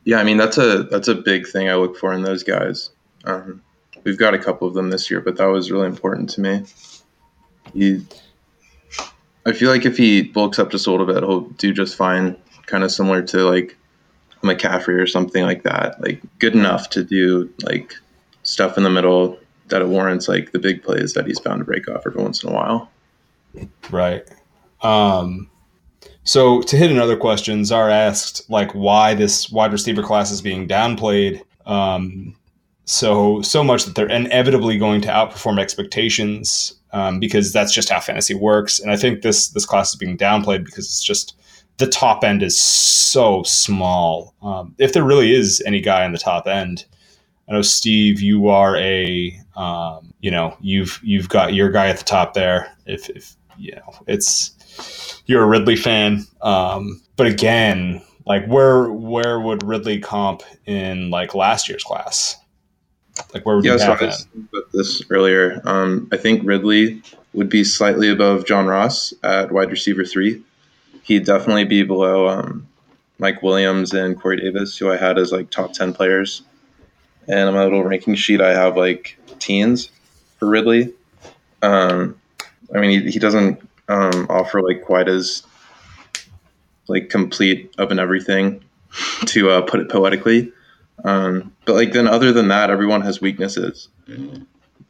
yeah 0.05 0.19
i 0.19 0.25
mean 0.25 0.37
that's 0.37 0.59
a 0.59 0.85
that's 0.85 1.09
a 1.09 1.15
big 1.15 1.47
thing 1.47 1.69
i 1.69 1.75
look 1.75 1.97
for 1.97 2.13
in 2.13 2.23
those 2.23 2.43
guys 2.43 2.91
um, 3.25 3.63
we've 4.05 4.19
got 4.19 4.35
a 4.35 4.39
couple 4.39 4.67
of 4.67 4.75
them 4.75 4.91
this 4.91 5.11
year 5.11 5.21
but 5.21 5.37
that 5.37 5.47
was 5.47 5.71
really 5.71 5.87
important 5.87 6.31
to 6.31 6.41
me 6.41 6.65
he 7.75 8.05
i 9.47 9.53
feel 9.53 9.71
like 9.71 9.85
if 9.85 9.97
he 9.97 10.23
bulks 10.23 10.59
up 10.59 10.71
just 10.71 10.87
a 10.87 10.91
little 10.91 11.07
bit 11.07 11.23
he'll 11.23 11.41
do 11.41 11.73
just 11.73 11.97
fine 11.97 12.37
kind 12.67 12.85
of 12.85 12.91
similar 12.91 13.23
to 13.23 13.39
like 13.39 13.77
mccaffrey 14.43 15.01
or 15.01 15.07
something 15.07 15.45
like 15.45 15.65
that 15.65 16.01
like 16.01 16.21
good 16.39 16.55
enough 16.55 16.89
to 16.91 17.03
do 17.03 17.53
like 17.63 17.95
stuff 18.45 18.77
in 18.77 18.85
the 18.85 18.91
middle 18.91 19.39
that 19.67 19.83
it 19.83 19.89
warrants 19.89 20.29
like 20.29 20.53
the 20.53 20.59
big 20.59 20.83
plays 20.83 21.13
that 21.13 21.27
he's 21.27 21.41
bound 21.41 21.59
to 21.59 21.65
break 21.65 21.89
off 21.89 22.03
every 22.07 22.23
once 22.23 22.43
in 22.43 22.51
a 22.51 22.53
while 22.53 22.91
Right. 23.91 24.25
Um, 24.83 25.51
so 26.25 26.61
to 26.63 26.77
hit 26.77 26.91
another 26.91 27.17
question, 27.17 27.65
Czar 27.65 27.89
asked 27.91 28.49
like 28.51 28.73
why 28.73 29.15
this 29.15 29.51
wide 29.51 29.73
receiver 29.73 30.03
class 30.03 30.31
is 30.31 30.43
being 30.43 30.69
downplayed. 30.69 31.43
Um, 31.67 32.37
so 32.85 33.43
so 33.43 33.63
much 33.63 33.85
that 33.85 33.95
they're 33.95 34.11
inevitably 34.11 34.79
going 34.79 35.01
to 35.03 35.09
outperform 35.09 35.61
expectations 35.61 36.75
um, 36.93 37.21
because 37.21 37.53
that's 37.53 37.73
just 37.73 37.91
how 37.91 38.01
fantasy 38.01 38.35
works. 38.35 38.81
And 38.81 38.91
I 38.91 38.97
think 38.97 39.23
this 39.23 39.49
this 39.49 39.67
class 39.67 39.91
is 39.91 39.97
being 39.97 40.17
downplayed 40.17 40.65
because 40.65 40.87
it's 40.87 41.03
just 41.03 41.35
the 41.79 41.87
top 41.87 42.25
end 42.25 42.43
is 42.43 42.59
so 42.59 43.43
small. 43.45 44.35
Um, 44.43 44.75
if 44.79 44.93
there 44.93 45.05
really 45.05 45.35
is 45.35 45.63
any 45.65 45.81
guy 45.81 46.05
on 46.05 46.13
the 46.13 46.19
top 46.19 46.47
end, 46.47 46.85
I 47.49 47.53
know 47.53 47.63
Steve, 47.63 48.21
you 48.21 48.49
are 48.49 48.77
a 48.77 49.39
um, 49.57 50.13
you 50.21 50.31
know 50.31 50.57
you've 50.61 51.01
you've 51.03 51.29
got 51.29 51.55
your 51.55 51.71
guy 51.71 51.89
at 51.89 51.99
the 51.99 52.05
top 52.05 52.35
there. 52.35 52.71
If, 52.87 53.09
if 53.11 53.37
you 53.57 53.73
know 53.77 53.95
it's 54.07 54.53
you're 55.27 55.43
a 55.43 55.47
Ridley 55.47 55.77
fan, 55.77 56.25
um, 56.43 57.01
but 57.17 57.27
again, 57.27 58.03
like 58.27 58.47
where 58.47 58.91
where 58.91 59.41
would 59.41 59.63
Ridley 59.63 60.01
comp 60.01 60.43
in 60.67 61.11
like 61.11 61.35
last 61.35 61.69
year's 61.69 61.85
class? 61.85 62.37
Like 63.35 63.45
where 63.45 63.57
would 63.57 63.65
Yeah, 63.65 63.73
you 63.73 63.79
so 63.79 63.95
have 63.95 64.15
spoke 64.15 64.45
about 64.53 64.73
this 64.73 65.03
earlier. 65.11 65.61
Um, 65.65 66.09
I 66.13 66.17
think 66.17 66.43
Ridley 66.45 67.03
would 67.33 67.49
be 67.49 67.65
slightly 67.65 68.09
above 68.09 68.47
John 68.47 68.67
Ross 68.67 69.13
at 69.23 69.53
wide 69.53 69.71
receiver 69.71 70.05
three. 70.05 70.43
He'd 71.03 71.25
definitely 71.25 71.65
be 71.65 71.83
below 71.83 72.29
um, 72.29 72.69
Mike 73.19 73.43
Williams 73.43 73.93
and 73.93 74.21
Corey 74.21 74.41
Davis, 74.41 74.77
who 74.77 74.91
I 74.91 74.97
had 74.97 75.19
as 75.19 75.33
like 75.33 75.51
top 75.51 75.73
ten 75.73 75.93
players. 75.93 76.43
And 77.27 77.49
on 77.49 77.55
my 77.55 77.65
little 77.65 77.85
ranking 77.85 78.15
sheet, 78.15 78.41
I 78.41 78.55
have 78.55 78.77
like 78.77 79.19
teens 79.39 79.91
for 80.39 80.49
Ridley. 80.49 80.93
Um, 81.63 82.19
I 82.75 82.79
mean, 82.79 83.03
he, 83.03 83.11
he 83.11 83.19
doesn't 83.19 83.68
um, 83.89 84.27
offer 84.29 84.63
like 84.63 84.83
quite 84.85 85.09
as 85.09 85.43
like 86.89 87.11
complete 87.11 87.75
of 87.79 87.91
an 87.91 87.99
everything, 87.99 88.63
to 89.27 89.51
uh, 89.51 89.63
put 89.63 89.81
it 89.81 89.91
poetically. 89.91 90.53
Um, 91.05 91.53
but 91.65 91.75
like 91.75 91.93
then, 91.93 92.07
other 92.07 92.33
than 92.33 92.49
that, 92.49 92.71
everyone 92.71 93.03
has 93.03 93.21
weaknesses. 93.21 93.89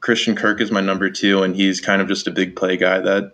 Christian 0.01 0.37
Kirk 0.37 0.61
is 0.61 0.71
my 0.71 0.81
number 0.81 1.11
two, 1.11 1.43
and 1.43 1.55
he's 1.57 1.81
kind 1.81 2.01
of 2.01 2.09
just 2.09 2.27
a 2.27 2.31
big 2.31 2.57
play 2.57 2.77
guy 2.77 3.01
that 3.01 3.33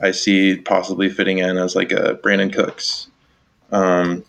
I 0.00 0.10
see 0.10 0.56
possibly 0.56 1.08
fitting 1.08 1.38
in 1.38 1.56
as 1.56 1.74
like 1.74 1.90
a 1.92 2.18
Brandin 2.22 2.52
Cooks. 2.52 3.08
Um, 3.72 4.24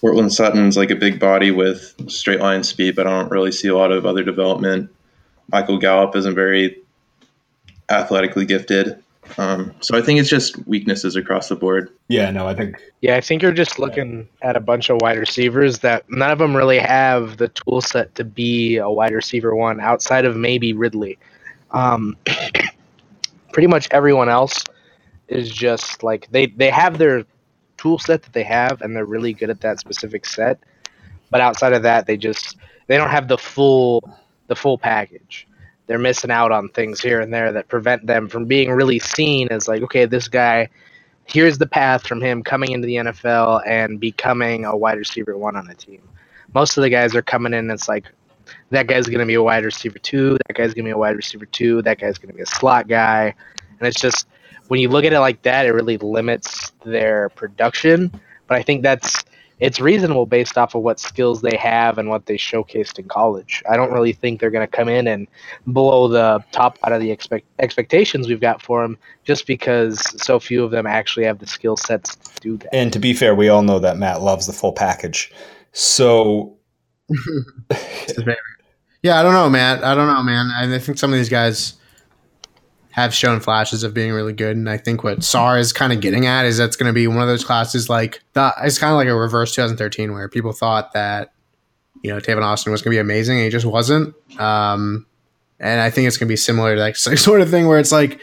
Courtland 0.00 0.32
Sutton's 0.32 0.76
like 0.76 0.90
a 0.90 0.96
big 0.96 1.18
body 1.18 1.50
with 1.50 1.94
straight 2.10 2.40
line 2.40 2.62
speed, 2.62 2.94
but 2.94 3.06
I 3.06 3.10
don't 3.10 3.30
really 3.30 3.50
see 3.50 3.68
a 3.68 3.76
lot 3.76 3.90
of 3.90 4.06
other 4.06 4.22
development. 4.22 4.90
Michael 5.50 5.78
Gallup 5.78 6.14
isn't 6.14 6.34
very 6.34 6.80
athletically 7.88 8.44
gifted. 8.44 9.02
Um, 9.36 9.74
so 9.80 9.96
I 9.96 10.02
think 10.02 10.20
it's 10.20 10.28
just 10.28 10.66
weaknesses 10.66 11.16
across 11.16 11.48
the 11.48 11.56
board. 11.56 11.90
Yeah, 12.08 12.30
no, 12.30 12.46
I 12.46 12.54
think 12.54 12.76
Yeah, 13.00 13.16
I 13.16 13.20
think 13.20 13.42
you're 13.42 13.52
just 13.52 13.78
looking 13.78 14.28
at 14.42 14.56
a 14.56 14.60
bunch 14.60 14.90
of 14.90 15.00
wide 15.00 15.18
receivers 15.18 15.80
that 15.80 16.08
none 16.10 16.30
of 16.30 16.38
them 16.38 16.56
really 16.56 16.78
have 16.78 17.36
the 17.36 17.48
tool 17.48 17.80
set 17.80 18.14
to 18.16 18.24
be 18.24 18.76
a 18.76 18.88
wide 18.88 19.12
receiver 19.12 19.54
one 19.54 19.80
outside 19.80 20.24
of 20.24 20.36
maybe 20.36 20.72
Ridley. 20.72 21.18
Um, 21.70 22.16
pretty 23.52 23.66
much 23.66 23.88
everyone 23.90 24.28
else 24.28 24.64
is 25.28 25.50
just 25.50 26.02
like 26.02 26.28
they 26.30 26.46
they 26.46 26.70
have 26.70 26.98
their 26.98 27.24
tool 27.76 27.98
set 27.98 28.22
that 28.22 28.32
they 28.32 28.44
have, 28.44 28.82
and 28.82 28.94
they're 28.94 29.04
really 29.04 29.32
good 29.32 29.50
at 29.50 29.60
that 29.62 29.80
specific 29.80 30.26
set. 30.26 30.58
But 31.30 31.40
outside 31.40 31.72
of 31.72 31.82
that, 31.82 32.06
they 32.06 32.16
just 32.16 32.56
they 32.86 32.96
don't 32.96 33.10
have 33.10 33.28
the 33.28 33.38
full 33.38 34.02
the 34.48 34.56
full 34.56 34.78
package. 34.78 35.47
They're 35.88 35.98
missing 35.98 36.30
out 36.30 36.52
on 36.52 36.68
things 36.68 37.00
here 37.00 37.20
and 37.20 37.34
there 37.34 37.50
that 37.50 37.68
prevent 37.68 38.06
them 38.06 38.28
from 38.28 38.44
being 38.44 38.70
really 38.70 39.00
seen 39.00 39.48
as 39.48 39.66
like, 39.66 39.82
okay, 39.82 40.04
this 40.04 40.28
guy, 40.28 40.68
here's 41.24 41.58
the 41.58 41.66
path 41.66 42.06
from 42.06 42.20
him 42.20 42.42
coming 42.42 42.72
into 42.72 42.86
the 42.86 42.96
NFL 42.96 43.66
and 43.66 43.98
becoming 43.98 44.64
a 44.64 44.76
wide 44.76 44.98
receiver 44.98 45.36
one 45.36 45.56
on 45.56 45.68
a 45.68 45.74
team. 45.74 46.06
Most 46.54 46.76
of 46.76 46.82
the 46.82 46.90
guys 46.90 47.16
are 47.16 47.22
coming 47.22 47.54
in. 47.54 47.70
It's 47.70 47.88
like 47.88 48.04
that 48.70 48.86
guy's 48.86 49.06
going 49.06 49.18
to 49.20 49.26
be 49.26 49.34
a 49.34 49.42
wide 49.42 49.64
receiver 49.64 49.98
two. 49.98 50.38
That 50.46 50.54
guy's 50.54 50.74
going 50.74 50.84
to 50.84 50.88
be 50.88 50.92
a 50.92 50.98
wide 50.98 51.16
receiver 51.16 51.46
two. 51.46 51.82
That 51.82 51.98
guy's 51.98 52.18
going 52.18 52.30
to 52.30 52.36
be 52.36 52.42
a 52.42 52.46
slot 52.46 52.86
guy. 52.86 53.34
And 53.78 53.88
it's 53.88 54.00
just 54.00 54.28
when 54.68 54.80
you 54.80 54.88
look 54.90 55.04
at 55.04 55.12
it 55.12 55.20
like 55.20 55.42
that, 55.42 55.66
it 55.66 55.72
really 55.72 55.96
limits 55.98 56.72
their 56.84 57.30
production. 57.30 58.12
But 58.46 58.58
I 58.58 58.62
think 58.62 58.82
that's 58.82 59.24
it's 59.60 59.80
reasonable 59.80 60.26
based 60.26 60.56
off 60.56 60.74
of 60.74 60.82
what 60.82 61.00
skills 61.00 61.42
they 61.42 61.56
have 61.56 61.98
and 61.98 62.08
what 62.08 62.26
they 62.26 62.36
showcased 62.36 62.98
in 62.98 63.08
college. 63.08 63.62
I 63.68 63.76
don't 63.76 63.92
really 63.92 64.12
think 64.12 64.40
they're 64.40 64.50
going 64.50 64.66
to 64.66 64.76
come 64.76 64.88
in 64.88 65.06
and 65.06 65.26
blow 65.66 66.08
the 66.08 66.44
top 66.52 66.78
out 66.84 66.92
of 66.92 67.00
the 67.00 67.10
expect, 67.10 67.46
expectations 67.58 68.28
we've 68.28 68.40
got 68.40 68.62
for 68.62 68.82
them 68.82 68.96
just 69.24 69.46
because 69.46 70.00
so 70.22 70.38
few 70.38 70.62
of 70.62 70.70
them 70.70 70.86
actually 70.86 71.24
have 71.26 71.38
the 71.38 71.46
skill 71.46 71.76
sets 71.76 72.14
to 72.16 72.40
do 72.40 72.56
that. 72.58 72.74
And 72.74 72.92
to 72.92 72.98
be 72.98 73.12
fair, 73.14 73.34
we 73.34 73.48
all 73.48 73.62
know 73.62 73.78
that 73.80 73.96
Matt 73.96 74.22
loves 74.22 74.46
the 74.46 74.52
full 74.52 74.72
package. 74.72 75.32
So 75.72 76.56
yeah, 79.02 79.18
I 79.18 79.22
don't 79.22 79.32
know, 79.32 79.48
Matt. 79.50 79.82
I 79.82 79.94
don't 79.94 80.06
know, 80.06 80.22
man. 80.22 80.50
I 80.54 80.78
think 80.78 80.98
some 80.98 81.12
of 81.12 81.18
these 81.18 81.28
guys 81.28 81.77
have 82.98 83.14
shown 83.14 83.40
flashes 83.40 83.82
of 83.84 83.94
being 83.94 84.12
really 84.12 84.32
good. 84.32 84.56
And 84.56 84.68
I 84.68 84.76
think 84.76 85.04
what 85.04 85.22
SAR 85.22 85.58
is 85.58 85.72
kind 85.72 85.92
of 85.92 86.00
getting 86.00 86.26
at 86.26 86.44
is 86.44 86.56
that's 86.56 86.76
going 86.76 86.88
to 86.88 86.92
be 86.92 87.06
one 87.06 87.20
of 87.20 87.28
those 87.28 87.44
classes 87.44 87.88
like 87.88 88.22
the, 88.32 88.52
it's 88.62 88.78
kind 88.78 88.90
of 88.92 88.96
like 88.96 89.08
a 89.08 89.14
reverse 89.14 89.54
2013 89.54 90.12
where 90.12 90.28
people 90.28 90.52
thought 90.52 90.92
that, 90.94 91.32
you 92.02 92.12
know, 92.12 92.18
Tavon 92.18 92.42
Austin 92.42 92.72
was 92.72 92.82
going 92.82 92.92
to 92.92 92.96
be 92.96 93.00
amazing 93.00 93.36
and 93.36 93.44
he 93.44 93.50
just 93.50 93.66
wasn't. 93.66 94.14
Um, 94.40 95.06
and 95.60 95.80
I 95.80 95.90
think 95.90 96.08
it's 96.08 96.16
going 96.16 96.26
to 96.26 96.32
be 96.32 96.36
similar 96.36 96.74
to 96.74 96.80
that 96.80 96.96
sort 97.18 97.40
of 97.40 97.50
thing 97.50 97.68
where 97.68 97.78
it's 97.78 97.92
like 97.92 98.20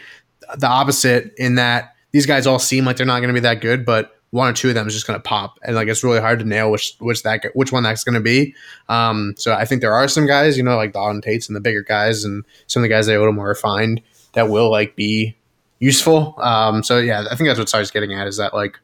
the 0.58 0.68
opposite 0.68 1.32
in 1.38 1.54
that 1.56 1.94
these 2.12 2.26
guys 2.26 2.46
all 2.46 2.58
seem 2.58 2.84
like 2.84 2.96
they're 2.96 3.06
not 3.06 3.20
going 3.20 3.28
to 3.28 3.34
be 3.34 3.40
that 3.40 3.60
good, 3.60 3.84
but 3.84 4.12
one 4.30 4.48
or 4.48 4.52
two 4.52 4.68
of 4.68 4.74
them 4.74 4.86
is 4.86 4.92
just 4.92 5.06
going 5.06 5.18
to 5.18 5.22
pop, 5.22 5.58
and 5.62 5.74
like 5.74 5.88
it's 5.88 6.04
really 6.04 6.20
hard 6.20 6.38
to 6.40 6.44
nail 6.44 6.70
which 6.70 6.94
which 6.98 7.22
that 7.22 7.44
which 7.54 7.72
one 7.72 7.82
that's 7.82 8.04
going 8.04 8.14
to 8.14 8.20
be. 8.20 8.54
Um, 8.88 9.34
so 9.38 9.54
I 9.54 9.64
think 9.64 9.80
there 9.80 9.94
are 9.94 10.08
some 10.08 10.26
guys, 10.26 10.56
you 10.56 10.62
know, 10.62 10.76
like 10.76 10.92
Auden 10.92 11.22
Tate's 11.22 11.48
and 11.48 11.56
the 11.56 11.60
bigger 11.60 11.82
guys, 11.82 12.24
and 12.24 12.44
some 12.66 12.82
of 12.82 12.84
the 12.84 12.88
guys 12.88 13.06
that 13.06 13.12
are 13.12 13.16
a 13.16 13.18
little 13.18 13.34
more 13.34 13.48
refined 13.48 14.02
that 14.36 14.50
will 14.50 14.70
like 14.70 14.94
be 14.94 15.34
useful. 15.78 16.34
Um, 16.38 16.82
so 16.82 16.98
yeah, 16.98 17.24
I 17.30 17.34
think 17.34 17.48
that's 17.48 17.58
what 17.58 17.70
Sar's 17.70 17.90
getting 17.90 18.12
at 18.12 18.28
is 18.28 18.36
that 18.36 18.54
like, 18.54 18.78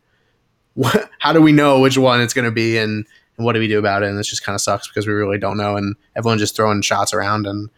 what, 0.75 1.11
how 1.19 1.33
do 1.33 1.41
we 1.41 1.53
know 1.53 1.79
which 1.79 1.97
one 1.97 2.21
it's 2.21 2.35
going 2.35 2.47
to 2.47 2.51
be 2.51 2.79
and, 2.79 3.07
and 3.37 3.45
what 3.45 3.53
do 3.53 3.61
we 3.61 3.69
do 3.69 3.79
about 3.79 4.03
it? 4.03 4.09
And 4.09 4.19
this 4.19 4.29
just 4.29 4.43
kind 4.43 4.55
of 4.55 4.63
sucks 4.63 4.89
because 4.89 5.07
we 5.07 5.13
really 5.13 5.39
don't 5.39 5.59
know, 5.59 5.77
and 5.77 5.95
everyone's 6.17 6.41
just 6.41 6.57
throwing 6.57 6.83
shots 6.83 7.15
around, 7.15 7.47
and 7.47 7.71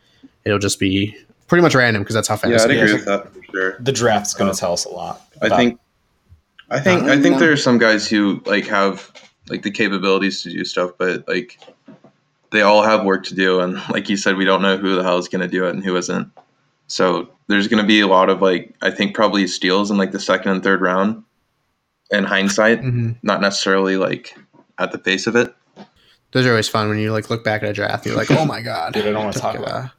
it'll 0.45 0.59
just 0.59 0.79
be 0.79 1.17
pretty 1.49 1.63
much 1.63 1.75
random 1.75 2.03
because 2.03 2.15
that's 2.15 2.29
how 2.29 2.37
fast. 2.37 2.51
Yeah, 2.51 2.65
I'd 2.65 2.71
agree 2.71 2.93
with 2.95 3.05
that 3.07 3.33
for 3.33 3.43
sure. 3.53 3.77
The 3.81 3.93
draft's 3.93 4.35
going 4.35 4.53
to 4.53 4.59
tell 4.59 4.73
us 4.73 4.85
a 4.85 4.91
lot. 4.91 5.21
I 5.43 5.49
think, 5.49 5.81
I 6.71 6.81
think, 6.81 7.03
I 7.05 7.21
think 7.21 7.39
there 7.39 7.53
are 7.53 7.57
some 7.57 7.79
guys 7.79 8.09
who 8.09 8.41
like 8.47 8.67
have 8.69 9.13
like 9.49 9.63
the 9.63 9.71
capabilities 9.71 10.43
to 10.45 10.51
do 10.51 10.65
stuff, 10.65 10.93
but 10.97 11.27
like 11.29 11.59
they 12.51 12.63
all 12.63 12.83
have 12.83 13.05
work 13.05 13.25
to 13.27 13.35
do, 13.35 13.61
and 13.61 13.75
like 13.91 14.09
you 14.09 14.17
said, 14.17 14.37
we 14.37 14.45
don't 14.45 14.63
know 14.63 14.77
who 14.77 14.95
the 14.95 15.03
hell 15.03 15.19
is 15.19 15.27
going 15.27 15.43
to 15.43 15.49
do 15.49 15.67
it 15.67 15.71
and 15.71 15.85
who 15.85 15.97
isn't. 15.97 16.31
So 16.87 17.29
there's 17.47 17.69
going 17.69 17.83
to 17.83 17.87
be 17.87 18.01
a 18.01 18.07
lot 18.07 18.31
of 18.31 18.43
like 18.43 18.75
I 18.83 18.91
think 18.91 19.15
probably 19.15 19.47
steals 19.47 19.91
in 19.91 19.97
like 19.97 20.13
the 20.13 20.21
second 20.21 20.53
and 20.53 20.63
third 20.63 20.81
round. 20.81 21.25
In 22.11 22.25
hindsight, 22.25 22.83
mm-hmm. 22.83 23.13
not 23.23 23.41
necessarily 23.41 23.97
like 23.97 24.37
at 24.79 24.93
the 24.93 24.99
face 24.99 25.27
of 25.27 25.37
it. 25.37 25.55
Those 26.33 26.47
are 26.47 26.51
always 26.51 26.69
fun 26.69 26.89
when 26.89 26.99
you 26.99 27.13
like 27.13 27.31
look 27.31 27.43
back 27.43 27.63
at 27.63 27.71
a 27.71 27.73
draft. 27.73 28.05
And 28.05 28.15
you're 28.15 28.17
like, 28.17 28.31
oh 28.31 28.45
my 28.45 28.61
god, 28.63 28.93
dude, 28.93 29.07
I 29.07 29.11
don't 29.13 29.25
want 29.25 29.35
to 29.35 29.41
talk 29.41 29.57
about. 29.57 29.91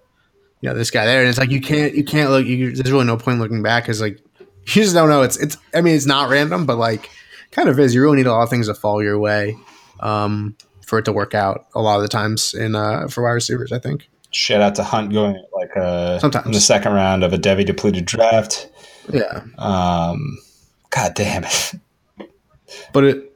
You 0.62 0.70
know, 0.70 0.76
this 0.76 0.92
guy 0.92 1.06
there, 1.06 1.22
and 1.22 1.30
it's 1.30 1.38
like 1.38 1.50
you 1.50 1.62
can't 1.62 1.96
you 1.96 2.04
can't 2.04 2.30
look. 2.30 2.46
You, 2.46 2.72
there's 2.72 2.92
really 2.92 3.06
no 3.06 3.18
point 3.18 3.40
looking 3.40 3.64
back 3.64 3.84
because 3.84 4.02
like 4.02 4.20
you 4.40 4.48
just 4.66 4.94
don't 4.94 5.10
know. 5.10 5.24
It's 5.24 5.38
it's. 5.38 5.58
I 5.74 5.82
mean, 5.82 5.96
it's 5.96 6.06
not 6.06 6.30
random, 6.30 6.66
but 6.66 6.78
like 6.78 7.10
kind 7.52 7.70
of 7.70 7.80
is. 7.80 7.96
You 7.96 8.02
really 8.02 8.18
need 8.18 8.28
a 8.28 8.32
lot 8.32 8.44
of 8.44 8.50
things 8.50 8.68
to 8.68 8.76
fall 8.76 9.02
your 9.02 9.18
way 9.18 9.58
um, 10.00 10.56
for 10.86 11.00
it 11.00 11.06
to 11.06 11.12
work 11.12 11.34
out. 11.34 11.68
A 11.74 11.82
lot 11.82 11.98
of 11.98 12.04
the 12.04 12.08
times 12.08 12.54
in 12.54 12.76
uh, 12.76 13.08
for 13.08 13.24
wide 13.24 13.32
receivers, 13.32 13.72
I 13.72 13.80
think 13.80 14.10
shout 14.36 14.62
out 14.62 14.76
to 14.76 14.84
Hunt 14.84 15.14
going 15.14 15.42
like 15.54 15.76
a, 15.76 16.20
Sometimes. 16.20 16.46
in 16.46 16.52
the 16.52 16.60
second 16.60 16.94
round 16.94 17.24
of 17.24 17.34
a 17.34 17.38
Devi 17.38 17.64
depleted 17.64 18.06
draft. 18.06 18.70
Yeah. 19.12 19.44
Um, 19.58 20.38
God 20.90 21.14
damn 21.16 21.46
it. 21.46 21.74
But 22.94 23.04
it, 23.04 23.34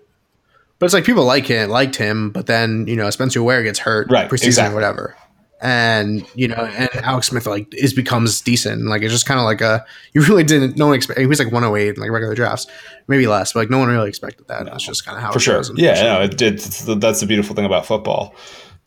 but 0.80 0.86
it's 0.86 0.94
like 0.94 1.04
people 1.04 1.26
like 1.26 1.46
him, 1.46 1.70
liked 1.70 1.96
him, 1.96 2.32
but 2.32 2.48
then 2.48 2.88
you 2.88 2.96
know 2.96 3.10
Spencer 3.10 3.44
Ware 3.44 3.64
gets 3.64 3.80
hurt, 3.80 4.10
right? 4.10 4.30
Preseason 4.30 4.46
exactly. 4.48 4.72
or 4.72 4.76
whatever, 4.76 5.16
and 5.62 6.26
you 6.36 6.48
know, 6.48 6.56
and 6.56 6.90
Alex 7.04 7.28
Smith 7.28 7.46
like 7.46 7.72
is 7.74 7.94
becomes 7.94 8.42
decent. 8.42 8.86
Like 8.86 9.02
it's 9.02 9.14
just 9.14 9.26
kind 9.26 9.40
of 9.40 9.46
like 9.46 9.62
a 9.62 9.86
you 10.14 10.22
really 10.22 10.44
didn't 10.44 10.78
no 10.78 10.88
one 10.88 10.96
expect. 10.96 11.20
He 11.20 11.26
was 11.26 11.40
like 11.40 11.52
108 11.52 11.96
in 11.96 12.02
like 12.02 12.10
regular 12.10 12.34
drafts, 12.34 12.66
maybe 13.08 13.28
less, 13.28 13.54
but 13.54 13.60
like 13.60 13.70
no 13.70 13.78
one 13.78 13.90
really 13.90 14.10
expected 14.10 14.48
that. 14.48 14.66
No. 14.66 14.72
That's 14.72 14.86
just 14.86 15.06
kind 15.06 15.18
of 15.18 15.24
how 15.24 15.32
for 15.32 15.40
sure. 15.40 15.62
Yeah, 15.76 16.02
no, 16.02 16.22
it, 16.22 16.42
it, 16.42 17.00
that's 17.00 17.20
the 17.20 17.28
beautiful 17.28 17.56
thing 17.56 17.66
about 17.66 17.86
football. 17.86 18.34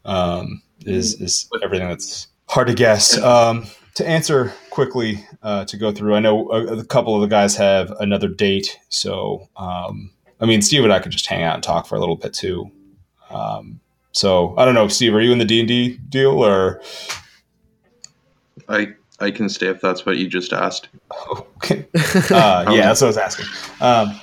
Um, 0.04 0.62
is 0.86 1.20
is 1.20 1.48
everything 1.62 1.88
that's 1.88 2.28
hard 2.48 2.68
to 2.68 2.74
guess. 2.74 3.18
Um, 3.22 3.66
to 3.94 4.08
answer 4.08 4.54
quickly, 4.70 5.22
uh, 5.42 5.66
to 5.66 5.76
go 5.76 5.92
through, 5.92 6.14
I 6.14 6.20
know 6.20 6.50
a, 6.50 6.78
a, 6.78 6.84
couple 6.84 7.14
of 7.14 7.20
the 7.20 7.26
guys 7.26 7.54
have 7.56 7.90
another 8.00 8.26
date, 8.26 8.78
so 8.88 9.50
um, 9.56 10.10
I 10.40 10.46
mean, 10.46 10.62
Steve 10.62 10.82
and 10.82 10.92
I 10.92 10.98
could 10.98 11.12
just 11.12 11.26
hang 11.26 11.42
out 11.42 11.54
and 11.54 11.62
talk 11.62 11.86
for 11.86 11.94
a 11.94 12.00
little 12.00 12.16
bit 12.16 12.32
too. 12.32 12.70
Um, 13.28 13.80
so 14.12 14.54
I 14.56 14.64
don't 14.64 14.74
know, 14.74 14.88
Steve, 14.88 15.14
are 15.14 15.20
you 15.20 15.30
in 15.30 15.38
the 15.38 15.44
D 15.44 15.60
and 15.60 15.68
D 15.68 15.98
deal 16.08 16.42
or? 16.42 16.80
I 18.68 18.94
I 19.20 19.30
can 19.30 19.48
stay 19.48 19.68
if 19.68 19.80
that's 19.80 20.04
what 20.04 20.16
you 20.16 20.28
just 20.28 20.52
asked. 20.52 20.88
Okay. 21.64 21.86
Uh, 21.94 22.64
yeah, 22.72 22.86
that's 22.86 23.00
what 23.00 23.06
I 23.06 23.06
was 23.06 23.16
asking. 23.16 23.46
Um, 23.80 24.20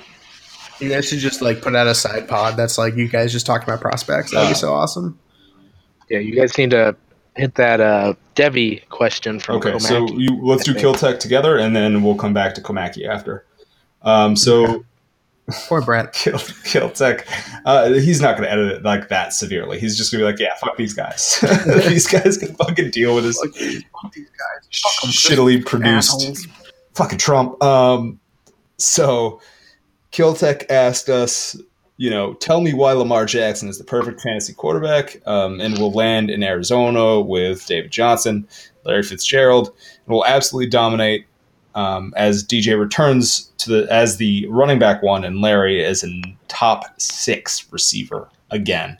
you 0.82 0.90
guys 0.90 1.08
should 1.08 1.20
just 1.20 1.42
like 1.42 1.62
put 1.62 1.74
out 1.74 1.88
a 1.88 1.96
side 1.96 2.28
pod 2.28 2.58
that's 2.58 2.78
like 2.78 2.96
you 2.96 3.08
guys 3.08 3.32
just 3.32 3.46
talking 3.46 3.64
about 3.64 3.80
prospects. 3.80 4.32
That'd 4.32 4.50
be 4.50 4.52
uh, 4.52 4.56
so 4.56 4.74
awesome. 4.74 5.18
Yeah, 6.10 6.20
you 6.20 6.36
guys 6.36 6.58
need 6.58 6.72
to 6.72 6.96
hit 7.36 7.56
that 7.56 7.80
uh, 7.80 8.14
Devy 8.36 8.88
question 8.90 9.40
from 9.40 9.58
okay. 9.58 9.72
Komaki, 9.72 9.82
so 9.82 10.08
you 10.14 10.40
let's 10.44 10.64
do 10.64 10.74
Kill 10.74 10.94
Tech 10.94 11.20
together, 11.20 11.58
and 11.58 11.76
then 11.76 12.04
we'll 12.04 12.16
come 12.16 12.34
back 12.34 12.54
to 12.56 12.62
Komaki 12.62 13.08
after. 13.08 13.46
Um, 14.02 14.36
so. 14.36 14.86
Poor 15.68 15.82
Brett. 15.82 16.14
Kill, 16.14 16.40
Kill 16.64 16.92
Tech. 16.92 17.28
Uh, 17.66 17.94
he's 17.94 18.22
not 18.22 18.38
going 18.38 18.48
to 18.48 18.52
edit 18.52 18.72
it 18.72 18.84
like 18.84 19.10
that 19.10 19.34
severely. 19.34 19.80
He's 19.80 19.98
just 19.98 20.12
going 20.12 20.20
to 20.20 20.26
be 20.26 20.32
like, 20.32 20.40
yeah, 20.40 20.56
fuck 20.60 20.78
these 20.78 20.94
guys. 20.94 21.40
these 21.88 22.06
guys 22.06 22.38
can 22.38 22.54
fucking 22.56 22.92
deal 22.92 23.16
with 23.16 23.24
this. 23.24 23.40
Fuck 23.40 23.54
these 23.56 24.30
guys. 24.30 24.80
Fuck 24.80 25.10
shittily 25.10 25.66
produced 25.66 26.14
assholes. 26.14 26.48
fucking 26.94 27.18
Trump. 27.18 27.62
Um, 27.64 28.20
so 28.78 29.42
Kill 30.12 30.36
Tech 30.36 30.70
asked 30.70 31.10
us 31.10 31.60
you 32.00 32.10
know, 32.10 32.34
tell 32.36 32.62
me 32.62 32.74
why 32.74 32.94
Lamar 32.94 33.26
Jackson 33.26 33.68
is 33.68 33.78
the 33.78 33.84
perfect 33.84 34.22
fantasy 34.22 34.54
quarterback, 34.54 35.22
um, 35.28 35.60
and 35.60 35.78
will 35.78 35.92
land 35.92 36.30
in 36.30 36.42
Arizona 36.44 37.20
with 37.20 37.66
David 37.66 37.92
Johnson, 37.92 38.48
Larry 38.86 39.04
Fitzgerald, 39.04 39.68
and 39.68 40.14
will 40.14 40.26
absolutely 40.26 40.70
dominate 40.70 41.26
um, 41.76 42.14
as 42.16 42.42
DJ 42.42 42.80
returns 42.80 43.52
to 43.58 43.70
the 43.70 43.94
as 43.94 44.16
the 44.16 44.48
running 44.48 44.80
back 44.80 45.04
one, 45.04 45.26
and 45.26 45.42
Larry 45.42 45.84
is 45.84 46.02
a 46.06 46.22
top 46.48 46.86
six 47.02 47.70
receiver 47.70 48.30
again. 48.50 48.98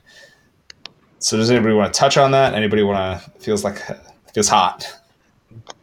So, 1.20 1.38
does 1.38 1.50
anybody 1.50 1.76
want 1.76 1.94
to 1.94 1.98
touch 1.98 2.18
on 2.18 2.32
that? 2.32 2.54
Anybody 2.54 2.84
want 2.84 3.24
to 3.24 3.30
feels 3.40 3.64
like 3.64 3.82
feels 4.34 4.50
hot? 4.50 4.94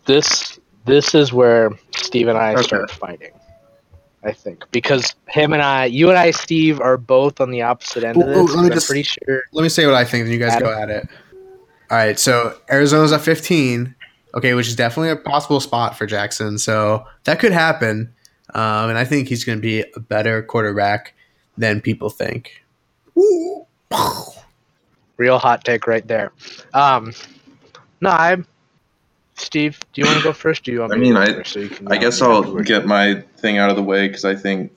This 0.04 0.60
this 0.84 1.14
is 1.14 1.32
where 1.32 1.70
Steve 1.96 2.28
and 2.28 2.36
I 2.36 2.52
okay. 2.52 2.62
start 2.62 2.90
fighting. 2.90 3.32
I 4.26 4.32
think 4.32 4.64
because 4.72 5.14
him 5.28 5.52
and 5.52 5.62
I, 5.62 5.84
you 5.84 6.08
and 6.08 6.18
I, 6.18 6.32
Steve, 6.32 6.80
are 6.80 6.96
both 6.96 7.40
on 7.40 7.50
the 7.50 7.62
opposite 7.62 8.02
end 8.02 8.20
of 8.20 8.28
this. 8.28 8.54
let 8.54 8.64
me 8.64 8.70
just, 8.70 8.88
pretty 8.88 9.04
sure. 9.04 9.42
Let 9.52 9.62
me 9.62 9.68
say 9.68 9.86
what 9.86 9.94
I 9.94 10.04
think, 10.04 10.24
and 10.24 10.32
you 10.32 10.38
guys 10.40 10.52
Adam. 10.52 10.68
go 10.68 10.82
at 10.82 10.90
it. 10.90 11.08
All 11.88 11.96
right, 11.96 12.18
so 12.18 12.58
Arizona's 12.68 13.12
at 13.12 13.20
15, 13.20 13.94
okay, 14.34 14.54
which 14.54 14.66
is 14.66 14.74
definitely 14.74 15.10
a 15.10 15.16
possible 15.16 15.60
spot 15.60 15.96
for 15.96 16.04
Jackson. 16.06 16.58
So 16.58 17.06
that 17.24 17.38
could 17.38 17.52
happen, 17.52 18.12
um, 18.54 18.90
and 18.90 18.98
I 18.98 19.04
think 19.04 19.28
he's 19.28 19.44
going 19.44 19.58
to 19.58 19.62
be 19.62 19.84
a 19.94 20.00
better 20.00 20.42
quarterback 20.42 21.14
than 21.56 21.80
people 21.80 22.10
think. 22.10 22.64
Real 25.16 25.38
hot 25.38 25.64
take 25.64 25.86
right 25.86 26.06
there. 26.06 26.32
Um, 26.74 27.12
no, 28.00 28.10
I'm 28.10 28.46
Steve, 29.36 29.80
do 29.92 30.00
you 30.00 30.06
want 30.06 30.18
to 30.18 30.24
go 30.24 30.32
first? 30.32 30.64
Do 30.64 30.72
you 30.72 30.80
want 30.80 30.92
I 30.92 30.96
mean, 30.96 31.16
I, 31.16 31.42
so 31.42 31.68
I 31.88 31.98
guess 31.98 32.22
I'll 32.22 32.54
get 32.62 32.86
my 32.86 33.22
thing 33.36 33.58
out 33.58 33.70
of 33.70 33.76
the 33.76 33.82
way 33.82 34.08
because 34.08 34.24
I 34.24 34.34
think, 34.34 34.72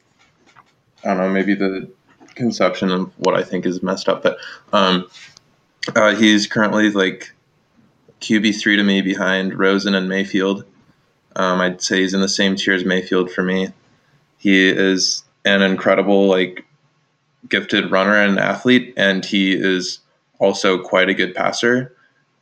I 1.04 1.10
don't 1.10 1.18
know, 1.18 1.30
maybe 1.30 1.56
the 1.56 1.90
conception 2.36 2.92
of 2.92 3.12
what 3.18 3.36
I 3.36 3.44
think 3.44 3.66
is 3.66 3.82
messed 3.82 4.10
up, 4.10 4.22
but 4.22 4.38
um, 4.74 5.08
uh, 5.96 6.14
he's 6.16 6.46
currently 6.46 6.90
like 6.90 7.32
QB3 8.22 8.78
to 8.78 8.84
me 8.84 9.02
behind 9.02 9.58
Rosen 9.58 9.96
and 9.96 10.10
Mayfield. 10.10 10.66
Um, 11.36 11.62
I'd 11.62 11.82
say 11.82 12.02
he's 12.02 12.14
in 12.14 12.22
the 12.22 12.30
same 12.30 12.56
tier 12.56 12.74
as 12.74 12.84
Mayfield 12.84 13.32
for 13.32 13.44
me. 13.44 13.70
He 14.38 14.68
is 14.68 15.24
an 15.46 15.62
incredible, 15.62 16.28
like, 16.28 16.66
gifted 17.48 17.92
runner 17.92 18.16
and 18.16 18.40
athlete, 18.40 18.94
and 18.98 19.24
he 19.24 19.54
is 19.54 20.00
also 20.40 20.82
quite 20.82 21.10
a 21.10 21.14
good 21.14 21.34
passer. 21.34 21.96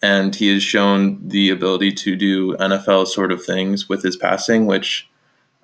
And 0.08 0.34
he 0.34 0.54
has 0.54 0.64
shown 0.64 1.20
the 1.28 1.50
ability 1.50 1.92
to 1.92 2.16
do 2.16 2.56
NFL 2.56 3.08
sort 3.08 3.30
of 3.34 3.44
things 3.44 3.90
with 3.90 4.04
his 4.04 4.16
passing, 4.16 4.66
which 4.66 5.06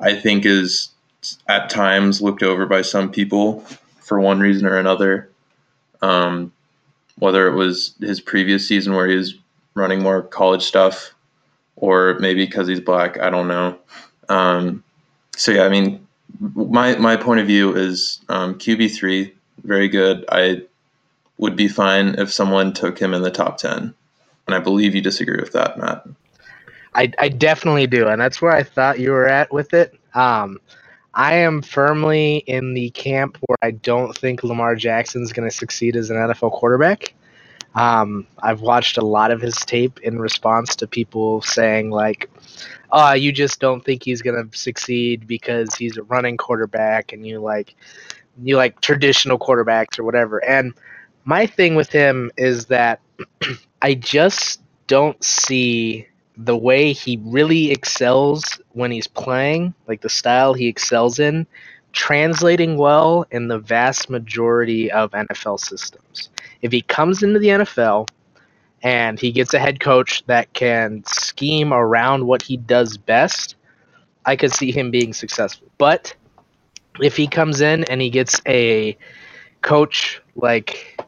I 0.02 0.16
think 0.16 0.46
is 0.46 0.90
at 1.48 1.70
times 1.70 2.22
looked 2.22 2.44
over 2.44 2.66
by 2.66 2.82
some 2.82 3.10
people 3.10 3.62
for 4.02 4.20
one 4.20 4.42
reason 4.42 4.68
or 4.68 4.78
another. 4.78 5.30
Um, 6.02 6.52
whether 7.20 7.48
it 7.48 7.56
was 7.56 7.96
his 8.02 8.20
previous 8.20 8.68
season 8.68 8.94
where 8.94 9.08
he 9.08 9.16
was 9.16 9.34
running 9.76 10.04
more 10.04 10.22
college 10.22 10.64
stuff, 10.64 11.16
or 11.78 12.18
maybe 12.20 12.46
because 12.46 12.68
he's 12.68 12.82
black, 12.82 13.18
I 13.22 13.30
don't 13.30 13.48
know. 13.48 13.78
Um, 14.28 14.84
so 15.38 15.54
yeah, 15.54 15.64
I 15.64 15.70
mean, 15.70 16.06
my 16.54 16.98
my 16.98 17.16
point 17.16 17.40
of 17.40 17.48
view 17.48 17.74
is 17.74 18.20
um, 18.28 18.56
QB 18.56 18.94
three, 18.94 19.34
very 19.64 19.88
good. 19.88 20.26
I 20.30 20.64
would 21.38 21.56
be 21.56 21.70
fine 21.70 22.16
if 22.18 22.30
someone 22.30 22.74
took 22.74 23.00
him 23.00 23.14
in 23.14 23.22
the 23.22 23.32
top 23.32 23.58
ten, 23.58 23.94
and 24.48 24.56
I 24.56 24.60
believe 24.60 24.96
you 24.96 25.02
disagree 25.02 25.38
with 25.40 25.54
that, 25.54 25.78
Matt. 25.78 26.06
I, 26.96 27.12
I 27.20 27.30
definitely 27.30 27.88
do, 27.88 28.08
and 28.08 28.22
that's 28.22 28.42
where 28.42 28.52
I 28.52 28.64
thought 28.64 29.00
you 29.00 29.12
were 29.12 29.28
at 29.28 29.52
with 29.52 29.74
it. 29.74 29.98
Um, 30.14 30.60
I 31.16 31.36
am 31.36 31.62
firmly 31.62 32.38
in 32.48 32.74
the 32.74 32.90
camp 32.92 33.38
where 33.46 33.58
I 33.62 33.72
don't 33.72 34.18
think 34.18 34.44
Lamar 34.44 34.76
Jackson's 34.76 35.32
going 35.32 35.50
to 35.50 35.56
succeed 35.56 35.96
as 35.96 36.10
an 36.10 36.18
NFL 36.18 36.52
quarterback. 36.52 37.14
Um, 37.76 38.28
I've 38.42 38.62
watched 38.62 38.98
a 38.98 39.06
lot 39.06 39.32
of 39.32 39.42
his 39.42 39.56
tape 39.56 40.00
in 40.02 40.20
response 40.20 40.76
to 40.78 40.88
people 40.88 41.42
saying 41.42 41.90
like, 41.90 42.30
"Oh, 42.92 43.14
you 43.14 43.32
just 43.32 43.60
don't 43.60 43.84
think 43.84 44.04
he's 44.04 44.22
going 44.22 44.50
to 44.50 44.58
succeed 44.58 45.28
because 45.28 45.74
he's 45.76 45.98
a 45.98 46.04
running 46.04 46.38
quarterback, 46.38 47.14
and 47.14 47.26
you 47.26 47.40
like, 47.40 47.76
you 48.44 48.58
like 48.58 48.82
traditional 48.82 49.40
quarterbacks 49.40 49.98
or 49.98 50.04
whatever." 50.04 50.44
And 50.46 50.74
my 51.26 51.48
thing 51.48 51.74
with 51.74 51.92
him 51.92 52.32
is 52.38 52.68
that 52.68 53.00
I 53.84 53.96
just 53.96 54.62
don't 54.88 55.22
see 55.22 56.08
the 56.38 56.56
way 56.56 56.94
he 56.94 57.20
really 57.22 57.70
excels 57.70 58.62
when 58.72 58.92
he's 58.92 59.08
playing, 59.08 59.74
like 59.88 60.00
the 60.00 60.10
style 60.10 60.54
he 60.54 60.68
excels 60.68 61.20
in, 61.20 61.46
translating 61.92 62.78
well 62.78 63.26
in 63.30 63.50
the 63.50 63.60
vast 63.60 64.10
majority 64.10 64.90
of 64.90 65.12
NFL 65.12 65.60
systems. 65.60 66.30
If 66.62 66.72
he 66.72 66.82
comes 66.82 67.24
into 67.24 67.40
the 67.40 67.50
NFL 67.50 68.08
and 68.84 69.20
he 69.20 69.34
gets 69.34 69.54
a 69.54 69.60
head 69.60 69.82
coach 69.82 70.26
that 70.28 70.54
can 70.54 71.04
scheme 71.06 71.74
around 71.74 72.26
what 72.26 72.42
he 72.42 72.56
does 72.56 72.96
best, 72.98 73.58
I 74.26 74.38
could 74.38 74.54
see 74.54 74.72
him 74.72 74.92
being 74.92 75.12
successful. 75.12 75.68
But 75.78 76.16
if 77.02 77.18
he 77.18 77.28
comes 77.28 77.60
in 77.60 77.84
and 77.84 78.00
he 78.00 78.10
gets 78.10 78.40
a 78.48 78.98
coach 79.62 80.22
like 80.38 81.02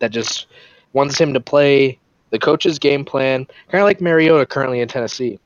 that 0.00 0.10
just 0.10 0.46
wants 0.92 1.18
him 1.18 1.32
to 1.32 1.40
play 1.40 1.98
the 2.30 2.38
coach's 2.38 2.78
game 2.78 3.04
plan, 3.04 3.46
kind 3.70 3.82
of 3.82 3.86
like 3.86 4.00
Mariota 4.00 4.46
currently 4.46 4.80
in 4.80 4.88
Tennessee. 4.88 5.38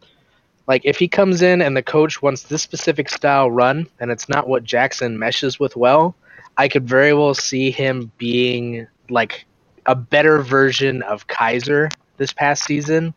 Like 0.69 0.83
if 0.85 0.99
he 0.99 1.09
comes 1.09 1.43
in 1.43 1.61
and 1.61 1.77
the 1.77 1.83
coach 1.83 2.23
wants 2.23 2.45
this 2.45 2.63
specific 2.63 3.09
style 3.09 3.51
run 3.51 3.87
and 4.01 4.11
it's 4.11 4.29
not 4.29 4.49
what 4.49 4.65
Jackson 4.65 5.19
meshes 5.19 5.59
with 5.59 5.77
well, 5.77 6.15
I 6.57 6.69
could 6.69 6.89
very 6.89 7.15
well 7.15 7.35
see 7.35 7.71
him 7.71 8.13
being 8.19 8.87
like 9.09 9.45
a 9.87 9.95
better 9.95 10.43
version 10.43 11.03
of 11.03 11.27
Kizer 11.27 11.93
this 12.17 12.33
past 12.33 12.65
season 12.65 13.15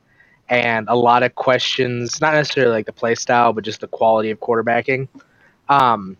and 0.49 0.87
a 0.89 0.95
lot 0.95 1.23
of 1.23 1.35
questions, 1.35 2.21
not 2.21 2.33
necessarily 2.33 2.73
like 2.73 2.85
the 2.85 2.93
play 2.93 3.15
style, 3.15 3.53
but 3.53 3.63
just 3.63 3.81
the 3.81 3.87
quality 3.87 4.31
of 4.31 4.39
quarterbacking. 4.39 5.07
Um, 5.69 6.17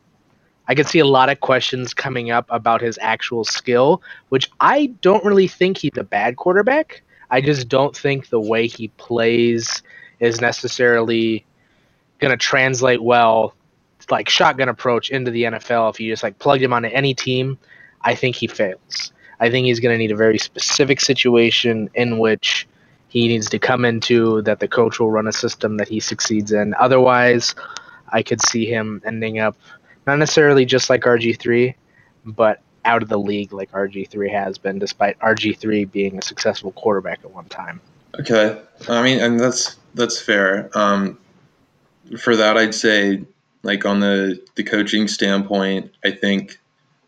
I 0.67 0.73
could 0.73 0.87
see 0.87 0.99
a 0.99 1.05
lot 1.05 1.29
of 1.29 1.39
questions 1.41 1.93
coming 1.93 2.31
up 2.31 2.47
about 2.49 2.81
his 2.81 2.97
actual 3.01 3.45
skill, 3.45 4.01
which 4.29 4.49
I 4.59 4.87
don't 5.01 5.23
really 5.23 5.47
think 5.47 5.77
he's 5.77 5.97
a 5.97 6.03
bad 6.03 6.37
quarterback. 6.37 7.03
I 7.29 7.41
just 7.41 7.67
don't 7.67 7.95
think 7.95 8.29
the 8.29 8.39
way 8.39 8.67
he 8.67 8.89
plays 8.89 9.81
is 10.19 10.41
necessarily 10.41 11.45
going 12.19 12.31
to 12.31 12.37
translate 12.37 13.01
well, 13.03 13.55
like 14.09 14.29
shotgun 14.29 14.69
approach 14.69 15.09
into 15.09 15.31
the 15.31 15.43
NFL. 15.43 15.89
If 15.91 15.99
you 15.99 16.11
just 16.11 16.23
like 16.23 16.39
plugged 16.39 16.63
him 16.63 16.73
onto 16.73 16.89
any 16.89 17.13
team, 17.13 17.57
I 18.01 18.15
think 18.15 18.35
he 18.35 18.47
fails. 18.47 19.11
I 19.39 19.49
think 19.49 19.65
he's 19.65 19.79
going 19.79 19.93
to 19.93 19.97
need 19.97 20.11
a 20.11 20.15
very 20.15 20.37
specific 20.37 21.01
situation 21.01 21.89
in 21.95 22.19
which 22.19 22.67
he 23.09 23.27
needs 23.27 23.49
to 23.49 23.59
come 23.59 23.85
into 23.85 24.41
that 24.43 24.59
the 24.59 24.67
coach 24.67 24.99
will 24.99 25.11
run 25.11 25.27
a 25.27 25.33
system 25.33 25.77
that 25.77 25.87
he 25.87 25.99
succeeds 25.99 26.51
in. 26.51 26.73
Otherwise, 26.79 27.55
I 28.09 28.23
could 28.23 28.41
see 28.41 28.65
him 28.65 29.01
ending 29.05 29.39
up 29.39 29.57
not 30.07 30.19
necessarily 30.19 30.65
just 30.65 30.89
like 30.89 31.01
RG3, 31.01 31.73
but 32.25 32.61
out 32.85 33.03
of 33.03 33.09
the 33.09 33.19
league 33.19 33.51
like 33.51 33.71
RG3 33.71 34.31
has 34.31 34.57
been, 34.57 34.79
despite 34.79 35.19
RG3 35.19 35.91
being 35.91 36.17
a 36.17 36.21
successful 36.21 36.71
quarterback 36.71 37.19
at 37.23 37.31
one 37.31 37.45
time. 37.45 37.81
Okay, 38.19 38.61
I 38.87 39.01
mean, 39.01 39.19
and 39.19 39.39
that's 39.39 39.75
that's 39.93 40.21
fair. 40.21 40.69
Um, 40.77 41.17
for 42.19 42.35
that, 42.35 42.57
I'd 42.57 42.75
say, 42.75 43.23
like 43.63 43.85
on 43.85 43.99
the 43.99 44.41
the 44.55 44.63
coaching 44.63 45.07
standpoint, 45.07 45.91
I 46.03 46.11
think 46.11 46.59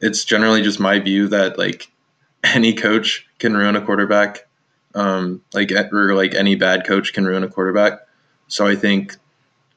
it's 0.02 0.26
generally 0.26 0.62
just 0.62 0.80
my 0.80 1.00
view 1.00 1.28
that 1.30 1.58
like 1.58 1.90
any 2.44 2.74
coach 2.74 3.28
can 3.40 3.56
ruin 3.56 3.76
a 3.76 3.82
quarterback. 3.82 4.48
Um, 4.96 5.44
like 5.54 5.72
or 5.72 6.16
like 6.16 6.34
any 6.34 6.56
bad 6.56 6.86
coach 6.86 7.14
can 7.14 7.26
ruin 7.26 7.44
a 7.44 7.48
quarterback. 7.48 8.00
So 8.48 8.66
I 8.66 8.76
think 8.76 9.16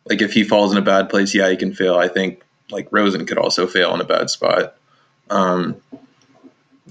like 0.06 0.22
if 0.22 0.32
he 0.32 0.44
falls 0.44 0.72
in 0.72 0.78
a 0.78 0.82
bad 0.82 1.10
place, 1.10 1.34
yeah, 1.34 1.50
he 1.50 1.56
can 1.56 1.74
fail. 1.74 1.96
I 1.96 2.08
think 2.08 2.42
like 2.70 2.88
Rosen 2.90 3.26
could 3.26 3.38
also 3.38 3.66
fail 3.66 3.94
in 3.94 4.00
a 4.00 4.04
bad 4.04 4.30
spot. 4.30 4.76
Um, 5.30 5.76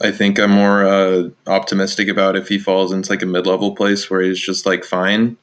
I 0.02 0.12
think 0.12 0.40
I'm 0.40 0.52
more 0.52 0.86
uh, 0.86 1.30
optimistic 1.48 2.08
about 2.08 2.38
if 2.38 2.48
he 2.48 2.58
falls 2.58 2.94
into 2.94 3.12
like 3.12 3.22
a 3.22 3.26
mid 3.26 3.46
level 3.46 3.76
place 3.76 4.10
where 4.10 4.22
he's 4.22 4.40
just 4.40 4.66
like 4.66 4.86
fine, 4.86 5.38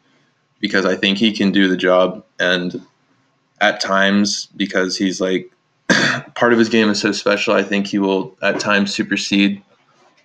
because 0.61 0.87
I 0.87 0.97
think 0.97 1.19
he 1.19 1.33
can 1.33 1.53
do 1.53 1.69
the 1.69 1.77
job. 1.77 2.25
And 2.41 2.81
at 3.61 3.81
times, 3.81 4.47
because 4.57 4.97
he's 4.97 5.21
like 5.21 5.51
part 6.35 6.53
of 6.53 6.59
his 6.59 6.69
game 6.69 6.89
is 6.89 7.01
so 7.01 7.13
special, 7.13 7.55
I 7.55 7.63
think 7.63 7.87
he 7.87 7.99
will 7.99 8.37
at 8.43 8.59
times 8.61 8.95
supersede 8.95 9.63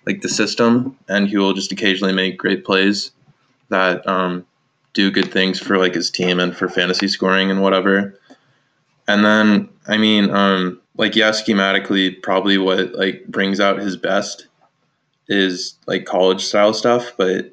like 0.06 0.22
the 0.22 0.28
system, 0.28 0.96
and 1.08 1.28
he 1.28 1.36
will 1.36 1.52
just 1.52 1.72
occasionally 1.72 2.14
make 2.14 2.38
great 2.38 2.64
plays 2.64 3.12
that 3.68 4.06
um, 4.08 4.44
do 4.92 5.10
good 5.10 5.30
things 5.30 5.58
for 5.58 5.78
like 5.78 5.94
his 5.94 6.10
team 6.10 6.40
and 6.40 6.56
for 6.56 6.68
fantasy 6.68 7.08
scoring 7.08 7.50
and 7.50 7.62
whatever. 7.62 8.18
And 9.08 9.24
then, 9.24 9.68
I 9.86 9.96
mean, 9.96 10.30
um, 10.30 10.81
like 10.96 11.16
yeah, 11.16 11.30
schematically, 11.30 12.20
probably 12.22 12.58
what 12.58 12.94
like 12.94 13.26
brings 13.26 13.60
out 13.60 13.78
his 13.78 13.96
best 13.96 14.46
is 15.28 15.74
like 15.86 16.04
college 16.04 16.44
style 16.44 16.74
stuff. 16.74 17.12
But 17.16 17.52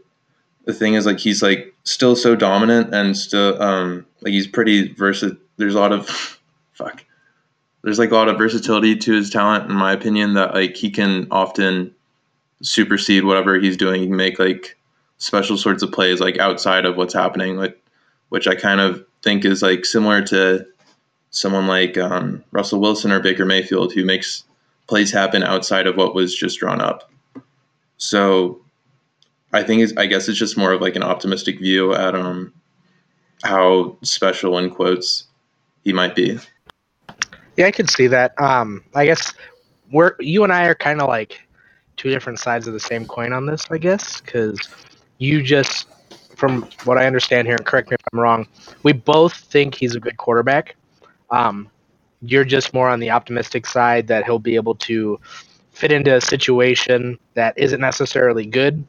the 0.65 0.73
thing 0.73 0.95
is, 0.95 1.05
like 1.05 1.19
he's 1.19 1.41
like 1.41 1.73
still 1.83 2.15
so 2.15 2.35
dominant 2.35 2.93
and 2.93 3.17
still 3.17 3.61
um 3.61 4.05
like 4.21 4.33
he's 4.33 4.47
pretty 4.47 4.93
versatile. 4.93 5.37
There's 5.57 5.75
a 5.75 5.79
lot 5.79 5.91
of 5.91 6.09
fuck. 6.73 7.03
There's 7.83 7.99
like 7.99 8.11
a 8.11 8.15
lot 8.15 8.27
of 8.27 8.37
versatility 8.37 8.97
to 8.97 9.13
his 9.13 9.29
talent, 9.29 9.69
in 9.69 9.75
my 9.75 9.93
opinion, 9.93 10.33
that 10.33 10.53
like 10.53 10.75
he 10.75 10.89
can 10.89 11.27
often 11.31 11.95
supersede 12.61 13.23
whatever 13.23 13.57
he's 13.57 13.77
doing. 13.77 14.01
He 14.01 14.07
can 14.07 14.17
make 14.17 14.37
like 14.37 14.77
special 15.17 15.57
sorts 15.57 15.81
of 15.81 15.91
plays 15.93 16.19
like 16.19 16.37
outside 16.39 16.85
of 16.85 16.97
what's 16.97 17.13
happening, 17.13 17.55
like 17.55 17.81
which 18.27 18.47
I 18.47 18.55
kind 18.55 18.81
of 18.81 19.05
think 19.21 19.45
is 19.45 19.61
like 19.61 19.85
similar 19.85 20.21
to 20.23 20.65
someone 21.31 21.67
like 21.67 21.97
um, 21.97 22.43
Russell 22.51 22.79
Wilson 22.79 23.11
or 23.11 23.19
Baker 23.19 23.45
Mayfield 23.45 23.93
who 23.93 24.05
makes 24.05 24.43
plays 24.87 25.11
happen 25.11 25.43
outside 25.43 25.87
of 25.87 25.95
what 25.95 26.15
was 26.15 26.35
just 26.35 26.59
drawn 26.59 26.81
up. 26.81 27.11
So 27.97 28.61
I 29.53 29.63
think 29.63 29.97
I 29.97 30.05
guess 30.05 30.27
it's 30.27 30.39
just 30.39 30.57
more 30.57 30.71
of 30.71 30.81
like 30.81 30.95
an 30.95 31.03
optimistic 31.03 31.59
view 31.59 31.93
at 31.93 32.15
um, 32.15 32.53
how 33.43 33.97
special 34.01 34.57
in 34.57 34.69
quotes 34.69 35.25
he 35.83 35.93
might 35.93 36.15
be. 36.15 36.39
Yeah, 37.57 37.67
I 37.67 37.71
could 37.71 37.89
see 37.89 38.07
that. 38.07 38.39
Um, 38.41 38.83
I 38.95 39.05
guess 39.05 39.33
we're 39.91 40.15
you 40.19 40.43
and 40.43 40.53
I 40.53 40.65
are 40.65 40.75
kind 40.75 41.01
of 41.01 41.07
like 41.07 41.39
two 41.97 42.09
different 42.09 42.39
sides 42.39 42.67
of 42.67 42.73
the 42.73 42.79
same 42.79 43.05
coin 43.05 43.33
on 43.33 43.45
this. 43.45 43.65
I 43.69 43.77
guess 43.77 44.21
because 44.21 44.59
you 45.17 45.43
just, 45.43 45.87
from 46.35 46.67
what 46.85 46.97
I 46.97 47.05
understand 47.05 47.47
here, 47.47 47.57
and 47.57 47.65
correct 47.65 47.89
me 47.89 47.95
if 47.95 48.05
I'm 48.13 48.19
wrong, 48.19 48.47
we 48.83 48.93
both 48.93 49.33
think 49.33 49.75
he's 49.75 49.95
a 49.95 49.99
good 49.99 50.17
quarterback. 50.17 50.75
Um, 51.31 51.69
you're 52.21 52.43
just 52.43 52.73
more 52.73 52.89
on 52.89 52.99
the 52.99 53.11
optimistic 53.11 53.65
side 53.65 54.07
that 54.07 54.25
he'll 54.25 54.39
be 54.39 54.55
able 54.55 54.75
to 54.75 55.19
fit 55.71 55.91
into 55.91 56.15
a 56.15 56.21
situation 56.21 57.17
that 57.35 57.57
isn't 57.57 57.79
necessarily 57.79 58.45
good. 58.45 58.85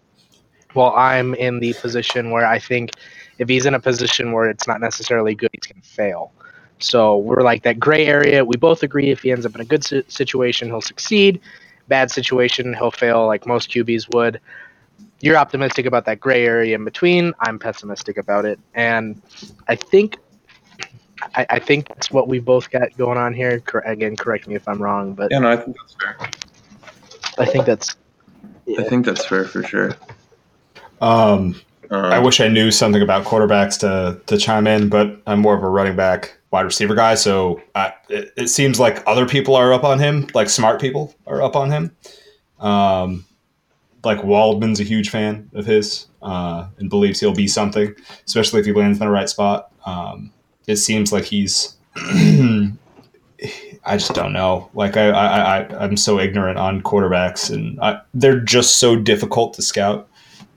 While 0.73 0.95
I'm 0.97 1.35
in 1.35 1.61
the 1.61 1.73
position 1.75 2.31
where 2.31 2.47
I 2.47 2.59
think 2.59 2.91
if 3.39 3.49
he's 3.49 3.67
in 3.67 3.75
a 3.75 3.81
position 3.81 4.33
where 4.33 4.49
it's 4.49 4.67
not 4.67 4.81
necessarily 4.81 5.35
good, 5.35 5.51
he's 5.53 5.73
going 5.73 5.81
to 5.81 5.89
fail. 5.89 6.33
So 6.79 7.19
we're 7.19 7.43
like 7.43 7.63
that 7.65 7.79
gray 7.79 8.07
area. 8.07 8.45
We 8.45 8.57
both 8.57 8.83
agree 8.83 9.11
if 9.11 9.23
he 9.23 9.33
ends 9.33 9.47
up 9.47 9.55
in 9.55 9.61
a 9.61 9.65
good 9.65 9.85
situation, 9.85 10.69
he'll 10.69 10.81
succeed. 10.81 11.41
Bad 11.89 12.11
situation, 12.11 12.75
he'll 12.75 12.91
fail, 12.91 13.27
like 13.27 13.47
most 13.47 13.71
QBs 13.71 14.13
would. 14.15 14.41
You're 15.21 15.37
optimistic 15.37 15.87
about 15.87 16.07
that 16.07 16.21
gray 16.21 16.45
area 16.45 16.75
in 16.75 16.85
between. 16.85 17.35
I'm 17.41 17.59
pessimistic 17.59 18.17
about 18.17 18.45
it. 18.47 18.59
And 18.75 19.21
I 19.69 19.77
think 19.77 20.17
I, 21.35 21.47
I 21.51 21.59
think 21.59 21.89
that's 21.89 22.11
what 22.11 22.29
we 22.29 22.39
both 22.39 22.71
got 22.71 22.97
going 22.97 23.19
on 23.19 23.35
here. 23.35 23.61
Cor- 23.61 23.81
again, 23.81 24.17
correct 24.17 24.47
me 24.49 24.55
if 24.55 24.67
I'm 24.69 24.83
wrong, 24.83 25.15
but 25.15 25.31
Yeah, 25.31 25.41
no, 25.41 25.51
I 25.51 25.57
think 25.57 25.77
that's 25.77 25.97
fair. 26.01 26.17
I 27.39 27.45
think 27.47 27.67
that's. 27.67 27.97
I 28.79 28.83
think 28.85 29.05
that's 29.07 29.25
fair 29.25 29.45
for 29.45 29.63
sure. 29.63 29.97
Um, 31.01 31.61
Um, 31.91 32.05
I 32.05 32.21
wish 32.21 32.41
I 32.41 32.47
knew 32.47 32.71
something 32.71 33.03
about 33.03 33.25
quarterbacks 33.25 33.79
to 33.81 34.21
to 34.27 34.39
chime 34.39 34.67
in, 34.67 34.89
but 34.89 35.21
I'm 35.27 35.41
more 35.41 35.57
of 35.57 35.63
a 35.63 35.69
running 35.69 35.97
back, 35.97 36.37
wide 36.53 36.63
receiver 36.63 36.95
guy. 36.95 37.17
So 37.17 37.61
I, 37.75 37.93
it, 38.09 38.33
it 38.37 38.49
seems 38.49 38.79
like 38.79 39.03
other 39.07 39.27
people 39.27 39.57
are 39.57 39.73
up 39.73 39.83
on 39.83 39.99
him, 39.99 40.29
like 40.33 40.49
smart 40.49 40.81
people 40.81 41.15
are 41.27 41.43
up 41.43 41.57
on 41.57 41.71
him. 41.71 41.97
Um, 42.61 43.27
like 44.05 44.19
Waldman's 44.21 44.81
a 44.81 44.85
huge 44.85 45.11
fan 45.11 45.51
of 45.53 45.67
his 45.67 46.07
uh, 46.23 46.69
and 46.79 46.89
believes 46.89 47.19
he'll 47.21 47.35
be 47.35 47.49
something, 47.49 47.95
especially 48.25 48.61
if 48.61 48.67
he 48.67 48.73
lands 48.73 48.99
in 48.99 49.05
the 49.05 49.11
right 49.11 49.29
spot. 49.29 49.73
Um, 49.85 50.33
it 50.67 50.77
seems 50.77 51.13
like 51.13 51.25
he's. 51.25 51.77
I 53.83 53.97
just 53.97 54.13
don't 54.13 54.35
know. 54.35 54.71
Like 54.75 54.99
I, 54.99 55.09
I, 55.09 55.61
I, 55.61 55.85
I'm 55.85 55.97
so 55.97 56.21
ignorant 56.21 56.59
on 56.59 56.83
quarterbacks, 56.83 57.53
and 57.53 57.81
I, 57.81 58.01
they're 58.13 58.41
just 58.41 58.77
so 58.77 58.97
difficult 58.97 59.55
to 59.55 59.63
scout. 59.63 60.09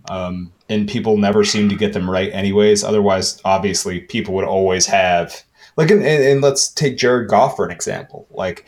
Um, 0.09 0.51
and 0.67 0.89
people 0.89 1.17
never 1.17 1.45
seem 1.45 1.69
to 1.69 1.75
get 1.75 1.93
them 1.93 2.09
right, 2.09 2.31
anyways. 2.33 2.83
Otherwise, 2.83 3.39
obviously, 3.45 4.01
people 4.01 4.33
would 4.33 4.43
always 4.43 4.85
have 4.87 5.43
like, 5.75 5.89
and, 5.91 6.03
and, 6.03 6.23
and 6.23 6.41
let's 6.41 6.69
take 6.69 6.97
Jared 6.97 7.29
Goff 7.29 7.55
for 7.55 7.65
an 7.65 7.71
example. 7.71 8.27
Like, 8.31 8.67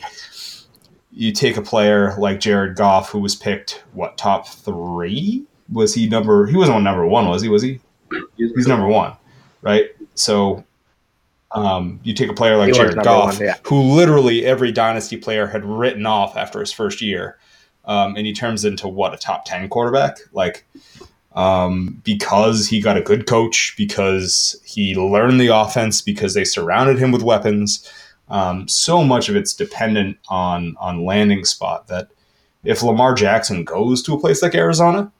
you 1.12 1.32
take 1.32 1.56
a 1.56 1.62
player 1.62 2.14
like 2.18 2.40
Jared 2.40 2.76
Goff, 2.76 3.10
who 3.10 3.20
was 3.20 3.34
picked 3.34 3.84
what 3.92 4.18
top 4.18 4.48
three? 4.48 5.44
Was 5.70 5.94
he 5.94 6.08
number? 6.08 6.46
He 6.46 6.56
wasn't 6.56 6.76
on 6.76 6.84
number 6.84 7.06
one, 7.06 7.28
was 7.28 7.42
he? 7.42 7.48
Was 7.48 7.62
he? 7.62 7.80
He's 8.36 8.68
number 8.68 8.86
one, 8.86 9.16
right? 9.62 9.90
So, 10.14 10.64
um, 11.56 12.00
you 12.02 12.14
take 12.14 12.28
a 12.28 12.34
player 12.34 12.56
like 12.56 12.74
Jared 12.74 13.02
Goff, 13.02 13.38
one, 13.38 13.42
yeah. 13.42 13.56
who 13.62 13.80
literally 13.80 14.44
every 14.44 14.72
dynasty 14.72 15.16
player 15.16 15.46
had 15.46 15.64
written 15.64 16.06
off 16.06 16.36
after 16.36 16.60
his 16.60 16.72
first 16.72 17.00
year, 17.00 17.38
um, 17.84 18.16
and 18.16 18.26
he 18.26 18.32
turns 18.32 18.64
into 18.64 18.88
what 18.88 19.14
a 19.14 19.16
top 19.16 19.44
ten 19.44 19.68
quarterback, 19.68 20.18
like 20.32 20.66
um, 21.34 22.00
because 22.04 22.66
he 22.66 22.80
got 22.80 22.96
a 22.96 23.02
good 23.02 23.26
coach, 23.26 23.74
because 23.76 24.60
he 24.64 24.94
learned 24.94 25.40
the 25.40 25.48
offense, 25.48 26.00
because 26.00 26.34
they 26.34 26.44
surrounded 26.44 26.98
him 26.98 27.12
with 27.12 27.22
weapons. 27.22 27.90
Um, 28.28 28.66
so 28.66 29.04
much 29.04 29.28
of 29.28 29.36
it's 29.36 29.54
dependent 29.54 30.18
on 30.28 30.76
on 30.78 31.04
landing 31.04 31.44
spot 31.44 31.86
that 31.88 32.08
if 32.64 32.82
Lamar 32.82 33.14
Jackson 33.14 33.64
goes 33.64 34.02
to 34.02 34.14
a 34.14 34.20
place 34.20 34.42
like 34.42 34.54
Arizona, 34.54 35.12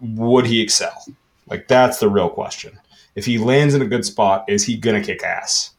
would 0.00 0.46
he 0.46 0.60
excel? 0.60 1.04
Like 1.48 1.68
that's 1.68 1.98
the 1.98 2.08
real 2.08 2.30
question. 2.30 2.78
If 3.16 3.26
he 3.26 3.38
lands 3.38 3.74
in 3.74 3.82
a 3.82 3.86
good 3.86 4.04
spot, 4.04 4.44
is 4.48 4.64
he 4.64 4.76
gonna 4.76 5.02
kick 5.02 5.22
ass? 5.22 5.73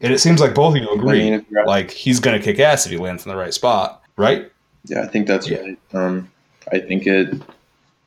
And 0.00 0.12
it 0.12 0.18
seems 0.20 0.40
like 0.40 0.54
both 0.54 0.76
of 0.76 0.82
you 0.82 0.90
agree. 0.92 1.26
I 1.26 1.30
mean, 1.38 1.46
like 1.66 1.90
he's 1.90 2.20
gonna 2.20 2.38
kick 2.40 2.58
ass 2.60 2.86
if 2.86 2.92
he 2.92 2.98
lands 2.98 3.24
in 3.26 3.30
the 3.30 3.36
right 3.36 3.52
spot, 3.52 4.02
right? 4.16 4.50
Yeah, 4.84 5.02
I 5.02 5.06
think 5.08 5.26
that's 5.26 5.48
Yeah. 5.48 5.58
right. 5.60 5.78
Um, 5.92 6.30
I 6.72 6.78
think 6.78 7.06
it 7.06 7.34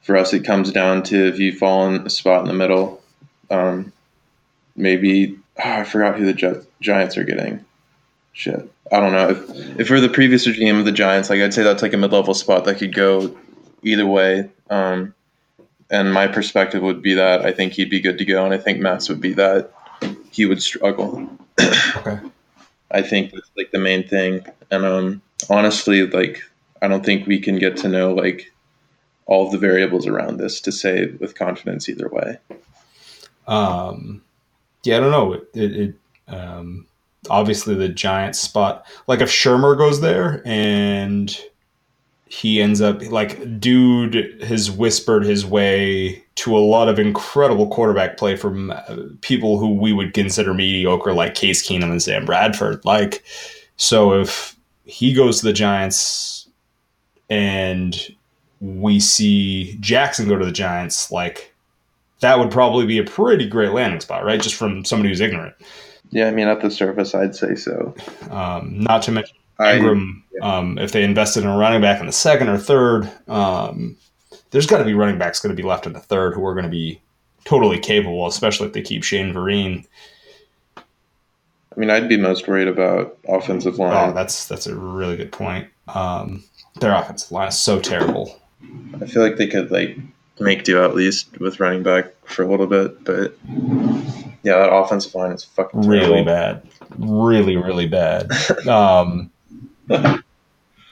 for 0.02 0.16
us 0.16 0.34
it 0.34 0.46
comes 0.46 0.72
down 0.72 1.04
to 1.04 1.28
if 1.28 1.38
you 1.40 1.52
fall 1.58 1.88
in 1.94 2.06
a 2.06 2.10
spot 2.10 2.42
in 2.42 2.48
the 2.48 2.54
middle. 2.54 3.02
Um, 3.50 3.92
maybe 4.76 5.38
oh, 5.64 5.70
I 5.70 5.84
forgot 5.84 6.18
who 6.18 6.26
the 6.26 6.34
Gi- 6.34 6.66
Giants 6.80 7.18
are 7.18 7.24
getting. 7.26 7.64
Shit, 8.34 8.72
I 8.92 9.00
don't 9.02 9.12
know. 9.12 9.30
If 9.32 9.80
if 9.82 9.90
we're 9.90 10.00
the 10.00 10.08
previous 10.10 10.48
regime 10.48 10.78
of 10.78 10.86
the 10.86 10.92
Giants, 10.94 11.30
like 11.30 11.42
I'd 11.42 11.54
say 11.54 11.64
that's 11.64 11.82
like 11.82 11.94
a 11.94 11.98
mid 11.98 12.14
level 12.14 12.34
spot 12.34 12.64
that 12.66 12.78
could 12.78 12.96
go 12.96 13.36
either 13.84 14.06
way. 14.06 14.50
Um, 14.70 15.14
and 15.90 16.14
my 16.14 16.28
perspective 16.28 16.82
would 16.82 17.02
be 17.02 17.14
that 17.16 17.42
I 17.46 17.52
think 17.52 17.74
he'd 17.74 17.90
be 17.90 18.00
good 18.00 18.18
to 18.20 18.26
go, 18.26 18.46
and 18.46 18.54
I 18.54 18.58
think 18.58 18.80
Matt's 18.80 19.10
would 19.10 19.20
be 19.20 19.34
that 19.34 19.72
he 20.32 20.46
would 20.46 20.64
struggle. 20.64 21.30
Okay. 21.98 22.20
I 22.90 23.02
think 23.02 23.32
that's 23.32 23.52
like 23.56 23.72
the 23.72 23.80
main 23.80 24.08
thing. 24.08 24.46
And 24.70 24.86
um, 24.86 25.22
honestly, 25.50 26.06
like 26.08 26.42
I 26.82 26.88
don't 26.88 27.06
think 27.06 27.28
we 27.28 27.40
can 27.40 27.58
get 27.58 27.78
to 27.78 27.88
know 27.88 28.14
like 28.14 28.52
all 29.26 29.50
the 29.50 29.58
variables 29.58 30.08
around 30.08 30.38
this 30.38 30.60
to 30.62 30.72
say 30.72 31.08
with 31.20 31.36
confidence 31.36 31.88
either 31.88 32.10
way. 32.10 32.38
Um, 33.48 34.22
yeah, 34.84 34.98
I 34.98 35.00
don't 35.00 35.12
know. 35.12 35.34
It, 35.34 35.50
it, 35.54 35.76
it 35.76 35.96
um, 36.28 36.88
obviously 37.30 37.76
the 37.76 37.90
giant 37.90 38.36
spot. 38.36 38.86
Like 39.08 39.22
if 39.22 39.30
Shurmur 39.30 39.78
goes 39.78 40.02
there 40.02 40.42
and 40.46 41.36
he 42.32 42.62
ends 42.62 42.80
up 42.80 43.02
like 43.12 43.60
dude 43.60 44.42
has 44.42 44.72
whispered 44.72 45.26
his 45.26 45.46
way 45.46 46.24
to 46.36 46.58
a 46.58 46.60
lot 46.60 46.88
of 46.88 46.98
incredible 46.98 47.68
quarterback 47.68 48.16
play 48.16 48.38
from 48.38 48.72
uh, 48.72 48.96
people 49.20 49.60
who 49.60 49.76
we 49.76 49.92
would 49.92 50.14
consider 50.14 50.54
mediocre, 50.54 51.14
like 51.14 51.36
Case 51.36 51.62
Keenum 51.62 51.92
and 51.92 52.02
Sam 52.02 52.24
Bradford. 52.24 52.86
Like, 52.86 53.26
so 53.76 54.14
if 54.14 54.56
he 54.86 55.14
goes 55.14 55.42
to 55.42 55.48
the 55.48 55.52
Giants 55.52 56.48
and 57.30 58.16
we 58.62 59.02
see 59.02 59.76
Jackson 59.82 60.30
go 60.30 60.38
to 60.38 60.46
the 60.46 60.54
Giants, 60.54 61.12
like 61.12 61.54
that 62.22 62.40
would 62.40 62.50
probably 62.50 62.86
be 62.86 62.98
a 62.98 63.04
pretty 63.04 63.46
great 63.46 63.74
landing 63.74 64.00
spot, 64.00 64.24
right? 64.24 64.42
Just 64.42 64.56
from 64.56 64.86
somebody 64.86 65.10
who's 65.10 65.20
ignorant. 65.20 65.54
Yeah, 66.12 66.30
I 66.30 66.32
mean 66.32 66.48
at 66.48 66.62
the 66.62 66.72
surface, 66.72 67.14
I'd 67.14 67.36
say 67.36 67.56
so. 67.56 67.94
Um, 68.30 68.80
not 68.80 69.02
to 69.04 69.12
mention 69.12 69.36
I, 69.62 69.78
Engram, 69.78 70.22
um, 70.42 70.78
if 70.78 70.92
they 70.92 71.04
invested 71.04 71.44
in 71.44 71.50
a 71.50 71.58
running 71.58 71.82
back 71.82 72.00
in 72.00 72.06
the 72.08 72.12
second 72.12 72.50
or 72.50 72.58
third, 72.58 73.12
um, 73.28 73.96
there's 74.52 74.66
got 74.68 74.80
to 74.80 74.84
be 74.86 74.94
running 74.94 75.18
backs 75.18 75.40
going 75.40 75.56
to 75.56 75.62
be 75.62 75.68
left 75.68 75.86
in 75.86 75.94
the 75.94 76.00
third 76.00 76.34
who 76.34 76.46
are 76.46 76.54
going 76.54 76.66
to 76.66 76.70
be 76.72 77.00
totally 77.46 77.80
capable, 77.80 78.28
especially 78.28 78.68
if 78.68 78.74
they 78.74 78.82
keep 78.82 79.04
Shane 79.04 79.34
Vereen. 79.34 79.86
I 80.78 81.80
mean, 81.80 81.90
I'd 81.90 82.10
be 82.10 82.18
most 82.18 82.48
worried 82.48 82.68
about 82.68 83.18
offensive 83.28 83.80
Oh, 83.80 83.84
line. 83.84 84.14
that's 84.14 84.46
that's 84.48 84.68
a 84.68 84.76
really 84.76 85.16
good 85.16 85.32
point. 85.32 85.68
Um, 85.88 86.44
their 86.80 86.94
offensive 86.94 87.32
line 87.32 87.48
is 87.48 87.58
so 87.58 87.80
terrible. 87.80 88.40
I 89.02 89.06
feel 89.06 89.24
like 89.24 89.38
they 89.38 89.48
could 89.48 89.72
like 89.72 89.98
make 90.40 90.64
do 90.64 90.84
at 90.84 90.96
least 90.96 91.40
with 91.40 91.60
running 91.60 91.84
back 91.84 92.08
for 92.26 92.44
a 92.44 92.48
little 92.48 92.68
bit, 92.68 93.04
but 93.04 93.38
yeah, 94.44 94.58
that 94.58 94.72
offensive 94.74 95.16
line 95.16 95.32
is 95.32 95.44
fucking 95.44 95.82
really 95.88 96.24
terrible. 96.24 96.26
bad 96.26 96.62
really 96.98 97.56
really 97.56 97.88
bad 97.88 98.30
um 98.68 99.32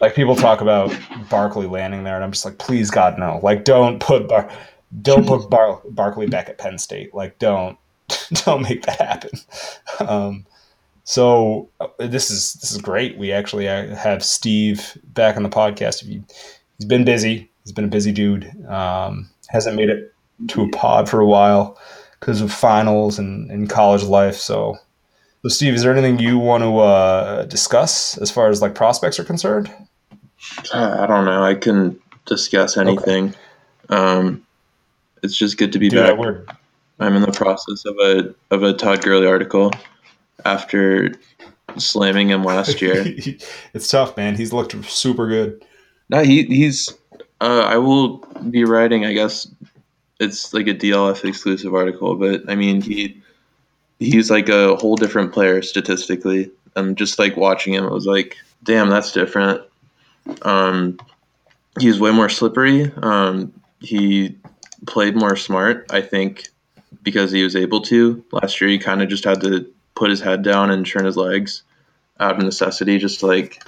like 0.01 0.15
people 0.15 0.35
talk 0.35 0.61
about 0.61 0.95
barkley 1.29 1.67
landing 1.67 2.03
there 2.03 2.15
and 2.15 2.23
i'm 2.23 2.31
just 2.31 2.45
like 2.45 2.57
please 2.57 2.89
god 2.89 3.17
no. 3.17 3.39
Like 3.43 3.63
don't 3.63 3.99
put 3.99 4.27
Bar- 4.27 4.49
don't 5.01 5.27
put 5.27 5.49
Bar- 5.49 5.81
barkley 5.89 6.27
back 6.27 6.49
at 6.49 6.57
penn 6.57 6.77
state. 6.77 7.13
Like 7.13 7.37
don't 7.39 7.77
don't 8.45 8.61
make 8.61 8.85
that 8.85 8.99
happen. 8.99 9.31
Um 10.07 10.45
so 11.03 11.69
uh, 11.79 11.87
this 11.99 12.29
is 12.29 12.53
this 12.55 12.71
is 12.71 12.77
great. 12.81 13.17
We 13.17 13.31
actually 13.31 13.67
uh, 13.67 13.95
have 13.95 14.23
steve 14.23 14.97
back 15.13 15.37
on 15.37 15.43
the 15.43 15.49
podcast. 15.49 16.01
If 16.01 16.09
you 16.09 16.23
he's 16.77 16.85
been 16.85 17.05
busy. 17.05 17.49
He's 17.63 17.73
been 17.73 17.85
a 17.85 17.89
busy 17.89 18.11
dude. 18.11 18.49
Um 18.67 19.29
hasn't 19.49 19.75
made 19.75 19.89
it 19.89 20.13
to 20.49 20.63
a 20.63 20.69
pod 20.69 21.09
for 21.09 21.19
a 21.19 21.25
while 21.25 21.77
because 22.19 22.41
of 22.41 22.51
finals 22.51 23.19
and, 23.19 23.49
and 23.51 23.69
college 23.69 24.03
life. 24.03 24.35
So 24.35 24.77
so, 25.43 25.49
Steve, 25.49 25.73
is 25.73 25.83
there 25.83 25.95
anything 25.95 26.19
you 26.19 26.37
want 26.37 26.63
to 26.63 26.77
uh, 26.79 27.45
discuss 27.45 28.17
as 28.17 28.31
far 28.31 28.49
as 28.49 28.61
like 28.61 28.75
prospects 28.75 29.19
are 29.19 29.23
concerned? 29.23 29.71
I 30.73 31.05
don't 31.05 31.25
know. 31.25 31.43
I 31.43 31.53
couldn't 31.55 32.01
discuss 32.25 32.77
anything. 32.77 33.33
Um, 33.89 34.45
it's 35.23 35.37
just 35.37 35.57
good 35.57 35.73
to 35.73 35.79
be 35.79 35.89
Dude, 35.89 35.99
back. 35.99 36.17
we're 36.17 36.45
I'm 36.99 37.15
in 37.15 37.21
the 37.21 37.31
process 37.31 37.85
of 37.85 37.95
a 37.97 38.33
of 38.51 38.63
a 38.63 38.73
Todd 38.73 39.03
Gurley 39.03 39.27
article 39.27 39.71
after 40.45 41.13
slamming 41.77 42.29
him 42.29 42.43
last 42.43 42.81
year. 42.81 43.03
it's 43.73 43.89
tough, 43.89 44.17
man. 44.17 44.35
He's 44.35 44.53
looked 44.53 44.83
super 44.85 45.27
good. 45.27 45.63
no, 46.09 46.23
he 46.23 46.43
he's. 46.43 46.93
Uh, 47.41 47.63
I 47.65 47.77
will 47.77 48.17
be 48.49 48.65
writing. 48.65 49.05
I 49.05 49.13
guess 49.13 49.47
it's 50.19 50.53
like 50.53 50.67
a 50.67 50.73
DLF 50.73 51.23
exclusive 51.23 51.73
article, 51.73 52.15
but 52.15 52.41
I 52.49 52.55
mean 52.55 52.81
he 52.81 53.21
he's 53.99 54.31
like 54.31 54.49
a 54.49 54.75
whole 54.77 54.95
different 54.95 55.33
player 55.33 55.61
statistically. 55.61 56.51
And 56.75 56.97
just 56.97 57.19
like 57.19 57.37
watching 57.37 57.73
him, 57.73 57.85
it 57.85 57.91
was 57.91 58.05
like, 58.05 58.37
damn, 58.63 58.89
that's 58.89 59.11
different. 59.11 59.61
Um, 60.43 60.99
he's 61.79 61.99
way 61.99 62.11
more 62.11 62.29
slippery. 62.29 62.91
Um, 62.97 63.53
he 63.81 64.37
played 64.87 65.15
more 65.15 65.35
smart, 65.35 65.85
I 65.91 66.01
think, 66.01 66.47
because 67.03 67.31
he 67.31 67.43
was 67.43 67.55
able 67.55 67.81
to. 67.81 68.23
Last 68.31 68.59
year, 68.59 68.69
he 68.69 68.77
kind 68.77 69.01
of 69.01 69.09
just 69.09 69.23
had 69.23 69.41
to 69.41 69.65
put 69.95 70.09
his 70.09 70.21
head 70.21 70.43
down 70.43 70.71
and 70.71 70.85
turn 70.85 71.05
his 71.05 71.17
legs 71.17 71.63
out 72.19 72.37
of 72.37 72.43
necessity, 72.43 72.97
just 72.97 73.19
to 73.21 73.27
like 73.27 73.63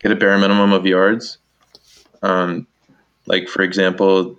get 0.00 0.12
a 0.12 0.16
bare 0.16 0.38
minimum 0.38 0.72
of 0.72 0.86
yards. 0.86 1.38
Um, 2.22 2.66
like 3.26 3.48
for 3.48 3.62
example, 3.62 4.38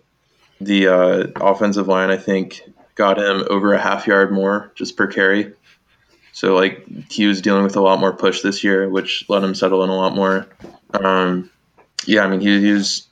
the 0.62 0.88
uh, 0.88 1.28
offensive 1.42 1.88
line, 1.88 2.10
I 2.10 2.18
think, 2.18 2.62
got 2.96 3.20
him 3.20 3.46
over 3.50 3.74
a 3.74 3.80
half 3.80 4.08
yard 4.08 4.32
more 4.32 4.72
just 4.76 4.98
per 4.98 5.08
carry. 5.08 5.54
So 6.32 6.54
like 6.56 6.86
he 7.12 7.28
was 7.28 7.42
dealing 7.42 7.64
with 7.64 7.76
a 7.76 7.82
lot 7.82 8.00
more 8.00 8.14
push 8.14 8.42
this 8.42 8.64
year, 8.64 8.90
which 8.90 9.26
let 9.30 9.44
him 9.44 9.56
settle 9.56 9.84
in 9.84 9.90
a 9.90 9.96
lot 9.96 10.16
more. 10.16 10.48
Um, 10.94 11.50
yeah, 12.06 12.24
I 12.24 12.28
mean 12.28 12.42
he, 12.42 12.60
he 12.60 12.72
was 12.72 13.08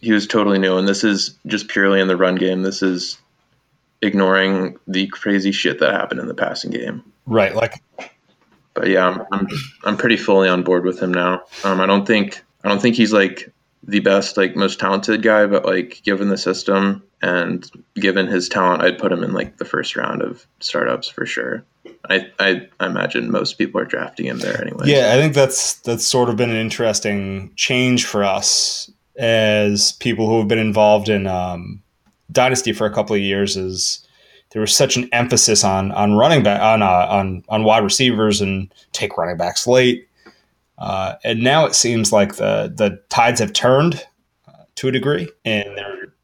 he 0.00 0.12
was 0.12 0.26
totally 0.26 0.58
new, 0.58 0.76
and 0.76 0.86
this 0.86 1.04
is 1.04 1.36
just 1.46 1.68
purely 1.68 2.00
in 2.00 2.08
the 2.08 2.16
run 2.16 2.36
game. 2.36 2.62
This 2.62 2.82
is 2.82 3.18
ignoring 4.02 4.78
the 4.86 5.06
crazy 5.08 5.52
shit 5.52 5.80
that 5.80 5.92
happened 5.92 6.20
in 6.20 6.28
the 6.28 6.34
passing 6.34 6.70
game. 6.70 7.02
Right. 7.26 7.54
Like, 7.54 7.82
but 8.74 8.88
yeah, 8.88 9.08
I'm, 9.08 9.22
I'm 9.32 9.48
I'm 9.84 9.96
pretty 9.96 10.16
fully 10.16 10.48
on 10.48 10.62
board 10.62 10.84
with 10.84 11.00
him 11.00 11.12
now. 11.12 11.42
Um, 11.64 11.80
I 11.80 11.86
don't 11.86 12.06
think 12.06 12.42
I 12.64 12.68
don't 12.68 12.80
think 12.80 12.96
he's 12.96 13.12
like 13.12 13.52
the 13.82 14.00
best, 14.00 14.36
like 14.36 14.56
most 14.56 14.80
talented 14.80 15.22
guy, 15.22 15.46
but 15.46 15.64
like 15.64 16.02
given 16.02 16.28
the 16.28 16.38
system 16.38 17.02
and 17.22 17.70
given 17.94 18.26
his 18.26 18.48
talent, 18.48 18.82
I'd 18.82 18.98
put 18.98 19.12
him 19.12 19.22
in 19.22 19.32
like 19.32 19.58
the 19.58 19.64
first 19.64 19.96
round 19.96 20.22
of 20.22 20.46
startups 20.60 21.08
for 21.08 21.26
sure. 21.26 21.64
I 22.08 22.26
I, 22.38 22.68
I 22.80 22.86
imagine 22.86 23.30
most 23.30 23.54
people 23.58 23.80
are 23.80 23.86
drafting 23.86 24.26
him 24.26 24.38
there 24.38 24.60
anyway. 24.60 24.86
Yeah, 24.86 25.12
I 25.14 25.20
think 25.20 25.34
that's 25.34 25.74
that's 25.74 26.06
sort 26.06 26.28
of 26.28 26.36
been 26.36 26.50
an 26.50 26.56
interesting 26.56 27.52
change 27.56 28.04
for 28.04 28.24
us 28.24 28.90
as 29.16 29.92
people 29.92 30.28
who 30.28 30.38
have 30.38 30.48
been 30.48 30.58
involved 30.58 31.08
in 31.08 31.26
um, 31.26 31.82
dynasty 32.30 32.72
for 32.72 32.86
a 32.86 32.92
couple 32.92 33.14
of 33.14 33.22
years. 33.22 33.56
Is 33.56 34.06
there 34.50 34.60
was 34.60 34.74
such 34.74 34.96
an 34.96 35.08
emphasis 35.12 35.64
on 35.64 35.92
on 35.92 36.14
running 36.14 36.42
back 36.42 36.60
on 36.60 36.82
uh, 36.82 37.06
on 37.08 37.44
on 37.48 37.64
wide 37.64 37.84
receivers 37.84 38.40
and 38.40 38.72
take 38.92 39.16
running 39.16 39.36
backs 39.36 39.66
late, 39.66 40.07
uh, 40.78 41.16
and 41.24 41.42
now 41.42 41.66
it 41.66 41.74
seems 41.74 42.12
like 42.12 42.36
the 42.36 42.72
the 42.74 43.00
tides 43.08 43.40
have 43.40 43.52
turned 43.52 44.06
uh, 44.46 44.64
to 44.76 44.88
a 44.88 44.92
degree, 44.92 45.28
and 45.44 45.76
there, 45.76 46.14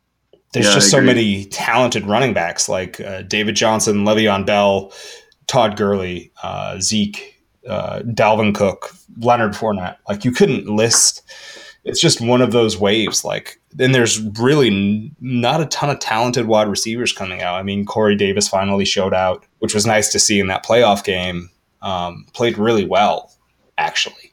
there's 0.52 0.66
yeah, 0.66 0.74
just 0.74 0.90
so 0.90 1.00
many 1.00 1.44
talented 1.46 2.06
running 2.06 2.32
backs 2.32 2.68
like 2.68 3.00
uh, 3.00 3.22
David 3.22 3.56
Johnson, 3.56 4.04
Le'Veon 4.04 4.46
Bell, 4.46 4.92
Todd 5.48 5.76
Gurley, 5.76 6.32
uh, 6.42 6.78
Zeke, 6.80 7.42
uh, 7.68 8.00
Dalvin 8.00 8.54
Cook, 8.54 8.90
Leonard 9.18 9.54
Fournette. 9.54 9.96
Like 10.08 10.24
you 10.24 10.30
couldn't 10.30 10.66
list. 10.66 11.22
It's 11.82 12.00
just 12.00 12.20
one 12.20 12.40
of 12.40 12.52
those 12.52 12.78
waves. 12.78 13.24
Like 13.24 13.60
then 13.72 13.90
there's 13.90 14.20
really 14.38 15.12
not 15.20 15.60
a 15.60 15.66
ton 15.66 15.90
of 15.90 15.98
talented 15.98 16.46
wide 16.46 16.68
receivers 16.68 17.12
coming 17.12 17.42
out. 17.42 17.56
I 17.56 17.64
mean, 17.64 17.84
Corey 17.84 18.14
Davis 18.14 18.48
finally 18.48 18.84
showed 18.84 19.12
out, 19.12 19.44
which 19.58 19.74
was 19.74 19.84
nice 19.84 20.12
to 20.12 20.20
see 20.20 20.38
in 20.38 20.46
that 20.46 20.64
playoff 20.64 21.02
game. 21.02 21.50
Um, 21.82 22.24
played 22.32 22.56
really 22.56 22.86
well, 22.86 23.32
actually. 23.76 24.32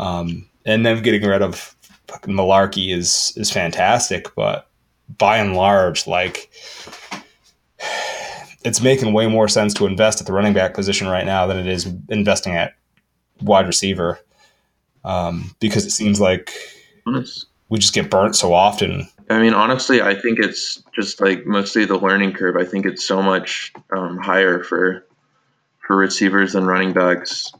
Um, 0.00 0.48
and 0.64 0.84
then 0.84 1.02
getting 1.02 1.22
rid 1.22 1.42
of 1.42 1.76
Mularkey 2.22 2.92
is 2.92 3.32
is 3.36 3.50
fantastic, 3.50 4.34
but 4.34 4.68
by 5.18 5.36
and 5.36 5.54
large, 5.54 6.06
like 6.06 6.50
it's 8.64 8.80
making 8.80 9.12
way 9.12 9.26
more 9.26 9.46
sense 9.46 9.74
to 9.74 9.86
invest 9.86 10.20
at 10.20 10.26
the 10.26 10.32
running 10.32 10.54
back 10.54 10.74
position 10.74 11.06
right 11.06 11.26
now 11.26 11.46
than 11.46 11.58
it 11.58 11.66
is 11.66 11.92
investing 12.08 12.54
at 12.54 12.74
wide 13.42 13.66
receiver 13.66 14.18
um, 15.04 15.54
because 15.60 15.84
it 15.84 15.90
seems 15.90 16.20
like 16.20 16.52
we 17.68 17.78
just 17.78 17.94
get 17.94 18.10
burnt 18.10 18.36
so 18.36 18.54
often. 18.54 19.06
I 19.28 19.40
mean, 19.40 19.54
honestly, 19.54 20.02
I 20.02 20.14
think 20.14 20.38
it's 20.38 20.82
just 20.92 21.20
like 21.20 21.46
mostly 21.46 21.84
the 21.84 21.98
learning 21.98 22.32
curve. 22.32 22.56
I 22.56 22.64
think 22.64 22.86
it's 22.86 23.04
so 23.06 23.22
much 23.22 23.72
um, 23.94 24.16
higher 24.18 24.62
for 24.64 25.06
for 25.86 25.96
receivers 25.96 26.54
than 26.54 26.64
running 26.64 26.94
backs. 26.94 27.52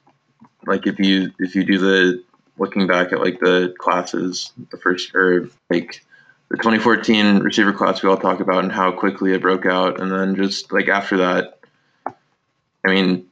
Like 0.67 0.87
if 0.87 0.99
you 0.99 1.33
if 1.39 1.55
you 1.55 1.65
do 1.65 1.79
the 1.79 2.23
looking 2.61 2.87
back 2.87 3.13
at 3.13 3.21
like 3.21 3.41
the 3.41 3.75
classes, 3.79 4.53
the 4.71 4.77
first 4.77 5.15
or 5.15 5.49
like 5.71 6.05
the 6.51 6.59
2014 6.59 7.39
receiver 7.39 7.73
class 7.73 8.03
we 8.03 8.09
all 8.09 8.19
talk 8.19 8.41
about 8.41 8.63
and 8.63 8.71
how 8.71 8.93
quickly 8.93 9.33
it 9.33 9.41
broke 9.41 9.67
out, 9.67 9.99
and 9.99 10.13
then 10.13 10.37
just 10.37 10.71
like 10.71 10.89
after 10.89 11.17
that, 11.17 11.59
I 12.07 12.89
mean, 12.89 13.27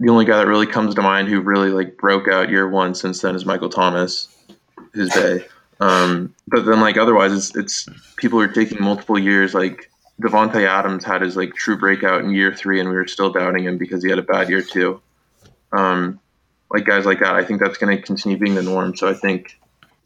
the 0.00 0.10
only 0.10 0.24
guy 0.24 0.38
that 0.38 0.48
really 0.48 0.66
comes 0.66 0.94
to 0.94 1.02
mind 1.02 1.28
who 1.28 1.40
really 1.40 1.70
like 1.70 1.96
broke 1.98 2.28
out 2.28 2.50
year 2.50 2.68
one 2.68 2.94
since 2.94 3.20
then 3.20 3.36
is 3.36 3.44
Michael 3.44 3.68
Thomas, 3.68 4.28
his 4.94 5.10
day. 5.10 5.46
Um, 5.80 6.34
but 6.46 6.64
then 6.64 6.80
like 6.80 6.96
otherwise, 6.96 7.32
it's, 7.32 7.56
it's 7.56 7.88
people 8.16 8.40
are 8.40 8.48
taking 8.48 8.82
multiple 8.82 9.18
years. 9.18 9.52
Like 9.52 9.90
Davante 10.22 10.66
Adams 10.66 11.04
had 11.04 11.22
his 11.22 11.36
like 11.36 11.54
true 11.54 11.76
breakout 11.76 12.24
in 12.24 12.30
year 12.30 12.54
three, 12.54 12.80
and 12.80 12.88
we 12.88 12.94
were 12.94 13.06
still 13.06 13.32
doubting 13.32 13.64
him 13.64 13.76
because 13.76 14.02
he 14.02 14.08
had 14.08 14.18
a 14.18 14.22
bad 14.22 14.48
year 14.48 14.62
two. 14.62 15.02
Um, 15.72 16.20
like 16.72 16.86
guys 16.86 17.04
like 17.04 17.20
that, 17.20 17.34
I 17.34 17.44
think 17.44 17.60
that's 17.60 17.78
going 17.78 17.96
to 17.96 18.02
continue 18.02 18.38
being 18.38 18.54
the 18.54 18.62
norm. 18.62 18.96
So 18.96 19.08
I 19.08 19.14
think 19.14 19.58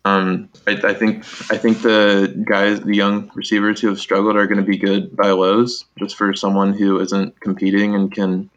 um, 0.05 0.48
I, 0.66 0.72
I, 0.72 0.94
think 0.94 1.18
I 1.51 1.56
think 1.56 1.82
the 1.82 2.44
guys, 2.48 2.80
the 2.80 2.94
young 2.94 3.30
receivers 3.34 3.80
who 3.80 3.88
have 3.88 4.01
struggled, 4.01 4.36
are 4.36 4.47
going 4.47 4.59
to 4.59 4.64
be 4.64 4.76
good 4.76 5.16
buy 5.16 5.30
lows 5.30 5.84
just 5.98 6.16
for 6.16 6.34
someone 6.34 6.72
who 6.72 7.01
isn't 7.01 7.40
competing 7.40 7.94
and 7.94 8.12
can 8.12 8.51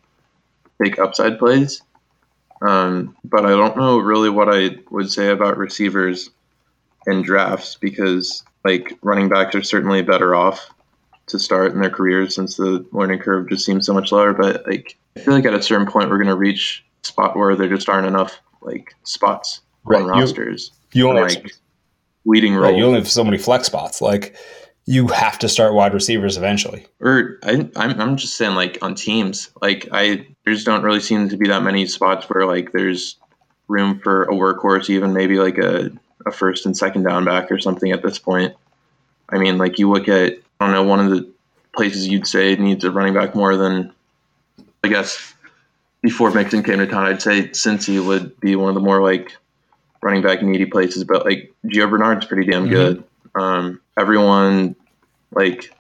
take 0.81 0.99
upside 0.99 1.39
plays. 1.39 1.81
Um, 2.61 3.15
but 3.23 3.45
I 3.45 3.49
don't 3.49 3.77
know 3.77 3.99
really 3.99 4.29
what 4.29 4.49
I 4.53 4.77
would 4.91 5.11
say 5.11 5.29
about 5.29 5.57
receivers 5.57 6.29
in 7.07 7.21
drafts 7.21 7.75
because 7.75 8.43
like 8.65 8.97
running 9.01 9.29
backs 9.29 9.55
are 9.55 9.63
certainly 9.63 10.01
better 10.01 10.35
off 10.35 10.69
to 11.27 11.39
start 11.39 11.71
in 11.71 11.81
their 11.81 11.89
careers 11.89 12.35
since 12.35 12.57
the 12.57 12.85
learning 12.91 13.19
curve 13.19 13.49
just 13.49 13.65
seems 13.65 13.85
so 13.85 13.93
much 13.93 14.11
lower. 14.11 14.33
But 14.33 14.67
like 14.67 14.97
I 15.15 15.21
feel 15.21 15.33
like 15.33 15.45
at 15.45 15.53
a 15.53 15.63
certain 15.63 15.87
point 15.87 16.09
we're 16.09 16.17
going 16.17 16.27
to 16.27 16.35
reach 16.35 16.83
spot 17.03 17.35
where 17.35 17.55
there 17.55 17.69
just 17.69 17.89
aren't 17.89 18.07
enough 18.07 18.39
like 18.61 18.93
spots 19.03 19.61
right. 19.83 20.01
on 20.01 20.07
rosters. 20.07 20.71
You 20.93 21.09
only 21.09 21.21
like 21.21 21.43
have, 21.43 21.51
leading 22.25 22.53
role. 22.53 22.63
Right, 22.63 22.77
you 22.77 22.85
only 22.85 22.99
have 22.99 23.09
so 23.09 23.23
many 23.23 23.37
flex 23.37 23.67
spots. 23.67 24.01
Like 24.01 24.35
you 24.85 25.07
have 25.07 25.37
to 25.39 25.49
start 25.49 25.73
wide 25.73 25.93
receivers 25.93 26.35
eventually. 26.35 26.87
Or 26.99 27.37
I, 27.43 27.69
I'm, 27.75 28.01
I'm 28.01 28.17
just 28.17 28.37
saying, 28.37 28.55
like 28.55 28.79
on 28.81 28.95
teams, 28.95 29.51
like 29.61 29.87
I 29.91 30.25
there's 30.45 30.63
don't 30.63 30.83
really 30.83 30.99
seem 30.99 31.29
to 31.29 31.37
be 31.37 31.47
that 31.47 31.63
many 31.63 31.85
spots 31.85 32.27
where 32.29 32.45
like 32.45 32.71
there's 32.71 33.17
room 33.67 33.99
for 33.99 34.23
a 34.23 34.33
workhorse, 34.33 34.89
even 34.89 35.13
maybe 35.13 35.37
like 35.37 35.57
a, 35.57 35.91
a 36.25 36.31
first 36.31 36.65
and 36.65 36.75
second 36.75 37.03
down 37.03 37.23
back 37.23 37.51
or 37.51 37.59
something 37.59 37.91
at 37.91 38.01
this 38.01 38.17
point. 38.17 38.55
I 39.29 39.37
mean, 39.37 39.57
like 39.57 39.77
you 39.77 39.91
look 39.91 40.07
at 40.07 40.39
I 40.59 40.65
don't 40.65 40.73
know 40.73 40.83
one 40.83 40.99
of 40.99 41.11
the 41.11 41.29
places 41.75 42.07
you'd 42.07 42.27
say 42.27 42.55
needs 42.55 42.83
a 42.83 42.91
running 42.91 43.13
back 43.13 43.35
more 43.35 43.55
than 43.55 43.93
I 44.83 44.87
guess 44.87 45.35
before 46.01 46.31
Mixon 46.31 46.63
came 46.63 46.79
to 46.79 46.87
town, 46.87 47.05
I'd 47.05 47.21
say 47.21 47.49
Cincy 47.49 48.05
would 48.05 48.39
be 48.39 48.55
one 48.55 48.69
of 48.69 48.75
the 48.75 48.81
more 48.81 49.01
like 49.01 49.35
running 50.01 50.21
back 50.21 50.41
needy 50.41 50.65
places, 50.65 51.03
but 51.03 51.25
like 51.25 51.53
Gio 51.65 51.89
Bernard's 51.89 52.25
pretty 52.25 52.49
damn 52.49 52.63
mm-hmm. 52.63 52.73
good. 52.73 53.03
Um, 53.35 53.81
everyone 53.97 54.75
like 55.31 55.73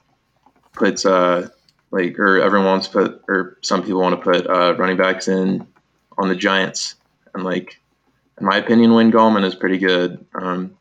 puts 0.73 1.05
uh 1.05 1.49
like 1.91 2.19
or 2.19 2.39
everyone 2.41 2.67
wants 2.67 2.87
to 2.87 2.93
put 2.93 3.23
or 3.27 3.57
some 3.61 3.83
people 3.83 4.01
want 4.01 4.15
to 4.15 4.31
put 4.31 4.47
uh, 4.47 4.75
running 4.77 4.97
backs 4.97 5.27
in 5.27 5.65
on 6.17 6.27
the 6.27 6.35
Giants, 6.35 6.95
and 7.33 7.43
like 7.43 7.79
in 8.39 8.45
my 8.45 8.57
opinion, 8.57 8.93
Wayne 8.93 9.11
Gallman 9.11 9.45
is 9.45 9.55
pretty 9.55 9.77
good. 9.77 10.25
Um, 10.35 10.77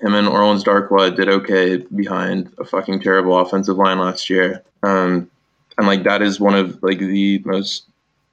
him 0.00 0.14
and 0.14 0.28
Orleans 0.28 0.64
Darkwa 0.64 1.14
did 1.14 1.28
okay 1.28 1.76
behind 1.76 2.52
a 2.58 2.64
fucking 2.64 3.00
terrible 3.00 3.38
offensive 3.38 3.76
line 3.76 3.98
last 3.98 4.28
year. 4.28 4.62
Um, 4.82 5.30
and 5.78 5.86
like 5.86 6.02
that 6.04 6.22
is 6.22 6.40
one 6.40 6.54
of 6.54 6.82
like 6.82 6.98
the 6.98 7.38
most 7.44 7.86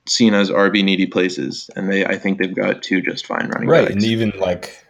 seen 0.09 0.33
as 0.33 0.49
RB 0.49 0.83
needy 0.83 1.05
places, 1.05 1.69
and 1.75 1.91
they 1.91 2.05
I 2.05 2.17
think 2.17 2.39
they've 2.39 2.55
got 2.55 2.81
two 2.81 3.01
just 3.01 3.25
fine 3.25 3.49
running 3.49 3.69
right, 3.69 3.83
backs. 3.83 3.95
and 3.95 4.03
even 4.03 4.31
like 4.39 4.85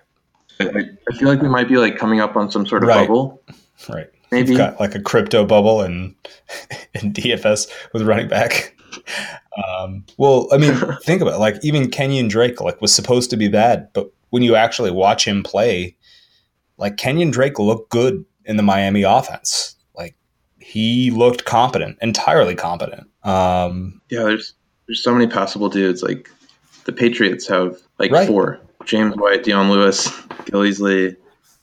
I, 0.60 0.66
I, 1.10 1.18
feel 1.18 1.30
like 1.30 1.42
we 1.42 1.50
might 1.50 1.68
be 1.68 1.78
like 1.78 1.98
coming 1.98 2.20
up 2.20 2.36
on 2.36 2.52
some 2.52 2.66
sort 2.66 2.84
of 2.84 2.90
right. 2.90 3.08
bubble, 3.08 3.42
right? 3.88 4.10
Maybe 4.32 4.50
We've 4.50 4.58
got 4.58 4.80
like 4.80 4.96
a 4.96 5.02
crypto 5.02 5.46
bubble 5.46 5.82
and 5.82 6.16
and 6.96 7.14
DFS 7.14 7.70
with 7.94 8.04
running 8.04 8.28
back. 8.28 8.76
Um, 9.68 10.06
well, 10.18 10.48
I 10.52 10.58
mean, 10.58 10.76
think 11.04 11.22
about 11.22 11.36
it. 11.36 11.40
Like 11.40 11.64
even 11.64 11.90
Kenyon 11.90 12.28
Drake, 12.28 12.62
like 12.62 12.82
was 12.82 12.94
supposed 12.94 13.30
to 13.32 13.38
be 13.38 13.48
bad, 13.48 13.90
but 13.94 14.12
when 14.30 14.44
you 14.44 14.56
actually 14.56 14.92
watch 14.92 15.28
him 15.28 15.44
play, 15.44 15.96
like 16.78 16.98
Kenyon 16.98 17.32
Drake 17.32 17.60
looked 17.60 17.90
good 17.90 18.26
in 18.46 18.58
the 18.58 18.64
Miami 18.64 19.04
offense. 19.04 19.76
Like 19.96 20.16
he 20.60 21.12
looked 21.12 21.46
competent, 21.46 21.98
entirely 22.02 22.56
competent. 22.56 23.08
Um, 23.24 24.02
yeah, 24.10 24.24
there's 24.24 24.54
there's 24.90 25.04
so 25.04 25.14
many 25.14 25.28
passable 25.28 25.70
dudes. 25.70 26.02
Like 26.02 26.32
the 26.86 26.92
Patriots 26.92 27.48
have 27.48 27.78
like 28.00 28.12
right. 28.12 28.28
four: 28.28 28.60
James 28.86 29.16
White, 29.16 29.44
Dion 29.44 29.70
Lewis, 29.70 30.10
Gillislee, 30.46 31.16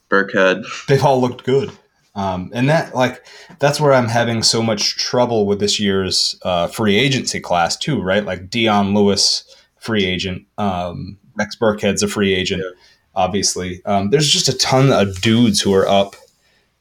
Burkhead. 0.08 0.64
They've 0.86 1.04
all 1.04 1.20
looked 1.20 1.44
good. 1.44 1.72
Um, 2.14 2.50
and 2.54 2.68
that 2.70 2.94
like 2.94 3.26
that's 3.58 3.80
where 3.80 3.92
I'm 3.92 4.06
having 4.06 4.44
so 4.44 4.62
much 4.62 4.96
trouble 4.96 5.44
with 5.44 5.58
this 5.58 5.80
year's 5.80 6.38
uh, 6.42 6.68
free 6.68 6.96
agency 6.96 7.40
class 7.40 7.76
too, 7.76 8.00
right? 8.00 8.24
Like 8.24 8.48
Dion 8.48 8.94
Lewis, 8.94 9.44
free 9.80 10.04
agent. 10.04 10.46
Um, 10.56 11.18
Rex 11.34 11.56
Burkhead's 11.56 12.04
a 12.04 12.08
free 12.08 12.32
agent, 12.32 12.62
yeah. 12.64 12.80
obviously. 13.16 13.84
Um, 13.84 14.10
there's 14.10 14.30
just 14.30 14.48
a 14.48 14.56
ton 14.56 14.92
of 14.92 15.20
dudes 15.20 15.60
who 15.60 15.74
are 15.74 15.86
up. 15.86 16.14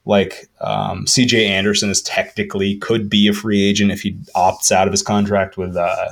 Like 0.08 0.48
um, 0.62 1.08
C.J. 1.08 1.48
Anderson 1.48 1.90
is 1.90 2.04
technically 2.04 2.78
could 2.78 3.10
be 3.10 3.28
a 3.28 3.34
free 3.34 3.64
agent 3.64 3.92
if 3.92 4.04
he 4.04 4.14
opts 4.36 4.72
out 4.72 4.88
of 4.88 4.94
his 4.94 5.02
contract 5.02 5.58
with 5.58 5.76
uh, 5.76 6.10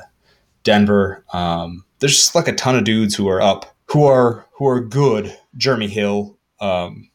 Denver. 0.64 1.24
Um, 1.34 1.86
there's 2.00 2.16
just 2.16 2.36
like 2.36 2.48
a 2.48 2.56
ton 2.56 2.76
of 2.76 2.84
dudes 2.84 3.16
who 3.16 3.28
are 3.28 3.42
up, 3.42 3.76
who 3.86 4.06
are 4.06 4.46
who 4.54 4.68
are 4.68 4.82
good. 4.82 5.38
Jeremy 5.58 5.88
Hill, 5.88 6.38
um, 6.60 7.10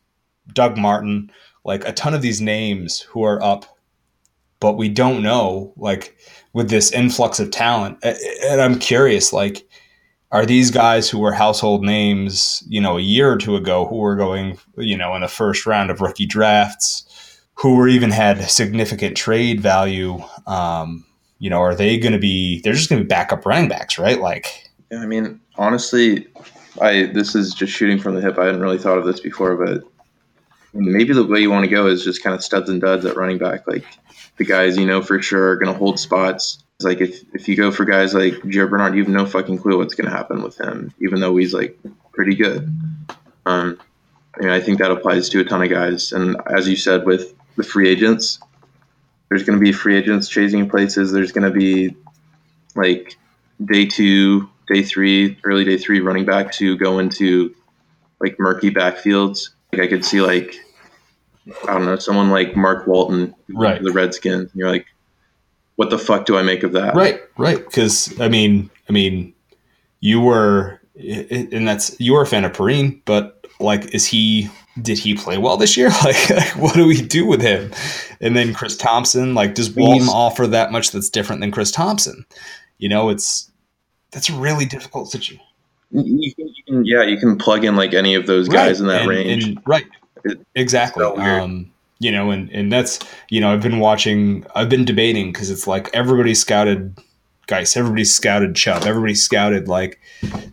Doug 0.52 0.76
Martin, 0.76 1.30
like 1.64 1.86
a 1.86 1.92
ton 1.92 2.14
of 2.14 2.22
these 2.22 2.40
names 2.40 3.00
who 3.00 3.24
are 3.24 3.42
up, 3.42 3.64
but 4.60 4.74
we 4.74 4.88
don't 4.88 5.22
know. 5.22 5.72
Like 5.76 6.16
with 6.52 6.70
this 6.70 6.92
influx 6.92 7.40
of 7.40 7.50
talent, 7.50 7.98
and 8.02 8.60
I'm 8.60 8.78
curious, 8.78 9.32
like. 9.32 9.66
Are 10.30 10.44
these 10.44 10.70
guys 10.70 11.08
who 11.08 11.20
were 11.20 11.32
household 11.32 11.82
names, 11.82 12.62
you 12.68 12.82
know, 12.82 12.98
a 12.98 13.00
year 13.00 13.32
or 13.32 13.38
two 13.38 13.56
ago, 13.56 13.86
who 13.86 13.96
were 13.96 14.14
going, 14.14 14.58
you 14.76 14.94
know, 14.94 15.14
in 15.14 15.22
the 15.22 15.26
first 15.26 15.64
round 15.64 15.90
of 15.90 16.02
rookie 16.02 16.26
drafts, 16.26 17.40
who 17.54 17.76
were 17.76 17.88
even 17.88 18.10
had 18.10 18.50
significant 18.50 19.16
trade 19.16 19.62
value, 19.62 20.18
um, 20.46 21.06
you 21.38 21.50
know, 21.50 21.60
are 21.60 21.74
they 21.74 21.98
going 21.98 22.12
to 22.12 22.18
be? 22.18 22.60
They're 22.60 22.72
just 22.72 22.88
going 22.88 23.00
to 23.00 23.04
be 23.04 23.08
backup 23.08 23.46
running 23.46 23.68
backs, 23.68 23.98
right? 23.98 24.20
Like, 24.20 24.70
Yeah, 24.90 25.00
I 25.00 25.06
mean, 25.06 25.40
honestly, 25.56 26.26
I 26.80 27.06
this 27.06 27.34
is 27.34 27.54
just 27.54 27.72
shooting 27.72 27.98
from 27.98 28.14
the 28.14 28.20
hip. 28.20 28.38
I 28.38 28.46
hadn't 28.46 28.60
really 28.60 28.78
thought 28.78 28.98
of 28.98 29.04
this 29.04 29.20
before, 29.20 29.56
but 29.56 29.84
maybe 30.72 31.12
the 31.12 31.24
way 31.24 31.40
you 31.40 31.50
want 31.50 31.64
to 31.64 31.70
go 31.70 31.86
is 31.86 32.04
just 32.04 32.22
kind 32.22 32.34
of 32.34 32.42
studs 32.42 32.68
and 32.68 32.80
duds 32.80 33.04
at 33.04 33.16
running 33.16 33.38
back, 33.38 33.66
like 33.66 33.84
the 34.36 34.44
guys 34.44 34.76
you 34.76 34.86
know 34.86 35.02
for 35.02 35.20
sure 35.20 35.50
are 35.50 35.56
going 35.56 35.72
to 35.72 35.78
hold 35.78 35.98
spots. 35.98 36.62
It's 36.76 36.84
like 36.84 37.00
if 37.00 37.22
if 37.34 37.48
you 37.48 37.56
go 37.56 37.70
for 37.70 37.84
guys 37.84 38.14
like 38.14 38.34
Gio 38.34 38.68
Bernard, 38.68 38.94
you 38.94 39.02
have 39.02 39.12
no 39.12 39.26
fucking 39.26 39.58
clue 39.58 39.78
what's 39.78 39.94
going 39.94 40.10
to 40.10 40.16
happen 40.16 40.42
with 40.42 40.58
him, 40.58 40.92
even 41.00 41.20
though 41.20 41.36
he's 41.36 41.54
like 41.54 41.78
pretty 42.12 42.34
good. 42.34 42.72
Um, 43.46 43.78
I 44.36 44.44
mean, 44.44 44.50
I 44.50 44.60
think 44.60 44.78
that 44.78 44.90
applies 44.90 45.28
to 45.30 45.40
a 45.40 45.44
ton 45.44 45.62
of 45.62 45.70
guys, 45.70 46.12
and 46.12 46.36
as 46.46 46.68
you 46.68 46.76
said 46.76 47.04
with 47.04 47.34
the 47.56 47.64
free 47.64 47.88
agents, 47.88 48.38
there's 49.28 49.42
going 49.42 49.58
to 49.58 49.62
be 49.62 49.72
free 49.72 49.96
agents 49.96 50.28
chasing 50.28 50.68
places. 50.68 51.12
There's 51.12 51.32
going 51.32 51.50
to 51.50 51.56
be 51.56 51.94
like 52.74 53.16
day 53.64 53.86
two, 53.86 54.48
day 54.72 54.82
three, 54.82 55.38
early 55.44 55.64
day 55.64 55.78
three 55.78 56.00
running 56.00 56.24
backs 56.24 56.58
who 56.58 56.76
go 56.76 56.98
into 56.98 57.54
like 58.20 58.38
murky 58.38 58.70
backfields. 58.70 59.50
Like 59.72 59.82
I 59.82 59.86
could 59.86 60.04
see 60.04 60.20
like 60.20 60.54
I 61.66 61.72
don't 61.72 61.84
know 61.84 61.96
someone 61.96 62.30
like 62.30 62.56
Mark 62.56 62.86
Walton, 62.86 63.34
Right. 63.48 63.82
The 63.82 63.92
Redskins. 63.92 64.50
And 64.52 64.54
you're 64.54 64.70
like, 64.70 64.86
what 65.76 65.90
the 65.90 65.98
fuck 65.98 66.26
do 66.26 66.36
I 66.36 66.42
make 66.42 66.62
of 66.62 66.72
that? 66.72 66.94
right, 66.94 67.20
right. 67.36 67.64
Because 67.64 68.18
I 68.20 68.28
mean, 68.28 68.70
I 68.88 68.92
mean, 68.92 69.32
you 70.00 70.20
were, 70.20 70.80
and 70.96 71.66
that's 71.66 71.98
you 72.00 72.14
were 72.14 72.22
a 72.22 72.26
fan 72.26 72.44
of 72.44 72.52
Perine, 72.52 73.00
but 73.04 73.46
like, 73.60 73.94
is 73.94 74.06
he? 74.06 74.48
Did 74.80 74.98
he 74.98 75.14
play 75.14 75.38
well 75.38 75.56
this 75.56 75.76
year? 75.76 75.88
Like, 76.04 76.30
like, 76.30 76.56
what 76.56 76.74
do 76.74 76.86
we 76.86 77.00
do 77.00 77.26
with 77.26 77.40
him? 77.40 77.72
And 78.20 78.36
then 78.36 78.54
Chris 78.54 78.76
Thompson, 78.76 79.34
like, 79.34 79.54
does 79.54 79.70
Walton 79.74 80.08
offer 80.08 80.46
that 80.46 80.72
much 80.72 80.90
that's 80.92 81.08
different 81.10 81.40
than 81.40 81.50
Chris 81.50 81.70
Thompson? 81.70 82.24
You 82.78 82.88
know, 82.88 83.08
it's 83.08 83.50
that's 84.10 84.28
a 84.28 84.34
really 84.34 84.64
difficult 84.64 85.10
situation. 85.10 85.44
You, 85.90 86.32
can, 86.34 86.48
you 86.48 86.64
can, 86.66 86.84
yeah, 86.84 87.02
you 87.02 87.18
can 87.18 87.38
plug 87.38 87.64
in 87.64 87.74
like 87.76 87.94
any 87.94 88.14
of 88.14 88.26
those 88.26 88.48
guys 88.48 88.80
in 88.80 88.86
that 88.88 89.02
and, 89.02 89.10
range. 89.10 89.44
and- 89.44 89.62
right. 89.66 89.86
It- 90.24 90.40
exactly. 90.54 91.02
so 91.02 91.18
um, 91.18 91.72
you 92.00 92.12
know, 92.12 92.30
and, 92.30 92.50
and 92.50 92.70
that's, 92.70 92.98
you 93.28 93.40
know, 93.40 93.52
I've 93.52 93.62
been 93.62 93.80
watching, 93.80 94.46
I've 94.54 94.68
been 94.68 94.84
debating 94.84 95.32
because 95.32 95.50
it's 95.50 95.66
like 95.66 95.90
everybody 95.94 96.34
scouted 96.34 96.96
Guice, 97.48 97.76
everybody 97.76 98.04
scouted 98.04 98.54
Chubb, 98.54 98.84
everybody 98.84 99.14
scouted 99.14 99.66
like, 99.66 100.00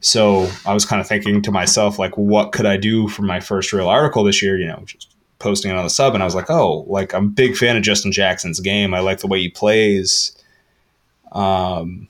so 0.02 0.50
I 0.66 0.74
was 0.74 0.86
kind 0.86 1.00
of 1.00 1.08
thinking 1.08 1.42
to 1.44 1.52
myself, 1.52 2.00
like, 2.00 2.18
what 2.18 2.52
could 2.52 2.66
I 2.66 2.78
do 2.78 3.08
for 3.08 3.22
my 3.22 3.40
first 3.40 3.72
real 3.72 3.88
article 3.88 4.24
this 4.24 4.42
year? 4.42 4.58
You 4.58 4.68
know, 4.68 4.82
just 4.86 5.14
posting 5.40 5.70
it 5.70 5.78
on 5.78 5.84
the 5.84 5.90
sub. 5.90 6.14
And 6.14 6.24
I 6.24 6.26
was 6.26 6.36
like, 6.36 6.50
oh, 6.50 6.86
like, 6.88 7.14
I'm 7.14 7.26
a 7.26 7.30
big 7.30 7.56
fan 7.56 7.78
of 7.78 7.84
Justin 7.84 8.12
Jackson's 8.12 8.60
game. 8.60 8.94
I 8.94 9.00
like 9.02 9.20
the 9.20 9.28
way 9.28 9.40
he 9.40 9.50
plays. 9.50 10.36
Um, 11.34 12.08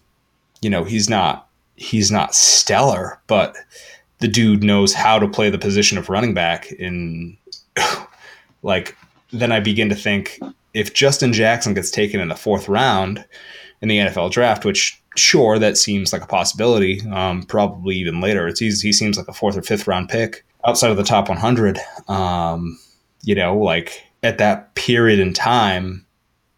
you 0.62 0.70
know, 0.70 0.84
he's 0.84 1.10
not, 1.10 1.49
he's 1.76 2.12
not 2.12 2.36
stellar, 2.36 3.20
but 3.28 3.57
the 4.20 4.28
dude 4.28 4.64
knows 4.64 4.94
how 4.94 5.20
to 5.20 5.28
play 5.28 5.49
the 5.49 5.57
position 5.57 5.98
of 5.98 6.10
running 6.10 6.34
back 6.34 6.72
in 6.72 7.38
like 8.64 8.95
then 9.32 9.52
I 9.52 9.60
begin 9.60 9.90
to 9.90 9.95
think 9.95 10.40
if 10.74 10.94
Justin 10.94 11.34
Jackson 11.34 11.74
gets 11.74 11.91
taken 11.91 12.20
in 12.20 12.30
the 12.30 12.36
fourth 12.36 12.70
round 12.70 13.26
in 13.86 13.90
the 13.90 14.12
NFL 14.12 14.32
draft, 14.32 14.66
which 14.66 14.99
sure 15.16 15.60
that 15.60 15.78
seems 15.78 16.12
like 16.12 16.24
a 16.24 16.28
possibility, 16.28 17.02
um, 17.12 17.44
probably 17.44 17.95
even 17.95 18.20
later. 18.20 18.48
It's 18.48 18.60
he 18.60 18.91
seems 18.91 19.18
like 19.18 19.28
a 19.28 19.34
fourth 19.34 19.56
or 19.56 19.62
fifth 19.62 19.88
round 19.88 20.10
pick 20.10 20.45
outside 20.68 20.91
of 20.91 20.98
the 20.98 21.03
top 21.03 21.30
100. 21.30 21.80
Um, 22.07 22.80
you 23.22 23.36
know, 23.36 23.57
like 23.57 24.03
at 24.24 24.40
that 24.40 24.74
period 24.76 25.20
in 25.20 25.34
time, 25.34 26.06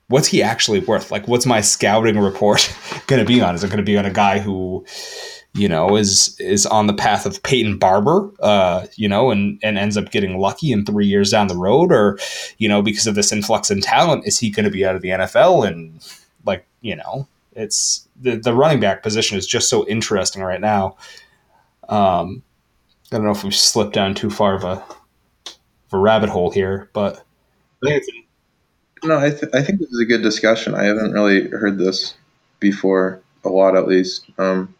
what's 0.07 0.27
he 0.27 0.41
actually 0.41 0.79
worth? 0.79 1.11
Like, 1.11 1.27
what's 1.27 1.45
my 1.45 1.61
scouting 1.61 2.17
report 2.17 2.73
going 3.07 3.21
to 3.21 3.27
be 3.27 3.41
on? 3.41 3.55
Is 3.55 3.63
it 3.63 3.67
going 3.67 3.77
to 3.77 3.83
be 3.83 3.97
on 3.97 4.05
a 4.05 4.11
guy 4.11 4.39
who 4.39 4.85
you 5.57 5.67
know, 5.67 5.95
is 5.95 6.39
is 6.39 6.67
on 6.67 6.85
the 6.85 6.93
path 6.93 7.25
of 7.25 7.41
Peyton 7.41 7.77
Barber, 7.79 8.31
uh, 8.41 8.85
you 8.95 9.09
know, 9.09 9.31
and 9.31 9.59
and 9.63 9.77
ends 9.77 9.97
up 9.97 10.11
getting 10.11 10.37
lucky 10.37 10.71
in 10.71 10.85
three 10.85 11.07
years 11.07 11.31
down 11.31 11.47
the 11.47 11.57
road, 11.57 11.91
or 11.91 12.19
you 12.59 12.69
know, 12.69 12.83
because 12.83 13.07
of 13.07 13.15
this 13.15 13.31
influx 13.31 13.71
in 13.71 13.81
talent, 13.81 14.27
is 14.27 14.39
he 14.39 14.51
going 14.51 14.65
to 14.65 14.71
be 14.71 14.85
out 14.85 14.95
of 14.95 15.01
the 15.01 15.09
NFL? 15.09 15.67
And 15.67 15.99
like, 16.47 16.65
you 16.81 16.95
know, 16.95 17.27
it's 17.53 18.07
the 18.21 18.37
the 18.37 18.53
running 18.53 18.79
back 18.79 19.03
position 19.03 19.37
is 19.37 19.45
just 19.45 19.69
so 19.69 19.87
interesting 19.87 20.41
right 20.41 20.61
now. 20.61 20.95
Um, 21.89 22.43
I 23.11 23.15
don't 23.15 23.25
know 23.25 23.31
if 23.31 23.43
we've 23.43 23.55
slipped 23.55 23.93
down 23.93 24.15
too 24.15 24.29
far 24.29 24.55
of 24.55 24.63
a 24.63 24.83
of 25.47 25.93
a 25.93 25.97
rabbit 25.97 26.29
hole 26.29 26.51
here, 26.51 26.89
but 26.93 27.23
I 27.83 27.89
think 27.89 28.03
it's 28.03 28.09
No, 29.03 29.17
I, 29.17 29.29
th- 29.29 29.53
I 29.53 29.61
think 29.61 29.79
this 29.79 29.89
is 29.89 29.99
a 29.99 30.05
good 30.05 30.21
discussion. 30.21 30.75
I 30.75 30.83
haven't 30.83 31.13
really 31.13 31.47
heard 31.49 31.77
this 31.77 32.15
before, 32.59 33.21
a 33.45 33.49
lot 33.49 33.77
at 33.77 33.87
least. 33.87 34.25
Um, 34.37 34.73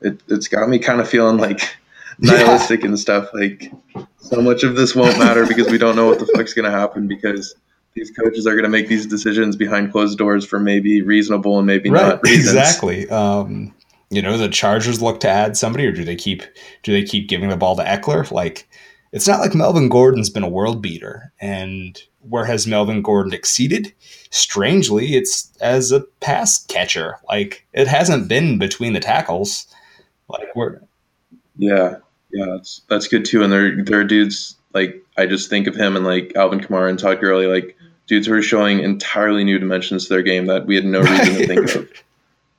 it, 0.00 0.20
it's 0.28 0.48
got 0.48 0.68
me 0.68 0.78
kind 0.78 1.00
of 1.00 1.08
feeling 1.08 1.36
like 1.36 1.76
nihilistic 2.18 2.84
and 2.84 2.98
stuff. 2.98 3.28
Like, 3.34 3.72
so 4.18 4.40
much 4.40 4.62
of 4.62 4.76
this 4.76 4.94
won't 4.94 5.18
matter 5.18 5.46
because 5.46 5.68
we 5.68 5.78
don't 5.78 5.96
know 5.96 6.06
what 6.06 6.18
the 6.18 6.26
fuck's 6.34 6.54
going 6.54 6.70
to 6.70 6.76
happen 6.76 7.06
because 7.06 7.54
these 7.96 8.10
coaches 8.10 8.46
are 8.46 8.52
going 8.52 8.64
to 8.64 8.68
make 8.68 8.88
these 8.88 9.06
decisions 9.06 9.56
behind 9.56 9.90
closed 9.90 10.18
doors 10.18 10.46
for 10.46 10.60
maybe 10.60 11.02
reasonable 11.02 11.58
and 11.58 11.66
maybe 11.66 11.90
right 11.90 12.08
not 12.08 12.22
reasons. 12.22 12.48
exactly 12.48 13.08
um 13.10 13.74
you 14.10 14.22
know 14.22 14.38
the 14.38 14.48
chargers 14.48 15.02
look 15.02 15.18
to 15.20 15.28
add 15.28 15.56
somebody 15.56 15.84
or 15.86 15.92
do 15.92 16.04
they 16.04 16.16
keep 16.16 16.42
do 16.84 16.92
they 16.92 17.02
keep 17.02 17.28
giving 17.28 17.48
the 17.48 17.56
ball 17.56 17.74
to 17.74 17.82
ekeler 17.82 18.30
like 18.30 18.68
it's 19.12 19.26
not 19.26 19.40
like 19.40 19.54
melvin 19.54 19.88
gordon's 19.88 20.30
been 20.30 20.44
a 20.44 20.48
world 20.48 20.80
beater 20.80 21.32
and 21.40 22.02
where 22.20 22.44
has 22.44 22.66
melvin 22.66 23.02
gordon 23.02 23.32
exceeded 23.32 23.92
strangely 24.30 25.14
it's 25.14 25.52
as 25.60 25.90
a 25.90 26.00
pass 26.20 26.64
catcher 26.66 27.18
like 27.28 27.66
it 27.72 27.88
hasn't 27.88 28.28
been 28.28 28.58
between 28.58 28.92
the 28.92 29.00
tackles 29.00 29.66
like 30.28 30.54
we're 30.54 30.80
Yeah, 31.56 31.96
yeah, 32.32 32.46
that's 32.46 32.82
that's 32.88 33.08
good 33.08 33.24
too. 33.24 33.42
And 33.42 33.52
there 33.52 33.82
there 33.82 34.00
are 34.00 34.04
dudes 34.04 34.56
like 34.74 35.02
I 35.16 35.26
just 35.26 35.48
think 35.48 35.66
of 35.66 35.74
him 35.74 35.96
and 35.96 36.04
like 36.04 36.32
Alvin 36.36 36.60
Kamara 36.60 36.90
and 36.90 36.98
Todd 36.98 37.20
Gurley, 37.20 37.46
like 37.46 37.75
dudes 38.06 38.26
who 38.26 38.34
are 38.34 38.42
showing 38.42 38.80
entirely 38.80 39.44
new 39.44 39.58
dimensions 39.58 40.04
to 40.06 40.14
their 40.14 40.22
game 40.22 40.46
that 40.46 40.66
we 40.66 40.74
had 40.76 40.84
no 40.84 41.00
reason 41.00 41.34
to 41.34 41.46
think 41.46 41.74
of. 41.74 41.88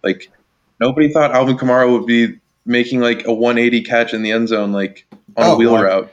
Like 0.03 0.31
nobody 0.79 1.11
thought 1.11 1.31
Alvin 1.31 1.57
Kamara 1.57 1.91
would 1.91 2.05
be 2.05 2.39
making 2.65 2.99
like 3.01 3.25
a 3.25 3.33
180 3.33 3.81
catch 3.83 4.13
in 4.13 4.21
the 4.21 4.31
end 4.31 4.47
zone, 4.47 4.71
like 4.71 5.05
on 5.35 5.43
Oh, 5.45 5.53
a 5.53 5.57
wheel 5.57 5.73
route. 5.81 6.11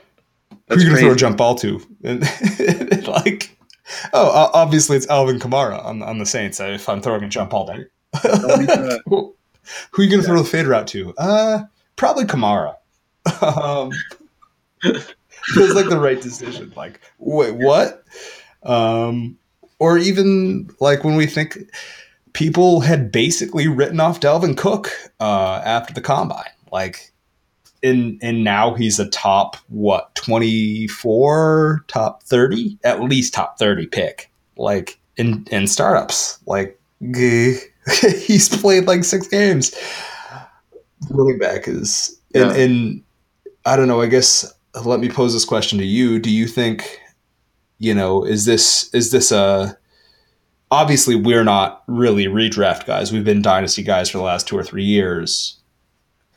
who 0.49 0.57
That's 0.67 0.81
are 0.81 0.83
you 0.83 0.89
gonna 0.89 1.01
throw 1.01 1.11
a 1.11 1.15
jump 1.15 1.37
ball 1.37 1.55
to 1.55 1.79
and 2.03 2.21
like 3.07 3.55
oh 4.13 4.49
obviously 4.53 4.97
it's 4.97 5.07
alvin 5.07 5.37
kamara 5.39 5.83
on, 5.85 6.01
on 6.01 6.17
the 6.17 6.25
saints 6.25 6.59
uh, 6.59 6.65
if 6.65 6.89
i'm 6.89 7.01
throwing 7.01 7.23
a 7.23 7.29
jump 7.29 7.51
ball 7.51 7.65
there 7.67 7.89
who 9.05 9.35
who 9.91 10.01
are 10.01 10.03
you 10.05 10.09
going 10.09 10.21
to 10.21 10.27
throw 10.27 10.37
the 10.41 10.43
fade 10.49 10.65
route 10.67 10.87
to? 10.87 11.13
Uh, 11.17 11.63
probably 11.95 12.23
Kamara. 12.25 12.75
um, 13.41 13.91
feels 15.53 15.73
like 15.73 15.89
the 15.89 15.99
right 15.99 16.21
decision. 16.21 16.71
Like, 16.75 16.99
wait, 17.17 17.55
what? 17.55 18.03
Um, 18.65 19.37
or 19.79 19.97
even 19.97 20.69
like 20.79 21.03
when 21.03 21.15
we 21.15 21.25
think 21.25 21.57
people 22.33 22.81
had 22.81 23.11
basically 23.11 23.67
written 23.67 23.99
off 23.99 24.19
Dalvin 24.19 24.57
Cook 24.57 24.89
uh, 25.19 25.61
after 25.63 25.93
the 25.93 26.01
combine, 26.01 26.49
like, 26.71 27.11
and 27.83 28.17
and 28.21 28.43
now 28.43 28.73
he's 28.73 28.99
a 28.99 29.09
top 29.09 29.57
what 29.67 30.13
twenty 30.15 30.87
four, 30.87 31.83
top 31.87 32.23
thirty, 32.23 32.77
at 32.83 33.01
least 33.01 33.33
top 33.33 33.59
thirty 33.59 33.85
pick, 33.87 34.31
like 34.57 34.99
in 35.17 35.45
in 35.51 35.67
startups, 35.67 36.39
like. 36.45 36.79
he's 38.25 38.49
played 38.49 38.85
like 38.87 39.03
six 39.03 39.27
games. 39.27 39.75
Running 41.09 41.37
back 41.37 41.67
is, 41.67 42.19
and, 42.33 42.45
Yeah. 42.51 42.55
and 42.63 43.03
I 43.65 43.75
don't 43.75 43.87
know. 43.87 44.01
I 44.01 44.07
guess 44.07 44.51
let 44.85 44.99
me 44.99 45.09
pose 45.09 45.33
this 45.33 45.45
question 45.45 45.77
to 45.79 45.85
you. 45.85 46.17
Do 46.17 46.31
you 46.31 46.47
think, 46.47 46.99
you 47.79 47.93
know, 47.93 48.23
is 48.23 48.45
this 48.45 48.93
is 48.93 49.11
this 49.11 49.31
a? 49.31 49.77
Obviously, 50.71 51.15
we're 51.15 51.43
not 51.43 51.83
really 51.87 52.25
redraft 52.25 52.85
guys. 52.85 53.11
We've 53.11 53.23
been 53.23 53.41
dynasty 53.41 53.83
guys 53.83 54.09
for 54.09 54.17
the 54.17 54.23
last 54.23 54.47
two 54.47 54.57
or 54.57 54.63
three 54.63 54.83
years. 54.83 55.57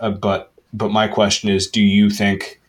Uh, 0.00 0.10
but 0.10 0.52
but 0.72 0.90
my 0.90 1.08
question 1.08 1.48
is, 1.48 1.68
do 1.68 1.80
you 1.80 2.10
think 2.10 2.60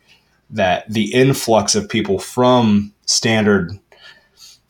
that 0.50 0.90
the 0.92 1.14
influx 1.14 1.76
of 1.76 1.90
people 1.90 2.18
from 2.18 2.92
standard 3.06 3.78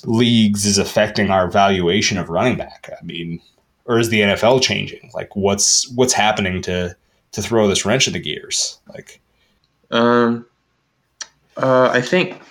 leagues 0.05 0.65
is 0.65 0.77
affecting 0.77 1.29
our 1.29 1.49
valuation 1.49 2.17
of 2.17 2.29
running 2.29 2.57
back? 2.57 2.89
I 2.99 3.03
mean, 3.03 3.39
or 3.85 3.99
is 3.99 4.09
the 4.09 4.21
NFL 4.21 4.61
changing? 4.61 5.11
Like, 5.13 5.35
what's 5.35 5.89
what's 5.91 6.13
happening 6.13 6.61
to 6.63 6.95
to 7.33 7.41
throw 7.41 7.67
this 7.67 7.85
wrench 7.85 8.07
in 8.07 8.13
the 8.13 8.19
gears? 8.19 8.79
Like, 8.87 9.21
Um, 9.91 10.45
uh, 11.57 11.89
I 11.93 12.01
think 12.01 12.41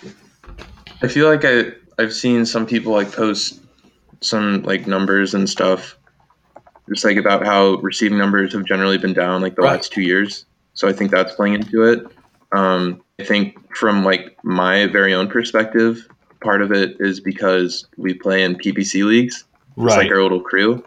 I 1.01 1.07
feel 1.07 1.27
like 1.27 1.45
I 1.45 1.71
I've 1.97 2.13
seen 2.13 2.45
some 2.45 2.65
people 2.65 2.93
like 2.93 3.11
post 3.11 3.59
some 4.21 4.63
like 4.63 4.87
numbers 4.87 5.33
and 5.33 5.49
stuff, 5.49 5.97
just 6.89 7.05
like 7.05 7.17
about 7.17 7.45
how 7.45 7.75
receiving 7.75 8.17
numbers 8.17 8.53
have 8.53 8.65
generally 8.65 8.97
been 8.97 9.13
down 9.13 9.41
like 9.41 9.55
the 9.55 9.61
Right. 9.61 9.75
last 9.75 9.91
two 9.93 10.01
years. 10.01 10.45
So 10.73 10.87
I 10.87 10.93
think 10.93 11.11
that's 11.11 11.35
playing 11.35 11.55
into 11.55 11.83
it. 11.83 12.05
Um, 12.51 13.01
I 13.19 13.23
think 13.23 13.75
from 13.75 14.03
like 14.03 14.37
my 14.43 14.87
very 14.87 15.13
own 15.13 15.27
perspective, 15.27 16.07
part 16.41 16.61
of 16.61 16.71
it 16.71 16.95
is 16.99 17.19
because 17.19 17.85
we 17.97 18.13
play 18.13 18.43
in 18.43 18.55
PPC 18.55 19.03
leagues. 19.05 19.43
It's 19.77 19.95
like 19.95 20.11
our 20.11 20.21
little 20.21 20.41
crew. 20.41 20.83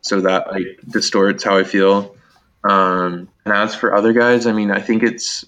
so 0.00 0.20
that 0.20 0.50
like 0.52 0.66
distorts 0.88 1.42
how 1.42 1.58
I 1.58 1.64
feel. 1.64 2.14
Um, 2.68 3.28
and 3.44 3.52
as 3.54 3.74
for 3.74 3.94
other 3.94 4.12
guys, 4.12 4.46
I 4.46 4.52
mean, 4.52 4.70
I 4.70 4.80
think 4.80 5.02
it's 5.02 5.44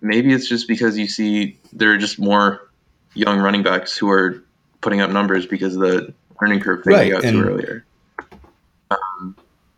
maybe 0.00 0.32
it's 0.32 0.48
just 0.48 0.66
because 0.66 0.98
you 0.98 1.06
see 1.06 1.58
there 1.72 1.92
are 1.92 1.98
just 1.98 2.18
more 2.18 2.70
young 3.14 3.38
running 3.40 3.62
backs 3.62 3.96
who 3.96 4.10
are 4.10 4.42
putting 4.80 5.00
up 5.00 5.10
numbers 5.10 5.46
because 5.46 5.74
of 5.74 5.80
the 5.80 6.14
learning 6.40 6.60
curve 6.60 6.84
thing 6.84 6.92
Right, 6.92 7.10
got 7.10 7.22
to 7.22 7.40
earlier. 7.40 7.84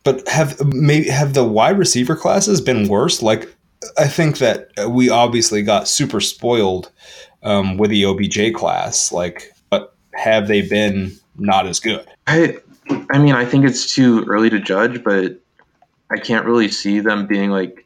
But 0.04 0.26
have 0.28 0.64
maybe 0.64 1.08
have 1.08 1.34
the 1.34 1.44
wide 1.44 1.78
receiver 1.78 2.14
classes 2.14 2.60
been 2.60 2.88
worse? 2.88 3.22
Like, 3.22 3.52
I 3.98 4.06
think 4.06 4.38
that 4.38 4.70
we 4.88 5.10
obviously 5.10 5.62
got 5.62 5.88
super 5.88 6.20
spoiled 6.20 6.90
um, 7.42 7.76
with 7.76 7.90
the 7.90 8.04
OBJ 8.04 8.54
class. 8.54 9.10
Like, 9.10 9.52
but 9.68 9.94
have 10.14 10.48
they 10.48 10.62
been 10.62 11.12
not 11.36 11.66
as 11.66 11.80
good? 11.80 12.06
I, 12.26 12.58
I 13.10 13.18
mean, 13.18 13.34
I 13.34 13.44
think 13.44 13.64
it's 13.64 13.92
too 13.92 14.24
early 14.28 14.48
to 14.50 14.60
judge, 14.60 15.02
but 15.02 15.40
I 16.10 16.18
can't 16.18 16.46
really 16.46 16.68
see 16.68 17.00
them 17.00 17.26
being 17.26 17.50
like 17.50 17.84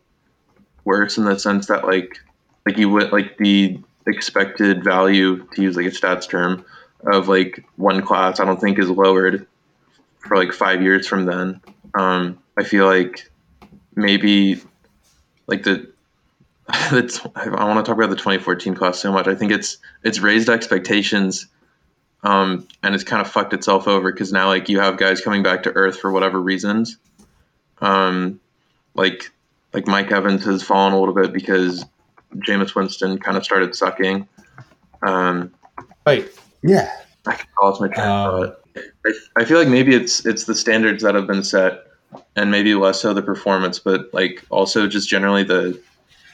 worse 0.85 1.17
in 1.17 1.25
the 1.25 1.39
sense 1.39 1.67
that 1.69 1.87
like 1.87 2.19
like 2.67 2.77
you 2.77 2.91
would 2.91 3.13
like 3.13 3.39
the 3.39 3.79
expected 4.07 4.83
value 4.85 5.47
to 5.55 5.63
use 5.63 5.77
like 5.77 5.87
a 5.87 5.91
stats 5.91 6.29
term 6.29 6.65
of 7.05 7.29
like 7.29 7.65
one 7.77 8.03
class. 8.03 8.41
I 8.41 8.45
don't 8.45 8.61
think 8.61 8.79
is 8.79 8.91
lowered 8.91 9.47
for 10.19 10.37
like 10.37 10.53
five 10.53 10.83
years 10.83 11.07
from 11.07 11.25
then. 11.27 11.61
Um, 11.95 12.39
I 12.57 12.65
feel 12.65 12.87
like 12.87 13.31
maybe 13.95 14.61
like 15.47 15.63
the 15.63 15.91
that's 16.91 17.21
I 17.35 17.49
want 17.49 17.85
to 17.85 17.89
talk 17.89 17.97
about 17.97 18.11
the 18.11 18.17
2014 18.17 18.75
class 18.75 18.99
so 18.99 19.13
much. 19.13 19.27
I 19.27 19.35
think 19.35 19.53
it's 19.53 19.79
it's 20.03 20.21
raised 20.21 20.49
expectations 20.49 21.47
um, 22.23 22.67
and 22.83 22.95
it's 22.95 23.05
kind 23.05 23.23
of 23.23 23.31
fucked 23.31 23.53
itself 23.53 23.89
over 23.89 24.13
because 24.13 24.33
now 24.33 24.49
like 24.49 24.69
you 24.69 24.81
have 24.81 24.99
guys 24.99 25.21
coming 25.21 25.43
back 25.43 25.63
to 25.63 25.73
earth 25.73 25.99
for 25.99 26.13
whatever 26.13 26.41
reasons. 26.41 26.99
Um, 27.81 28.41
like 28.95 29.31
like 29.73 29.87
Mike 29.87 30.11
Evans 30.11 30.45
has 30.45 30.63
fallen 30.63 30.93
a 30.93 30.99
little 30.99 31.15
bit 31.15 31.33
because 31.33 31.85
Jameis 32.37 32.75
Winston 32.75 33.19
kind 33.19 33.37
of 33.37 33.45
started 33.45 33.75
sucking. 33.75 34.27
Um, 35.03 35.53
Right. 36.07 36.29
Yeah. 36.63 36.91
I 37.27 37.35
can 37.35 37.47
lost 37.63 37.81
my 37.81 37.89
train 37.89 38.07
of 38.07 38.35
Um. 38.45 38.57
I, 39.07 39.13
I 39.37 39.45
feel 39.45 39.59
like 39.59 39.69
maybe 39.69 39.95
it's 39.95 40.25
it's 40.25 40.45
the 40.45 40.55
standards 40.55 41.03
that 41.03 41.15
have 41.15 41.27
been 41.27 41.45
set, 41.45 41.85
and 42.37 42.51
maybe 42.51 42.75
less 42.75 43.01
so 43.01 43.13
the 43.13 43.23
performance, 43.23 43.79
but 43.79 44.13
like 44.15 44.45
also 44.51 44.87
just 44.87 45.09
generally 45.09 45.43
the 45.43 45.81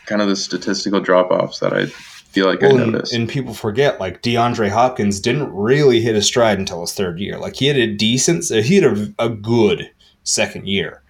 kind 0.07 0.23
of 0.23 0.29
the 0.29 0.37
statistical 0.37 1.01
drop 1.01 1.31
offs 1.31 1.59
that 1.61 1.73
I 1.73 1.87
feel 1.87 2.47
like 2.47 2.63
I 2.63 2.67
Well, 2.69 2.79
and, 2.81 2.93
noticed. 2.93 3.13
and 3.15 3.29
people 3.29 3.55
forget 3.55 3.99
like 3.99 4.23
DeAndre 4.23 4.69
Hopkins 4.69 5.19
didn't 5.21 5.53
really 5.53 6.01
hit 6.01 6.15
his 6.15 6.27
stride 6.27 6.59
until 6.59 6.83
his 6.83 6.93
third 6.93 7.19
year. 7.19 7.39
Like 7.39 7.57
he 7.57 7.67
had 7.67 7.77
a 7.77 7.93
decent, 7.93 8.45
he 8.45 8.77
had 8.77 8.85
a, 8.85 9.13
a 9.19 9.29
good 9.29 9.91
second 10.23 10.69
year. 10.69 11.03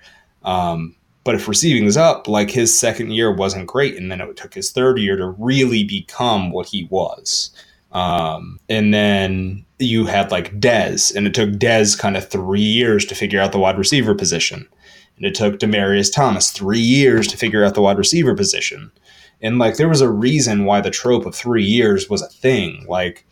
Um, 0.45 0.95
but 1.27 1.35
if 1.35 1.49
receiving 1.49 1.87
is 1.87 1.97
up, 1.97 2.29
like 2.29 2.53
his 2.53 2.79
second 2.79 3.11
year 3.11 3.33
wasn't 3.33 3.67
great, 3.67 3.97
and 3.97 4.13
then 4.13 4.21
it 4.21 4.37
took 4.37 4.55
his 4.55 4.71
third 4.71 4.97
year 4.97 5.17
to 5.17 5.27
really 5.27 5.83
become 5.83 6.53
what 6.53 6.69
he 6.69 6.85
was. 6.85 7.51
Um, 7.91 8.61
and 8.69 8.95
then 8.95 9.67
you 9.81 10.07
had 10.07 10.31
like 10.31 10.61
Dez, 10.61 11.13
and 11.13 11.27
it 11.27 11.35
took 11.35 11.51
Dez 11.51 11.99
kind 11.99 12.17
of 12.17 12.29
three 12.29 12.61
years 12.61 13.05
to 13.07 13.17
figure 13.17 13.41
out 13.43 13.51
the 13.51 13.59
wide 13.59 13.77
receiver 13.77 14.15
position. 14.15 14.69
And 15.17 15.27
it 15.27 15.35
took 15.35 15.59
Demaryius 15.59 16.15
Thomas 16.15 16.53
three 16.53 16.79
years 16.79 17.27
to 17.27 17.37
figure 17.37 17.65
out 17.65 17.75
the 17.75 17.83
wide 17.83 17.99
receiver 17.99 18.37
position. 18.37 18.93
And 19.43 19.59
like 19.59 19.79
there 19.79 19.89
was 19.89 20.01
a 20.01 20.09
reason 20.09 20.65
why 20.65 20.81
the 20.81 20.93
trope 20.93 21.27
of 21.27 21.35
three 21.35 21.65
years 21.65 22.09
was 22.09 22.23
a 22.23 22.29
thing. 22.29 22.87
Like 22.89 23.27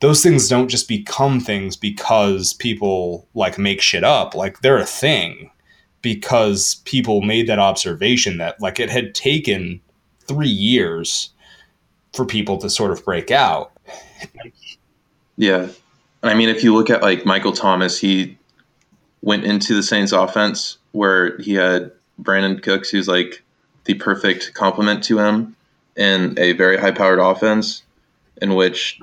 those 0.00 0.22
things 0.22 0.48
don't 0.48 0.68
just 0.68 0.88
become 0.88 1.40
things 1.40 1.76
because 1.76 2.54
people 2.54 3.28
like 3.34 3.58
make 3.58 3.82
shit 3.82 4.02
up. 4.02 4.34
Like 4.34 4.60
they're 4.60 4.78
a 4.78 4.86
thing 4.86 5.50
because 6.02 6.76
people 6.84 7.22
made 7.22 7.46
that 7.48 7.58
observation 7.58 8.38
that 8.38 8.60
like 8.60 8.78
it 8.80 8.90
had 8.90 9.14
taken 9.14 9.80
three 10.20 10.48
years 10.48 11.30
for 12.12 12.24
people 12.24 12.58
to 12.58 12.70
sort 12.70 12.90
of 12.90 13.04
break 13.04 13.30
out. 13.30 13.72
Yeah. 15.36 15.68
I 16.22 16.34
mean, 16.34 16.48
if 16.48 16.64
you 16.64 16.74
look 16.74 16.90
at 16.90 17.02
like 17.02 17.24
Michael 17.24 17.52
Thomas, 17.52 17.98
he 17.98 18.36
went 19.22 19.44
into 19.44 19.74
the 19.74 19.82
Saints 19.82 20.12
offense 20.12 20.78
where 20.92 21.38
he 21.38 21.54
had 21.54 21.92
Brandin 22.20 22.62
Cooks, 22.62 22.90
who's 22.90 23.08
like 23.08 23.42
the 23.84 23.94
perfect 23.94 24.54
complement 24.54 25.02
to 25.04 25.18
him 25.18 25.56
in 25.96 26.38
a 26.38 26.52
very 26.52 26.76
high 26.76 26.90
powered 26.90 27.18
offense 27.18 27.82
in 28.40 28.54
which 28.54 29.00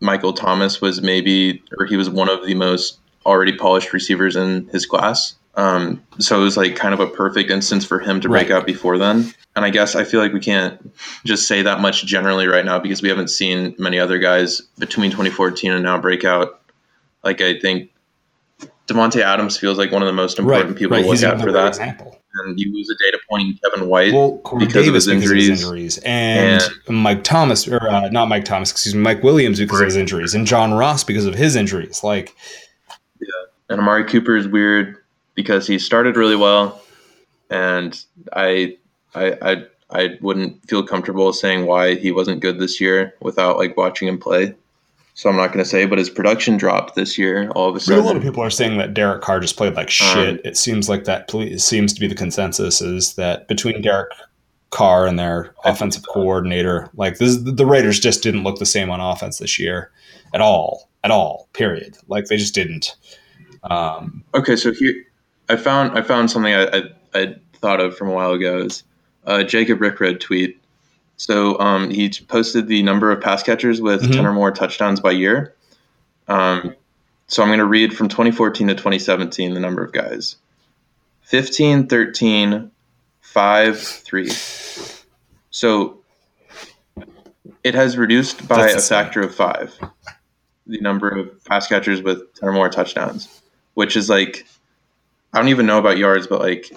Michael 0.00 0.32
Thomas 0.32 0.80
was 0.80 1.02
maybe, 1.02 1.62
or 1.78 1.86
he 1.86 1.96
was 1.96 2.08
one 2.10 2.28
of 2.28 2.44
the 2.46 2.54
most 2.54 2.98
already 3.26 3.56
polished 3.56 3.92
receivers 3.92 4.36
in 4.36 4.66
his 4.68 4.86
class. 4.86 5.34
Um, 5.60 6.02
so 6.18 6.40
it 6.40 6.44
was 6.44 6.56
like 6.56 6.74
kind 6.76 6.94
of 6.94 7.00
a 7.00 7.06
perfect 7.06 7.50
instance 7.50 7.84
for 7.84 7.98
him 7.98 8.20
to 8.22 8.28
break 8.28 8.48
Right. 8.48 8.56
out 8.56 8.66
before 8.66 8.96
then. 8.98 9.32
And 9.56 9.64
I 9.64 9.70
guess 9.70 9.94
I 9.94 10.04
feel 10.04 10.20
like 10.20 10.32
we 10.32 10.40
can't 10.40 10.94
just 11.26 11.46
say 11.46 11.62
that 11.62 11.80
much 11.80 12.06
generally 12.06 12.46
right 12.46 12.64
now 12.64 12.78
because 12.78 13.02
we 13.02 13.08
haven't 13.08 13.28
seen 13.28 13.74
many 13.78 13.98
other 13.98 14.18
guys 14.18 14.60
between 14.78 15.10
2014 15.10 15.72
and 15.72 15.82
now 15.82 15.98
break 16.00 16.24
out. 16.24 16.60
Like 17.22 17.40
I 17.42 17.58
think 17.58 17.90
Davante 18.86 19.20
Adams 19.22 19.56
feels 19.58 19.76
like 19.76 19.92
one 19.92 20.02
of 20.02 20.06
the 20.06 20.12
most 20.14 20.38
important 20.38 20.76
people 20.76 20.96
to 20.96 21.02
look 21.02 21.10
He's 21.12 21.24
at 21.24 21.40
for 21.40 21.52
that. 21.52 21.68
Example. 21.68 22.16
And 22.36 22.58
you 22.58 22.72
lose 22.72 22.88
a 22.88 22.94
data 23.04 23.18
point 23.28 23.48
in 23.48 23.58
Kevin 23.62 23.88
White. 23.88 24.12
Well, 24.14 24.40
because 24.58 24.86
of 24.86 24.94
his 24.94 25.06
because 25.06 25.30
of 25.30 25.36
his 25.36 25.48
injuries. 25.48 25.48
injuries, 25.64 25.98
and, 26.04 26.62
Mike 26.88 27.24
Thomas, 27.24 27.66
or 27.66 27.82
uh, 27.90 28.08
not 28.08 28.28
Mike 28.28 28.44
Thomas, 28.44 28.70
excuse 28.70 28.94
me, 28.94 29.00
Mike 29.02 29.24
Williams 29.24 29.58
because 29.58 29.80
of 29.80 29.86
his 29.86 29.96
injuries, 29.96 30.32
and 30.34 30.46
John 30.46 30.72
Ross 30.72 31.02
because 31.02 31.26
of 31.26 31.34
his 31.34 31.56
injuries. 31.56 32.04
Like, 32.04 32.34
yeah, 33.20 33.26
and 33.68 33.80
Amari 33.80 34.04
Cooper 34.04 34.36
is 34.36 34.46
weird 34.46 34.96
because 35.34 35.66
he 35.66 35.78
started 35.78 36.16
really 36.16 36.36
well, 36.36 36.80
and 37.50 38.02
I, 38.32 38.76
I, 39.14 39.36
I, 39.42 39.64
I 39.90 40.18
wouldn't 40.20 40.68
feel 40.68 40.82
comfortable 40.86 41.32
saying 41.32 41.66
why 41.66 41.96
he 41.96 42.12
wasn't 42.12 42.40
good 42.40 42.58
this 42.58 42.80
year 42.80 43.14
without 43.20 43.58
like 43.58 43.76
watching 43.76 44.08
him 44.08 44.18
play. 44.18 44.54
So 45.14 45.28
I'm 45.28 45.36
not 45.36 45.48
going 45.48 45.62
to 45.62 45.68
say, 45.68 45.84
but 45.86 45.98
his 45.98 46.08
production 46.08 46.56
dropped 46.56 46.94
this 46.94 47.18
year 47.18 47.50
all 47.50 47.68
of 47.68 47.76
a 47.76 47.86
but 47.86 47.98
a 47.98 48.00
lot 48.00 48.16
of 48.16 48.22
people 48.22 48.42
are 48.42 48.50
saying 48.50 48.78
that 48.78 48.94
Derek 48.94 49.20
Carr 49.20 49.40
just 49.40 49.56
played 49.56 49.74
like 49.74 49.90
shit. 49.90 50.28
Um, 50.36 50.40
it 50.44 50.56
seems 50.56 50.88
like 50.88 51.04
that 51.04 51.28
ple- 51.28 51.58
seems 51.58 51.92
to 51.92 52.00
be 52.00 52.06
the 52.06 52.14
consensus 52.14 52.80
is 52.80 53.14
that 53.14 53.46
between 53.48 53.82
Derek 53.82 54.12
Carr 54.70 55.06
and 55.06 55.18
their 55.18 55.54
offensive 55.64 56.04
coordinator, 56.08 56.88
like 56.94 57.18
this, 57.18 57.36
the 57.36 57.66
Raiders 57.66 58.00
just 58.00 58.22
didn't 58.22 58.44
look 58.44 58.58
the 58.60 58.66
same 58.66 58.88
on 58.88 59.00
offense 59.00 59.38
this 59.38 59.58
year 59.58 59.90
at 60.32 60.40
all, 60.40 60.88
at 61.02 61.10
all. 61.10 61.48
Period. 61.52 61.98
Like 62.06 62.26
they 62.26 62.36
just 62.36 62.54
didn't. 62.54 62.96
Um, 63.64 64.24
Okay, 64.32 64.56
so 64.56 64.72
here 64.72 65.04
I 65.50 65.56
found 65.56 65.98
I 65.98 66.02
found 66.02 66.30
something 66.30 66.54
I, 66.54 66.64
I, 66.66 66.82
I 67.14 67.34
thought 67.54 67.80
of 67.80 67.96
from 67.96 68.08
a 68.08 68.12
while 68.12 68.32
ago 68.32 68.58
is 68.58 68.84
uh, 69.26 69.42
Jacob 69.42 69.80
Rickred 69.80 70.20
tweet. 70.20 70.60
So 71.16 71.58
um, 71.58 71.90
he 71.90 72.08
posted 72.28 72.68
the 72.68 72.82
number 72.82 73.10
of 73.10 73.20
pass 73.20 73.42
catchers 73.42 73.80
with 73.80 74.02
Mhm. 74.02 74.12
ten 74.12 74.26
or 74.26 74.32
more 74.32 74.52
touchdowns 74.52 75.00
by 75.00 75.10
year. 75.10 75.54
Um, 76.28 76.74
so 77.26 77.42
I'm 77.42 77.48
going 77.48 77.58
to 77.58 77.66
read 77.66 77.94
from 77.96 78.08
2014 78.08 78.68
to 78.68 78.74
2017 78.74 79.54
the 79.54 79.60
number 79.60 79.82
of 79.84 79.92
guys: 79.92 80.36
15, 81.22 81.88
13, 81.88 82.70
5, 83.20 83.78
3. 83.80 84.30
So 85.50 85.98
it 87.64 87.74
has 87.74 87.96
reduced 87.98 88.46
by 88.48 88.56
That's 88.58 88.72
a 88.72 88.76
insane. 88.76 88.98
factor 88.98 89.20
of 89.22 89.34
five 89.34 89.74
the 90.66 90.80
number 90.80 91.08
of 91.08 91.44
pass 91.44 91.66
catchers 91.66 92.00
with 92.02 92.32
10 92.34 92.48
or 92.48 92.52
more 92.52 92.68
touchdowns 92.68 93.40
which 93.74 93.96
is 93.96 94.08
like 94.08 94.46
I 95.32 95.38
don't 95.38 95.48
even 95.48 95.66
know 95.66 95.78
about 95.78 95.98
yards, 95.98 96.26
but 96.26 96.40
like 96.40 96.70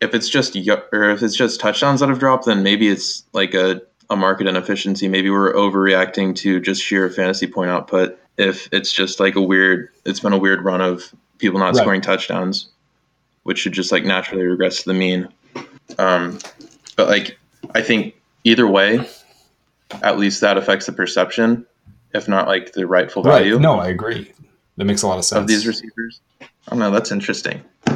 if 0.00 0.14
it's 0.14 0.28
just 0.28 0.54
y- 0.54 0.82
or 0.92 1.10
if 1.10 1.22
it's 1.22 1.36
just 1.36 1.60
touchdowns 1.60 2.00
that 2.00 2.08
have 2.08 2.18
dropped, 2.18 2.46
then 2.46 2.62
maybe 2.62 2.88
it's 2.88 3.24
like 3.32 3.54
a 3.54 3.82
a 4.10 4.16
market 4.16 4.46
inefficiency. 4.46 5.08
Maybe 5.08 5.30
we're 5.30 5.52
overreacting 5.52 6.36
to 6.36 6.60
just 6.60 6.82
sheer 6.82 7.08
fantasy 7.10 7.46
point 7.46 7.70
output. 7.70 8.18
If 8.36 8.68
it's 8.72 8.92
just 8.92 9.18
like 9.18 9.34
a 9.34 9.40
weird, 9.40 9.88
it's 10.04 10.20
been 10.20 10.32
a 10.32 10.38
weird 10.38 10.64
run 10.64 10.80
of 10.80 11.12
people 11.38 11.58
not 11.58 11.74
Right. 11.74 11.76
scoring 11.82 12.00
touchdowns, 12.02 12.68
which 13.42 13.58
should 13.58 13.72
just 13.72 13.90
like 13.92 14.04
naturally 14.04 14.44
regress 14.44 14.82
to 14.82 14.88
the 14.90 14.94
mean. 14.94 15.28
Um, 15.98 16.38
but 16.96 17.08
like 17.08 17.38
I 17.74 17.82
think 17.82 18.14
either 18.44 18.66
way, 18.66 19.08
at 20.02 20.18
least 20.18 20.40
that 20.42 20.56
affects 20.58 20.86
the 20.86 20.92
perception, 20.92 21.66
if 22.14 22.28
not 22.28 22.46
like 22.46 22.72
the 22.72 22.86
rightful 22.86 23.22
value 23.22 23.54
right? 23.54 23.62
No, 23.62 23.78
I 23.80 23.88
agree. 23.88 24.32
That 24.76 24.84
makes 24.84 25.02
a 25.02 25.06
lot 25.08 25.18
of 25.18 25.24
sense. 25.24 25.40
of 25.40 25.46
these 25.48 25.66
receivers. 25.66 26.20
Don't 26.68 26.78
know. 26.78 26.90
That's 26.90 27.12
interesting. 27.12 27.62
I 27.86 27.92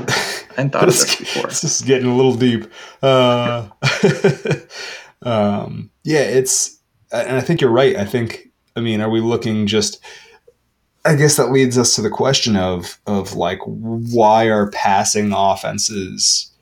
hadn't 0.57 0.71
thought 0.71 0.89
of 0.89 0.95
this 0.95 1.17
before. 1.17 1.47
This 1.49 1.65
is 1.65 1.81
getting 1.83 2.09
a 2.09 2.15
little 2.17 2.35
deep. 2.35 2.71
Uh, 3.03 3.69
um, 5.23 5.91
yeah, 6.05 6.21
it's, 6.21 6.79
and 7.13 7.37
I 7.37 7.41
think 7.41 7.61
you're 7.61 7.71
right. 7.71 7.97
I 7.97 8.05
think, 8.05 8.49
I 8.77 8.81
mean, 8.81 9.01
are 9.01 9.11
we 9.11 9.21
looking 9.21 9.67
just? 9.67 10.03
I 11.05 11.15
guess 11.17 11.37
that 11.39 11.51
leads 11.51 11.79
us 11.79 11.95
to 11.95 12.03
the 12.03 12.11
question 12.11 12.57
of 12.57 12.99
of 13.07 13.33
like 13.33 13.59
why 13.65 14.45
are 14.51 14.71
passing 14.71 15.33
offenses 15.35 16.53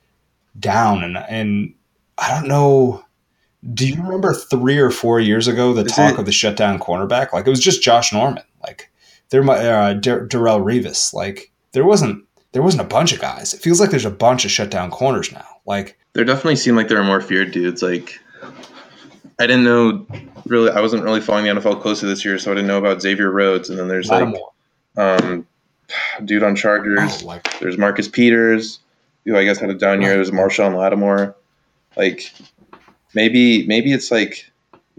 down 0.61 1.03
and 1.03 1.17
and 1.29 1.75
I 2.19 2.31
don't 2.31 2.47
know. 2.49 3.05
Do 3.75 3.89
you 3.89 4.01
remember 4.01 4.33
three 4.33 4.79
or 4.79 4.91
four 4.93 5.19
years 5.19 5.49
ago 5.49 5.73
the 5.73 5.85
Is 5.85 5.93
talk 5.93 6.15
it- 6.15 6.21
of 6.21 6.27
the 6.27 6.31
shutdown 6.33 6.79
cornerback? 6.79 7.33
Like 7.33 7.49
it 7.49 7.51
was 7.51 7.59
just 7.61 7.83
Josh 7.83 8.13
Norman. 8.13 8.45
Like 8.63 8.91
there 9.31 9.43
might 9.43 9.59
uh, 9.59 9.95
Dar- 9.95 10.27
Darrelle 10.29 10.63
Revis. 10.63 11.13
Like 11.13 11.51
there 11.73 11.85
wasn't 11.85 12.25
there 12.53 12.63
wasn't 12.63 12.83
a 12.83 12.87
bunch 12.87 13.13
of 13.13 13.21
guys. 13.21 13.55
It 13.55 13.61
feels 13.61 13.81
like 13.81 13.91
there's 13.91 14.05
a 14.05 14.11
bunch 14.11 14.45
of 14.45 14.51
shutdown 14.51 14.91
corners 14.91 15.33
now. 15.33 15.47
Like 15.67 15.99
there 16.15 16.25
definitely 16.25 16.57
seem 16.57 16.77
like 16.77 16.89
there 16.89 16.99
are 16.99 17.05
more 17.05 17.21
feared 17.21 17.53
dudes. 17.53 17.83
Like 17.83 18.19
I 19.39 19.47
didn't 19.47 19.65
know 19.65 20.07
really. 20.47 20.71
I 20.71 20.81
wasn't 20.81 21.05
really 21.05 21.21
following 21.21 21.45
the 21.45 21.61
NFL 21.61 21.81
closely 21.81 22.09
this 22.09 22.25
year, 22.25 22.39
so 22.39 22.51
I 22.51 22.55
didn't 22.55 22.69
know 22.69 22.79
about 22.79 23.03
Xavier 23.03 23.31
Rhodes. 23.31 23.71
And 23.71 23.79
then 23.79 23.89
there's 23.89 24.09
like 24.09 24.35
um, 24.97 25.47
dude 26.25 26.43
on 26.43 26.57
Chargers. 26.57 27.23
Like- 27.23 27.59
there's 27.61 27.79
Marcus 27.79 28.09
Peters, 28.09 28.81
who 29.25 29.37
I 29.37 29.45
guess 29.45 29.59
had 29.59 29.71
a 29.71 29.75
down 29.75 30.03
year. 30.03 30.15
There's 30.15 30.31
Marshon 30.31 30.77
Lattimore. 30.77 31.37
Like 31.97 32.33
maybe 33.15 33.67
maybe 33.67 33.93
it's 33.93 34.11
like 34.11 34.51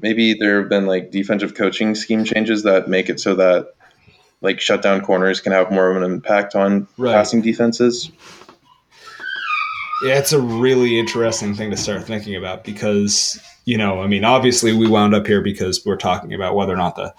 maybe 0.01 0.33
there 0.33 0.61
have 0.61 0.69
been 0.69 0.85
like 0.85 1.11
defensive 1.11 1.55
coaching 1.55 1.95
scheme 1.95 2.23
changes 2.23 2.63
that 2.63 2.87
make 2.87 3.09
it 3.09 3.19
so 3.19 3.35
that 3.35 3.73
like 4.41 4.59
shutdown 4.61 5.01
corners 5.01 5.41
can 5.41 5.51
have 5.51 5.71
more 5.71 5.89
of 5.91 5.97
an 5.97 6.03
impact 6.03 6.55
on 6.55 6.87
Right. 6.97 7.13
passing 7.13 7.41
defenses. 7.41 8.11
Yeah, 10.03 10.17
it's 10.17 10.31
a 10.31 10.39
really 10.39 10.97
interesting 10.97 11.53
thing 11.55 11.71
to 11.71 11.77
start 11.77 12.03
thinking 12.05 12.35
about 12.35 12.63
because, 12.63 13.37
you 13.65 13.77
know, 13.77 14.01
I 14.01 14.07
mean, 14.07 14.23
obviously 14.23 14.71
we 14.71 14.87
wound 14.87 15.13
up 15.13 15.27
here 15.27 15.41
because 15.41 15.85
we're 15.85 15.97
talking 15.97 16.33
about 16.33 16.55
whether 16.55 16.73
or 16.73 16.77
not 16.77 16.95
the 16.95 17.13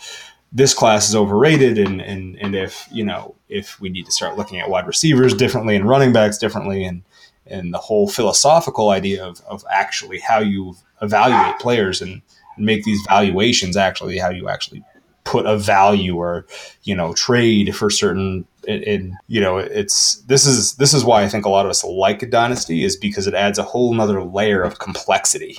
this 0.53 0.75
class 0.75 1.09
is 1.09 1.15
overrated 1.15 1.79
and 1.79 2.01
and 2.01 2.37
and 2.41 2.55
if, 2.57 2.89
you 2.91 3.05
know, 3.05 3.35
if 3.49 3.79
we 3.81 3.91
need 3.91 4.07
to 4.07 4.13
start 4.13 4.37
looking 4.39 4.59
at 4.59 4.71
wide 4.71 4.87
receivers 4.87 5.35
differently 5.35 5.77
and 5.77 5.89
running 5.89 6.13
backs 6.13 6.39
differently 6.39 6.83
and 6.85 7.03
and 7.47 7.75
the 7.75 7.79
whole 7.79 8.09
philosophical 8.09 8.91
idea 8.91 9.25
of, 9.25 9.41
of 9.47 9.65
actually 9.71 10.19
how 10.21 10.39
you 10.39 10.75
evaluate 11.03 11.59
players 11.59 12.01
and, 12.01 12.23
and 12.57 12.65
make 12.65 12.85
these 12.85 13.01
valuations 13.09 13.77
actually 13.77 14.19
how 14.19 14.31
you 14.31 14.49
actually 14.49 14.83
put 15.31 15.47
a 15.47 15.57
value 15.57 16.17
or 16.17 16.45
you 16.83 16.93
know 16.93 17.15
trade 17.15 17.75
for 17.77 17.89
certain 17.89 18.45
and, 18.67 19.15
you 19.29 19.41
know 19.41 19.59
it's 19.59 20.17
this 20.23 20.45
is 20.45 20.75
this 20.75 20.93
is 20.93 21.05
why 21.05 21.23
I 21.23 21.29
think 21.29 21.47
a 21.47 21.49
lot 21.49 21.65
of 21.65 21.71
us 21.71 21.85
like 21.85 22.29
dynasty 22.31 22.83
is 22.83 22.97
because 22.97 23.29
it 23.29 23.35
adds 23.35 23.57
a 23.57 23.63
whole 23.63 23.95
nother 23.95 24.25
layer 24.25 24.61
of 24.61 24.81
complexity 24.81 25.57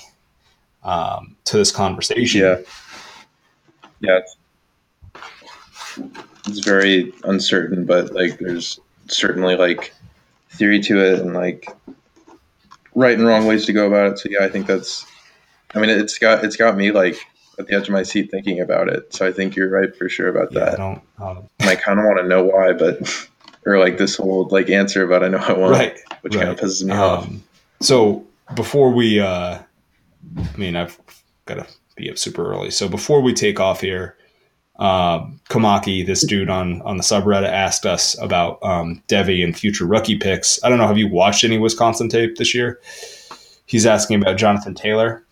um, 0.83 1.37
to 1.45 1.57
this 1.57 1.71
conversation. 1.71 2.41
Yeah. 2.41 2.57
Yeah. 4.01 4.19
It's 6.47 6.59
very 6.59 7.13
uncertain, 7.23 7.85
but 7.85 8.13
like 8.13 8.39
there's 8.39 8.77
certainly 9.07 9.55
like 9.55 9.93
theory 10.49 10.81
to 10.81 10.99
it 10.99 11.19
and 11.19 11.33
like 11.33 11.65
right 12.93 13.17
and 13.17 13.25
wrong 13.25 13.45
ways 13.45 13.65
to 13.67 13.73
go 13.73 13.87
about 13.87 14.11
it. 14.11 14.19
So 14.19 14.27
yeah, 14.29 14.43
I 14.43 14.49
think 14.49 14.67
that's 14.67 15.05
I 15.73 15.79
mean 15.79 15.89
it's 15.89 16.17
got 16.17 16.43
it's 16.43 16.57
got 16.57 16.75
me 16.75 16.91
like 16.91 17.25
at 17.61 17.67
the 17.67 17.75
edge 17.75 17.87
of 17.87 17.93
my 17.93 18.03
seat 18.03 18.29
thinking 18.29 18.59
about 18.59 18.89
it. 18.89 19.13
So 19.13 19.25
I 19.25 19.31
think 19.31 19.55
you're 19.55 19.69
right 19.69 19.95
for 19.95 20.09
sure 20.09 20.27
about 20.27 20.51
Yeah, 20.51 20.73
I 20.73 20.75
don't 20.75 21.01
um, 21.19 21.49
I 21.61 21.75
kind 21.75 21.99
of 21.99 22.05
want 22.05 22.19
to 22.19 22.27
know 22.27 22.43
why, 22.43 22.73
but 22.73 23.27
or 23.65 23.79
like 23.79 23.97
this 23.97 24.17
whole 24.17 24.47
like 24.49 24.69
answer, 24.69 25.03
about 25.03 25.23
I 25.23 25.29
know 25.29 25.37
I 25.37 25.53
won't, 25.53 25.71
right. 25.71 25.97
which 26.21 26.33
kind 26.33 26.49
of 26.49 26.59
pisses 26.59 26.83
me 26.83 26.93
off. 26.93 27.25
Um, 27.25 27.43
so 27.79 28.25
before 28.55 28.91
we, 28.91 29.19
uh, 29.19 29.59
I 30.37 30.57
mean, 30.57 30.75
I've 30.75 30.99
got 31.45 31.55
to 31.55 31.67
be 31.95 32.09
up 32.09 32.17
super 32.17 32.51
early. 32.51 32.71
So 32.71 32.89
before 32.89 33.21
we 33.21 33.33
take 33.33 33.59
off 33.59 33.81
here, 33.81 34.17
um, 34.77 35.39
Kamaki, 35.49 36.05
this 36.05 36.25
dude 36.25 36.49
on 36.49 36.81
on 36.81 36.97
the 36.97 37.03
subreddit, 37.03 37.47
asked 37.47 37.85
us 37.85 38.19
about 38.19 38.57
um, 38.63 39.03
Devy 39.07 39.43
and 39.43 39.57
future 39.57 39.85
rookie 39.85 40.17
picks. 40.17 40.61
I 40.63 40.69
don't 40.69 40.79
know. 40.79 40.87
Have 40.87 40.97
you 40.97 41.07
watched 41.07 41.43
any 41.43 41.57
Wisconsin 41.57 42.09
tape 42.09 42.37
this 42.37 42.55
year? 42.55 42.79
He's 43.65 43.85
asking 43.85 44.21
about 44.21 44.37
Jonathan 44.37 44.73
Taylor. 44.73 45.23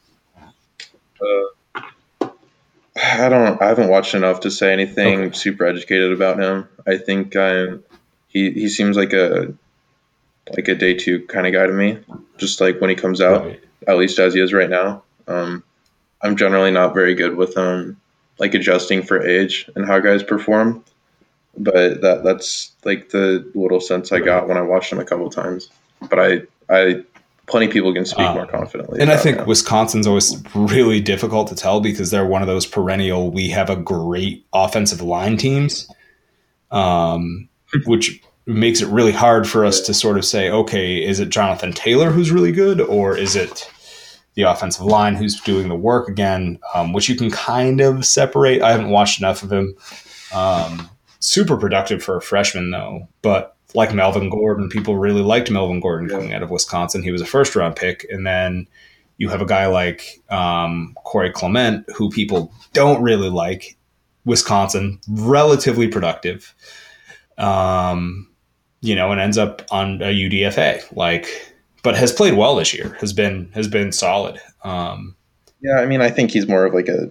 I 3.25 3.29
don't. 3.29 3.61
I 3.61 3.67
haven't 3.67 3.89
watched 3.89 4.13
enough 4.15 4.41
to 4.41 4.51
say 4.51 4.71
anything 4.73 5.33
super 5.33 5.65
educated 5.65 6.11
about 6.11 6.39
him. 6.39 6.67
I 6.87 6.97
think 6.97 7.35
I'm. 7.35 7.83
He 8.27 8.51
he 8.51 8.69
seems 8.69 8.95
like 8.97 9.13
a 9.13 9.53
like 10.55 10.67
a 10.67 10.75
day 10.75 10.93
two 10.95 11.25
kind 11.27 11.47
of 11.47 11.53
guy 11.53 11.67
to 11.67 11.73
me. 11.73 11.99
Just 12.37 12.61
like 12.61 12.79
when 12.81 12.89
he 12.89 12.95
comes 12.95 13.21
out, 13.21 13.45
Right. 13.45 13.63
at 13.87 13.97
least 13.97 14.19
as 14.19 14.33
he 14.33 14.41
is 14.41 14.53
right 14.53 14.69
now. 14.69 15.03
Um, 15.27 15.63
I'm 16.21 16.35
generally 16.35 16.71
not 16.71 16.93
very 16.93 17.15
good 17.15 17.35
with 17.35 17.57
um 17.57 17.97
like 18.39 18.53
adjusting 18.53 19.03
for 19.03 19.21
age 19.25 19.69
and 19.75 19.85
how 19.85 19.99
guys 19.99 20.23
perform, 20.23 20.83
but 21.57 22.01
that 22.01 22.23
that's 22.23 22.71
like 22.85 23.09
the 23.09 23.49
little 23.55 23.81
sense 23.81 24.11
I 24.11 24.19
got 24.19 24.47
when 24.47 24.57
I 24.57 24.61
watched 24.61 24.91
him 24.91 24.99
a 24.99 25.05
couple 25.05 25.29
times. 25.29 25.69
But 26.09 26.19
I 26.19 26.41
I 26.69 27.03
plenty 27.49 27.65
of 27.65 27.71
people 27.71 27.93
can 27.93 28.05
speak 28.05 28.27
Um, 28.27 28.35
more 28.35 28.47
confidently. 28.47 29.01
And 29.01 29.11
I 29.11 29.17
think. 29.17 29.45
Wisconsin's 29.45 30.07
always 30.07 30.41
really 30.55 31.01
difficult 31.01 31.47
to 31.49 31.55
tell 31.55 31.81
because 31.81 32.11
they're 32.11 32.25
one 32.25 32.41
of 32.41 32.47
those 32.47 32.65
perennial. 32.65 33.31
We 33.31 33.49
have 33.49 33.69
a 33.69 33.75
great 33.75 34.45
offensive 34.53 35.01
line 35.01 35.37
teams, 35.37 35.89
um, 36.71 37.49
which 37.85 38.21
makes 38.45 38.81
it 38.81 38.87
really 38.87 39.11
hard 39.11 39.47
for 39.47 39.65
us 39.65 39.81
to 39.81 39.93
sort 39.93 40.17
of 40.17 40.25
say, 40.25 40.49
okay, 40.49 41.03
is 41.03 41.19
it 41.19 41.29
Jonathan 41.29 41.73
Taylor 41.73 42.09
who's 42.09 42.31
really 42.31 42.51
good, 42.51 42.81
or 42.81 43.15
is 43.17 43.35
it 43.35 43.69
the 44.35 44.43
offensive 44.43 44.85
line 44.85 45.15
who's 45.15 45.39
doing 45.41 45.67
the 45.69 45.75
work 45.75 46.07
again? 46.07 46.59
Um, 46.73 46.93
which 46.93 47.09
you 47.09 47.15
can 47.15 47.29
kind 47.29 47.81
of 47.81 48.05
separate. 48.05 48.61
I 48.61 48.71
haven't 48.71 48.89
watched 48.89 49.19
enough 49.19 49.43
of 49.43 49.51
him. 49.51 49.75
Um, 50.33 50.89
super 51.19 51.57
productive 51.57 52.01
for 52.03 52.15
a 52.17 52.21
freshman 52.21 52.71
though, 52.71 53.07
but 53.21 53.55
like 53.75 53.93
Melvin 53.93 54.29
Gordon, 54.29 54.69
people 54.69 54.97
really 54.97 55.21
liked 55.21 55.51
Melvin 55.51 55.79
Gordon 55.79 56.09
Yeah. 56.09 56.15
coming 56.15 56.33
out 56.33 56.43
of 56.43 56.49
Wisconsin. 56.49 57.03
He 57.03 57.11
was 57.11 57.21
a 57.21 57.25
first 57.25 57.55
round 57.55 57.75
pick, 57.75 58.05
and 58.11 58.25
then 58.25 58.67
you 59.17 59.29
have 59.29 59.41
a 59.41 59.45
guy 59.45 59.67
like 59.67 60.21
um, 60.29 60.95
Corey 61.03 61.31
Clement, 61.31 61.85
who 61.95 62.09
people 62.09 62.51
don't 62.73 63.01
really 63.01 63.29
like. 63.29 63.75
Wisconsin, 64.25 64.99
relatively 65.07 65.87
productive, 65.87 66.53
um, 67.37 68.27
you 68.81 68.95
know, 68.95 69.11
and 69.11 69.19
ends 69.19 69.37
up 69.37 69.61
on 69.71 70.01
a 70.01 70.13
UDFA, 70.13 70.83
like, 70.95 71.27
but 71.83 71.95
has 71.95 72.11
played 72.11 72.35
well 72.35 72.55
this 72.55 72.73
year. 72.73 72.95
Has 72.99 73.13
been 73.13 73.49
has 73.53 73.67
been 73.67 73.91
solid. 73.91 74.39
Um, 74.63 75.15
yeah, 75.61 75.79
I 75.79 75.85
mean, 75.85 76.01
I 76.01 76.09
think 76.09 76.31
he's 76.31 76.47
more 76.47 76.65
of 76.65 76.73
like 76.73 76.87
a 76.89 77.09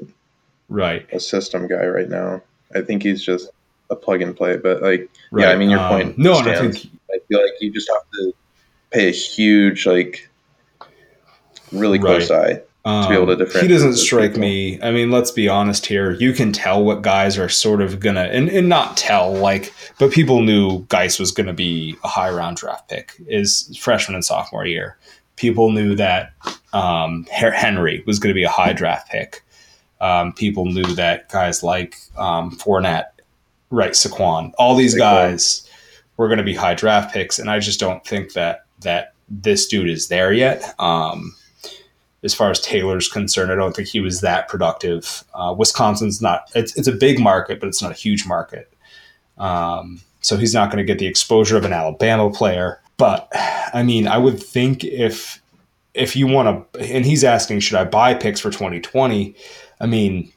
right, 0.68 1.06
a 1.12 1.20
system 1.20 1.66
guy 1.66 1.86
right 1.86 2.08
now. 2.08 2.42
I 2.74 2.82
think 2.82 3.02
he's 3.02 3.22
just 3.22 3.48
a 3.90 3.96
plug 3.96 4.22
and 4.22 4.36
play. 4.36 4.56
But 4.56 4.82
like, 4.82 5.10
right. 5.30 5.42
yeah, 5.44 5.50
I 5.50 5.56
mean, 5.56 5.70
your 5.70 5.80
Um, 5.80 5.88
point. 5.88 6.18
No, 6.18 6.38
and 6.38 6.48
I 6.48 6.58
think 6.60 6.90
I 7.10 7.18
feel 7.28 7.40
like 7.42 7.52
you 7.60 7.72
just 7.72 7.88
have 7.90 8.02
to 8.14 8.32
pay 8.90 9.08
a 9.08 9.12
huge, 9.12 9.86
like, 9.86 10.28
really 11.72 11.98
close 11.98 12.30
eye. 12.30 12.62
Um, 12.84 13.08
be 13.08 13.14
able 13.16 13.26
to 13.26 13.36
differentiate 13.36 13.64
he 13.64 13.68
doesn't 13.68 13.96
strike 13.96 14.30
people. 14.30 14.40
me. 14.40 14.80
I 14.80 14.90
mean, 14.92 15.10
let's 15.10 15.30
be 15.30 15.48
honest 15.48 15.84
here. 15.84 16.12
You 16.12 16.32
can 16.32 16.52
tell 16.52 16.82
what 16.82 17.02
guys 17.02 17.36
are 17.36 17.48
sort 17.48 17.82
of 17.82 18.00
gonna, 18.00 18.22
and, 18.22 18.48
and 18.48 18.68
not 18.68 18.96
tell 18.96 19.34
like, 19.34 19.74
but 19.98 20.10
people 20.10 20.40
knew 20.42 20.86
Guice 20.88 21.18
was 21.18 21.30
gonna 21.30 21.52
be 21.52 21.96
a 22.02 22.08
high 22.08 22.30
round 22.30 22.56
draft 22.56 22.88
pick 22.88 23.12
is 23.26 23.76
freshman 23.78 24.14
and 24.14 24.24
sophomore 24.24 24.64
year. 24.64 24.96
People 25.36 25.70
knew 25.70 25.94
that 25.96 26.32
um, 26.72 27.26
Henry 27.30 28.02
was 28.06 28.18
going 28.18 28.30
to 28.30 28.34
be 28.34 28.42
a 28.42 28.48
high 28.48 28.72
draft 28.72 29.08
pick. 29.08 29.44
Um, 30.00 30.32
people 30.32 30.64
knew 30.64 30.82
that 30.96 31.28
guys 31.28 31.62
like 31.62 31.96
um, 32.16 32.50
Fournette, 32.50 33.06
right, 33.70 33.92
Saquon, 33.92 34.52
all 34.58 34.74
these 34.74 34.94
Saquon. 34.94 34.98
guys 34.98 35.70
were 36.16 36.28
going 36.28 36.38
to 36.38 36.44
be 36.44 36.54
high 36.54 36.74
draft 36.74 37.12
picks, 37.12 37.38
and 37.38 37.50
I 37.50 37.58
just 37.58 37.80
don't 37.80 38.04
think 38.04 38.32
that 38.34 38.64
that 38.80 39.14
this 39.28 39.66
dude 39.66 39.88
is 39.88 40.08
there 40.08 40.32
yet. 40.32 40.74
Um, 40.78 41.34
as 42.22 42.34
far 42.34 42.50
as 42.50 42.60
Taylor's 42.60 43.08
concerned, 43.08 43.52
I 43.52 43.54
don't 43.54 43.74
think 43.76 43.88
he 43.88 44.00
was 44.00 44.20
that 44.22 44.48
productive. 44.48 45.24
Uh, 45.34 45.54
Wisconsin's 45.56 46.20
not; 46.20 46.50
it's 46.54 46.76
it's 46.76 46.88
a 46.88 46.92
big 46.92 47.20
market, 47.20 47.60
but 47.60 47.68
it's 47.68 47.82
not 47.82 47.92
a 47.92 47.94
huge 47.94 48.26
market. 48.26 48.72
Um, 49.38 50.00
so 50.20 50.36
he's 50.36 50.54
not 50.54 50.70
going 50.70 50.84
to 50.84 50.84
get 50.84 50.98
the 50.98 51.06
exposure 51.06 51.56
of 51.56 51.64
an 51.64 51.72
Alabama 51.72 52.30
player. 52.30 52.80
But 52.96 53.28
I 53.72 53.82
mean, 53.84 54.08
I 54.08 54.18
would 54.18 54.42
think 54.42 54.84
if 54.84 55.40
if 55.94 56.16
you 56.16 56.26
want 56.26 56.72
to, 56.72 56.80
and 56.80 57.04
he's 57.04 57.24
asking, 57.24 57.60
should 57.60 57.76
I 57.76 57.84
buy 57.84 58.14
picks 58.14 58.40
for 58.40 58.50
2020? 58.50 59.34
I 59.80 59.86
mean, 59.86 60.32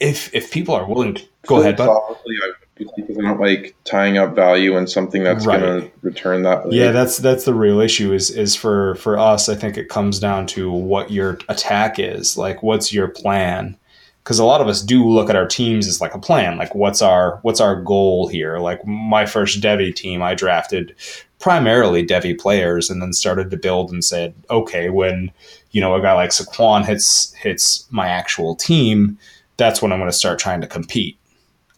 if 0.00 0.32
if 0.34 0.50
people 0.52 0.74
are 0.74 0.86
willing 0.86 1.14
to 1.14 1.22
go 1.46 1.60
ahead, 1.60 1.76
but 1.76 1.86
Philosophically, 1.86 2.34
I 2.42 2.52
because 2.76 3.18
I 3.18 3.22
don't 3.22 3.40
like 3.40 3.74
tying 3.84 4.18
up 4.18 4.34
value 4.34 4.76
in 4.76 4.86
something 4.86 5.22
that's 5.22 5.46
Right. 5.46 5.60
going 5.60 5.82
to 5.82 5.90
return 6.02 6.42
that. 6.42 6.70
Yeah, 6.72 6.90
that's 6.90 7.18
that's 7.18 7.44
the 7.44 7.54
real 7.54 7.80
issue. 7.80 8.12
Is 8.12 8.30
is 8.30 8.56
for 8.56 8.94
for 8.96 9.18
us, 9.18 9.48
I 9.48 9.54
think 9.54 9.76
it 9.76 9.88
comes 9.88 10.18
down 10.18 10.46
to 10.48 10.70
what 10.70 11.10
your 11.10 11.38
attack 11.48 11.98
is. 11.98 12.36
Like, 12.36 12.62
what's 12.62 12.92
your 12.92 13.08
plan? 13.08 13.76
Because 14.24 14.38
a 14.38 14.44
lot 14.44 14.60
of 14.60 14.68
us 14.68 14.82
do 14.82 15.04
look 15.08 15.28
at 15.28 15.36
our 15.36 15.46
teams 15.46 15.86
as 15.86 16.00
like 16.00 16.14
a 16.14 16.18
plan. 16.18 16.56
Like, 16.56 16.74
what's 16.74 17.02
our 17.02 17.38
what's 17.42 17.60
our 17.60 17.80
goal 17.80 18.28
here? 18.28 18.58
Like 18.58 18.84
my 18.86 19.26
first 19.26 19.60
Devy 19.60 19.94
team, 19.94 20.22
I 20.22 20.34
drafted 20.34 20.94
primarily 21.38 22.06
Devy 22.06 22.38
players, 22.38 22.88
and 22.88 23.02
then 23.02 23.12
started 23.12 23.50
to 23.50 23.56
build 23.56 23.90
and 23.90 24.04
said, 24.04 24.32
okay, 24.48 24.90
when 24.90 25.30
you 25.72 25.80
know 25.80 25.94
a 25.94 26.00
guy 26.00 26.14
like 26.14 26.30
Saquon 26.30 26.84
hits 26.86 27.32
hits 27.34 27.86
my 27.90 28.08
actual 28.08 28.54
team, 28.54 29.18
that's 29.56 29.82
when 29.82 29.92
I'm 29.92 29.98
going 29.98 30.10
to 30.10 30.16
start 30.16 30.38
trying 30.38 30.60
to 30.60 30.66
compete. 30.66 31.18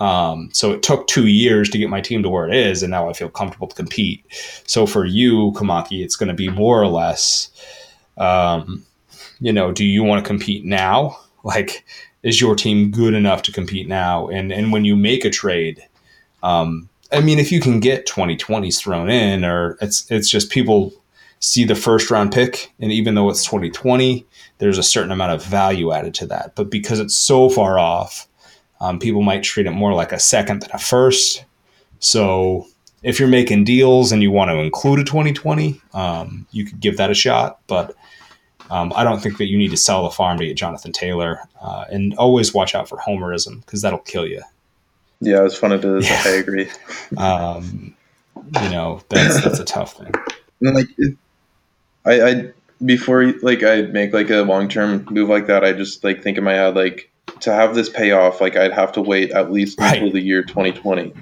Um, 0.00 0.50
so 0.52 0.72
it 0.72 0.82
took 0.82 1.06
two 1.06 1.26
years 1.26 1.70
to 1.70 1.78
get 1.78 1.88
my 1.88 2.00
team 2.00 2.22
to 2.22 2.28
where 2.28 2.48
it 2.48 2.54
is, 2.54 2.82
and 2.82 2.90
now 2.90 3.08
I 3.08 3.12
feel 3.12 3.28
comfortable 3.28 3.68
to 3.68 3.76
compete. 3.76 4.24
So 4.66 4.86
for 4.86 5.04
you, 5.04 5.52
Kamaki, 5.52 6.02
it's 6.02 6.16
going 6.16 6.28
to 6.28 6.34
be 6.34 6.48
more 6.48 6.82
or 6.82 6.88
less, 6.88 7.50
um, 8.18 8.84
you 9.40 9.52
know, 9.52 9.72
do 9.72 9.84
you 9.84 10.02
want 10.02 10.24
to 10.24 10.28
compete 10.28 10.64
now? 10.64 11.18
Like, 11.44 11.84
is 12.22 12.40
your 12.40 12.56
team 12.56 12.90
good 12.90 13.12
enough 13.12 13.42
to 13.42 13.52
compete 13.52 13.86
now? 13.86 14.28
And 14.28 14.50
and 14.50 14.72
when 14.72 14.86
you 14.86 14.96
make 14.96 15.26
a 15.26 15.30
trade, 15.30 15.86
um, 16.42 16.88
I 17.12 17.20
mean, 17.20 17.38
if 17.38 17.52
you 17.52 17.60
can 17.60 17.80
get 17.80 18.06
2020s 18.06 18.78
thrown 18.78 19.10
in, 19.10 19.44
or 19.44 19.76
it's 19.80 20.10
it's 20.10 20.28
just 20.28 20.50
people 20.50 20.92
see 21.40 21.64
the 21.64 21.74
first 21.74 22.10
round 22.10 22.32
pick, 22.32 22.72
and 22.80 22.90
even 22.90 23.14
though 23.14 23.28
it's 23.28 23.44
2020, 23.44 24.26
there's 24.58 24.78
a 24.78 24.82
certain 24.82 25.12
amount 25.12 25.32
of 25.32 25.44
value 25.44 25.92
added 25.92 26.14
to 26.14 26.26
that. 26.26 26.54
But 26.54 26.70
because 26.70 26.98
it's 26.98 27.14
so 27.14 27.50
far 27.50 27.78
off, 27.78 28.26
um, 28.80 28.98
people 28.98 29.22
might 29.22 29.42
treat 29.42 29.66
it 29.66 29.72
more 29.72 29.94
like 29.94 30.12
a 30.12 30.18
second 30.18 30.62
than 30.62 30.70
a 30.72 30.78
first. 30.78 31.44
So 31.98 32.66
if 33.02 33.18
you're 33.18 33.28
making 33.28 33.64
deals 33.64 34.12
and 34.12 34.22
you 34.22 34.30
want 34.30 34.50
to 34.50 34.58
include 34.58 34.98
a 34.98 35.04
2020, 35.04 35.80
um, 35.92 36.46
you 36.50 36.64
could 36.64 36.80
give 36.80 36.96
that 36.96 37.10
a 37.10 37.14
shot. 37.14 37.60
But 37.66 37.94
um, 38.70 38.92
I 38.96 39.04
don't 39.04 39.22
think 39.22 39.38
that 39.38 39.46
you 39.46 39.58
need 39.58 39.70
to 39.70 39.76
sell 39.76 40.04
the 40.04 40.10
farm 40.10 40.38
to 40.38 40.46
get 40.46 40.56
Jonathan 40.56 40.92
Taylor. 40.92 41.40
Uh, 41.60 41.84
and 41.90 42.14
always 42.16 42.52
watch 42.54 42.74
out 42.74 42.88
for 42.88 42.98
homerism 42.98 43.60
because 43.60 43.82
that'll 43.82 43.98
kill 44.00 44.26
you. 44.26 44.42
Yeah, 45.20 45.42
as 45.42 45.56
fun 45.56 45.72
as 45.72 45.84
it 45.84 45.90
is, 45.90 46.08
yeah. 46.08 46.22
I 46.24 46.28
agree. 46.30 46.68
Um, 47.16 47.94
you 48.36 48.70
know, 48.70 49.00
that's 49.08 49.42
that's 49.42 49.60
a 49.60 49.64
tough 49.64 49.96
thing. 49.96 50.12
And 50.60 50.74
like, 50.74 50.88
I, 52.04 52.22
I 52.22 52.52
before 52.84 53.32
like 53.42 53.62
I 53.62 53.82
make 53.82 54.12
like 54.12 54.30
a 54.30 54.42
long 54.42 54.68
term 54.68 55.06
move 55.10 55.28
like 55.28 55.46
that, 55.46 55.64
I 55.64 55.72
just 55.72 56.02
like 56.04 56.22
think 56.22 56.38
in 56.38 56.44
my 56.44 56.54
head 56.54 56.74
like 56.74 57.10
to 57.40 57.52
have 57.52 57.74
this 57.74 57.88
pay 57.88 58.12
off, 58.12 58.40
like 58.40 58.56
I'd 58.56 58.72
have 58.72 58.92
to 58.92 59.02
wait 59.02 59.30
at 59.32 59.52
least 59.52 59.78
right. 59.78 59.96
until 59.96 60.12
the 60.12 60.20
year 60.20 60.42
2020, 60.42 61.12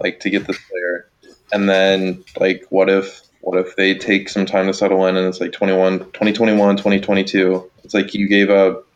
like 0.00 0.20
to 0.20 0.30
get 0.30 0.46
this 0.46 0.58
player. 0.70 1.08
And 1.52 1.68
then 1.68 2.24
like, 2.38 2.66
what 2.70 2.88
if 2.88 3.22
what 3.40 3.58
if 3.58 3.74
they 3.76 3.94
take 3.94 4.28
some 4.28 4.46
time 4.46 4.66
to 4.66 4.74
settle 4.74 5.04
in 5.06 5.16
and 5.16 5.26
it's 5.26 5.40
like 5.40 5.52
21, 5.52 5.98
2021, 5.98 6.76
2022? 6.76 7.70
It's 7.84 7.94
like 7.94 8.14
you 8.14 8.28
gave 8.28 8.50
up 8.50 8.86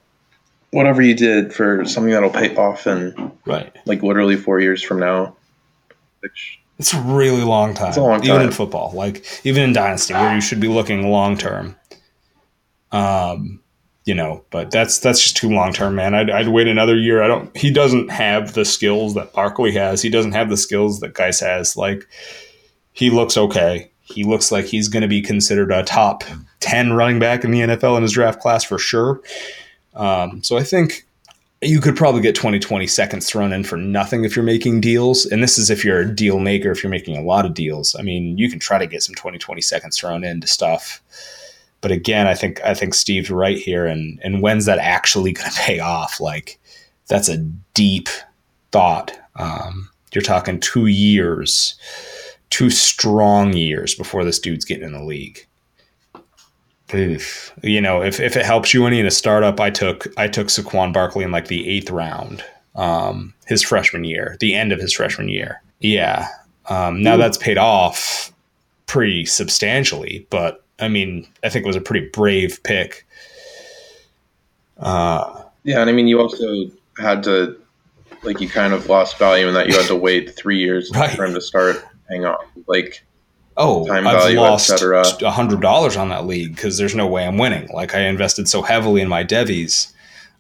whatever 0.71 1.03
you 1.03 1.15
did 1.15 1.53
for 1.53 1.85
something 1.85 2.13
that'll 2.13 2.31
pay 2.31 2.55
off 2.57 2.87
in 2.87 3.33
right 3.47 3.75
like 3.87 4.03
literally 4.03 4.37
four 4.37 4.61
years 4.61 4.83
from 4.83 5.01
now. 5.01 5.37
Which 6.21 6.61
it's 6.79 6.93
a 6.93 7.01
really 7.01 7.43
long 7.43 7.75
time. 7.75 7.89
It's 7.89 7.97
a 7.97 8.03
long 8.03 8.21
time. 8.21 8.31
Even 8.31 8.43
in 8.43 8.51
football, 8.53 8.93
like 8.95 9.25
even 9.45 9.63
in 9.63 9.73
dynasty, 9.73 10.15
where 10.15 10.35
you 10.35 10.41
should 10.41 10.61
be 10.61 10.69
looking 10.69 11.11
long 11.11 11.37
term. 11.39 11.77
Um, 12.93 13.61
you 14.07 14.15
know, 14.15 14.43
but 14.51 14.71
that's 14.71 15.01
that's 15.01 15.21
just 15.21 15.37
too 15.37 15.51
long 15.51 15.73
term, 15.73 15.97
man. 15.97 16.15
I'd, 16.15 16.31
I'd 16.31 16.49
wait 16.49 16.69
another 16.69 16.97
year. 16.97 17.23
I 17.23 17.27
don't. 17.27 17.55
He 17.57 17.71
doesn't 17.71 18.09
have 18.09 18.55
the 18.55 18.65
skills 18.65 19.15
that 19.15 19.33
Barkley 19.33 19.73
has. 19.73 20.01
He 20.01 20.09
doesn't 20.09 20.33
have 20.33 20.49
the 20.49 20.57
skills 20.57 21.01
that 21.01 21.15
Guice 21.15 21.41
has. 21.41 21.77
Like 21.77 22.07
he 22.93 23.11
looks 23.11 23.37
okay. 23.37 23.91
He 24.03 24.23
looks 24.23 24.53
like 24.53 24.65
he's 24.65 24.87
going 24.87 25.03
to 25.03 25.09
be 25.09 25.21
considered 25.21 25.73
a 25.73 25.83
top 25.83 26.23
ten 26.61 26.93
running 26.93 27.19
back 27.19 27.43
in 27.43 27.51
the 27.51 27.61
NFL 27.61 27.97
in 27.97 28.03
his 28.03 28.13
draft 28.13 28.41
class 28.41 28.63
for 28.63 28.79
sure. 28.79 29.21
Um, 29.95 30.41
so 30.45 30.57
I 30.57 30.63
think 30.63 31.05
you 31.61 31.81
could 31.81 31.97
probably 31.97 32.21
get 32.21 32.37
2020 32.37 32.87
seconds 32.87 33.29
thrown 33.29 33.53
in 33.53 33.65
for 33.65 33.77
nothing 33.77 34.25
if 34.25 34.37
you're 34.37 34.45
making 34.45 34.83
deals. 34.83 35.27
And 35.27 35.43
this 35.43 35.59
is 35.59 35.69
if 35.69 35.85
you're 35.85 36.01
a 36.01 36.15
deal 36.15 36.39
maker, 36.39 36.71
if 36.71 36.83
you're 36.83 36.91
making 36.91 37.17
a 37.17 37.23
lot 37.23 37.45
of 37.45 37.55
deals. 37.55 37.97
I 37.99 38.03
mean, 38.03 38.39
you 38.39 38.49
can 38.49 38.61
try 38.61 38.79
to 38.79 38.87
get 38.87 39.03
some 39.03 39.17
2020 39.17 39.61
seconds 39.63 39.99
thrown 39.99 40.23
into 40.23 40.47
stuff. 40.47 41.03
But 41.87 41.93
again, 41.93 42.27
I 42.27 42.35
think 42.35 42.61
I 42.65 42.75
think 42.75 42.95
Steve's 42.95 43.31
right 43.31 43.57
here. 43.57 43.87
And 43.87 44.19
and 44.25 44.43
when's 44.43 44.65
that 44.65 44.81
actually 44.81 45.31
going 45.33 45.49
to 45.49 45.57
pay 45.57 45.79
off? 45.79 46.21
Like 46.21 46.59
that's 47.07 47.29
a 47.29 47.37
deep 47.75 48.09
thought. 48.73 49.17
Um, 49.37 49.89
you're 50.13 50.21
talking 50.21 50.59
two 50.59 50.87
years, 50.87 51.77
two 52.51 52.71
strong 52.71 53.53
years 53.53 53.95
before 53.95 54.25
this 54.25 54.41
dude's 54.41 54.65
getting 54.65 54.83
in 54.83 54.95
the 54.95 55.05
league. 55.05 55.47
Oof. 56.93 57.53
You 57.63 57.81
know, 57.81 58.03
if, 58.03 58.19
if 58.19 58.37
it 58.37 58.45
helps 58.45 58.75
you 58.75 58.85
any 58.85 58.99
in 58.99 59.07
a 59.07 59.11
startup, 59.13 59.61
I 59.61 59.71
took 59.71 60.09
I 60.17 60.27
took 60.27 60.49
Saquon 60.49 60.93
Barkley 60.93 61.23
in 61.23 61.31
like 61.31 61.47
the 61.47 61.69
eighth 61.69 61.91
round, 61.91 62.43
um, 62.75 63.33
his 63.47 63.63
freshman 63.63 64.03
year, 64.03 64.37
the 64.41 64.55
end 64.55 64.73
of 64.73 64.81
his 64.81 64.93
freshman 64.93 65.29
year. 65.29 65.63
Yeah. 65.79 66.27
Um, 66.69 67.01
now 67.01 67.15
Ooh. 67.15 67.19
that's 67.19 67.39
paid 67.39 67.59
off 67.59 68.33
pretty 68.87 69.25
substantially, 69.25 70.27
but 70.31 70.66
I 70.79 70.89
mean, 70.89 71.27
I 71.43 71.49
think 71.49 71.65
it 71.65 71.69
was 71.69 71.77
a 71.77 71.81
pretty 71.81 72.09
brave 72.09 72.63
pick. 72.63 73.07
Uh, 74.79 75.43
yeah, 75.65 75.81
and 75.81 75.89
I 75.89 75.93
mean, 75.93 76.07
you 76.07 76.21
also 76.21 76.71
had 76.99 77.23
to, 77.25 77.57
like, 78.23 78.41
you 78.41 78.49
kind 78.49 78.73
of 78.73 78.89
lost 78.89 79.19
value 79.19 79.49
in 79.49 79.55
that 79.55 79.69
you 79.69 79.77
had 79.77 79.87
to 79.87 79.97
wait 79.97 80.37
three 80.37 80.59
years 80.59 80.91
right. 80.95 81.17
for 81.17 81.25
him 81.25 81.35
to 81.35 81.41
start 81.41 81.83
hang 82.09 82.25
on. 82.25 82.45
Like, 82.67 83.03
oh, 83.57 83.89
I've 83.91 84.05
value, 84.05 84.41
lost 84.41 84.71
a 84.83 85.31
hundred 85.31 85.61
dollars 85.61 85.97
on 85.97 86.09
that 86.11 86.27
league 86.27 86.55
because 86.55 86.79
there's 86.79 86.95
no 86.95 87.07
way 87.07 87.27
I'm 87.27 87.39
winning. 87.39 87.69
Like, 87.73 87.95
I 87.95 88.01
invested 88.01 88.49
so 88.49 88.63
heavily 88.63 89.01
in 89.01 89.09
my 89.09 89.23
devies 89.23 89.93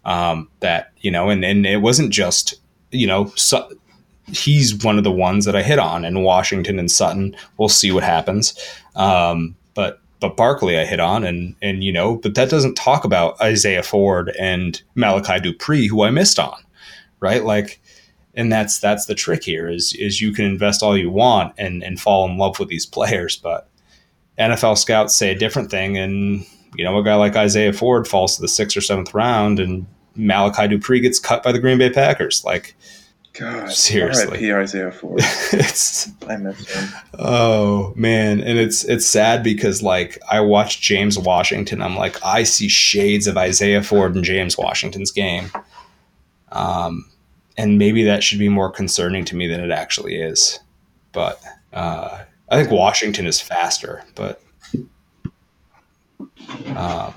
um, 0.04 0.48
that 0.60 0.92
you 0.98 1.10
know, 1.10 1.28
and 1.30 1.44
and 1.44 1.66
it 1.66 1.78
wasn't 1.78 2.12
just 2.12 2.54
you 2.90 3.06
know. 3.06 3.32
So, 3.36 3.70
he's 4.28 4.74
one 4.84 4.98
of 4.98 5.04
the 5.04 5.12
ones 5.12 5.44
that 5.44 5.56
I 5.56 5.62
hit 5.62 5.78
on 5.78 6.04
in 6.04 6.22
Washington 6.22 6.78
and 6.78 6.90
Sutton. 6.90 7.36
We'll 7.58 7.68
see 7.68 7.92
what 7.92 8.04
happens. 8.04 8.54
Um, 8.94 9.56
but 9.74 10.00
but 10.20 10.36
Barkley 10.36 10.78
I 10.78 10.84
hit 10.84 11.00
on, 11.00 11.24
and 11.24 11.54
and 11.60 11.84
you 11.84 11.92
know, 11.92 12.16
but 12.16 12.34
that 12.34 12.50
doesn't 12.50 12.74
talk 12.74 13.04
about 13.04 13.40
Isaiah 13.40 13.82
Ford 13.82 14.34
and 14.38 14.80
Malachi 14.94 15.40
Dupre, 15.40 15.86
who 15.86 16.02
I 16.02 16.10
missed 16.10 16.38
on, 16.38 16.58
right? 17.20 17.44
Like, 17.44 17.80
and 18.34 18.50
that's 18.50 18.78
that's 18.78 19.06
the 19.06 19.14
trick 19.14 19.44
here 19.44 19.68
is 19.68 19.94
is 19.98 20.20
you 20.20 20.32
can 20.32 20.44
invest 20.44 20.82
all 20.82 20.96
you 20.96 21.10
want 21.10 21.54
and 21.58 21.82
and 21.82 22.00
fall 22.00 22.28
in 22.28 22.38
love 22.38 22.58
with 22.58 22.68
these 22.68 22.86
players, 22.96 23.36
but 23.36 23.68
NFL 24.38 24.78
scouts 24.78 25.14
say 25.14 25.30
a 25.30 25.38
different 25.38 25.70
thing, 25.70 25.96
and 25.96 26.46
you 26.76 26.84
know, 26.84 26.96
a 26.98 27.04
guy 27.04 27.14
like 27.14 27.36
Isaiah 27.36 27.72
Ford 27.72 28.06
falls 28.06 28.36
to 28.36 28.42
the 28.42 28.48
sixth 28.48 28.76
or 28.76 28.82
seventh 28.82 29.14
round, 29.14 29.58
and 29.58 29.86
Malachi 30.14 30.68
Dupre 30.68 31.00
gets 31.00 31.18
cut 31.18 31.42
by 31.42 31.52
the 31.52 31.58
Green 31.58 31.78
Bay 31.78 31.90
Packers, 31.90 32.44
like 32.44 32.74
God, 33.38 33.70
seriously, 33.70 34.52
Isaiah 34.52 34.90
Ford. 34.90 35.20
it's 35.52 36.08
I 36.28 36.36
miss 36.36 36.68
him. 36.68 36.88
Oh 37.18 37.92
man, 37.94 38.40
and 38.40 38.58
it's 38.58 38.84
it's 38.84 39.06
sad 39.06 39.42
because 39.42 39.82
like 39.82 40.18
I 40.30 40.40
watched 40.40 40.82
James 40.82 41.18
Washington, 41.18 41.82
I'm 41.82 41.96
like 41.96 42.24
I 42.24 42.44
see 42.44 42.68
shades 42.68 43.26
of 43.26 43.36
Isaiah 43.36 43.82
Ford 43.82 44.16
in 44.16 44.24
James 44.24 44.56
Washington's 44.56 45.10
game, 45.10 45.50
um, 46.52 47.10
and 47.58 47.78
maybe 47.78 48.02
that 48.04 48.22
should 48.22 48.38
be 48.38 48.48
more 48.48 48.70
concerning 48.70 49.24
to 49.26 49.36
me 49.36 49.46
than 49.46 49.60
it 49.60 49.70
actually 49.70 50.16
is. 50.16 50.58
But 51.12 51.42
uh, 51.72 52.22
I 52.48 52.56
think 52.56 52.70
Washington 52.70 53.26
is 53.26 53.40
faster, 53.40 54.02
but. 54.14 54.42
Uh, 56.68 57.12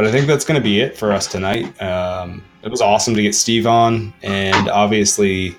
but 0.00 0.08
I 0.08 0.12
think 0.12 0.26
that's 0.26 0.46
going 0.46 0.58
to 0.58 0.64
be 0.64 0.80
it 0.80 0.96
for 0.96 1.12
us 1.12 1.26
tonight. 1.26 1.78
Um, 1.82 2.42
it 2.62 2.70
was 2.70 2.80
awesome 2.80 3.14
to 3.16 3.20
get 3.20 3.34
Steve 3.34 3.66
on, 3.66 4.14
and 4.22 4.70
obviously, 4.70 5.54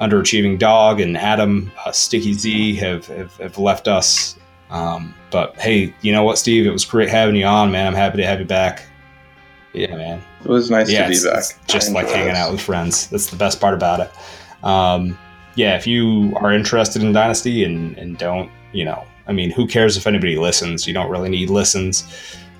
underachieving 0.00 0.58
dog 0.58 1.00
and 1.00 1.16
Adam 1.16 1.70
uh, 1.86 1.92
Sticky 1.92 2.32
Z 2.32 2.74
have, 2.74 3.06
have, 3.06 3.36
have 3.36 3.56
left 3.56 3.86
us. 3.86 4.36
Um, 4.70 5.14
but 5.30 5.54
hey, 5.54 5.94
you 6.00 6.10
know 6.10 6.24
what, 6.24 6.36
Steve? 6.36 6.66
It 6.66 6.72
was 6.72 6.84
great 6.84 7.08
having 7.08 7.36
you 7.36 7.44
on, 7.44 7.70
man. 7.70 7.86
I'm 7.86 7.94
happy 7.94 8.16
to 8.16 8.26
have 8.26 8.40
you 8.40 8.44
back. 8.44 8.82
Yeah, 9.72 9.94
man. 9.94 10.20
It 10.40 10.48
was 10.48 10.68
nice 10.68 10.90
yeah, 10.90 11.06
to 11.06 11.10
be 11.10 11.22
back. 11.22 11.44
just 11.68 11.92
like 11.92 12.08
hanging 12.08 12.34
this. 12.34 12.36
out 12.36 12.50
with 12.50 12.60
friends. 12.60 13.06
That's 13.06 13.30
the 13.30 13.36
best 13.36 13.60
part 13.60 13.74
about 13.74 14.00
it. 14.00 14.66
Um, 14.66 15.16
yeah, 15.54 15.76
if 15.76 15.86
you 15.86 16.32
are 16.40 16.52
interested 16.52 17.04
in 17.04 17.12
Dynasty 17.12 17.62
and, 17.62 17.96
and 17.98 18.18
don't, 18.18 18.50
you 18.72 18.84
know, 18.84 19.04
I 19.28 19.32
mean, 19.32 19.50
who 19.50 19.68
cares 19.68 19.96
if 19.96 20.08
anybody 20.08 20.38
listens? 20.38 20.88
You 20.88 20.92
don't 20.92 21.08
really 21.08 21.28
need 21.28 21.50
listens. 21.50 22.02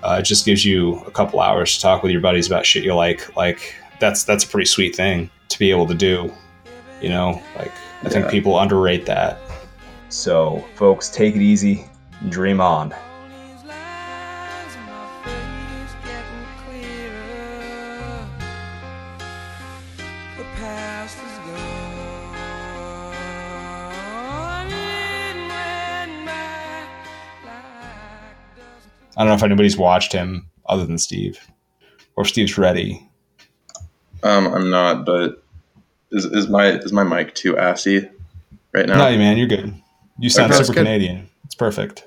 Uh, 0.05 0.19
it 0.19 0.23
just 0.23 0.45
gives 0.45 0.65
you 0.65 0.99
a 1.07 1.11
couple 1.11 1.41
hours 1.41 1.75
to 1.75 1.81
talk 1.81 2.03
with 2.03 2.13
your 2.13 2.21
buddies 2.21 2.47
about 2.47 2.67
shit 2.67 2.85
you 2.85 2.95
like. 2.95 3.35
Like 3.37 3.75
that's 4.01 4.25
that's 4.25 4.45
a 4.45 4.49
pretty 4.49 4.67
sweet 4.67 4.95
thing 4.95 5.31
to 5.49 5.59
be 5.59 5.71
able 5.71 5.87
to 5.87 5.95
do. 5.95 6.31
You 7.01 7.09
know, 7.09 7.43
like 7.57 7.73
I 8.03 8.11
think 8.11 8.29
people 8.29 8.59
underrate 8.59 9.07
that. 9.07 9.39
So, 10.11 10.63
folks, 10.75 11.09
take 11.09 11.35
it 11.35 11.43
easy, 11.43 11.87
dream 12.29 12.61
on. 12.61 12.95
I 29.17 29.21
don't 29.21 29.29
know 29.29 29.35
if 29.35 29.43
anybody's 29.43 29.77
watched 29.77 30.13
him 30.13 30.49
other 30.67 30.87
than 30.87 30.99
Steve, 30.99 31.39
or 32.17 32.25
if 32.25 32.29
Steve's 32.29 32.59
ready. 32.59 33.09
Um, 34.23 34.47
I'm 34.47 34.71
not, 34.71 35.05
but 35.05 35.43
is, 36.11 36.25
is 36.25 36.49
my 36.49 36.73
is 36.73 36.93
my 36.93 37.05
mic 37.05 37.35
too 37.35 37.59
assy 37.59 38.09
right 38.73 38.87
now? 38.87 38.97
No, 38.97 39.17
man, 39.19 39.37
you're 39.37 39.47
good. 39.47 39.75
You 40.19 40.31
sound 40.31 40.55
super 40.55 40.73
Canadian. 40.73 41.29
It's 41.45 41.55
perfect. 41.55 42.07